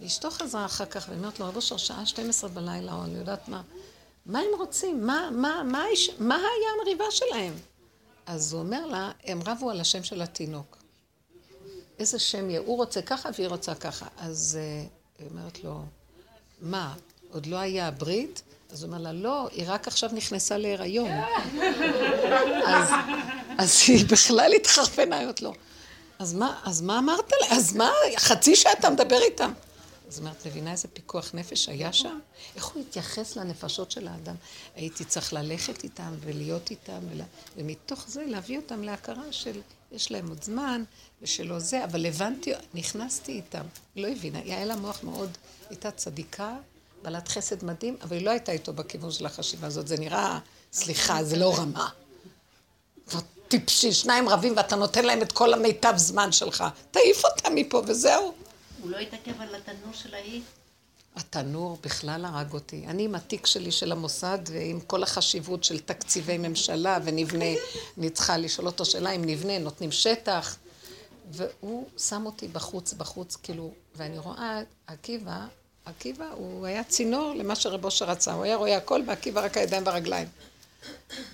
ואשתו 0.00 0.30
חזרה 0.30 0.64
אחר 0.66 0.84
כך 0.86 1.06
ואומרת 1.10 1.40
לו, 1.40 1.46
רב 1.46 1.56
אושר, 1.56 1.76
שעה 1.76 2.06
12 2.06 2.50
בלילה, 2.50 2.92
או 2.92 3.04
אני 3.04 3.18
יודעת 3.18 3.48
מה, 3.48 3.62
מה 4.26 4.38
הם 4.38 4.58
רוצים? 4.58 5.06
מה, 5.06 5.28
מה, 5.32 5.62
מה, 5.64 5.84
מה 6.18 6.36
היה 6.36 6.70
המריבה 6.78 7.04
שלהם? 7.10 7.54
אז 8.26 8.52
הוא 8.52 8.60
אומר 8.60 8.86
לה, 8.86 9.10
הם 9.24 9.40
רבו 9.46 9.70
על 9.70 9.80
השם 9.80 10.04
של 10.04 10.22
התינוק. 10.22 10.76
איזה 11.98 12.18
שם 12.18 12.50
יהיה? 12.50 12.60
הוא 12.60 12.76
רוצה 12.76 13.02
ככה 13.02 13.28
והיא 13.38 13.48
רוצה 13.48 13.74
ככה. 13.74 14.06
אז 14.18 14.58
uh, 14.58 14.88
היא 15.18 15.28
אומרת 15.30 15.64
לו, 15.64 15.80
מה, 16.60 16.94
עוד 17.32 17.46
לא 17.46 17.56
היה 17.56 17.86
הברית? 17.86 18.42
אז 18.72 18.82
הוא 18.82 18.88
אומר 18.88 19.02
לה, 19.02 19.12
לא, 19.12 19.48
היא 19.52 19.64
רק 19.68 19.88
עכשיו 19.88 20.10
נכנסה 20.12 20.58
להיריון. 20.58 21.10
אז, 22.66 22.88
אז 23.58 23.76
היא 23.86 24.06
בכלל 24.06 24.52
התחרפנה, 24.56 25.16
היא 25.16 25.22
אומרת 25.22 25.42
לו, 25.42 25.52
אז 26.18 26.34
מה, 26.34 26.60
אז 26.64 26.82
מה 26.82 26.98
אמרת 26.98 27.32
לה? 27.40 27.56
אז 27.56 27.76
מה, 27.76 27.90
חצי 28.16 28.56
שעה 28.56 28.72
אתה 28.72 28.90
מדבר 28.90 29.18
איתם. 29.22 29.52
אז 30.10 30.18
אומרת, 30.18 30.46
מבינה 30.46 30.72
איזה 30.72 30.88
פיקוח 30.88 31.30
נפש 31.34 31.68
היה 31.68 31.92
שם? 31.92 32.18
איך 32.56 32.64
הוא 32.64 32.82
התייחס 32.82 33.36
לנפשות 33.36 33.90
של 33.90 34.08
האדם? 34.08 34.34
הייתי 34.74 35.04
צריך 35.04 35.32
ללכת 35.32 35.84
איתם 35.84 36.14
ולהיות 36.20 36.70
איתם, 36.70 36.98
ולה... 37.10 37.24
ומתוך 37.56 38.04
זה 38.08 38.24
להביא 38.26 38.56
אותם 38.56 38.82
להכרה 38.82 39.32
של, 39.32 39.60
יש 39.92 40.12
להם 40.12 40.28
עוד 40.28 40.44
זמן, 40.44 40.84
ושלא 41.22 41.58
זה, 41.58 41.84
אבל 41.84 42.06
הבנתי, 42.06 42.52
נכנסתי 42.74 43.32
איתם. 43.32 43.64
לא 43.96 44.08
הבינה, 44.08 44.38
היה 44.38 44.64
לה 44.64 44.76
מוח 44.76 45.02
מאוד, 45.02 45.30
הייתה 45.68 45.90
צדיקה, 45.90 46.56
בעלת 47.02 47.28
חסד 47.28 47.64
מדהים, 47.64 47.96
אבל 48.02 48.16
היא 48.16 48.24
לא 48.26 48.30
הייתה 48.30 48.52
איתו 48.52 48.72
בכיוון 48.72 49.10
של 49.10 49.26
החשיבה 49.26 49.66
הזאת. 49.66 49.88
זה 49.88 49.96
נראה, 49.96 50.38
סליחה, 50.72 51.24
זה 51.24 51.36
לא 51.36 51.54
רמה. 51.58 51.88
טיפשי, 53.48 53.92
שניים 53.92 54.28
רבים 54.28 54.56
ואתה 54.56 54.76
נותן 54.76 55.04
להם 55.04 55.22
את 55.22 55.32
כל 55.32 55.54
המיטב 55.54 55.92
זמן 55.96 56.32
שלך. 56.32 56.64
תעיף 56.90 57.24
אותם 57.24 57.54
מפה 57.54 57.82
וזהו. 57.86 58.34
הוא 58.82 58.90
לא 58.90 58.98
התעכב 58.98 59.40
על 59.40 59.54
התנור 59.54 59.92
של 59.92 60.14
ההיא? 60.14 60.42
התנור 61.16 61.78
בכלל 61.82 62.24
הרג 62.24 62.52
אותי. 62.52 62.86
אני 62.86 63.04
עם 63.04 63.14
התיק 63.14 63.46
שלי 63.46 63.72
של 63.72 63.92
המוסד 63.92 64.38
ועם 64.46 64.80
כל 64.80 65.02
החשיבות 65.02 65.64
של 65.64 65.80
תקציבי 65.80 66.38
ממשלה 66.38 66.98
ונבנה, 67.04 67.44
אני 67.98 68.10
צריכה 68.10 68.36
לשאול 68.36 68.66
אותו 68.66 68.84
שאלה 68.84 69.10
אם 69.10 69.24
נבנה, 69.24 69.58
נותנים 69.58 69.92
שטח. 69.92 70.56
והוא 71.32 71.86
שם 71.98 72.26
אותי 72.26 72.48
בחוץ, 72.48 72.92
בחוץ, 72.92 73.36
כאילו, 73.36 73.72
ואני 73.94 74.18
רואה, 74.18 74.62
עקיבא, 74.86 75.46
עקיבא 75.84 76.30
הוא 76.34 76.66
היה 76.66 76.84
צינור 76.84 77.34
למה 77.34 77.54
שרב 77.54 77.84
אושר 77.84 78.04
רצה, 78.04 78.32
הוא 78.32 78.44
היה 78.44 78.56
רואה 78.56 78.76
הכל 78.76 79.02
ועקיבא 79.06 79.44
רק 79.44 79.56
הידיים 79.56 79.86
והרגליים. 79.86 80.28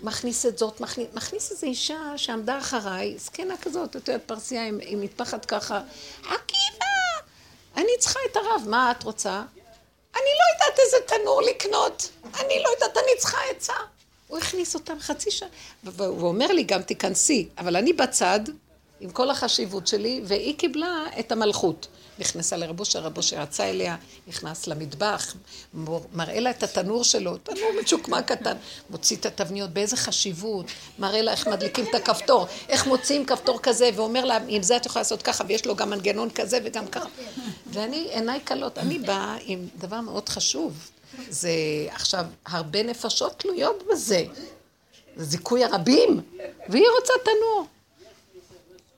מכניס 0.03 0.47
את 0.47 0.59
זאת, 0.59 0.81
מכניס, 0.81 1.07
מכניס 1.15 1.51
איזו 1.51 1.67
אישה 1.67 2.13
שעמדה 2.17 2.59
אחריי, 2.59 3.19
זקנה 3.19 3.55
כזאת, 3.63 3.97
את 3.97 4.09
יודעת, 4.09 4.23
פרסייה 4.27 4.67
עם, 4.67 4.79
עם 4.83 5.01
מטפחת 5.01 5.45
ככה, 5.45 5.81
עקיבא! 6.23 6.76
אני 7.77 7.91
צריכה 7.99 8.21
את 8.31 8.37
הרב, 8.37 8.63
מה 8.69 8.91
את 8.91 9.03
רוצה? 9.03 9.43
אני 10.15 10.31
לא 10.39 10.65
יודעת 10.65 10.79
איזה 10.79 10.97
תנור 11.07 11.43
לקנות, 11.43 12.11
אני 12.25 12.63
לא 12.63 12.69
יודעת, 12.69 12.97
אני 12.97 13.19
צריכה 13.19 13.39
עצה. 13.51 13.75
הוא 14.27 14.39
הכניס 14.39 14.75
אותם 14.75 15.01
חצי 15.01 15.31
שעה, 15.31 15.49
והוא 15.85 16.29
אומר 16.29 16.47
לי 16.47 16.63
גם 16.63 16.83
תיכנסי, 16.83 17.49
אבל 17.59 17.77
אני 17.77 17.93
בצד, 17.93 18.41
עם 19.01 19.11
כל 19.11 19.31
החשיבות 19.31 19.87
שלי, 19.87 20.21
והיא 20.25 20.59
קיבלה 20.59 21.05
את 21.19 21.33
המלכות. 21.33 21.87
נכנסה 22.19 22.57
לרב 22.57 22.81
אושר, 22.81 22.99
רב 22.99 23.17
אושר 23.17 23.43
יצא 23.43 23.65
אליה, 23.65 23.97
נכנס 24.27 24.67
למטבח, 24.67 25.35
מראה 26.13 26.41
לה 26.41 26.51
את 26.51 26.63
התנור 26.63 27.05
שלו, 27.05 27.37
תנור 27.37 27.71
מצ'וקמק 27.81 28.33
קטן, 28.33 28.57
מוציא 28.91 29.17
את 29.17 29.27
התבניות, 29.27 29.71
באיזה 29.71 29.97
חשיבות, 29.97 30.67
מראה 30.99 31.23
לה 31.23 31.33
איך 31.33 31.49
מדליקים 31.49 31.85
את 31.91 31.95
הכפתור, 31.95 32.47
איך 32.69 32.87
מוציאים 32.87 33.27
כפתור 33.27 33.61
כזה, 33.63 33.91
ואומר 33.95 34.25
לה, 34.25 34.39
עם 34.49 34.63
זה 34.63 34.77
את 34.77 34.87
יכולה 34.87 35.01
לעשות 35.01 35.23
ככה, 35.23 35.45
ויש 35.49 35.67
לו 35.67 35.77
גם 35.77 35.91
מנגנון 35.91 36.31
כזה 36.31 36.59
וגם 36.65 36.87
ככה. 36.87 37.09
ואני, 37.67 38.09
עיניי 38.11 38.41
כלות, 38.45 38.79
אני 38.79 38.99
באה 38.99 39.37
עם 39.45 39.69
דבר 39.79 40.01
מאוד 40.01 40.29
חשוב. 40.29 40.91
זה 41.29 41.51
עכשיו, 41.91 42.25
הרבה 42.47 42.83
נפשות 42.83 43.39
תלויות 43.39 43.83
בזה. 43.91 44.25
זה 45.17 45.25
זיכוי 45.25 45.65
הרבים, 45.65 46.21
והיא 46.69 46.85
רוצה 47.01 47.13
תנור. 47.25 47.67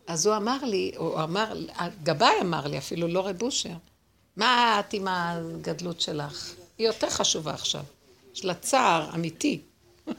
אז 0.09 0.26
הוא 0.26 0.36
אמר 0.36 0.64
לי, 0.64 0.93
הוא 0.97 1.22
אמר, 1.22 1.52
הגבאי 1.74 2.40
אמר 2.40 2.66
לי, 2.66 2.78
אפילו 2.78 3.09
לא 3.09 3.26
רב 3.26 3.43
אושר, 3.43 3.74
מה 4.36 4.80
את 4.80 4.93
עם 4.93 5.09
הגדלות 5.09 6.01
שלך? 6.01 6.55
היא 6.78 6.86
יותר 6.86 7.10
חשובה 7.10 7.55
עכשיו. 7.55 7.85
יש 8.35 8.44
לה 8.44 8.55
צער 8.55 9.14
אמיתי. 9.14 9.60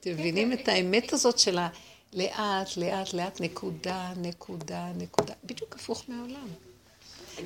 אתם 0.00 0.10
מבינים 0.10 0.52
את 0.52 0.68
האמת 0.68 1.12
הזאת 1.12 1.38
של 1.38 1.58
הלאט, 1.58 2.76
לאט, 2.76 3.12
לאט, 3.12 3.40
נקודה, 3.40 4.12
נקודה, 4.16 4.92
נקודה. 4.96 5.34
בדיוק 5.44 5.74
הפוך 5.76 6.04
מהעולם. 6.08 6.48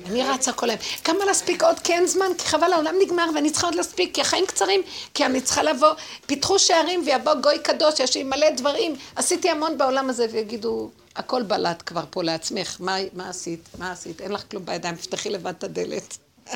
אני 0.05 0.23
רצה 0.23 0.53
כל 0.53 0.69
היום. 0.69 0.81
כמה 1.03 1.25
להספיק 1.25 1.63
עוד? 1.63 1.79
כי 1.79 1.93
אין 1.93 2.07
זמן, 2.07 2.25
כי 2.37 2.47
חבל 2.47 2.73
העולם 2.73 2.95
נגמר 3.01 3.29
ואני 3.35 3.51
צריכה 3.51 3.67
עוד 3.67 3.75
להספיק, 3.75 4.15
כי 4.15 4.21
החיים 4.21 4.45
קצרים, 4.45 4.81
כי 5.13 5.25
אני 5.25 5.41
צריכה 5.41 5.63
לבוא, 5.63 5.93
פיתחו 6.25 6.59
שערים 6.59 7.03
ויבוא 7.05 7.33
גוי 7.33 7.59
קדוש, 7.59 7.99
יש 7.99 8.17
לי 8.17 8.23
מלא 8.23 8.49
דברים. 8.49 8.95
עשיתי 9.15 9.49
המון 9.49 9.77
בעולם 9.77 10.09
הזה 10.09 10.27
ויגידו, 10.31 10.89
הכל 11.15 11.43
בלט 11.43 11.83
כבר 11.85 12.03
פה 12.09 12.23
לעצמך, 12.23 12.77
מה, 12.79 12.97
מה 13.13 13.29
עשית? 13.29 13.69
מה 13.77 13.91
עשית? 13.91 14.21
אין 14.21 14.31
לך 14.31 14.43
כלום 14.51 14.65
בידיים, 14.65 14.95
תפתחי 14.95 15.29
לבד 15.29 15.53
את 15.57 15.63
הדלת. 15.63 16.17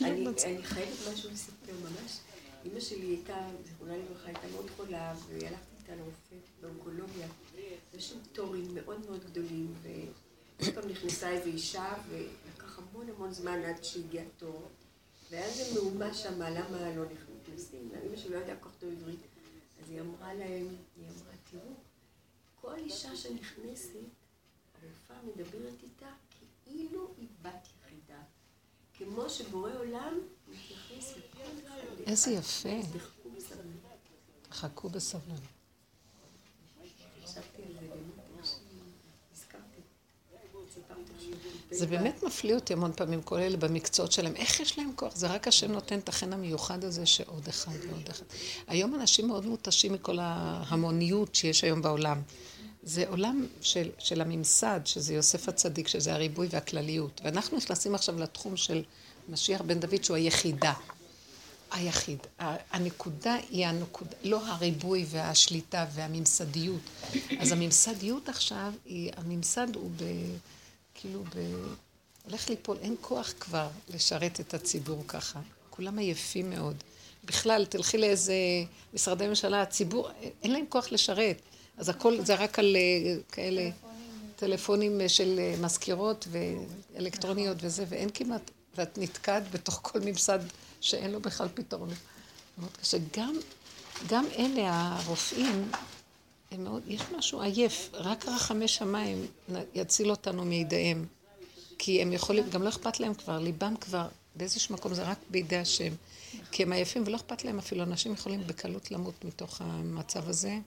אני 0.00 0.26
חייבת 0.62 0.88
משהו 1.12 1.30
לספר 1.32 1.72
ממש. 1.82 2.12
אימא 2.64 2.80
שלי 2.80 3.06
הייתה, 3.06 3.34
זיכרונה 3.66 3.92
לברכה, 3.96 4.26
הייתה 4.26 4.46
מאוד 4.52 4.66
חולה, 4.76 5.12
והלכתי 5.28 5.76
איתה 5.80 5.92
לרופא 5.92 6.36
באונקולוגיה. 6.62 7.26
יש 7.98 8.08
שם 8.08 8.16
תורים 8.32 8.74
מאוד 8.74 8.96
מאוד 9.08 9.20
גדולים, 9.30 9.74
פעם 10.58 10.88
נכנסה 10.88 11.30
איזו 11.30 11.46
אישה, 11.46 11.94
ולקח 12.08 12.78
המון 12.78 13.08
המון 13.08 13.32
זמן 13.32 13.62
עד 13.62 13.84
שהגיע 13.84 14.22
תור. 14.36 14.68
והיה 15.30 15.44
איזה 15.44 15.74
מהומה 15.74 16.14
שם, 16.14 16.42
למה 16.42 16.94
לא 16.96 17.04
נכנסים? 17.04 17.90
אמא 18.06 18.16
שלי 18.16 18.30
לא 18.30 18.36
יודעה 18.36 18.56
כל 18.56 18.68
כך 18.68 18.74
טוב 18.78 18.90
עברית. 18.92 19.20
אז 19.82 19.90
היא 19.90 20.00
אמרה 20.00 20.34
להם, 20.34 20.66
היא 20.96 21.06
אמרה, 21.08 21.32
תראו, 21.50 21.74
כל 22.60 22.74
אישה 22.74 23.16
שנכנסת, 23.16 23.90
הרופאה 24.82 25.16
מדברת 25.22 25.82
איתה 25.82 26.10
כאילו 26.64 27.14
היא 27.18 27.28
בת 27.42 27.68
יחידה. 27.82 28.22
כמו 28.94 29.30
שבורא 29.30 29.70
עולם 29.78 30.18
מתייחס 30.48 31.16
לכל 31.16 31.42
אחד. 31.66 32.00
איזה 32.06 32.30
יפה. 32.30 32.68
חכו 34.50 34.88
בסבלנות. 34.88 35.40
חשבתי 37.24 37.62
על 37.62 37.72
זה 37.72 37.80
באמת, 37.80 38.38
איך 38.38 38.46
שהזכרתי. 38.46 39.80
זה 41.70 41.86
באמת 41.86 42.22
מפליא 42.22 42.54
אותי 42.54 42.72
המון 42.72 42.92
פעמים, 42.96 43.22
כל 43.22 43.38
אלה 43.38 43.56
במקצועות 43.56 44.12
שלהם. 44.12 44.36
איך 44.36 44.60
יש 44.60 44.78
להם 44.78 44.90
כוח? 44.96 45.16
זה 45.16 45.26
רק 45.26 45.48
השם 45.48 45.72
נותן 45.72 45.98
את 45.98 46.08
החן 46.08 46.32
המיוחד 46.32 46.84
הזה 46.84 47.06
שעוד 47.06 47.48
אחד 47.48 47.72
ועוד 47.88 48.08
אחד. 48.10 48.24
היום 48.66 48.94
אנשים 48.94 49.28
מאוד 49.28 49.46
מותשים 49.46 49.92
מכל 49.92 50.18
ההמוניות 50.20 51.34
שיש 51.34 51.64
היום 51.64 51.82
בעולם. 51.82 52.22
זה 52.82 53.04
עולם 53.08 53.46
של, 53.60 53.88
של 53.98 54.20
הממסד, 54.20 54.80
שזה 54.84 55.14
יוסף 55.14 55.48
הצדיק, 55.48 55.88
שזה 55.88 56.14
הריבוי 56.14 56.48
והכלליות. 56.50 57.20
ואנחנו 57.24 57.56
נכנסים 57.56 57.94
עכשיו 57.94 58.18
לתחום 58.18 58.56
של 58.56 58.82
משיח 59.28 59.62
בן 59.62 59.80
דוד, 59.80 60.04
שהוא 60.04 60.16
היחידה. 60.16 60.72
היחיד. 61.70 62.18
הנקודה 62.70 63.36
היא 63.50 63.66
הנקודה, 63.66 64.10
לא 64.24 64.46
הריבוי 64.46 65.06
והשליטה 65.08 65.86
והממסדיות. 65.94 66.80
אז 67.38 67.52
הממסדיות 67.52 68.28
עכשיו, 68.28 68.72
היא, 68.84 69.10
הממסד 69.16 69.76
הוא 69.76 69.90
ב... 69.96 70.04
כאילו 70.96 71.24
ב... 71.24 71.38
הולך 72.24 72.48
ליפול, 72.48 72.76
אין 72.80 72.96
כוח 73.00 73.32
כבר 73.40 73.68
לשרת 73.94 74.40
את 74.40 74.54
הציבור 74.54 75.04
ככה. 75.08 75.40
כולם 75.70 75.98
עייפים 75.98 76.50
מאוד. 76.50 76.76
בכלל, 77.24 77.64
תלכי 77.64 77.98
לאיזה 77.98 78.34
משרדי 78.94 79.26
ממשלה, 79.26 79.62
הציבור, 79.62 80.08
אין 80.42 80.52
להם 80.52 80.64
כוח 80.68 80.92
לשרת. 80.92 81.36
אז 81.76 81.88
הכל 81.88 82.24
זה 82.24 82.34
רק 82.34 82.58
על 82.58 82.76
אה, 82.76 83.16
כאלה 83.32 83.70
טלפונים 84.36 85.00
של 85.08 85.38
אה, 85.38 85.54
מזכירות 85.60 86.28
ואלקטרוניות 86.30 87.56
וזה, 87.60 87.84
ואין 87.88 88.08
כמעט, 88.14 88.50
ואת 88.76 88.98
נתקעת 88.98 89.50
בתוך 89.50 89.80
כל 89.82 90.00
ממסד 90.00 90.38
שאין 90.80 91.10
לו 91.10 91.20
בכלל 91.20 91.48
פתרון. 91.54 91.88
מאוד 92.58 92.70
קשה. 92.80 92.98
גם, 93.16 93.36
גם 94.08 94.24
אלה 94.38 94.96
הרופאים, 94.98 95.70
מאוד, 96.58 96.82
יש 96.86 97.02
משהו 97.18 97.40
עייף, 97.40 97.90
רק 97.92 98.26
רחמי 98.28 98.68
שמיים 98.68 99.26
יציל 99.74 100.10
אותנו 100.10 100.44
מידיהם. 100.44 101.06
כי 101.78 102.02
הם 102.02 102.12
יכולים, 102.12 102.50
גם 102.50 102.62
לא 102.62 102.68
אכפת 102.68 103.00
להם 103.00 103.14
כבר, 103.14 103.38
ליבם 103.38 103.74
כבר, 103.80 104.08
באיזשהו 104.34 104.74
מקום 104.74 104.94
זה 104.94 105.02
רק 105.02 105.18
בידי 105.30 105.56
השם. 105.56 105.92
כי 106.52 106.62
הם 106.62 106.72
עייפים 106.72 107.02
ולא 107.06 107.16
אכפת 107.16 107.44
להם 107.44 107.58
אפילו, 107.58 107.82
אנשים 107.82 108.12
יכולים 108.12 108.46
בקלות 108.46 108.90
למות 108.90 109.24
מתוך 109.24 109.60
המצב 109.60 110.28
הזה. 110.28 110.58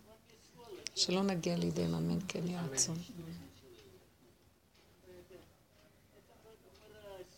שלא 0.95 1.23
נגיע 1.23 1.55
לידי 1.55 1.85
אמן, 1.85 2.19
כן 2.27 2.47
יהיה 2.47 2.61
רצון. 2.71 2.97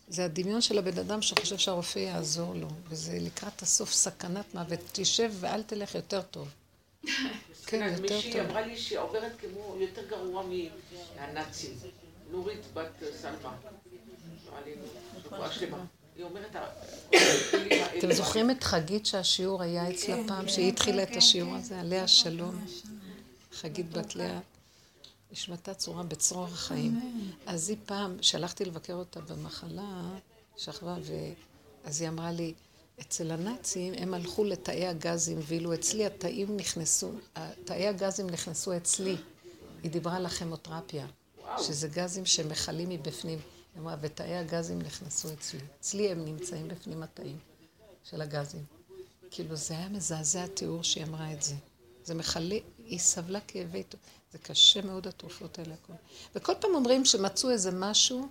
זה 0.08 0.24
הדמיון 0.24 0.60
של 0.60 0.78
הבן 0.78 0.98
אדם 0.98 1.22
שחושב 1.22 1.56
שהרופא 1.56 1.98
יעזור 1.98 2.54
לו, 2.54 2.68
וזה 2.88 3.18
לקראת 3.20 3.62
הסוף 3.62 3.92
סכנת 3.92 4.54
מוות. 4.54 4.80
תשב 4.92 5.32
ואל 5.40 5.62
תלך 5.62 5.94
יותר 5.94 6.22
טוב. 6.22 6.48
כן, 7.66 7.82
יותר 7.82 8.08
טוב. 8.08 8.16
מישהי 8.16 8.40
אמרה 8.40 8.60
לי 8.60 8.76
שהיא 8.76 8.98
עוברת 8.98 9.32
כמו 9.40 9.76
יותר 9.78 10.02
גרוע 10.08 10.44
מהנאצים. 11.16 11.72
נורית 12.30 12.60
בת 12.74 13.02
סלמה. 13.20 13.56
רפואה 15.24 15.52
שלמה. 15.52 15.84
היא 16.16 16.24
אומרת... 16.24 16.56
אתם 17.98 18.12
זוכרים 18.12 18.50
את 18.50 18.64
חגית 18.64 19.06
שהשיעור 19.06 19.62
היה 19.62 19.90
אצלה 19.90 20.16
פעם, 20.26 20.48
שהיא 20.48 20.68
התחילה 20.68 21.02
את 21.02 21.16
השיעור 21.16 21.54
הזה, 21.54 21.80
עליה 21.80 22.08
שלום? 22.08 22.64
חגית 23.52 23.92
בת 23.92 24.16
לאה, 24.16 24.38
נשמתה 25.32 25.74
צורה 25.74 26.02
בצרור 26.02 26.44
החיים. 26.44 27.00
אז 27.46 27.68
היא 27.68 27.76
פעם, 27.86 28.16
שהלכתי 28.22 28.64
לבקר 28.64 28.94
אותה 28.94 29.20
במחלה, 29.20 30.02
שכבה, 30.56 30.96
ואז 31.84 32.00
היא 32.00 32.08
אמרה 32.08 32.32
לי, 32.32 32.54
אצל 33.02 33.30
הנאצים 33.30 33.94
הם 33.96 34.14
הלכו 34.14 34.44
לתאי 34.44 34.86
הגזים, 34.86 35.38
ואילו 35.42 35.74
אצלי 35.74 36.06
התאים 36.06 36.56
נכנסו, 36.56 37.10
תאי 37.64 37.86
הגזים 37.86 38.30
נכנסו 38.30 38.76
אצלי. 38.76 39.16
היא 39.82 39.90
דיברה 39.90 40.16
על 40.16 40.26
הכימותרפיה, 40.26 41.06
שזה 41.58 41.88
גזים 41.88 42.26
שמכלים 42.26 42.88
מבפנים. 42.88 43.38
היא 43.74 43.82
אמרה, 43.82 43.96
ותאי 44.00 44.36
הגזים 44.36 44.82
נכנסו 44.82 45.32
אצלי. 45.32 45.60
אצלי 45.80 46.10
הם 46.10 46.24
נמצאים 46.24 46.68
בפנים 46.68 47.02
התאים 47.02 47.38
של 48.04 48.22
הגזים. 48.22 48.64
כאילו, 49.30 49.56
זה 49.56 49.74
היה 49.74 49.88
מזעזע 49.88 50.44
התיאור 50.44 50.84
שהיא 50.84 51.04
אמרה 51.04 51.32
את 51.32 51.42
זה. 51.42 51.54
זה 52.04 52.14
מכלה, 52.14 52.56
היא 52.86 52.98
סבלה 52.98 53.40
כאבי... 53.40 53.82
זה 54.32 54.38
קשה 54.38 54.82
מאוד 54.82 55.06
התרופות 55.06 55.58
האלה. 55.58 55.74
וכל 56.34 56.52
פעם 56.60 56.74
אומרים 56.74 57.04
שמצאו 57.04 57.50
איזה 57.50 57.70
משהו... 57.70 58.28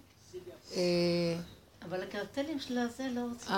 אה, 0.75 0.81
אבל 1.81 2.03
הקרטלים 2.03 2.59
של 2.59 2.77
הזה 2.77 3.07
לא 3.11 3.21
רוצים. 3.21 3.51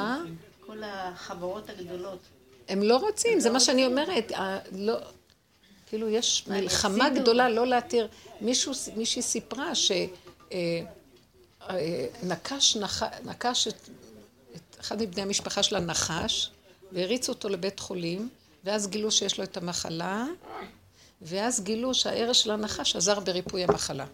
אה? 0.64 0.68
כל 0.68 0.84
החברות 0.84 1.70
הגדולות. 1.70 2.20
הם 2.68 2.84
לא 2.84 2.98
רוצים, 2.98 3.40
זה 3.40 3.50
מה 3.50 3.60
שאני 3.60 3.86
אומרת. 3.86 4.32
לא... 4.72 4.98
כאילו, 5.88 6.10
יש 6.10 6.48
מלחמה 6.48 7.10
גדולה 7.10 7.50
לא 7.50 7.68
להתיר. 7.68 8.08
מישהי 8.96 9.22
סיפרה 9.22 9.72
שנקש 12.22 12.78
נקש 13.24 13.68
את 13.68 13.90
אחד 14.80 15.02
מבני 15.02 15.22
המשפחה 15.22 15.64
שלה 15.64 15.80
נחש, 15.80 16.52
והריצו 16.92 17.32
אותו 17.32 17.50
לבית 17.50 17.80
חולים, 17.80 18.30
ואז 18.64 18.88
גילו 18.88 19.12
שיש 19.12 19.38
לו 19.38 19.44
את 19.44 19.58
המחלה, 19.58 20.26
ואז 21.22 21.62
גילו 21.62 21.94
שהערש 21.94 22.44
של 22.44 22.52
הנחש 22.52 22.96
עזר 22.96 23.20
בריפוי 23.20 23.64
המחלה. 23.64 24.06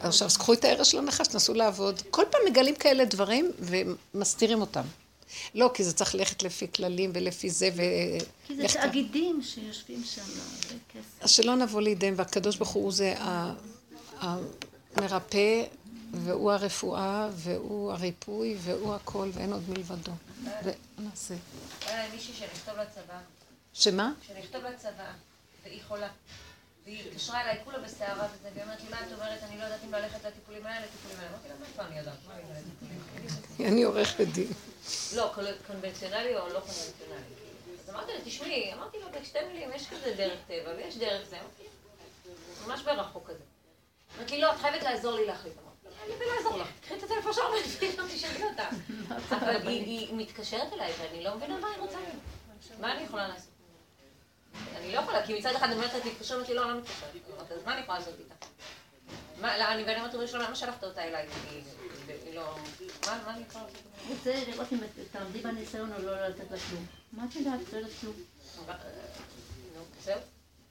עכשיו, 0.00 0.26
אז 0.26 0.36
קחו 0.36 0.52
את 0.52 0.64
הערש 0.64 0.90
של 0.90 0.98
הנחש, 0.98 1.28
תנסו 1.28 1.54
לעבוד. 1.54 2.02
כל 2.10 2.24
פעם 2.30 2.40
מגלים 2.46 2.74
כאלה 2.74 3.04
דברים 3.04 3.52
ומסתירים 3.58 4.60
אותם. 4.60 4.84
לא, 5.54 5.70
כי 5.74 5.84
זה 5.84 5.92
צריך 5.92 6.14
ללכת 6.14 6.42
לפי 6.42 6.66
כללים 6.74 7.10
ולפי 7.14 7.50
זה 7.50 7.68
ו... 7.76 7.82
כי 8.46 8.56
זה 8.56 8.66
תאגידים 8.68 9.42
שיושבים 9.42 10.02
שם, 10.04 10.22
הרבה 10.22 10.80
כסף. 10.92 11.22
אז 11.22 11.30
שלא 11.30 11.56
נבוא 11.56 11.80
לידיהם, 11.80 12.14
והקדוש 12.16 12.56
ברוך 12.56 12.70
הוא 12.70 12.92
זה 12.92 13.14
המרפא 14.20 15.64
והוא 16.12 16.52
הרפואה, 16.52 17.28
והוא 17.34 17.92
הריפוי, 17.92 18.56
והוא 18.60 18.94
הכל, 18.94 19.30
ואין 19.32 19.52
עוד 19.52 19.62
מלבדו. 19.68 20.12
ונעשה. 20.98 21.34
היה 21.86 22.12
מישהי 22.14 22.34
שנכתוב 22.34 22.74
לצבא, 22.74 23.18
שמה? 23.72 24.12
שנכתוב 24.26 24.62
לצבא, 24.64 25.12
והיא 25.64 25.80
חולה. 25.88 26.08
והיא 26.84 27.08
התקשרה 27.10 27.40
אליי 27.40 27.58
כולה 27.64 27.78
בסערה 27.78 28.28
וזה, 28.34 28.48
והיא 28.54 28.62
אומרת 28.64 28.80
לי, 28.82 28.88
מה 28.90 29.00
את 29.06 29.12
אומרת, 29.12 29.42
אני 29.42 29.58
לא 29.58 29.64
יודעת 29.64 29.80
אם 29.84 29.92
ללכת 29.94 30.24
לטיפולים 30.24 30.66
האלה, 30.66 30.86
לטיפולים 30.86 31.18
האלה. 31.18 31.30
אמרתי 31.30 31.48
לה, 31.48 31.54
מאיפה 31.60 31.82
אני 31.82 31.98
יודעת? 31.98 32.14
מה 32.28 32.34
אני 32.34 32.42
יודעת 32.42 32.62
לטיפולים? 32.66 33.72
אני 33.72 33.82
עורכת 33.82 34.20
דין. 34.26 34.48
לא, 35.16 35.30
קול- 35.34 35.58
קונבנציונלי 35.66 36.36
או 36.36 36.48
לא 36.48 36.60
קונבנציונלי. 36.60 37.34
אז 37.84 37.90
אמרתי 37.90 38.12
לה, 38.12 38.20
תשמעי, 38.24 38.72
אמרתי 38.74 38.98
לה, 38.98 39.20
בשתי 39.20 39.38
מילים, 39.52 39.70
יש 39.74 39.86
כזה 39.88 40.14
דרך 40.16 40.38
טבע 40.46 40.70
ויש 40.76 40.96
דרך 40.96 41.28
זה. 41.28 41.36
ממש 42.66 42.82
ברחוק 42.82 43.30
כזה. 43.30 43.44
אמרתי 44.18 44.34
לי, 44.34 44.40
לא, 44.40 44.52
את 44.52 44.58
חייבת 44.58 44.82
לעזור 44.82 45.12
לי 45.12 45.26
להחליט. 45.26 45.54
אמרתי 45.58 46.00
אין 46.12 46.18
לי 46.18 46.24
לעזור 46.36 46.58
לך. 46.58 46.68
קחי 46.82 46.94
את 46.94 47.02
הטלפון 47.02 47.32
שלך 47.32 47.44
ותפעילי 47.66 48.00
אותי, 48.00 48.16
תשאלי 48.16 48.44
אותה. 48.44 48.68
אבל 49.36 49.68
היא- 49.68 50.14
מתקשרת 50.14 50.72
אליי 50.72 50.92
ואני 51.00 51.24
לא 51.24 51.34
מבינה 51.36 51.58
מה 51.58 51.68
היא 51.68 51.78
רוצה. 51.78 51.98
מה 52.80 52.92
אני 52.96 53.02
יכולה 53.04 53.28
לעשות? 53.28 53.49
אני 54.76 54.92
לא 54.92 54.98
יכולה, 54.98 55.26
כי 55.26 55.38
מצד 55.38 55.54
אחד 55.56 55.66
אני 55.66 55.74
אומרת 55.74 55.90
לה, 55.94 56.00
תתקשר, 56.00 56.34
אמרתי, 56.36 56.54
לא, 56.54 56.70
לא 56.72 56.78
מתקשרת. 56.78 57.52
אז 57.52 57.64
מה 57.66 57.72
אני 57.74 57.80
יכולה 57.82 57.98
לעשות 57.98 58.14
איתה? 58.18 58.34
מה, 59.40 59.58
לא, 59.58 59.64
אני 59.64 59.82
ואני 59.82 59.96
אומרת, 60.00 60.28
שלום, 60.28 60.42
למה 60.44 60.54
שלחת 60.54 60.84
אותה 60.84 61.02
אליי? 61.04 61.26
היא- 61.50 61.62
לא... 62.34 62.54
מה 63.06 63.18
מה 63.26 63.34
אני 63.34 63.42
יכולה 63.48 63.64
לעשות? 63.64 63.82
רוצה 64.08 64.32
לראות 64.48 64.72
אם 64.72 64.78
תעמדי 65.12 65.38
בניסיון 65.40 65.92
או 65.92 66.02
לא 66.02 66.28
לתת 66.28 66.50
לה 66.50 66.56
כלום. 66.70 66.86
מה 67.12 67.24
את 67.30 67.36
יודעת? 67.36 67.60
לא 67.72 67.78
יודעת 67.78 67.92
כלום. 68.00 68.14
נו, 69.76 69.82
זהו. 70.04 70.18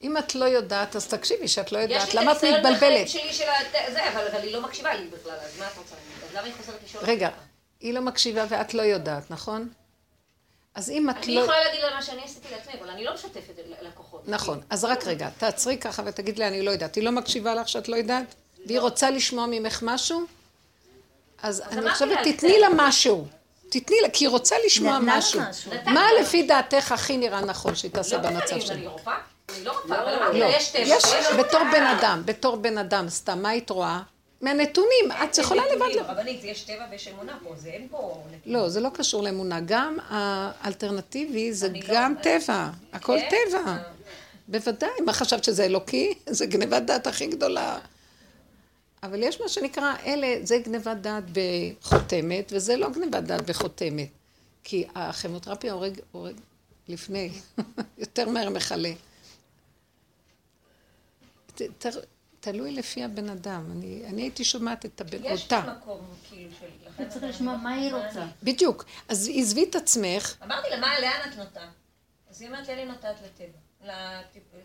אם 0.02 0.18
את 0.18 0.36
לא 0.36 0.46
יודעת, 0.46 0.96
אז 0.96 1.08
תקשיבי 1.08 1.48
שאת 1.48 1.72
לא 1.72 1.78
יודעת. 1.78 2.08
יש 2.08 2.16
לי 2.16 2.22
למה 2.22 2.32
את 2.32 2.38
את 2.38 2.44
הניסיון 2.44 2.62
בחיים 2.64 2.76
מתבלבלת? 2.76 3.10
שלי 3.10 3.34
של 3.34 3.50
ה- 3.50 3.92
זה, 3.94 4.10
אבל 4.14 4.28
אבל 4.28 4.42
היא 4.42 4.54
לא 4.54 4.62
מקשיבה 4.62 4.94
לי 4.94 5.08
בכלל, 5.08 5.32
אז 5.40 5.60
מה 5.60 5.68
את 5.68 5.78
רוצה? 5.78 5.96
אז 6.30 6.36
למה 6.36 6.46
היא 6.46 6.54
חוזרת 6.58 6.84
לשאול? 6.86 7.04
רגע? 7.04 7.30
היא 7.80 7.94
לא 7.94 8.02
מקשיבה 8.02 8.46
ואת 8.50 8.74
לא 8.74 8.82
יודעת, 8.82 9.32
נכון? 9.32 9.70
אז 10.76 10.90
אם 10.90 11.10
את 11.10 11.16
אני 11.24 11.36
לא... 11.36 11.42
יכולה 11.42 11.64
להגיד 11.64 11.82
לה 11.82 11.96
מה 11.96 12.02
שאני 12.02 12.22
עשיתי 12.24 12.48
לעצמי, 12.52 12.74
אבל 12.82 12.90
אני 12.90 13.04
לא 13.04 13.14
משתפת 13.14 13.54
לקוחות. 13.82 14.22
נכון. 14.28 14.62
אז 14.70 14.84
רק 14.84 15.08
רגע, 15.08 15.30
תעצרי 15.38 15.78
ככה 15.78 16.04
ותגידי 16.06 16.42
לי, 16.42 16.48
אני 16.48 16.62
לא 16.62 16.72
יודעת. 16.72 16.96
היא 16.96 17.04
לא 17.04 17.12
מקשיבה 17.12 17.56
לך 17.56 17.70
שאת 17.70 17.90
לא 17.90 17.96
יודעת? 17.96 18.36
והיא 18.66 18.80
רוצה 18.80 19.10
לשמוע 19.10 19.46
ממך 19.50 19.80
משהו? 19.84 20.22
אז 21.44 21.62
אני 21.72 21.92
חושבת, 21.92 22.18
תתני. 22.24 22.60
לה 22.60 22.68
משהו. 22.76 23.28
תתני 23.70 23.98
לה, 24.02 24.10
כי 24.10 24.26
היא 24.26 24.30
רוצה 24.30 24.56
לשמוע 24.66 25.00
משהו. 25.02 25.42
מה 25.86 26.08
לפי 26.22 26.44
דעתך 26.44 26.92
הכי 26.92 27.18
נראה 27.18 27.42
נכון 27.42 27.76
שהיא 27.76 27.92
תעשה 27.92 28.18
לא 28.18 28.24
במצב 28.24 28.60
שלה? 28.60 28.76
אני 28.76 28.88
רופאה, 28.88 29.18
אני 29.50 29.64
לא 29.64 29.72
רופאה, 29.82 30.04
אבל 30.04 30.14
אמרתי 30.14 30.40
לא, 30.40 30.48
לה, 30.48 30.56
יש 30.56 30.70
טבע. 30.72 30.82
יש, 30.82 31.04
בתור 31.40 31.62
בן 31.72 31.84
אדם, 31.84 32.22
בתור 32.26 32.56
בן 32.56 32.78
אדם, 32.78 33.10
סתם, 33.10 33.42
מה 33.42 33.50
היית 33.50 33.70
רואה? 33.70 34.00
מהנתונים, 34.42 35.12
את 35.24 35.38
יכולה 35.38 35.64
לבד... 35.76 35.86
נתונים, 35.86 36.04
רבנית, 36.08 36.44
יש 36.44 36.64
טבע 36.64 36.86
ויש 36.92 37.08
אמונה 37.08 37.38
פה, 37.44 37.56
זה 37.58 37.70
אין 37.70 37.88
פה... 37.92 38.24
לא, 38.46 38.70
זה 38.70 38.80
לא 38.80 38.90
קשור 38.94 39.24
לאמונה. 39.24 39.60
גם 39.66 39.98
האלטרנטיבי 40.08 41.54
זה 41.54 41.70
לא- 41.70 41.80
גם 41.88 42.16
טבע. 42.24 42.70
הכל 42.94 43.18
כן? 43.20 43.30
טבע. 43.50 43.78
בוודאי. 44.48 44.90
מה 45.06 45.14
חשבת 45.14 45.44
שזה 45.44 45.66
אלוקי? 45.66 46.14
זה 46.38 46.46
גניבת 46.46 46.82
דעת 46.82 47.08
הכי 47.08 47.28
גדולה. 47.28 47.80
אבל 49.04 49.24
יש 49.24 49.42
מה 49.42 49.50
שנקרא, 49.50 49.94
אלה, 50.06 50.36
זה 50.44 50.58
גניבת 50.58 50.98
דעת 50.98 51.24
בחותמת, 51.34 52.52
וזה 52.56 52.76
לא 52.76 52.90
גניבת 52.90 53.24
דעת 53.24 53.50
בחותמת. 53.50 54.08
כי 54.64 54.86
הכימותרפיה 54.96 55.74
הורג, 55.74 56.00
הורג 56.12 56.36
לפני, 56.88 57.32
יותר 57.98 58.30
מהר 58.30 58.50
מכלה. 58.50 58.92
תלוי 62.40 62.72
לפי 62.72 63.04
הבן 63.04 63.30
אדם. 63.30 63.72
אני, 63.72 64.02
אני 64.06 64.22
הייתי 64.22 64.44
שומעת 64.44 64.86
את 64.86 65.02
הבן, 65.02 65.18
יש 65.26 65.44
אותה. 65.44 65.76
מקום, 65.82 66.02
כאילו, 66.30 66.52
של... 66.60 66.66
לכן 66.90 67.10
צריך 67.10 67.24
לשמוע 67.24 67.58
מה 67.58 67.74
היא 67.74 67.94
רוצה. 67.94 68.26
בדיוק. 68.44 68.86
אז 69.08 69.30
עזבי 69.34 69.64
את 69.70 69.76
עצמך, 69.76 70.36
אמרתי 70.44 70.70
לה, 70.70 70.80
מה, 70.80 71.00
לאן 71.00 71.32
את 71.32 71.38
נוטה? 71.38 71.68
אז 72.30 72.42
היא 72.42 72.50
אומרת 72.50 72.68
לי, 72.68 72.74
אני 72.74 72.86
נוטת 72.86 73.16
לטבע. 73.26 73.88
לטיפ- 73.92 74.60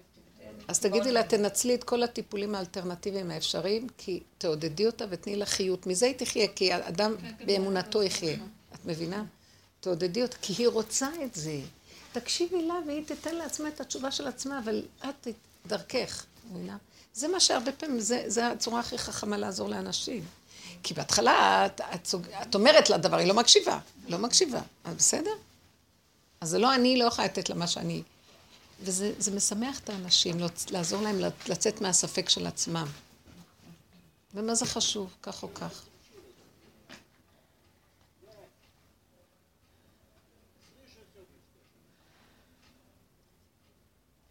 אז 0.69 0.81
תגידי 0.81 1.13
לה, 1.13 1.23
תנצלי 1.23 1.75
את 1.75 1.85
כל 1.85 2.03
הטיפולים 2.03 2.55
האלטרנטיביים 2.55 3.31
האפשריים, 3.31 3.87
כי 3.99 4.23
תעודדי 4.39 4.87
אותה 4.87 5.05
ותני 5.11 5.37
לה 5.37 5.47
חיות. 5.47 5.87
מזה 5.87 6.07
היא 6.07 6.15
תחיה, 6.15 6.49
כי 6.49 6.73
האדם 6.73 7.15
באמונתו 7.47 8.03
יחיה. 8.03 8.35
את 8.75 8.85
מבינה? 8.87 9.25
תעודדי 9.81 10.23
אותה, 10.23 10.37
כי 10.43 10.53
היא 10.59 10.69
רוצה 10.69 11.09
את 11.25 11.35
זה. 11.35 11.61
תקשיבי 12.13 12.63
לה 12.63 12.75
והיא 12.87 13.05
תיתן 13.07 13.35
לעצמה 13.35 13.69
את 13.69 13.81
התשובה 13.81 14.11
של 14.11 14.27
עצמה, 14.27 14.59
אבל 14.59 14.83
את 15.09 15.29
דרכך, 15.67 16.27
מבינה? 16.53 16.77
זה 17.15 17.29
מה 17.29 17.41
שהרבה 17.41 17.73
פעמים, 17.73 18.01
זה, 18.01 18.25
זה 18.27 18.49
הצורה 18.49 18.81
הכי 18.81 18.99
חכמה 18.99 19.37
לעזור 19.37 19.69
לאנשים. 19.69 20.25
כי 20.83 20.95
בהתחלה 20.95 21.67
את, 21.67 21.81
את, 21.81 22.09
את 22.43 22.55
אומרת 22.55 22.91
לה 22.91 22.99
דבר, 22.99 23.17
היא 23.17 23.29
לא 23.29 23.35
מקשיבה. 23.35 23.79
לא 24.09 24.19
מקשיבה. 24.19 24.61
אז 24.85 24.95
בסדר? 24.97 25.31
אז 26.41 26.49
זה 26.49 26.59
לא 26.59 26.75
אני, 26.75 26.97
לא 26.99 27.05
יכולה 27.05 27.27
לתת 27.29 27.49
לה 27.49 27.55
מה 27.55 27.67
שאני... 27.67 28.03
וזה 28.81 29.13
זה 29.19 29.31
משמח 29.31 29.79
את 29.79 29.89
האנשים, 29.89 30.39
לצ- 30.41 30.71
לעזור 30.73 31.03
להם 31.03 31.19
לצ- 31.21 31.49
לצאת 31.49 31.81
מהספק 31.81 32.29
של 32.29 32.47
עצמם. 32.47 32.87
ומה 34.35 34.55
זה 34.55 34.67
חשוב, 34.67 35.11
כך 35.23 35.43
או 35.43 35.55
כך. 35.55 35.83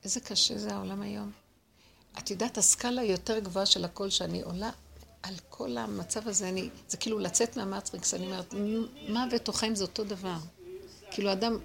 איזה 0.04 0.20
קשה 0.20 0.58
זה 0.58 0.74
העולם 0.74 1.02
היום. 1.02 1.32
את 2.20 2.32
יודעת, 2.32 2.58
הסקאלה 2.58 3.02
היותר 3.02 3.40
גבוהה 3.40 3.66
של 3.66 3.86
הכל 3.86 4.10
שאני 4.10 4.42
עולה 4.42 4.70
על 5.24 5.34
כל 5.50 5.78
המצב 5.78 6.28
הזה, 6.28 6.50
אני, 6.50 6.70
זה 6.88 6.98
כאילו 6.98 7.20
לצאת 7.20 7.58
מהמטריקס, 7.58 8.14
אני 8.14 8.26
אומרת, 8.26 8.54
"מ- 8.54 9.14
מוות 9.14 9.48
או 9.48 9.54
זה 9.74 9.84
אותו 9.84 10.04
דבר. 10.04 10.36
כאילו 11.12 11.32
אדם 11.32 11.58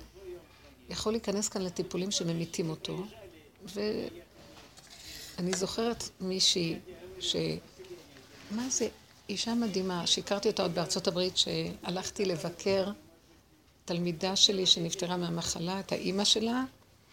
יכול 0.88 1.12
להיכנס 1.12 1.48
כאן 1.48 1.62
לטיפולים 1.62 2.10
שממיתים 2.10 2.70
אותו, 2.70 3.04
ואני 3.74 5.52
זוכרת 5.56 6.04
מישהי 6.20 6.78
ש... 7.20 7.36
מה 8.50 8.68
זה? 8.70 8.88
אישה 9.28 9.54
מדהימה, 9.54 10.06
שהכרתי 10.06 10.48
אותה 10.48 10.62
עוד 10.62 10.74
בארצות 10.74 11.08
הברית, 11.08 11.36
שהלכתי 11.36 12.24
לבקר 12.24 12.90
תלמידה 13.84 14.36
שלי 14.36 14.66
שנפטרה 14.66 15.16
מהמחלה, 15.16 15.80
את 15.80 15.92
האימא 15.92 16.24
שלה, 16.24 16.64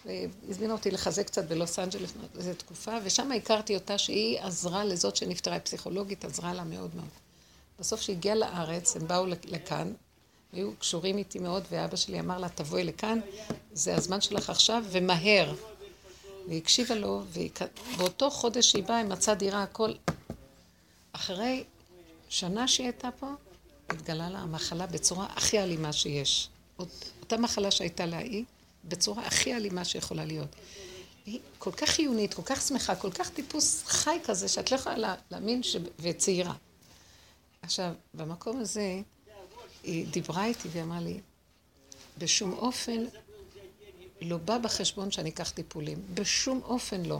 והזמינה 0.05 0.73
אותי 0.73 0.91
לחזק 0.91 1.25
קצת 1.27 1.45
בלוס 1.45 1.79
אנג'לס 1.79 2.13
איזו 2.37 2.53
תקופה, 2.53 2.91
ושם 3.03 3.31
הכרתי 3.31 3.75
אותה 3.75 3.97
שהיא 3.97 4.39
עזרה 4.39 4.83
לזאת 4.85 5.15
שנפטרה, 5.15 5.53
היא 5.53 5.61
פסיכולוגית, 5.61 6.25
עזרה 6.25 6.53
לה 6.53 6.63
מאוד 6.63 6.95
מאוד. 6.95 7.07
בסוף 7.79 8.01
שהגיעה 8.01 8.35
לארץ, 8.35 8.95
הם 8.95 9.07
באו 9.07 9.25
לכאן, 9.45 9.93
היו 10.53 10.71
קשורים 10.79 11.17
איתי 11.17 11.39
מאוד, 11.39 11.63
ואבא 11.71 11.95
שלי 11.95 12.19
אמר 12.19 12.37
לה, 12.37 12.49
תבואי 12.49 12.83
לכאן, 12.83 13.19
זה 13.73 13.95
הזמן 13.95 14.21
שלך 14.21 14.49
עכשיו, 14.49 14.83
ומהר. 14.89 15.53
והיא 16.47 16.57
הקשיבה 16.61 16.95
לו, 16.95 17.21
ובאותו 17.95 18.29
חודש 18.29 18.71
שהיא 18.71 18.83
באה, 18.83 18.97
היא 18.97 19.05
מצאה 19.05 19.35
דירה, 19.35 19.63
הכל. 19.63 19.91
אחרי 21.11 21.63
שנה 22.29 22.67
שהיא 22.67 22.87
הייתה 22.87 23.09
פה, 23.19 23.27
התגלה 23.89 24.29
לה 24.29 24.39
המחלה 24.39 24.85
בצורה 24.85 25.27
הכי 25.35 25.59
אלימה 25.59 25.93
שיש. 25.93 26.49
אות- 26.79 27.09
אותה 27.21 27.37
מחלה 27.37 27.71
שהייתה 27.71 28.05
לה 28.05 28.17
היא, 28.17 28.43
בצורה 28.87 29.25
הכי 29.27 29.55
אלימה 29.55 29.85
שיכולה 29.85 30.25
להיות. 30.25 30.55
היא 31.25 31.39
כל 31.59 31.71
כך 31.71 31.89
חיונית, 31.89 32.33
כל 32.33 32.41
כך 32.45 32.61
שמחה, 32.61 32.95
כל 32.95 33.11
כך 33.11 33.29
טיפוס 33.29 33.83
חי 33.85 34.17
כזה, 34.25 34.47
שאת 34.47 34.71
לא 34.71 34.75
יכולה 34.77 34.97
לה- 34.97 35.15
להאמין, 35.31 35.63
ש... 35.63 35.75
וצעירה. 35.99 36.53
עכשיו, 37.61 37.93
במקום 38.13 38.59
הזה, 38.59 39.01
היא 39.83 40.07
דיברה 40.07 40.45
איתי 40.45 40.67
והיא 40.71 40.83
אמרה 40.83 40.99
לי, 40.99 41.19
בשום 42.17 42.53
אופן 42.53 43.05
לא 44.21 44.37
בא 44.37 44.57
בחשבון 44.57 45.11
שאני 45.11 45.29
אקח 45.29 45.49
טיפולים. 45.49 46.01
בשום 46.13 46.61
אופן 46.63 47.05
לא. 47.05 47.19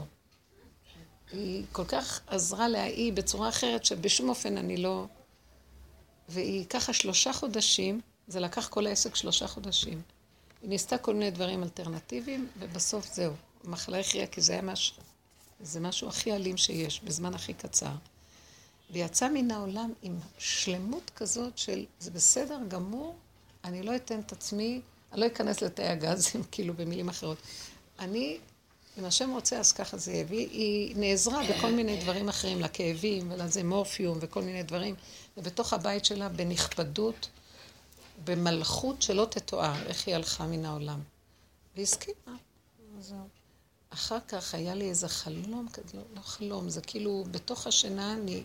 היא 1.32 1.64
כל 1.72 1.84
כך 1.84 2.20
עזרה 2.26 2.68
להאי 2.68 3.12
בצורה 3.12 3.48
אחרת, 3.48 3.84
שבשום 3.84 4.28
אופן 4.28 4.56
אני 4.58 4.76
לא... 4.76 5.06
והיא 6.28 6.64
ככה 6.66 6.92
שלושה 6.92 7.32
חודשים, 7.32 8.00
זה 8.28 8.40
לקח 8.40 8.68
כל 8.68 8.86
העסק 8.86 9.14
שלושה 9.14 9.46
חודשים. 9.46 10.02
היא 10.62 10.70
ניסתה 10.70 10.98
כל 10.98 11.14
מיני 11.14 11.30
דברים 11.30 11.62
אלטרנטיביים, 11.62 12.48
ובסוף 12.58 13.14
זהו. 13.14 13.32
המחלה 13.64 14.00
הכריעה, 14.00 14.26
כי 14.26 14.40
זה 14.40 14.52
היה 14.52 14.62
משהו, 14.62 15.02
זה 15.60 15.80
משהו 15.80 16.08
הכי 16.08 16.32
אלים 16.32 16.56
שיש, 16.56 17.00
בזמן 17.00 17.34
הכי 17.34 17.54
קצר. 17.54 17.92
ויצא 18.90 19.28
מן 19.28 19.50
העולם 19.50 19.92
עם 20.02 20.18
שלמות 20.38 21.10
כזאת 21.16 21.58
של, 21.58 21.84
זה 22.00 22.10
בסדר 22.10 22.58
גמור, 22.68 23.16
אני 23.64 23.82
לא 23.82 23.96
אתן 23.96 24.20
את 24.20 24.32
עצמי, 24.32 24.80
אני 25.12 25.20
לא 25.20 25.26
אכנס 25.26 25.62
לתאי 25.62 25.86
הגזים, 25.86 26.42
כאילו 26.52 26.74
במילים 26.74 27.08
אחרות. 27.08 27.38
אני, 27.98 28.38
אם 28.98 29.04
השם 29.04 29.30
רוצה, 29.30 29.58
אז 29.58 29.72
ככה 29.72 29.96
זה 29.96 30.12
יהיה. 30.12 30.24
והיא 30.28 30.96
נעזרה 30.96 31.42
בכל 31.50 31.70
מיני 31.70 32.00
דברים 32.00 32.28
אחרים, 32.28 32.60
לכאבים 32.60 33.32
ולזה 33.32 33.64
מורפיום 33.64 34.18
וכל 34.20 34.42
מיני 34.42 34.62
דברים, 34.62 34.94
ובתוך 35.36 35.72
הבית 35.72 36.04
שלה, 36.04 36.28
בנכבדות, 36.28 37.28
במלכות 38.24 39.02
שלא 39.02 39.26
תתואר, 39.30 39.86
איך 39.86 40.06
היא 40.06 40.14
הלכה 40.14 40.46
מן 40.46 40.64
העולם. 40.64 41.00
והסכימה. 41.76 42.36
זהו. 43.00 43.28
אחר 43.90 44.18
כך 44.28 44.54
היה 44.54 44.74
לי 44.74 44.90
איזה 44.90 45.08
חלום, 45.08 45.66
לא, 45.94 46.02
לא 46.14 46.20
חלום, 46.20 46.68
זה 46.68 46.80
כאילו, 46.80 47.24
בתוך 47.30 47.66
השינה 47.66 48.12
אני 48.12 48.44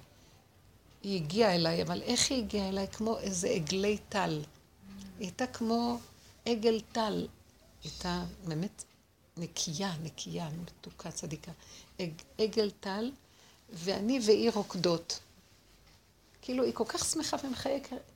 היא 1.03 1.15
הגיעה 1.15 1.55
אליי, 1.55 1.81
אבל 1.81 2.01
איך 2.01 2.31
היא 2.31 2.43
הגיעה 2.43 2.69
אליי? 2.69 2.87
כמו 2.87 3.17
איזה 3.17 3.47
עגלי 3.49 3.97
טל. 4.09 4.41
היא 5.19 5.27
הייתה 5.27 5.47
כמו 5.47 5.99
עגל 6.45 6.81
טל. 6.91 7.27
היא 7.83 7.91
הייתה 7.91 8.23
באמת 8.47 8.83
נקייה, 9.37 9.95
נקייה, 10.03 10.49
מתוקה, 10.49 11.11
צדיקה. 11.11 11.51
עגל 12.37 12.71
טל, 12.79 13.11
ואני 13.69 14.19
והיא 14.25 14.51
רוקדות. 14.53 15.19
כאילו, 16.51 16.63
היא 16.63 16.73
כל 16.73 16.83
כך 16.87 17.05
שמחה 17.05 17.37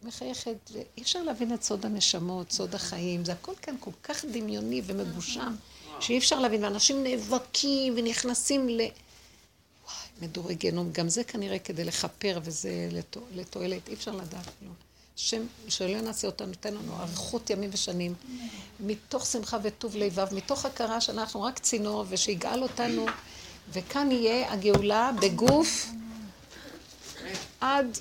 ומחייכת, 0.03 0.71
ואי 0.71 1.01
אפשר 1.01 1.23
להבין 1.23 1.53
את 1.53 1.63
סוד 1.63 1.85
הנשמות, 1.85 2.51
סוד 2.51 2.75
החיים. 2.75 3.25
זה 3.25 3.31
הכל 3.31 3.51
כאן 3.61 3.75
כל 3.79 3.91
כך 4.03 4.25
דמיוני 4.25 4.81
ומגושם, 4.85 5.55
שאי 5.99 6.17
אפשר 6.17 6.39
להבין. 6.39 6.63
ואנשים 6.63 7.03
נאבקים 7.03 7.93
ונכנסים 7.97 8.69
ל... 8.69 8.77
וואי, 8.77 8.91
מדורי 10.21 10.55
גיהנום. 10.55 10.91
גם 10.91 11.09
זה 11.09 11.23
כנראה 11.23 11.59
כדי 11.59 11.83
לכפר 11.83 12.39
וזה 12.43 12.89
לתועלת, 13.35 13.87
אי 13.87 13.93
אפשר 13.93 14.11
לדעת. 14.11 14.51
לא. 14.61 14.69
השם, 15.17 15.41
שלא 15.67 16.01
נעשה 16.01 16.27
אותנו, 16.27 16.47
נותן 16.47 16.73
לנו 16.73 16.99
אריכות 16.99 17.49
ימים 17.49 17.69
ושנים, 17.73 18.13
מתוך 18.79 19.25
שמחה 19.25 19.57
וטוב 19.63 19.95
לבב, 19.95 20.27
מתוך 20.31 20.65
הכרה 20.65 21.01
שאנחנו 21.01 21.43
רק 21.43 21.59
צינור 21.59 22.05
ושיגאל 22.09 22.63
אותנו, 22.63 23.05
וכאן 23.73 24.11
יהיה 24.11 24.53
הגאולה 24.53 25.11
בגוף 25.21 25.87
עד 27.61 27.97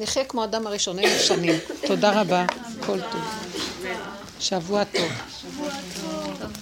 נחיה 0.00 0.24
כמו 0.24 0.44
אדם 0.44 0.66
הראשון, 0.66 0.98
אלף 0.98 1.20
שנים. 1.20 1.54
תודה 1.86 2.20
רבה, 2.20 2.44
כל 2.86 3.00
טוב. 3.00 3.20
שבוע 4.40 4.84
טוב. 4.84 5.08
שבוע 5.40 5.70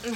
טוב. 0.03 0.15